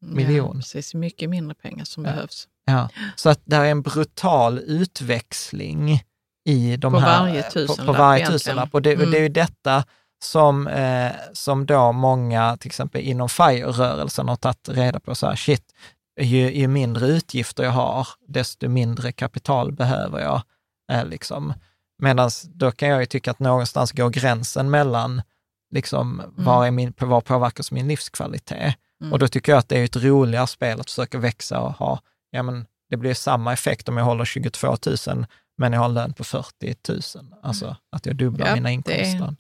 miljon. 0.05 0.47
Ja, 0.47 0.53
precis, 0.59 0.93
mycket 0.93 1.29
mindre 1.29 1.55
pengar 1.55 1.85
som 1.85 2.05
Ja. 2.05 2.11
behövs. 2.11 2.47
Ja. 2.65 2.89
Så 3.15 3.29
att 3.29 3.39
det 3.45 3.55
är 3.55 3.65
en 3.65 3.81
brutal 3.81 4.59
utväxling 4.59 6.03
i 6.45 6.77
de 6.77 6.93
På 6.93 6.99
här... 6.99 7.19
varje 7.19 7.43
på, 7.43 7.49
tusenlapp 7.51 7.85
på 7.85 7.93
varje 7.93 8.17
egentligen. 8.19 8.39
tusenlapp. 8.39 8.69
Och 8.73 8.81
det, 8.81 8.91
och 8.91 8.97
det 8.97 9.03
är 9.03 9.07
Mm. 9.07 9.23
ju 9.23 9.29
detta 9.29 9.83
som, 10.23 10.67
eh, 10.67 11.11
som 11.33 11.65
då 11.65 11.91
många, 11.91 12.57
till 12.57 12.67
exempel 12.69 13.01
inom 13.01 13.29
FIRE-rörelsen, 13.29 14.27
har 14.27 14.35
tagit 14.35 14.69
reda 14.69 14.99
på. 14.99 15.15
så 15.15 15.27
här, 15.27 15.35
shit, 15.35 15.63
ju, 16.21 16.55
ju 16.55 16.67
mindre 16.67 17.07
utgifter 17.07 17.63
jag 17.63 17.71
har, 17.71 18.07
desto 18.27 18.69
mindre 18.69 19.11
kapital 19.11 19.71
behöver 19.71 20.19
jag. 20.19 20.41
Eh, 20.91 21.05
liksom. 21.05 21.53
Medan 22.01 22.29
då 22.53 22.71
kan 22.71 22.89
jag 22.89 22.99
ju 22.99 23.05
tycka 23.05 23.31
att 23.31 23.39
någonstans 23.39 23.91
går 23.91 24.09
gränsen 24.09 24.69
mellan 24.69 25.21
liksom, 25.71 26.21
vad, 26.35 26.67
är 26.67 26.71
min, 26.71 26.93
vad 26.99 27.25
påverkas 27.25 27.71
min 27.71 27.87
livskvalitet? 27.87 28.75
Mm. 29.03 29.13
Och 29.13 29.19
då 29.19 29.27
tycker 29.27 29.51
jag 29.51 29.59
att 29.59 29.69
det 29.69 29.79
är 29.79 29.83
ett 29.83 29.95
roligare 29.95 30.47
spel 30.47 30.79
att 30.79 30.89
försöka 30.89 31.17
växa 31.17 31.59
och 31.59 31.73
ha, 31.73 31.99
ja 32.31 32.43
men 32.43 32.65
det 32.89 32.97
blir 32.97 33.13
samma 33.13 33.53
effekt 33.53 33.89
om 33.89 33.97
jag 33.97 34.05
håller 34.05 34.25
22 34.25 34.77
000 35.07 35.25
men 35.57 35.73
jag 35.73 35.79
har 35.79 35.85
en 35.85 35.93
lön 35.93 36.13
på 36.13 36.23
40 36.23 36.75
000. 36.87 37.01
Alltså 37.43 37.75
att 37.91 38.05
jag 38.05 38.15
dubblar 38.15 38.47
Ja, 38.47 38.55
mina 38.55 38.71
inkomster. 38.71 39.35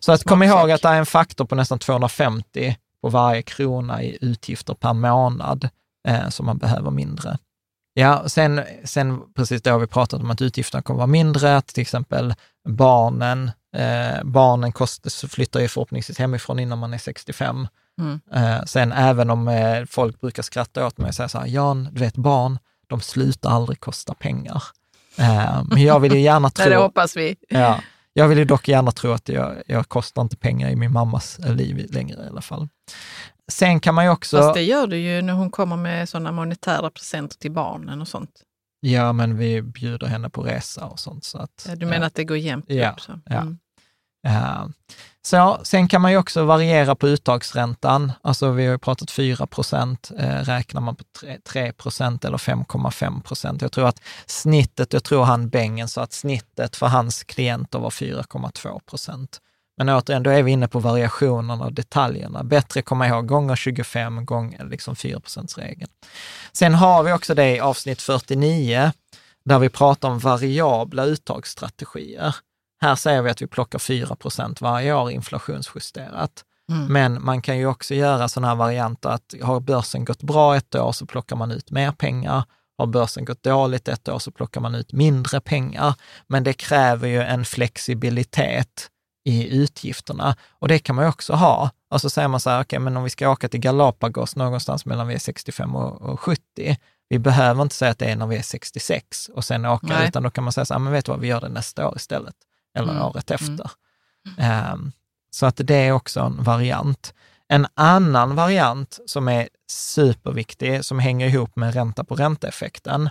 Så 0.00 0.12
att 0.12 0.24
kom 0.24 0.42
ihåg 0.42 0.70
att 0.70 0.82
det 0.82 0.88
är 0.88 0.98
en 0.98 1.06
faktor 1.06 1.44
på 1.44 1.54
nästan 1.54 1.78
250 1.78 2.76
på 3.02 3.08
varje 3.08 3.42
krona 3.42 4.02
i 4.02 4.18
utgifter 4.20 4.74
per 4.74 4.92
månad 4.92 5.68
eh, 6.08 6.28
som 6.28 6.46
man 6.46 6.58
behöver 6.58 6.90
mindre. 6.90 7.38
Ja, 7.94 8.28
sen, 8.28 8.62
sen 8.84 9.22
precis 9.34 9.62
då 9.62 9.70
har 9.70 9.78
vi 9.78 9.86
pratat 9.86 10.20
om 10.20 10.30
att 10.30 10.42
utgifterna 10.42 10.82
kommer 10.82 10.98
vara 10.98 11.06
mindre, 11.06 11.56
att 11.56 11.66
till 11.66 11.82
exempel 11.82 12.34
barnen, 12.68 13.50
eh, 13.76 14.24
barnen 14.24 14.72
kostar, 14.72 15.28
flyttar 15.28 15.60
ju 15.60 15.68
förhoppningsvis 15.68 16.18
hemifrån 16.18 16.58
innan 16.58 16.78
man 16.78 16.94
är 16.94 16.98
65. 16.98 17.68
Mm. 18.00 18.20
Eh, 18.32 18.64
sen 18.64 18.92
även 18.92 19.30
om 19.30 19.48
eh, 19.48 19.84
folk 19.84 20.20
brukar 20.20 20.42
skratta 20.42 20.86
åt 20.86 20.98
mig 20.98 21.08
och 21.08 21.14
säga 21.14 21.28
så 21.28 21.38
här, 21.38 21.46
Jan, 21.46 21.88
du 21.92 22.00
vet 22.00 22.16
barn, 22.16 22.58
de 22.86 23.00
slutar 23.00 23.50
aldrig 23.50 23.80
kosta 23.80 24.14
pengar. 24.14 24.62
Eh, 25.18 25.62
men 25.64 25.82
jag 25.82 26.00
vill 26.00 26.12
ju 26.14 26.20
gärna 26.20 26.50
Nej, 26.58 26.68
det 26.68 26.74
tro, 26.74 26.82
hoppas 26.82 27.16
vi. 27.16 27.36
ja, 27.48 27.80
jag 28.12 28.28
vill 28.28 28.38
ju 28.38 28.44
dock 28.44 28.68
gärna 28.68 28.92
tro 28.92 29.12
att 29.12 29.28
jag, 29.28 29.62
jag 29.66 29.88
kostar 29.88 30.22
inte 30.22 30.36
pengar 30.36 30.70
i 30.70 30.76
min 30.76 30.92
mammas 30.92 31.38
liv 31.38 31.86
längre 31.90 32.24
i 32.24 32.28
alla 32.28 32.40
fall. 32.40 32.68
Sen 33.52 33.80
kan 33.80 33.94
man 33.94 34.04
ju 34.04 34.10
också, 34.10 34.36
Fast 34.38 34.54
det 34.54 34.62
gör 34.62 34.86
du 34.86 34.96
ju 34.98 35.22
när 35.22 35.32
hon 35.32 35.50
kommer 35.50 35.76
med 35.76 36.08
sådana 36.08 36.32
monetära 36.32 36.90
presenter 36.90 37.36
till 37.36 37.52
barnen 37.52 38.00
och 38.00 38.08
sånt. 38.08 38.30
ja 38.80 39.12
men 39.12 39.36
vi 39.36 39.62
bjuder 39.62 40.06
henne 40.06 40.30
på 40.30 40.42
resa 40.42 40.84
och 40.86 40.98
sånt. 41.00 41.24
Så 41.24 41.38
att, 41.38 41.66
Ja, 41.68 41.76
Du 41.76 41.86
menar 41.86 42.06
att 42.06 42.14
det 42.14 42.24
går 42.24 42.36
jämnt 42.36 42.64
Ja, 42.68 42.90
upp? 42.92 43.00
Så. 43.00 43.12
Mm. 43.12 43.22
Ja. 43.24 43.44
Eh, 44.26 44.66
så, 45.22 45.60
sen 45.62 45.88
kan 45.88 46.02
man 46.02 46.10
ju 46.10 46.18
också 46.18 46.44
variera 46.44 46.94
på 46.94 47.08
uttagsräntan. 47.08 48.12
Alltså 48.22 48.50
vi 48.50 48.64
har 48.64 48.72
ju 48.72 48.78
pratat 48.78 49.10
4 49.10 49.46
procent. 49.46 50.10
Eh, 50.18 50.38
räknar 50.38 50.80
man 50.80 50.96
på 50.96 51.04
3, 51.48 51.72
procent 51.72 52.24
eller 52.24 52.38
5,5 52.38 53.22
procent? 53.22 53.62
Jag 53.62 53.72
tror 53.72 53.88
att 53.88 54.00
snittet, 54.26 54.92
jag 54.92 55.04
tror 55.04 55.24
han 55.24 55.48
Bengen 55.48 55.88
sa 55.88 56.02
att 56.02 56.12
snittet 56.12 56.76
för 56.76 56.86
hans 56.86 57.24
klienter 57.24 57.78
var 57.78 57.90
4,2 57.90 58.80
procent. 58.80 59.40
Men 59.78 59.88
återigen, 59.88 60.22
då 60.22 60.30
är 60.30 60.42
vi 60.42 60.50
inne 60.50 60.68
på 60.68 60.78
variationerna 60.78 61.64
och 61.64 61.72
detaljerna. 61.72 62.44
Bättre 62.44 62.82
komma 62.82 63.08
ihåg 63.08 63.28
gånger 63.28 63.56
25 63.56 64.24
gånger 64.24 64.64
liksom 64.64 64.94
4% 64.94 65.58
regeln. 65.58 65.90
Sen 66.52 66.74
har 66.74 67.02
vi 67.02 67.12
också 67.12 67.34
det 67.34 67.56
i 67.56 67.60
avsnitt 67.60 68.02
49, 68.02 68.92
där 69.44 69.58
vi 69.58 69.68
pratar 69.68 70.08
om 70.08 70.18
variabla 70.18 71.04
uttagsstrategier. 71.04 72.34
Här 72.80 72.94
säger 72.94 73.22
vi 73.22 73.30
att 73.30 73.42
vi 73.42 73.46
plockar 73.46 73.78
4% 73.78 74.56
varje 74.60 74.94
år 74.94 75.10
inflationsjusterat. 75.10 76.44
Mm. 76.70 76.92
Men 76.92 77.24
man 77.24 77.42
kan 77.42 77.58
ju 77.58 77.66
också 77.66 77.94
göra 77.94 78.28
sådana 78.28 78.48
här 78.48 78.54
varianter 78.54 79.08
att 79.08 79.34
har 79.42 79.60
börsen 79.60 80.04
gått 80.04 80.22
bra 80.22 80.56
ett 80.56 80.74
år 80.74 80.92
så 80.92 81.06
plockar 81.06 81.36
man 81.36 81.50
ut 81.50 81.70
mer 81.70 81.92
pengar. 81.92 82.44
Har 82.78 82.86
börsen 82.86 83.24
gått 83.24 83.42
dåligt 83.42 83.88
ett 83.88 84.08
år 84.08 84.18
så 84.18 84.30
plockar 84.30 84.60
man 84.60 84.74
ut 84.74 84.92
mindre 84.92 85.40
pengar. 85.40 85.94
Men 86.26 86.44
det 86.44 86.52
kräver 86.52 87.08
ju 87.08 87.22
en 87.22 87.44
flexibilitet 87.44 88.90
i 89.24 89.56
utgifterna 89.56 90.36
och 90.50 90.68
det 90.68 90.78
kan 90.78 90.96
man 90.96 91.04
ju 91.04 91.08
också 91.08 91.32
ha. 91.32 91.70
Och 91.90 92.00
så 92.00 92.10
säger 92.10 92.28
man 92.28 92.40
så 92.40 92.50
här, 92.50 92.62
okej, 92.62 92.78
men 92.78 92.96
om 92.96 93.04
vi 93.04 93.10
ska 93.10 93.28
åka 93.28 93.48
till 93.48 93.60
Galapagos 93.60 94.36
någonstans 94.36 94.86
mellan 94.86 95.06
vi 95.08 95.14
är 95.14 95.18
65 95.18 95.76
och, 95.76 96.02
och 96.02 96.20
70, 96.20 96.76
vi 97.08 97.18
behöver 97.18 97.62
inte 97.62 97.74
säga 97.74 97.90
att 97.90 97.98
det 97.98 98.06
är 98.06 98.16
när 98.16 98.26
vi 98.26 98.36
är 98.36 98.42
66 98.42 99.28
och 99.28 99.44
sen 99.44 99.64
åka, 99.64 99.86
Nej. 99.86 100.08
utan 100.08 100.22
då 100.22 100.30
kan 100.30 100.44
man 100.44 100.52
säga 100.52 100.64
så 100.64 100.74
här, 100.74 100.78
men 100.78 100.92
vet 100.92 101.04
du 101.04 101.12
vad, 101.12 101.20
vi 101.20 101.28
gör 101.28 101.40
det 101.40 101.48
nästa 101.48 101.88
år 101.88 101.96
istället, 101.96 102.34
eller 102.76 102.92
Mm. 102.92 103.02
året 103.02 103.30
efter. 103.30 103.70
Ehm, 104.38 104.92
så 105.30 105.46
att 105.46 105.60
det 105.64 105.74
är 105.74 105.92
också 105.92 106.20
en 106.20 106.42
variant. 106.42 107.14
En 107.48 107.66
annan 107.74 108.34
variant 108.36 108.98
som 109.06 109.28
är 109.28 109.48
superviktig, 109.70 110.84
som 110.84 110.98
hänger 110.98 111.26
ihop 111.26 111.56
med 111.56 111.74
ränta 111.74 112.04
på 112.04 112.14
ränta-effekten, 112.14 113.10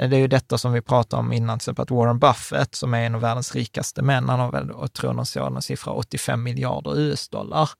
eh, 0.00 0.08
det 0.10 0.16
är 0.16 0.20
ju 0.20 0.28
detta 0.28 0.58
som 0.58 0.72
vi 0.72 0.80
pratade 0.80 1.20
om 1.20 1.32
innan, 1.32 1.58
till 1.58 1.64
exempel 1.64 1.82
att 1.82 1.90
Warren 1.90 2.18
Buffett, 2.18 2.74
som 2.74 2.94
är 2.94 3.06
en 3.06 3.14
av 3.14 3.20
världens 3.20 3.54
rikaste 3.54 4.02
män, 4.02 4.28
han 4.28 4.40
har 4.40 4.52
väl, 4.52 4.68
jag 4.80 4.92
tror 4.92 5.12
någon 5.12 5.26
sådan 5.26 5.62
siffra, 5.62 5.92
85 5.92 6.42
miljarder 6.42 6.98
US-dollar. 6.98 7.70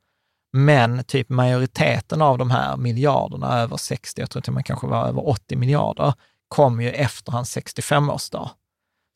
Men 0.53 1.05
typ 1.05 1.29
majoriteten 1.29 2.23
av 2.23 2.39
de 2.39 2.51
här 2.51 2.77
miljarderna, 2.77 3.59
över 3.61 3.77
60, 3.77 4.21
jag 4.21 4.31
tror 4.31 4.43
till 4.43 4.53
med 4.53 4.67
kanske 4.67 4.87
var 4.87 5.09
över 5.09 5.29
80 5.29 5.57
miljarder, 5.57 6.15
kom 6.49 6.81
ju 6.81 6.91
efter 6.91 7.33
hans 7.33 7.57
65-årsdag. 7.57 8.51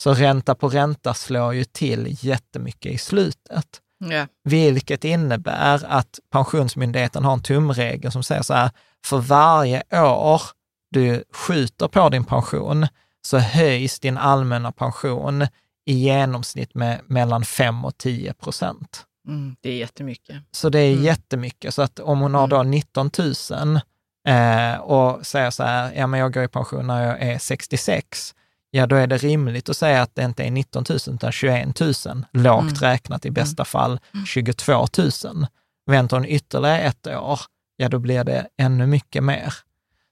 Så 0.03 0.15
ränta 0.15 0.55
på 0.55 0.69
ränta 0.69 1.15
slår 1.15 1.55
ju 1.55 1.65
till 1.65 2.17
jättemycket 2.21 2.93
i 2.93 2.99
slutet. 2.99 3.67
Ja. 4.11 4.27
Vilket 4.45 5.05
innebär 5.05 5.85
att 5.87 6.19
Pensionsmyndigheten 6.33 7.25
har 7.25 7.33
en 7.33 7.43
tumregel 7.43 8.13
som 8.13 8.23
säger 8.23 8.43
så 8.43 8.55
här, 8.55 8.71
för 9.05 9.19
varje 9.19 9.83
år 9.93 10.43
du 10.91 11.25
skjuter 11.33 11.89
på 11.89 12.09
din 12.09 12.25
pension 12.25 12.87
så 13.23 13.39
höjs 13.39 14.01
din 14.01 14.19
allmänna 14.19 14.73
pension 14.73 15.43
i 15.87 15.93
genomsnitt 15.95 16.75
med 16.75 17.01
mellan 17.07 17.45
5 17.45 17.85
och 17.85 17.99
10 17.99 18.35
procent. 18.35 19.05
Mm. 19.29 19.57
Det 19.61 19.71
är 19.71 19.77
jättemycket. 19.77 20.37
Så 20.51 20.69
det 20.69 20.79
är 20.79 20.93
Mm. 20.93 21.05
jättemycket. 21.05 21.75
Så 21.75 21.83
att 21.83 22.01
om 22.01 22.21
hon 22.21 22.35
har 22.35 22.47
då 22.47 22.63
19 22.63 23.11
000 23.19 23.81
eh, 24.29 24.81
och 24.81 25.27
säger 25.27 25.51
så 25.51 25.63
här, 25.63 25.93
ja 25.97 26.07
men 26.07 26.21
jag 26.21 26.33
går 26.33 26.43
i 26.45 26.49
pension 26.49 26.87
när 26.87 27.07
jag 27.07 27.23
är 27.23 27.39
66, 27.39 28.35
ja 28.71 28.87
då 28.87 28.97
är 28.97 29.07
det 29.07 29.17
rimligt 29.17 29.69
att 29.69 29.77
säga 29.77 30.03
att 30.03 30.15
det 30.15 30.23
inte 30.23 30.45
är 30.45 30.51
19 30.51 30.85
000 30.89 30.99
utan 31.15 31.33
21 31.33 31.81
000, 31.81 31.93
lågt 32.33 32.63
Mm. 32.63 32.75
räknat 32.75 33.27
i 33.27 33.31
bästa 33.31 33.65
fall 33.65 34.01
22 34.27 34.87
000. 35.25 35.47
Väntar 35.87 36.17
hon 36.17 36.27
ytterligare 36.27 36.81
ett 36.81 37.07
år, 37.07 37.41
ja 37.77 37.89
då 37.89 37.99
blir 37.99 38.25
det 38.25 38.49
ännu 38.59 38.87
mycket 38.87 39.25
mer. 39.25 39.55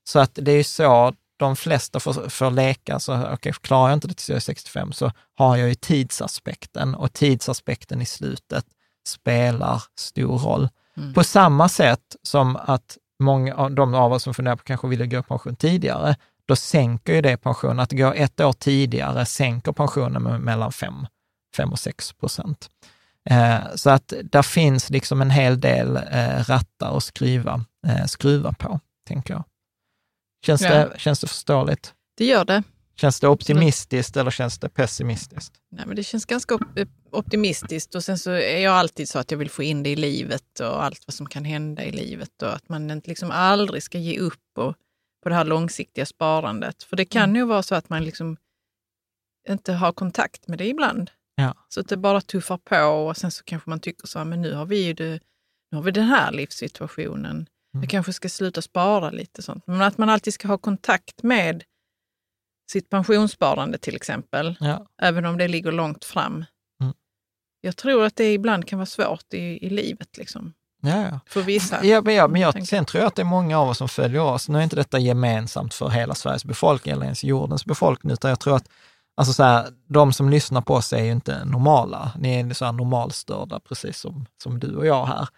Så 0.04 0.18
att 0.18 0.30
det 0.34 0.52
är 0.52 0.64
så 0.64 1.14
de 1.38 1.56
flesta 1.56 2.00
får, 2.00 2.28
får 2.28 2.50
leka, 2.50 2.98
så 2.98 3.26
okej, 3.32 3.52
klarar 3.52 3.88
jag 3.88 3.96
inte 3.96 4.08
det 4.08 4.14
tills 4.14 4.28
jag 4.28 4.36
är 4.36 4.40
65 4.40 4.92
så 4.92 5.12
har 5.34 5.56
jag 5.56 5.68
ju 5.68 5.74
tidsaspekten 5.74 6.94
och 6.94 7.12
tidsaspekten 7.12 8.02
i 8.02 8.06
slutet 8.06 8.64
spelar 9.08 9.82
stor 9.98 10.38
roll. 10.38 10.68
Mm. 10.96 11.14
På 11.14 11.24
samma 11.24 11.68
sätt 11.68 12.16
som 12.22 12.56
att 12.56 12.98
många 13.18 13.54
av 13.54 13.74
de 13.74 13.94
av 13.94 14.12
oss 14.12 14.22
som 14.22 14.34
funderar 14.34 14.56
på 14.56 14.64
kanske 14.64 14.88
vill 14.88 15.06
gå 15.06 15.18
i 15.18 15.22
pension 15.22 15.56
tidigare, 15.56 16.16
då 16.48 16.56
sänker 16.56 17.14
ju 17.14 17.20
det 17.20 17.36
pensionen. 17.36 17.80
Att 17.80 17.92
gå 17.92 18.12
ett 18.12 18.40
år 18.40 18.52
tidigare 18.52 19.26
sänker 19.26 19.72
pensionen 19.72 20.22
med 20.22 20.40
mellan 20.40 20.72
5, 20.72 20.94
5 21.56 21.72
och 21.72 21.78
6 21.78 22.12
procent. 22.12 22.70
Eh, 23.30 23.58
så 23.74 23.90
att 23.90 24.12
där 24.24 24.42
finns 24.42 24.90
liksom 24.90 25.20
en 25.22 25.30
hel 25.30 25.60
del 25.60 25.96
eh, 25.96 26.44
rattar 26.44 26.96
att 26.96 27.04
skruva, 27.04 27.64
eh, 27.86 28.04
skruva 28.06 28.52
på, 28.52 28.80
tänker 29.08 29.34
jag. 29.34 29.44
Känns, 30.46 30.62
Ja. 30.62 30.70
det, 30.70 30.92
känns 30.98 31.20
det 31.20 31.26
förståeligt? 31.26 31.94
Det 32.16 32.24
gör 32.24 32.44
det. 32.44 32.62
Känns 32.96 33.20
det 33.20 33.28
optimistiskt 33.28 34.16
eller 34.16 34.30
känns 34.30 34.58
det 34.58 34.68
pessimistiskt? 34.68 35.54
Nej, 35.70 35.86
men 35.86 35.96
det 35.96 36.04
känns 36.04 36.24
ganska 36.24 36.54
op- 36.54 36.88
optimistiskt 37.12 37.94
och 37.94 38.04
sen 38.04 38.18
så 38.18 38.30
är 38.30 38.58
jag 38.58 38.74
alltid 38.74 39.08
så 39.08 39.18
att 39.18 39.30
jag 39.30 39.38
vill 39.38 39.50
få 39.50 39.62
in 39.62 39.82
det 39.82 39.90
i 39.90 39.96
livet 39.96 40.60
och 40.60 40.84
allt 40.84 41.02
vad 41.06 41.14
som 41.14 41.26
kan 41.26 41.44
hända 41.44 41.84
i 41.84 41.92
livet 41.92 42.42
och 42.42 42.54
att 42.54 42.68
man 42.68 42.90
inte 42.90 43.08
liksom 43.10 43.30
aldrig 43.30 43.82
ska 43.82 43.98
ge 43.98 44.18
upp 44.18 44.58
och, 44.58 44.74
på 45.26 45.30
det 45.30 45.36
här 45.36 45.44
långsiktiga 45.44 46.06
sparandet. 46.06 46.82
För 46.82 46.96
det 46.96 47.04
kan 47.04 47.34
ju 47.34 47.44
vara 47.44 47.62
så 47.62 47.74
att 47.74 47.88
man 47.88 48.04
liksom 48.04 48.36
inte 49.48 49.72
har 49.72 49.92
kontakt 49.92 50.48
med 50.48 50.58
det 50.58 50.66
ibland. 50.66 51.10
Ja. 51.34 51.54
Så 51.68 51.80
att 51.80 51.88
det 51.88 51.96
bara 51.96 52.20
tuffar 52.20 52.58
på 52.58 52.86
och 52.86 53.16
sen 53.16 53.30
så 53.30 53.44
kanske 53.44 53.70
man 53.70 53.80
tycker 53.80 54.06
så 54.06 54.18
här, 54.18 54.26
men 54.26 54.42
nu 54.42 54.54
har 54.54 54.66
vi 54.66 54.84
ju 54.84 54.92
det, 54.92 55.20
nu 55.70 55.76
har 55.76 55.82
vi 55.82 55.90
den 55.90 56.04
här 56.04 56.32
livssituationen. 56.32 57.48
Jag 57.72 57.90
kanske 57.90 58.12
ska 58.12 58.28
sluta 58.28 58.62
spara 58.62 59.10
lite 59.10 59.42
sånt. 59.42 59.66
Men 59.66 59.82
att 59.82 59.98
man 59.98 60.08
alltid 60.08 60.34
ska 60.34 60.48
ha 60.48 60.58
kontakt 60.58 61.22
med 61.22 61.64
sitt 62.72 62.90
pensionssparande 62.90 63.78
till 63.78 63.96
exempel 63.96 64.56
Ja. 64.60 64.86
även 65.02 65.26
om 65.26 65.38
det 65.38 65.48
ligger 65.48 65.72
långt 65.72 66.04
fram. 66.04 66.44
Mm. 66.82 66.94
Jag 67.60 67.76
tror 67.76 68.04
att 68.04 68.16
det 68.16 68.32
ibland 68.32 68.66
kan 68.66 68.78
vara 68.78 68.86
svårt 68.86 69.34
i, 69.34 69.66
i 69.66 69.70
livet, 69.70 70.16
liksom, 70.16 70.52
Ja, 70.82 71.02
ja. 71.10 71.20
för 71.26 71.42
vissa. 71.42 71.84
Ja, 71.84 72.00
men, 72.00 72.14
ja, 72.14 72.28
men 72.28 72.40
jag, 72.40 72.66
sen 72.66 72.84
tror 72.84 73.00
jag 73.00 73.08
att 73.08 73.14
det 73.14 73.22
är 73.22 73.26
många 73.26 73.58
av 73.58 73.68
oss 73.68 73.78
som 73.78 73.88
följer 73.88 74.22
oss. 74.22 74.48
Nu 74.48 74.58
är 74.58 74.62
inte 74.62 74.76
detta 74.76 74.98
gemensamt 74.98 75.74
för 75.74 75.88
hela 75.88 76.14
Sveriges 76.14 76.44
befolkning 76.44 76.92
eller 76.92 77.04
ens 77.04 77.24
jordens 77.24 77.64
befolkning, 77.64 78.12
utan 78.12 78.28
jag 78.28 78.40
tror 78.40 78.56
att 78.56 78.68
alltså 79.16 79.32
så 79.32 79.42
här, 79.42 79.68
de 79.88 80.12
som 80.12 80.30
lyssnar 80.30 80.60
på 80.60 80.74
oss 80.74 80.92
är 80.92 81.04
ju 81.04 81.12
inte 81.12 81.44
normala. 81.44 82.12
Ni 82.18 82.40
är 82.40 82.54
så 82.54 82.64
här 82.64 82.72
normalstörda, 82.72 83.60
precis 83.60 83.98
som, 83.98 84.26
som 84.42 84.58
du 84.58 84.76
och 84.76 84.86
jag 84.86 85.06
här. 85.06 85.28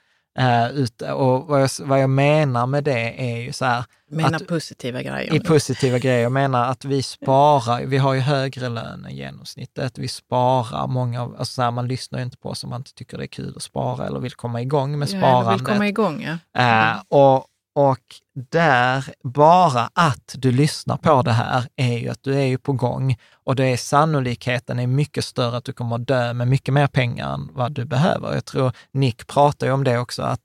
Ute. 0.74 1.12
Och 1.12 1.47
vad 1.47 1.62
jag, 1.62 1.70
vad 1.81 2.02
jag 2.02 2.10
menar 2.10 2.66
med 2.66 2.85
det 2.85 3.20
är 3.32 3.36
ju 3.40 3.52
så 3.52 3.65
här, 3.65 3.85
Menar 4.10 4.36
att- 4.36 4.47
positiva 4.47 5.02
grejer. 5.02 5.35
i 5.35 5.39
nu. 5.39 5.44
positiva 5.44 5.98
grejer. 5.98 6.23
Jag 6.23 6.32
menar 6.32 6.65
att 6.70 6.85
vi 6.85 7.02
sparar, 7.02 7.85
vi 7.86 7.97
har 7.98 8.15
ju 8.15 8.20
högre 8.20 8.69
lön 8.69 9.05
än 9.05 9.16
genomsnittet. 9.16 9.98
Vi 9.98 10.09
sparar 10.09 10.86
många 10.86 11.20
alltså 11.23 11.44
så 11.44 11.62
här, 11.62 11.70
man 11.70 11.89
lyssnar 11.89 12.19
ju 12.19 12.24
inte 12.24 12.36
på 12.36 12.48
oss 12.48 12.65
om 12.65 12.70
man 12.70 12.81
inte 12.81 12.94
tycker 12.94 13.19
det 13.19 13.24
är 13.24 13.28
kul 13.28 13.52
att 13.56 13.62
spara 13.62 14.06
eller 14.06 14.20
vill 14.20 14.32
komma 14.35 14.62
igång 14.62 14.98
med 14.98 15.09
Ja, 15.09 15.19
sparandet. 15.20 15.60
vill 15.60 15.66
komma 15.66 15.89
igång, 15.89 16.39
ja. 16.52 16.60
Eh, 16.62 16.97
och, 17.09 17.44
och 17.78 18.14
där, 18.50 19.05
bara 19.22 19.90
att 19.94 20.34
du 20.38 20.52
lyssnar 20.52 20.96
på 20.96 21.22
det 21.22 21.32
här 21.32 21.64
är 21.76 21.98
ju 21.98 22.09
att 22.09 22.22
du 22.22 22.34
är 22.34 22.44
ju 22.44 22.59
på 22.59 22.72
gång 22.72 23.16
och 23.44 23.56
det 23.56 23.64
är 23.64 23.76
sannolikheten 23.76 24.78
är 24.78 24.86
mycket 24.86 25.24
större 25.24 25.56
att 25.56 25.64
du 25.64 25.72
kommer 25.72 25.96
att 25.96 26.06
dö 26.06 26.32
med 26.32 26.48
mycket 26.48 26.74
mer 26.74 26.86
pengar 26.86 27.34
än 27.34 27.48
vad 27.52 27.72
du 27.72 27.84
behöver. 27.84 28.34
Jag 28.34 28.44
tror 28.44 28.72
Nick 28.92 29.26
pratar 29.26 29.66
ju 29.66 29.72
om 29.72 29.84
det 29.84 29.98
också, 29.98 30.22
att 30.22 30.40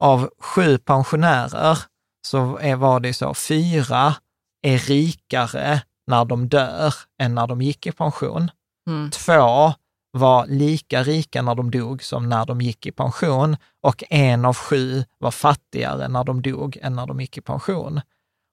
av 0.00 0.30
sju 0.40 0.78
pensionärer 0.78 1.78
så 2.26 2.58
är, 2.58 2.76
var 2.76 3.00
det 3.00 3.14
så, 3.14 3.34
fyra 3.34 4.14
är 4.62 4.78
rikare 4.78 5.82
när 6.06 6.24
de 6.24 6.48
dör 6.48 6.94
än 7.22 7.34
när 7.34 7.46
de 7.46 7.62
gick 7.62 7.86
i 7.86 7.92
pension. 7.92 8.50
Mm. 8.88 9.10
Två 9.10 9.72
var 10.16 10.46
lika 10.46 11.02
rika 11.02 11.42
när 11.42 11.54
de 11.54 11.70
dog 11.70 12.02
som 12.02 12.28
när 12.28 12.46
de 12.46 12.60
gick 12.60 12.86
i 12.86 12.92
pension 12.92 13.56
och 13.82 14.04
en 14.10 14.44
av 14.44 14.56
sju 14.56 15.04
var 15.18 15.30
fattigare 15.30 16.08
när 16.08 16.24
de 16.24 16.42
dog 16.42 16.78
än 16.82 16.96
när 16.96 17.06
de 17.06 17.20
gick 17.20 17.38
i 17.38 17.40
pension. 17.40 18.00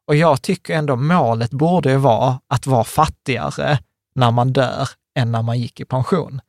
Och 0.08 0.16
jag 0.16 0.42
tycker 0.42 0.78
ändå 0.78 0.96
målet 0.96 1.52
borde 1.52 1.92
ju 1.92 1.98
vara 1.98 2.40
att 2.48 2.68
vara 2.68 2.84
fattigare 2.84 3.80
när 4.16 4.32
man 4.32 4.54
dör 4.54 4.90
än 5.16 5.32
när 5.32 5.42
man 5.42 5.60
gick 5.60 5.80
i 5.80 5.86
pension. 5.86 6.42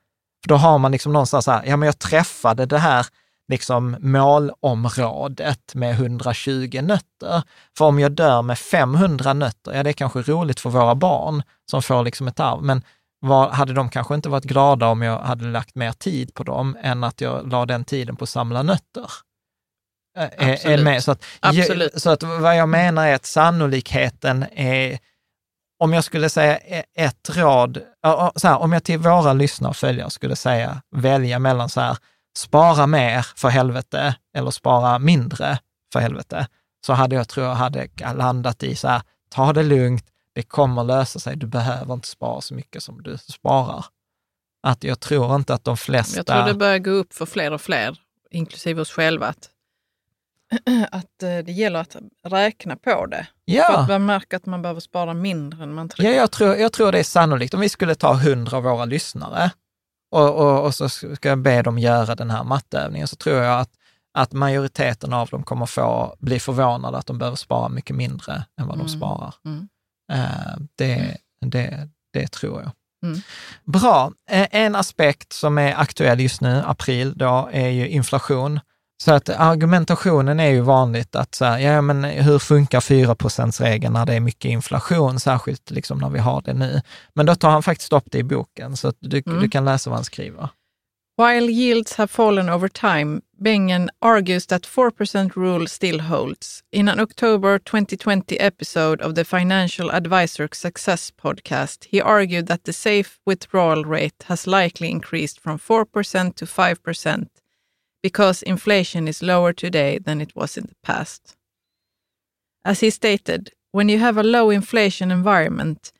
För 0.44 0.48
då 0.48 0.56
har 0.56 0.78
man 0.78 0.92
liksom 0.92 1.12
någonstans 1.12 1.44
så 1.44 1.50
här, 1.50 1.64
ja 1.66 1.76
men 1.76 1.86
jag 1.86 1.98
träffade 1.98 2.66
det 2.66 2.78
här 2.78 3.06
liksom 3.48 3.96
målområdet 4.00 5.74
med 5.74 5.90
120 5.94 6.80
nötter. 6.82 7.42
För 7.78 7.84
om 7.84 7.98
jag 7.98 8.12
dör 8.12 8.42
med 8.42 8.58
500 8.58 9.32
nötter, 9.32 9.72
ja 9.72 9.82
det 9.82 9.90
är 9.90 9.94
kanske 9.94 10.22
roligt 10.22 10.60
för 10.60 10.70
våra 10.70 10.94
barn 10.94 11.42
som 11.70 11.82
får 11.82 12.04
liksom 12.04 12.28
ett 12.28 12.40
arv, 12.40 12.62
men 12.62 12.82
var, 13.24 13.50
hade 13.50 13.72
de 13.72 13.88
kanske 13.90 14.14
inte 14.14 14.28
varit 14.28 14.44
glada 14.44 14.86
om 14.88 15.02
jag 15.02 15.18
hade 15.18 15.44
lagt 15.44 15.74
mer 15.74 15.92
tid 15.92 16.34
på 16.34 16.42
dem 16.44 16.76
än 16.82 17.04
att 17.04 17.20
jag 17.20 17.50
la 17.52 17.66
den 17.66 17.84
tiden 17.84 18.16
på 18.16 18.22
att 18.24 18.28
samla 18.28 18.62
nötter. 18.62 19.10
Är- 20.18 20.30
Är, 20.42 20.52
Absolut. 20.52 20.84
med? 20.84 21.04
Så, 21.04 21.10
att, 21.12 21.24
Absolut. 21.40 22.02
så 22.02 22.10
att 22.10 22.22
vad 22.22 22.56
jag 22.56 22.68
menar 22.68 23.06
är 23.06 23.14
att 23.14 23.26
sannolikheten 23.26 24.44
är, 24.52 24.98
om 25.78 25.92
jag 25.92 26.04
skulle 26.04 26.28
säga 26.30 26.56
ett 26.94 27.36
råd, 27.36 27.78
så 28.36 28.48
här, 28.48 28.58
om 28.58 28.72
jag 28.72 28.84
till 28.84 28.98
våra 28.98 29.32
lyssnare 29.32 29.70
och 29.70 29.76
följare 29.76 30.10
skulle 30.10 30.36
säga 30.36 30.82
välja 30.96 31.38
mellan 31.38 31.68
så 31.68 31.80
här, 31.80 31.96
spara 32.38 32.86
mer 32.86 33.26
för 33.36 33.48
helvete 33.48 34.14
eller 34.36 34.50
spara 34.50 34.98
mindre 34.98 35.58
för 35.92 36.00
helvete, 36.00 36.46
så 36.86 36.92
hade 36.92 37.16
jag 37.16 37.28
tror 37.28 37.46
jag 37.46 37.54
hade 37.54 37.88
landat 38.14 38.62
i 38.62 38.76
så 38.76 38.88
här, 38.88 39.02
ta 39.30 39.52
det 39.52 39.62
lugnt, 39.62 40.04
det 40.34 40.42
kommer 40.42 40.84
lösa 40.84 41.18
sig, 41.18 41.36
du 41.36 41.46
behöver 41.46 41.94
inte 41.94 42.08
spara 42.08 42.40
så 42.40 42.54
mycket 42.54 42.82
som 42.82 43.02
du 43.02 43.18
sparar. 43.18 43.84
Att 44.62 44.84
jag 44.84 45.00
tror 45.00 45.36
inte 45.36 45.54
att 45.54 45.64
de 45.64 45.76
flesta... 45.76 46.16
Jag 46.16 46.26
tror 46.26 46.44
det 46.44 46.54
börjar 46.54 46.78
gå 46.78 46.90
upp 46.90 47.14
för 47.14 47.26
fler 47.26 47.52
och 47.52 47.60
fler, 47.60 47.98
inklusive 48.30 48.80
oss 48.80 48.90
själva, 48.90 49.26
att, 49.26 49.50
att 50.90 51.22
eh, 51.22 51.38
det 51.38 51.52
gäller 51.52 51.80
att 51.80 51.96
räkna 52.26 52.76
på 52.76 53.06
det. 53.06 53.26
För 53.46 53.52
ja, 53.54 53.76
att 53.76 53.88
man 53.88 54.06
märker 54.06 54.36
att 54.36 54.46
man 54.46 54.62
behöver 54.62 54.80
spara 54.80 55.14
mindre 55.14 55.62
än 55.62 55.74
man 55.74 55.88
tror. 55.88 56.06
ja 56.06 56.12
jag, 56.12 56.30
tror, 56.30 56.56
jag 56.56 56.72
tror 56.72 56.92
det 56.92 56.98
är 56.98 57.04
sannolikt. 57.04 57.54
Om 57.54 57.60
vi 57.60 57.68
skulle 57.68 57.94
ta 57.94 58.12
hundra 58.12 58.56
av 58.56 58.62
våra 58.62 58.84
lyssnare 58.84 59.50
och, 60.10 60.34
och, 60.34 60.64
och 60.64 60.74
så 60.74 60.88
ska 60.88 61.28
jag 61.28 61.38
be 61.38 61.62
dem 61.62 61.78
göra 61.78 62.14
den 62.14 62.30
här 62.30 62.44
matteövningen, 62.44 63.08
så 63.08 63.16
tror 63.16 63.36
jag 63.36 63.60
att, 63.60 63.70
att 64.14 64.32
majoriteten 64.32 65.12
av 65.12 65.28
dem 65.28 65.42
kommer 65.42 65.66
få 65.66 66.16
bli 66.18 66.40
förvånade 66.40 66.98
att 66.98 67.06
de 67.06 67.18
behöver 67.18 67.36
spara 67.36 67.68
mycket 67.68 67.96
mindre 67.96 68.44
än 68.60 68.66
vad 68.66 68.76
de 68.78 68.80
Mm. 68.80 68.88
sparar. 68.88 69.34
Mm. 69.44 69.68
Eh, 70.14 70.56
det, 70.78 71.16
det, 71.40 71.88
det 72.12 72.26
tror 72.32 72.62
jag. 72.62 72.70
Mm. 73.10 73.20
Bra. 73.64 74.12
Eh, 74.30 74.46
En 74.50 74.76
aspekt 74.76 75.32
som 75.32 75.58
är 75.58 75.74
aktuell 75.74 76.20
just 76.20 76.40
nu, 76.40 76.62
april, 76.66 77.12
då, 77.16 77.48
är 77.52 77.68
ju 77.68 77.88
inflation. 77.88 78.60
Så 79.02 79.12
att 79.12 79.28
argumentationen 79.28 80.40
är 80.40 80.48
ju 80.50 80.60
vanligt 80.60 81.16
att 81.16 81.34
så 81.34 81.44
här, 81.44 81.58
ja 81.58 81.80
men 81.80 82.04
hur 82.04 82.38
funkar 82.38 82.80
4 82.80 83.14
regeln 83.64 83.92
när 83.92 84.06
det 84.06 84.14
är 84.14 84.20
mycket 84.20 84.48
inflation, 84.48 85.20
särskilt 85.20 85.70
liksom 85.70 85.98
när 85.98 86.08
vi 86.10 86.18
har 86.18 86.42
det 86.42 86.54
nu. 86.54 86.80
Men 87.14 87.26
då 87.26 87.34
tar 87.34 87.50
han 87.50 87.62
faktiskt 87.62 87.92
upp 87.92 88.04
det 88.10 88.18
i 88.18 88.22
boken, 88.22 88.76
så 88.76 88.92
du, 89.00 89.22
Mm. 89.26 89.40
du 89.40 89.48
kan 89.48 89.64
läsa 89.64 89.90
vad 89.90 89.96
han 89.96 90.04
skriver. 90.04 90.48
While 91.18 91.52
yields 91.52 91.94
have 91.96 92.08
fallen 92.08 92.50
over 92.50 92.68
time, 92.68 93.20
Bengen 93.42 93.88
argues 94.00 94.46
that 94.46 94.62
4% 94.62 95.36
rule 95.36 95.66
still 95.66 95.98
holds. 95.98 96.62
In 96.72 96.88
an 96.88 97.00
October 97.00 97.58
2020 97.58 98.38
episode 98.38 99.00
of 99.00 99.14
the 99.14 99.24
Financial 99.24 99.90
Advisor 99.90 100.48
Success 100.52 101.10
podcast, 101.10 101.84
he 101.84 102.00
argued 102.00 102.46
that 102.46 102.64
the 102.64 102.72
safe 102.72 103.20
withdrawal 103.26 103.84
rate 103.84 104.24
has 104.28 104.46
likely 104.46 104.90
increased 104.90 105.40
from 105.40 105.58
4% 105.58 106.34
to 106.36 106.44
5% 106.44 107.28
because 108.02 108.42
inflation 108.42 109.08
is 109.08 109.22
lower 109.22 109.52
today 109.52 109.98
than 109.98 110.20
it 110.20 110.36
was 110.36 110.56
in 110.56 110.64
the 110.64 110.76
past. 110.82 111.36
As 112.64 112.80
he 112.80 112.90
stated, 112.90 113.52
when 113.72 113.88
you 113.88 113.98
have 113.98 114.16
a 114.16 114.22
low 114.22 114.50
inflation 114.50 115.10
environment, 115.10 115.92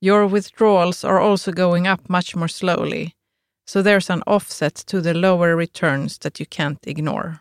your 0.00 0.26
withdrawals 0.26 1.04
are 1.04 1.20
also 1.20 1.52
going 1.52 1.86
up 1.86 2.10
much 2.10 2.36
more 2.36 2.48
slowly. 2.48 3.14
So 3.68 3.82
there's 3.82 4.12
an 4.12 4.22
offset 4.26 4.86
to 4.86 5.02
the 5.02 5.14
lower 5.14 5.56
returns 5.56 6.18
that 6.18 6.40
you 6.40 6.46
can't 6.50 6.78
ignore. 6.82 7.38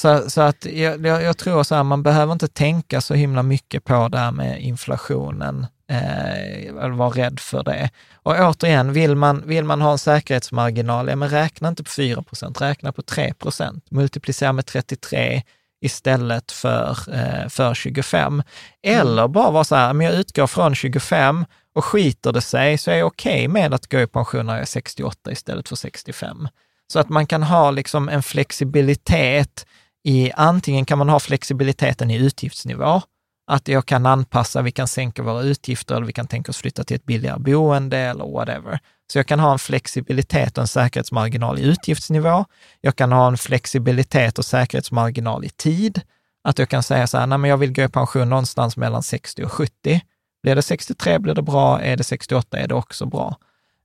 Så, 0.00 0.30
så 0.30 0.40
att 0.40 0.64
jag, 0.64 1.06
jag, 1.06 1.36
tror 1.36 1.62
så 1.62 1.74
här, 1.74 1.82
man 1.82 2.02
behöver 2.02 2.32
inte 2.32 2.48
tänka 2.48 3.00
så 3.00 3.14
himla 3.14 3.42
mycket 3.42 3.84
på 3.84 4.08
det 4.08 4.18
här 4.18 4.30
med 4.32 4.60
inflationen, 4.60 5.66
eh, 5.90 6.68
eller 6.68 6.88
vara 6.88 7.10
rädd 7.10 7.40
för 7.40 7.62
det. 7.62 7.90
Och 8.14 8.34
återigen, 8.38 8.92
vill 8.92 9.14
man, 9.16 9.42
vill 9.46 9.64
man 9.64 9.80
ha 9.80 9.92
en 9.92 9.98
säkerhetsmarginal, 9.98 11.08
ja 11.08 11.16
men 11.16 11.28
räkna 11.28 11.68
inte 11.68 11.84
på 11.84 11.90
4% 11.90 12.60
räkna 12.60 12.92
på 12.92 13.02
3% 13.02 13.82
multiplicera 13.90 14.52
med 14.52 14.66
33 14.66 15.42
istället 15.80 16.52
för, 16.52 16.96
eh, 17.14 17.48
för 17.48 17.74
25. 17.74 18.42
Eller 18.82 19.28
bara 19.28 19.50
vara 19.50 19.64
så 19.64 19.74
här, 19.74 19.92
men 19.92 20.06
jag 20.06 20.14
utgår 20.14 20.46
från 20.46 20.74
25 20.74 21.44
och 21.78 21.84
skiter 21.84 22.32
det 22.32 22.40
sig 22.40 22.78
så 22.78 22.90
är 22.90 22.96
jag 22.96 23.06
okej 23.06 23.48
med 23.48 23.74
att 23.74 23.86
gå 23.86 24.00
i 24.00 24.06
pension 24.06 24.46
när 24.46 24.52
jag 24.52 24.62
är 24.62 24.66
68 24.66 25.32
istället 25.32 25.68
för 25.68 25.76
65. 25.76 26.48
Så 26.92 26.98
att 26.98 27.08
man 27.08 27.26
kan 27.26 27.42
ha 27.42 27.70
liksom 27.70 28.08
en 28.08 28.22
flexibilitet 28.22 29.66
i, 30.04 30.32
antingen 30.32 30.84
kan 30.84 30.98
man 30.98 31.08
ha 31.08 31.20
flexibiliteten 31.20 32.10
i 32.10 32.16
utgiftsnivå, 32.16 33.02
att 33.46 33.68
jag 33.68 33.86
kan 33.86 34.06
anpassa, 34.06 34.62
vi 34.62 34.70
kan 34.70 34.88
sänka 34.88 35.22
våra 35.22 35.42
utgifter 35.42 35.94
eller 35.94 36.06
vi 36.06 36.12
kan 36.12 36.26
tänka 36.26 36.50
oss 36.50 36.56
flytta 36.56 36.84
till 36.84 36.96
ett 36.96 37.04
billigare 37.04 37.38
boende 37.38 37.98
eller 37.98 38.24
whatever. 38.24 38.78
Så 39.12 39.18
jag 39.18 39.26
kan 39.26 39.40
ha 39.40 39.52
en 39.52 39.58
flexibilitet 39.58 40.58
och 40.58 40.62
en 40.62 40.68
säkerhetsmarginal 40.68 41.58
i 41.58 41.62
utgiftsnivå. 41.62 42.44
Jag 42.80 42.96
kan 42.96 43.12
ha 43.12 43.28
en 43.28 43.38
flexibilitet 43.38 44.38
och 44.38 44.44
säkerhetsmarginal 44.44 45.44
i 45.44 45.48
tid. 45.48 46.00
Att 46.44 46.58
jag 46.58 46.68
kan 46.68 46.82
säga 46.82 47.06
så 47.06 47.18
här, 47.18 47.26
nej 47.26 47.38
men 47.38 47.50
jag 47.50 47.56
vill 47.56 47.72
gå 47.72 47.82
i 47.82 47.88
pension 47.88 48.28
någonstans 48.28 48.76
mellan 48.76 49.02
60 49.02 49.44
och 49.44 49.52
70. 49.52 50.00
Blir 50.42 50.54
det 50.54 50.62
63 50.62 51.18
blir 51.18 51.34
det 51.34 51.42
bra, 51.42 51.80
är 51.80 51.96
det 51.96 52.04
68 52.04 52.58
är 52.58 52.68
det 52.68 52.74
också 52.74 53.06
bra. 53.06 53.36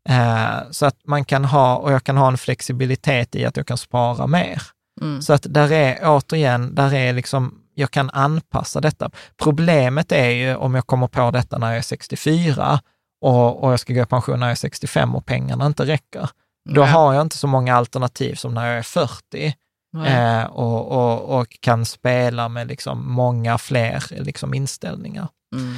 Eh, 0.10 0.72
så 0.72 0.86
att 0.86 0.98
man 1.06 1.26
kan 1.26 1.46
ha, 1.46 1.76
och 1.76 1.92
jag 1.92 2.04
kan 2.04 2.18
ha 2.18 2.28
en 2.28 2.38
flexibilitet 2.38 3.36
i 3.36 3.46
att 3.46 3.58
jag 3.58 3.68
kan 3.68 3.78
spara 3.78 4.28
mer. 4.28 4.62
Mm. 5.02 5.22
Så 5.22 5.34
att 5.34 5.46
där 5.50 5.72
är 5.72 6.00
återigen, 6.04 6.76
där 6.76 6.94
är 6.94 7.14
liksom, 7.14 7.60
jag 7.76 7.92
kan 7.92 8.10
anpassa 8.10 8.82
detta. 8.82 9.10
Problemet 9.44 10.12
är 10.12 10.30
ju 10.30 10.56
om 10.56 10.76
jag 10.76 10.88
kommer 10.88 11.08
på 11.08 11.32
detta 11.32 11.58
när 11.58 11.68
jag 11.68 11.78
är 11.78 11.82
64 11.82 12.80
och, 13.22 13.64
och 13.64 13.72
jag 13.72 13.80
ska 13.80 13.94
gå 13.94 14.02
i 14.02 14.06
pension 14.06 14.40
när 14.40 14.48
jag 14.48 14.52
är 14.52 14.56
65 14.56 15.16
och 15.16 15.26
pengarna 15.26 15.66
inte 15.66 15.86
räcker. 15.86 16.30
Då 16.70 16.82
Ja. 16.82 16.86
har 16.86 17.14
jag 17.14 17.22
inte 17.22 17.38
så 17.38 17.48
många 17.48 17.76
alternativ 17.76 18.36
som 18.36 18.54
när 18.54 18.68
jag 18.68 18.78
är 18.78 18.82
40 18.82 19.56
Nej. 19.94 20.40
eh, 20.42 20.44
och, 20.46 20.92
och, 20.92 21.40
och 21.40 21.58
kan 21.60 21.86
spela 21.86 22.50
med 22.50 22.68
liksom 22.68 23.12
många 23.12 23.58
fler 23.58 24.04
liksom 24.10 24.54
inställningar. 24.54 25.28
Mm. 25.56 25.76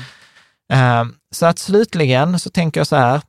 Eh, 0.73 1.05
så 1.31 1.45
att 1.45 1.59
slutligen 1.59 2.39
så 2.39 2.49
tänker 2.49 2.79
jag 2.79 2.87
så 2.87 2.95
här, 2.95 3.21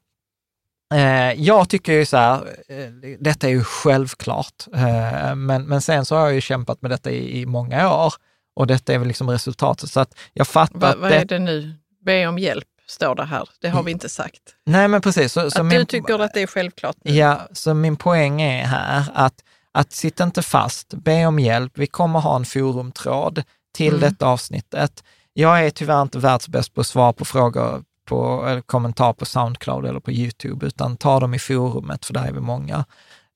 eh, 0.94 1.32
jag 1.42 1.68
tycker 1.68 1.92
ju 1.92 2.06
så 2.06 2.16
här, 2.16 2.36
eh, 2.68 3.16
detta 3.20 3.46
är 3.46 3.50
ju 3.50 3.64
självklart, 3.64 4.66
eh, 4.74 5.34
men, 5.34 5.62
men 5.64 5.80
sen 5.80 6.04
så 6.04 6.16
har 6.16 6.24
jag 6.24 6.34
ju 6.34 6.40
kämpat 6.40 6.82
med 6.82 6.90
detta 6.90 7.10
i, 7.10 7.40
i 7.40 7.46
många 7.46 7.94
år 7.94 8.14
och 8.56 8.66
detta 8.66 8.94
är 8.94 8.98
väl 8.98 9.08
liksom 9.08 9.30
resultatet. 9.30 9.90
Så 9.90 10.00
att 10.00 10.14
jag 10.32 10.48
fattar 10.48 10.78
Va, 10.78 10.94
vad 10.98 11.10
det, 11.10 11.16
är 11.16 11.24
det 11.24 11.38
nu? 11.38 11.74
Be 12.04 12.26
om 12.26 12.38
hjälp? 12.38 12.64
står 12.88 13.14
det 13.14 13.24
här. 13.24 13.48
Det 13.60 13.68
har 13.68 13.82
vi 13.82 13.90
inte 13.90 14.08
sagt. 14.08 14.42
Nej, 14.66 14.88
men 14.88 15.00
precis. 15.00 15.32
Så, 15.32 15.50
så 15.50 15.60
att 15.60 15.66
min, 15.66 15.78
du 15.78 15.84
tycker 15.84 16.18
att 16.18 16.34
det 16.34 16.42
är 16.42 16.46
självklart 16.46 16.96
nu. 17.04 17.12
Ja, 17.14 17.48
så 17.52 17.74
min 17.74 17.96
poäng 17.96 18.42
är 18.42 18.64
här 18.64 19.04
att, 19.14 19.34
att 19.72 19.92
sitta 19.92 20.24
inte 20.24 20.42
fast, 20.42 20.94
be 20.94 21.26
om 21.26 21.38
hjälp. 21.38 21.72
Vi 21.74 21.86
kommer 21.86 22.20
ha 22.20 22.36
en 22.36 22.44
forumtråd 22.44 23.42
till 23.74 23.88
Mm. 23.94 24.00
detta 24.00 24.26
avsnittet. 24.26 25.04
Jag 25.38 25.66
är 25.66 25.70
tyvärr 25.70 26.02
inte 26.02 26.18
världsbäst 26.18 26.74
på 26.74 26.80
att 26.80 26.86
svara 26.86 27.12
på 27.12 27.24
frågor 27.24 27.82
på, 28.04 28.46
eller 28.48 28.60
kommentar 28.60 29.12
på 29.12 29.24
Soundcloud 29.24 29.86
eller 29.86 30.00
på 30.00 30.12
YouTube, 30.12 30.66
utan 30.66 30.96
ta 30.96 31.20
dem 31.20 31.34
i 31.34 31.38
forumet, 31.38 32.04
för 32.04 32.14
där 32.14 32.24
är 32.24 32.32
vi 32.32 32.40
många. 32.40 32.84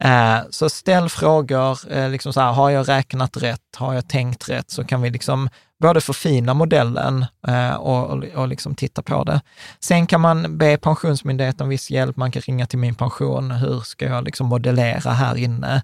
Eh, 0.04 0.38
så 0.50 0.68
ställ 0.68 1.08
frågor, 1.08 1.92
eh, 1.92 2.10
liksom 2.10 2.32
så 2.32 2.40
här, 2.40 2.52
har 2.52 2.70
jag 2.70 2.88
räknat 2.88 3.36
rätt? 3.36 3.76
Har 3.76 3.94
jag 3.94 4.08
tänkt 4.08 4.48
rätt? 4.48 4.70
Så 4.70 4.84
kan 4.84 5.02
vi 5.02 5.10
liksom 5.10 5.48
både 5.80 6.00
förfina 6.00 6.54
modellen 6.54 7.26
eh, 7.48 7.74
och, 7.74 8.10
och, 8.10 8.24
och 8.24 8.48
liksom 8.48 8.74
titta 8.74 9.02
på 9.02 9.24
det. 9.24 9.40
Sen 9.80 10.06
kan 10.06 10.20
man 10.20 10.58
be 10.58 10.76
Pensionsmyndigheten 10.76 11.64
om 11.64 11.68
viss 11.68 11.90
hjälp, 11.90 12.16
man 12.16 12.30
kan 12.30 12.42
ringa 12.42 12.66
till 12.66 12.78
Min 12.78 12.94
Pension, 12.94 13.50
hur 13.50 13.80
ska 13.80 14.04
jag 14.04 14.24
liksom 14.24 14.46
modellera 14.46 15.10
här 15.10 15.36
inne? 15.36 15.82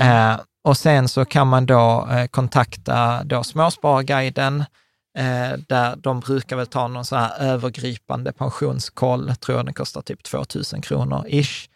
Eh, 0.00 0.40
och 0.64 0.76
sen 0.76 1.08
så 1.08 1.24
kan 1.24 1.46
man 1.46 1.66
då 1.66 2.08
eh, 2.10 2.26
kontakta 2.26 3.24
då 3.24 3.44
Småspararguiden, 3.44 4.64
eh, 5.16 5.58
där 5.68 5.96
de 5.96 6.20
brukar 6.20 6.56
väl 6.56 6.66
ta 6.66 6.88
någon 6.88 7.04
så 7.04 7.16
här 7.16 7.38
övergripande 7.38 8.32
pensionskoll, 8.32 9.34
tror 9.36 9.58
jag 9.58 9.66
den 9.66 9.74
kostar 9.74 10.02
typ 10.02 10.22
2 10.22 10.44
000 10.72 10.82
kronor 10.82 11.24
ish. 11.28 11.68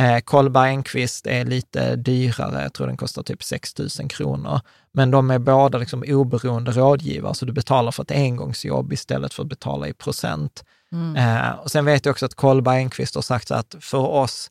Eh, 0.00 0.18
Kollberg 0.18 0.70
Enquist 0.70 1.26
är 1.26 1.44
lite 1.44 1.96
dyrare, 1.96 2.62
jag 2.62 2.72
tror 2.72 2.86
den 2.86 2.96
kostar 2.96 3.22
typ 3.22 3.42
6 3.42 3.78
000 3.78 3.88
kronor. 4.08 4.60
Men 4.92 5.10
de 5.10 5.30
är 5.30 5.38
båda 5.38 5.78
liksom 5.78 6.04
oberoende 6.08 6.72
rådgivare, 6.72 7.34
så 7.34 7.44
du 7.44 7.52
betalar 7.52 7.92
för 7.92 8.02
ett 8.02 8.10
engångsjobb 8.10 8.92
istället 8.92 9.34
för 9.34 9.42
att 9.42 9.48
betala 9.48 9.88
i 9.88 9.92
procent. 9.92 10.64
Eh, 11.16 11.50
och 11.50 11.70
sen 11.70 11.84
vet 11.84 12.04
jag 12.06 12.12
också 12.12 12.26
att 12.26 12.34
Kollberg 12.34 12.76
Enquist 12.76 13.14
har 13.14 13.22
sagt 13.22 13.50
att 13.50 13.74
för 13.80 13.98
oss 13.98 14.50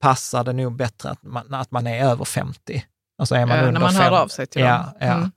passar 0.00 0.44
det 0.44 0.52
nog 0.52 0.76
bättre 0.76 1.10
att 1.10 1.22
man, 1.22 1.54
att 1.54 1.70
man 1.70 1.86
är 1.86 2.04
över 2.04 2.24
50. 2.24 2.84
Alltså 3.18 3.34
är 3.34 3.46
man 3.46 3.56
Ja, 3.56 3.62
när 3.62 3.68
under 3.68 3.80
man 3.80 3.94
hör 3.94 4.02
50 4.02 4.16
av 4.16 4.28
sig 4.28 4.46
till 4.46 4.62
ja, 4.62 4.76
dem. 4.76 4.92
Ja. 5.00 5.06
Mm. 5.06 5.30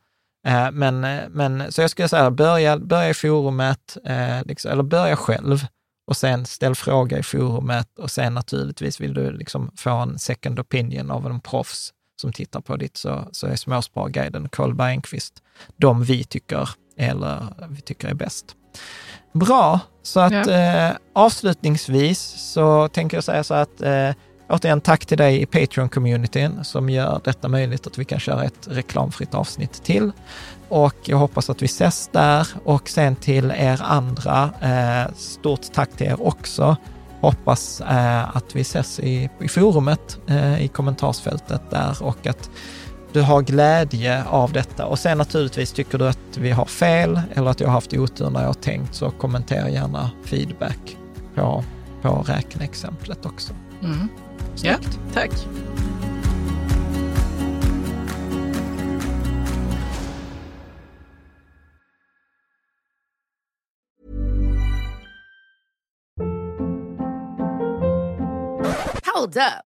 Eh, 0.48 0.72
Men, 0.72 1.04
eh, 1.04 1.24
men, 1.30 1.72
så 1.72 1.82
jag 1.82 1.90
skulle 1.90 2.08
säga, 2.10 2.32
börja, 2.32 2.78
börja 2.78 3.10
i 3.10 3.14
forumet, 3.14 3.98
eh, 4.06 4.46
liksom, 4.46 4.72
eller 4.72 4.84
börja 4.84 5.16
själv 5.16 5.66
och 6.08 6.18
sen 6.18 6.46
ställ 6.46 6.76
fråga 6.76 7.18
i 7.20 7.24
forumet 7.24 8.00
och 8.00 8.12
sen 8.12 8.34
naturligtvis 8.34 9.02
vill 9.02 9.14
du 9.14 9.32
liksom 9.32 9.72
få 9.78 9.90
en 9.92 10.20
second 10.20 10.60
opinion 10.60 11.12
av 11.12 11.26
en 11.26 11.40
proffs 11.40 11.94
som 12.22 12.34
tittar 12.34 12.62
på 12.62 12.76
ditt 12.76 12.98
så, 12.98 13.28
så 13.32 13.48
är 13.48 13.56
Småsparguiden 13.56 14.50
Karl 14.50 14.82
Enquist 14.82 15.34
de 15.78 16.04
vi 16.04 16.24
tycker, 16.24 16.70
eller 16.98 17.48
vi 17.70 17.82
tycker 17.82 18.08
är 18.08 18.14
bäst. 18.14 18.46
Bra, 19.34 19.80
så 20.04 20.20
att 20.20 20.32
Ja. 20.48 20.52
eh, 20.52 20.96
avslutningsvis 21.16 22.20
så 22.54 22.88
tänker 22.88 23.18
jag 23.18 23.24
säga 23.24 23.44
så 23.44 23.54
att 23.54 23.82
eh, 23.82 24.10
återigen 24.50 24.82
tack 24.82 25.06
till 25.06 25.18
dig 25.18 25.42
i 25.42 25.46
Patreon-communityn 25.46 26.64
som 26.64 26.90
gör 26.90 27.22
detta 27.24 27.48
möjligt 27.48 27.88
att 27.88 27.98
vi 27.98 28.06
kan 28.06 28.20
köra 28.20 28.44
ett 28.44 28.68
reklamfritt 28.68 29.34
avsnitt 29.34 29.84
till. 29.84 30.12
Och 30.70 30.96
jag 31.06 31.18
hoppas 31.18 31.50
att 31.50 31.62
vi 31.62 31.66
ses 31.66 32.10
där 32.14 32.48
och 32.64 32.90
sen 32.90 33.16
till 33.16 33.52
er 33.52 33.82
andra, 33.84 34.50
eh, 34.62 35.14
stort 35.16 35.74
tack 35.74 35.90
till 35.90 36.08
er 36.08 36.28
också. 36.28 36.78
Hoppas 37.22 37.82
eh, 37.82 38.36
att 38.38 38.56
vi 38.56 38.62
ses 38.62 39.00
i, 39.00 39.30
i 39.40 39.48
forumet, 39.48 40.20
eh, 40.28 40.64
i 40.64 40.68
kommentarsfältet 40.68 41.62
där 41.70 42.04
och 42.04 42.28
att 42.28 42.50
du 43.14 43.22
har 43.22 43.42
glädje 43.42 44.24
av 44.24 44.52
detta. 44.54 44.86
Och 44.86 45.00
sen 45.00 45.18
naturligtvis 45.18 45.72
tycker 45.72 45.98
du 45.98 46.08
att 46.08 46.38
vi 46.38 46.52
har 46.52 46.66
fel 46.66 47.22
eller 47.34 47.52
att 47.52 47.60
jag 47.60 47.68
har 47.68 47.74
haft 47.74 47.94
otur 47.94 48.30
när 48.30 48.40
jag 48.40 48.48
har 48.48 48.54
tänkt 48.54 48.96
så 48.96 49.10
kommentera 49.10 49.70
gärna 49.70 50.12
feedback 50.26 50.98
på, 51.36 51.64
på 52.02 52.26
räkneexemplet 52.28 53.26
också. 53.26 53.54
Mm. 53.82 54.10
Ja, 54.64 54.78
Snyggt. 54.78 55.00
tack. 55.14 55.32
Hold 69.14 69.38
up. 69.38 69.67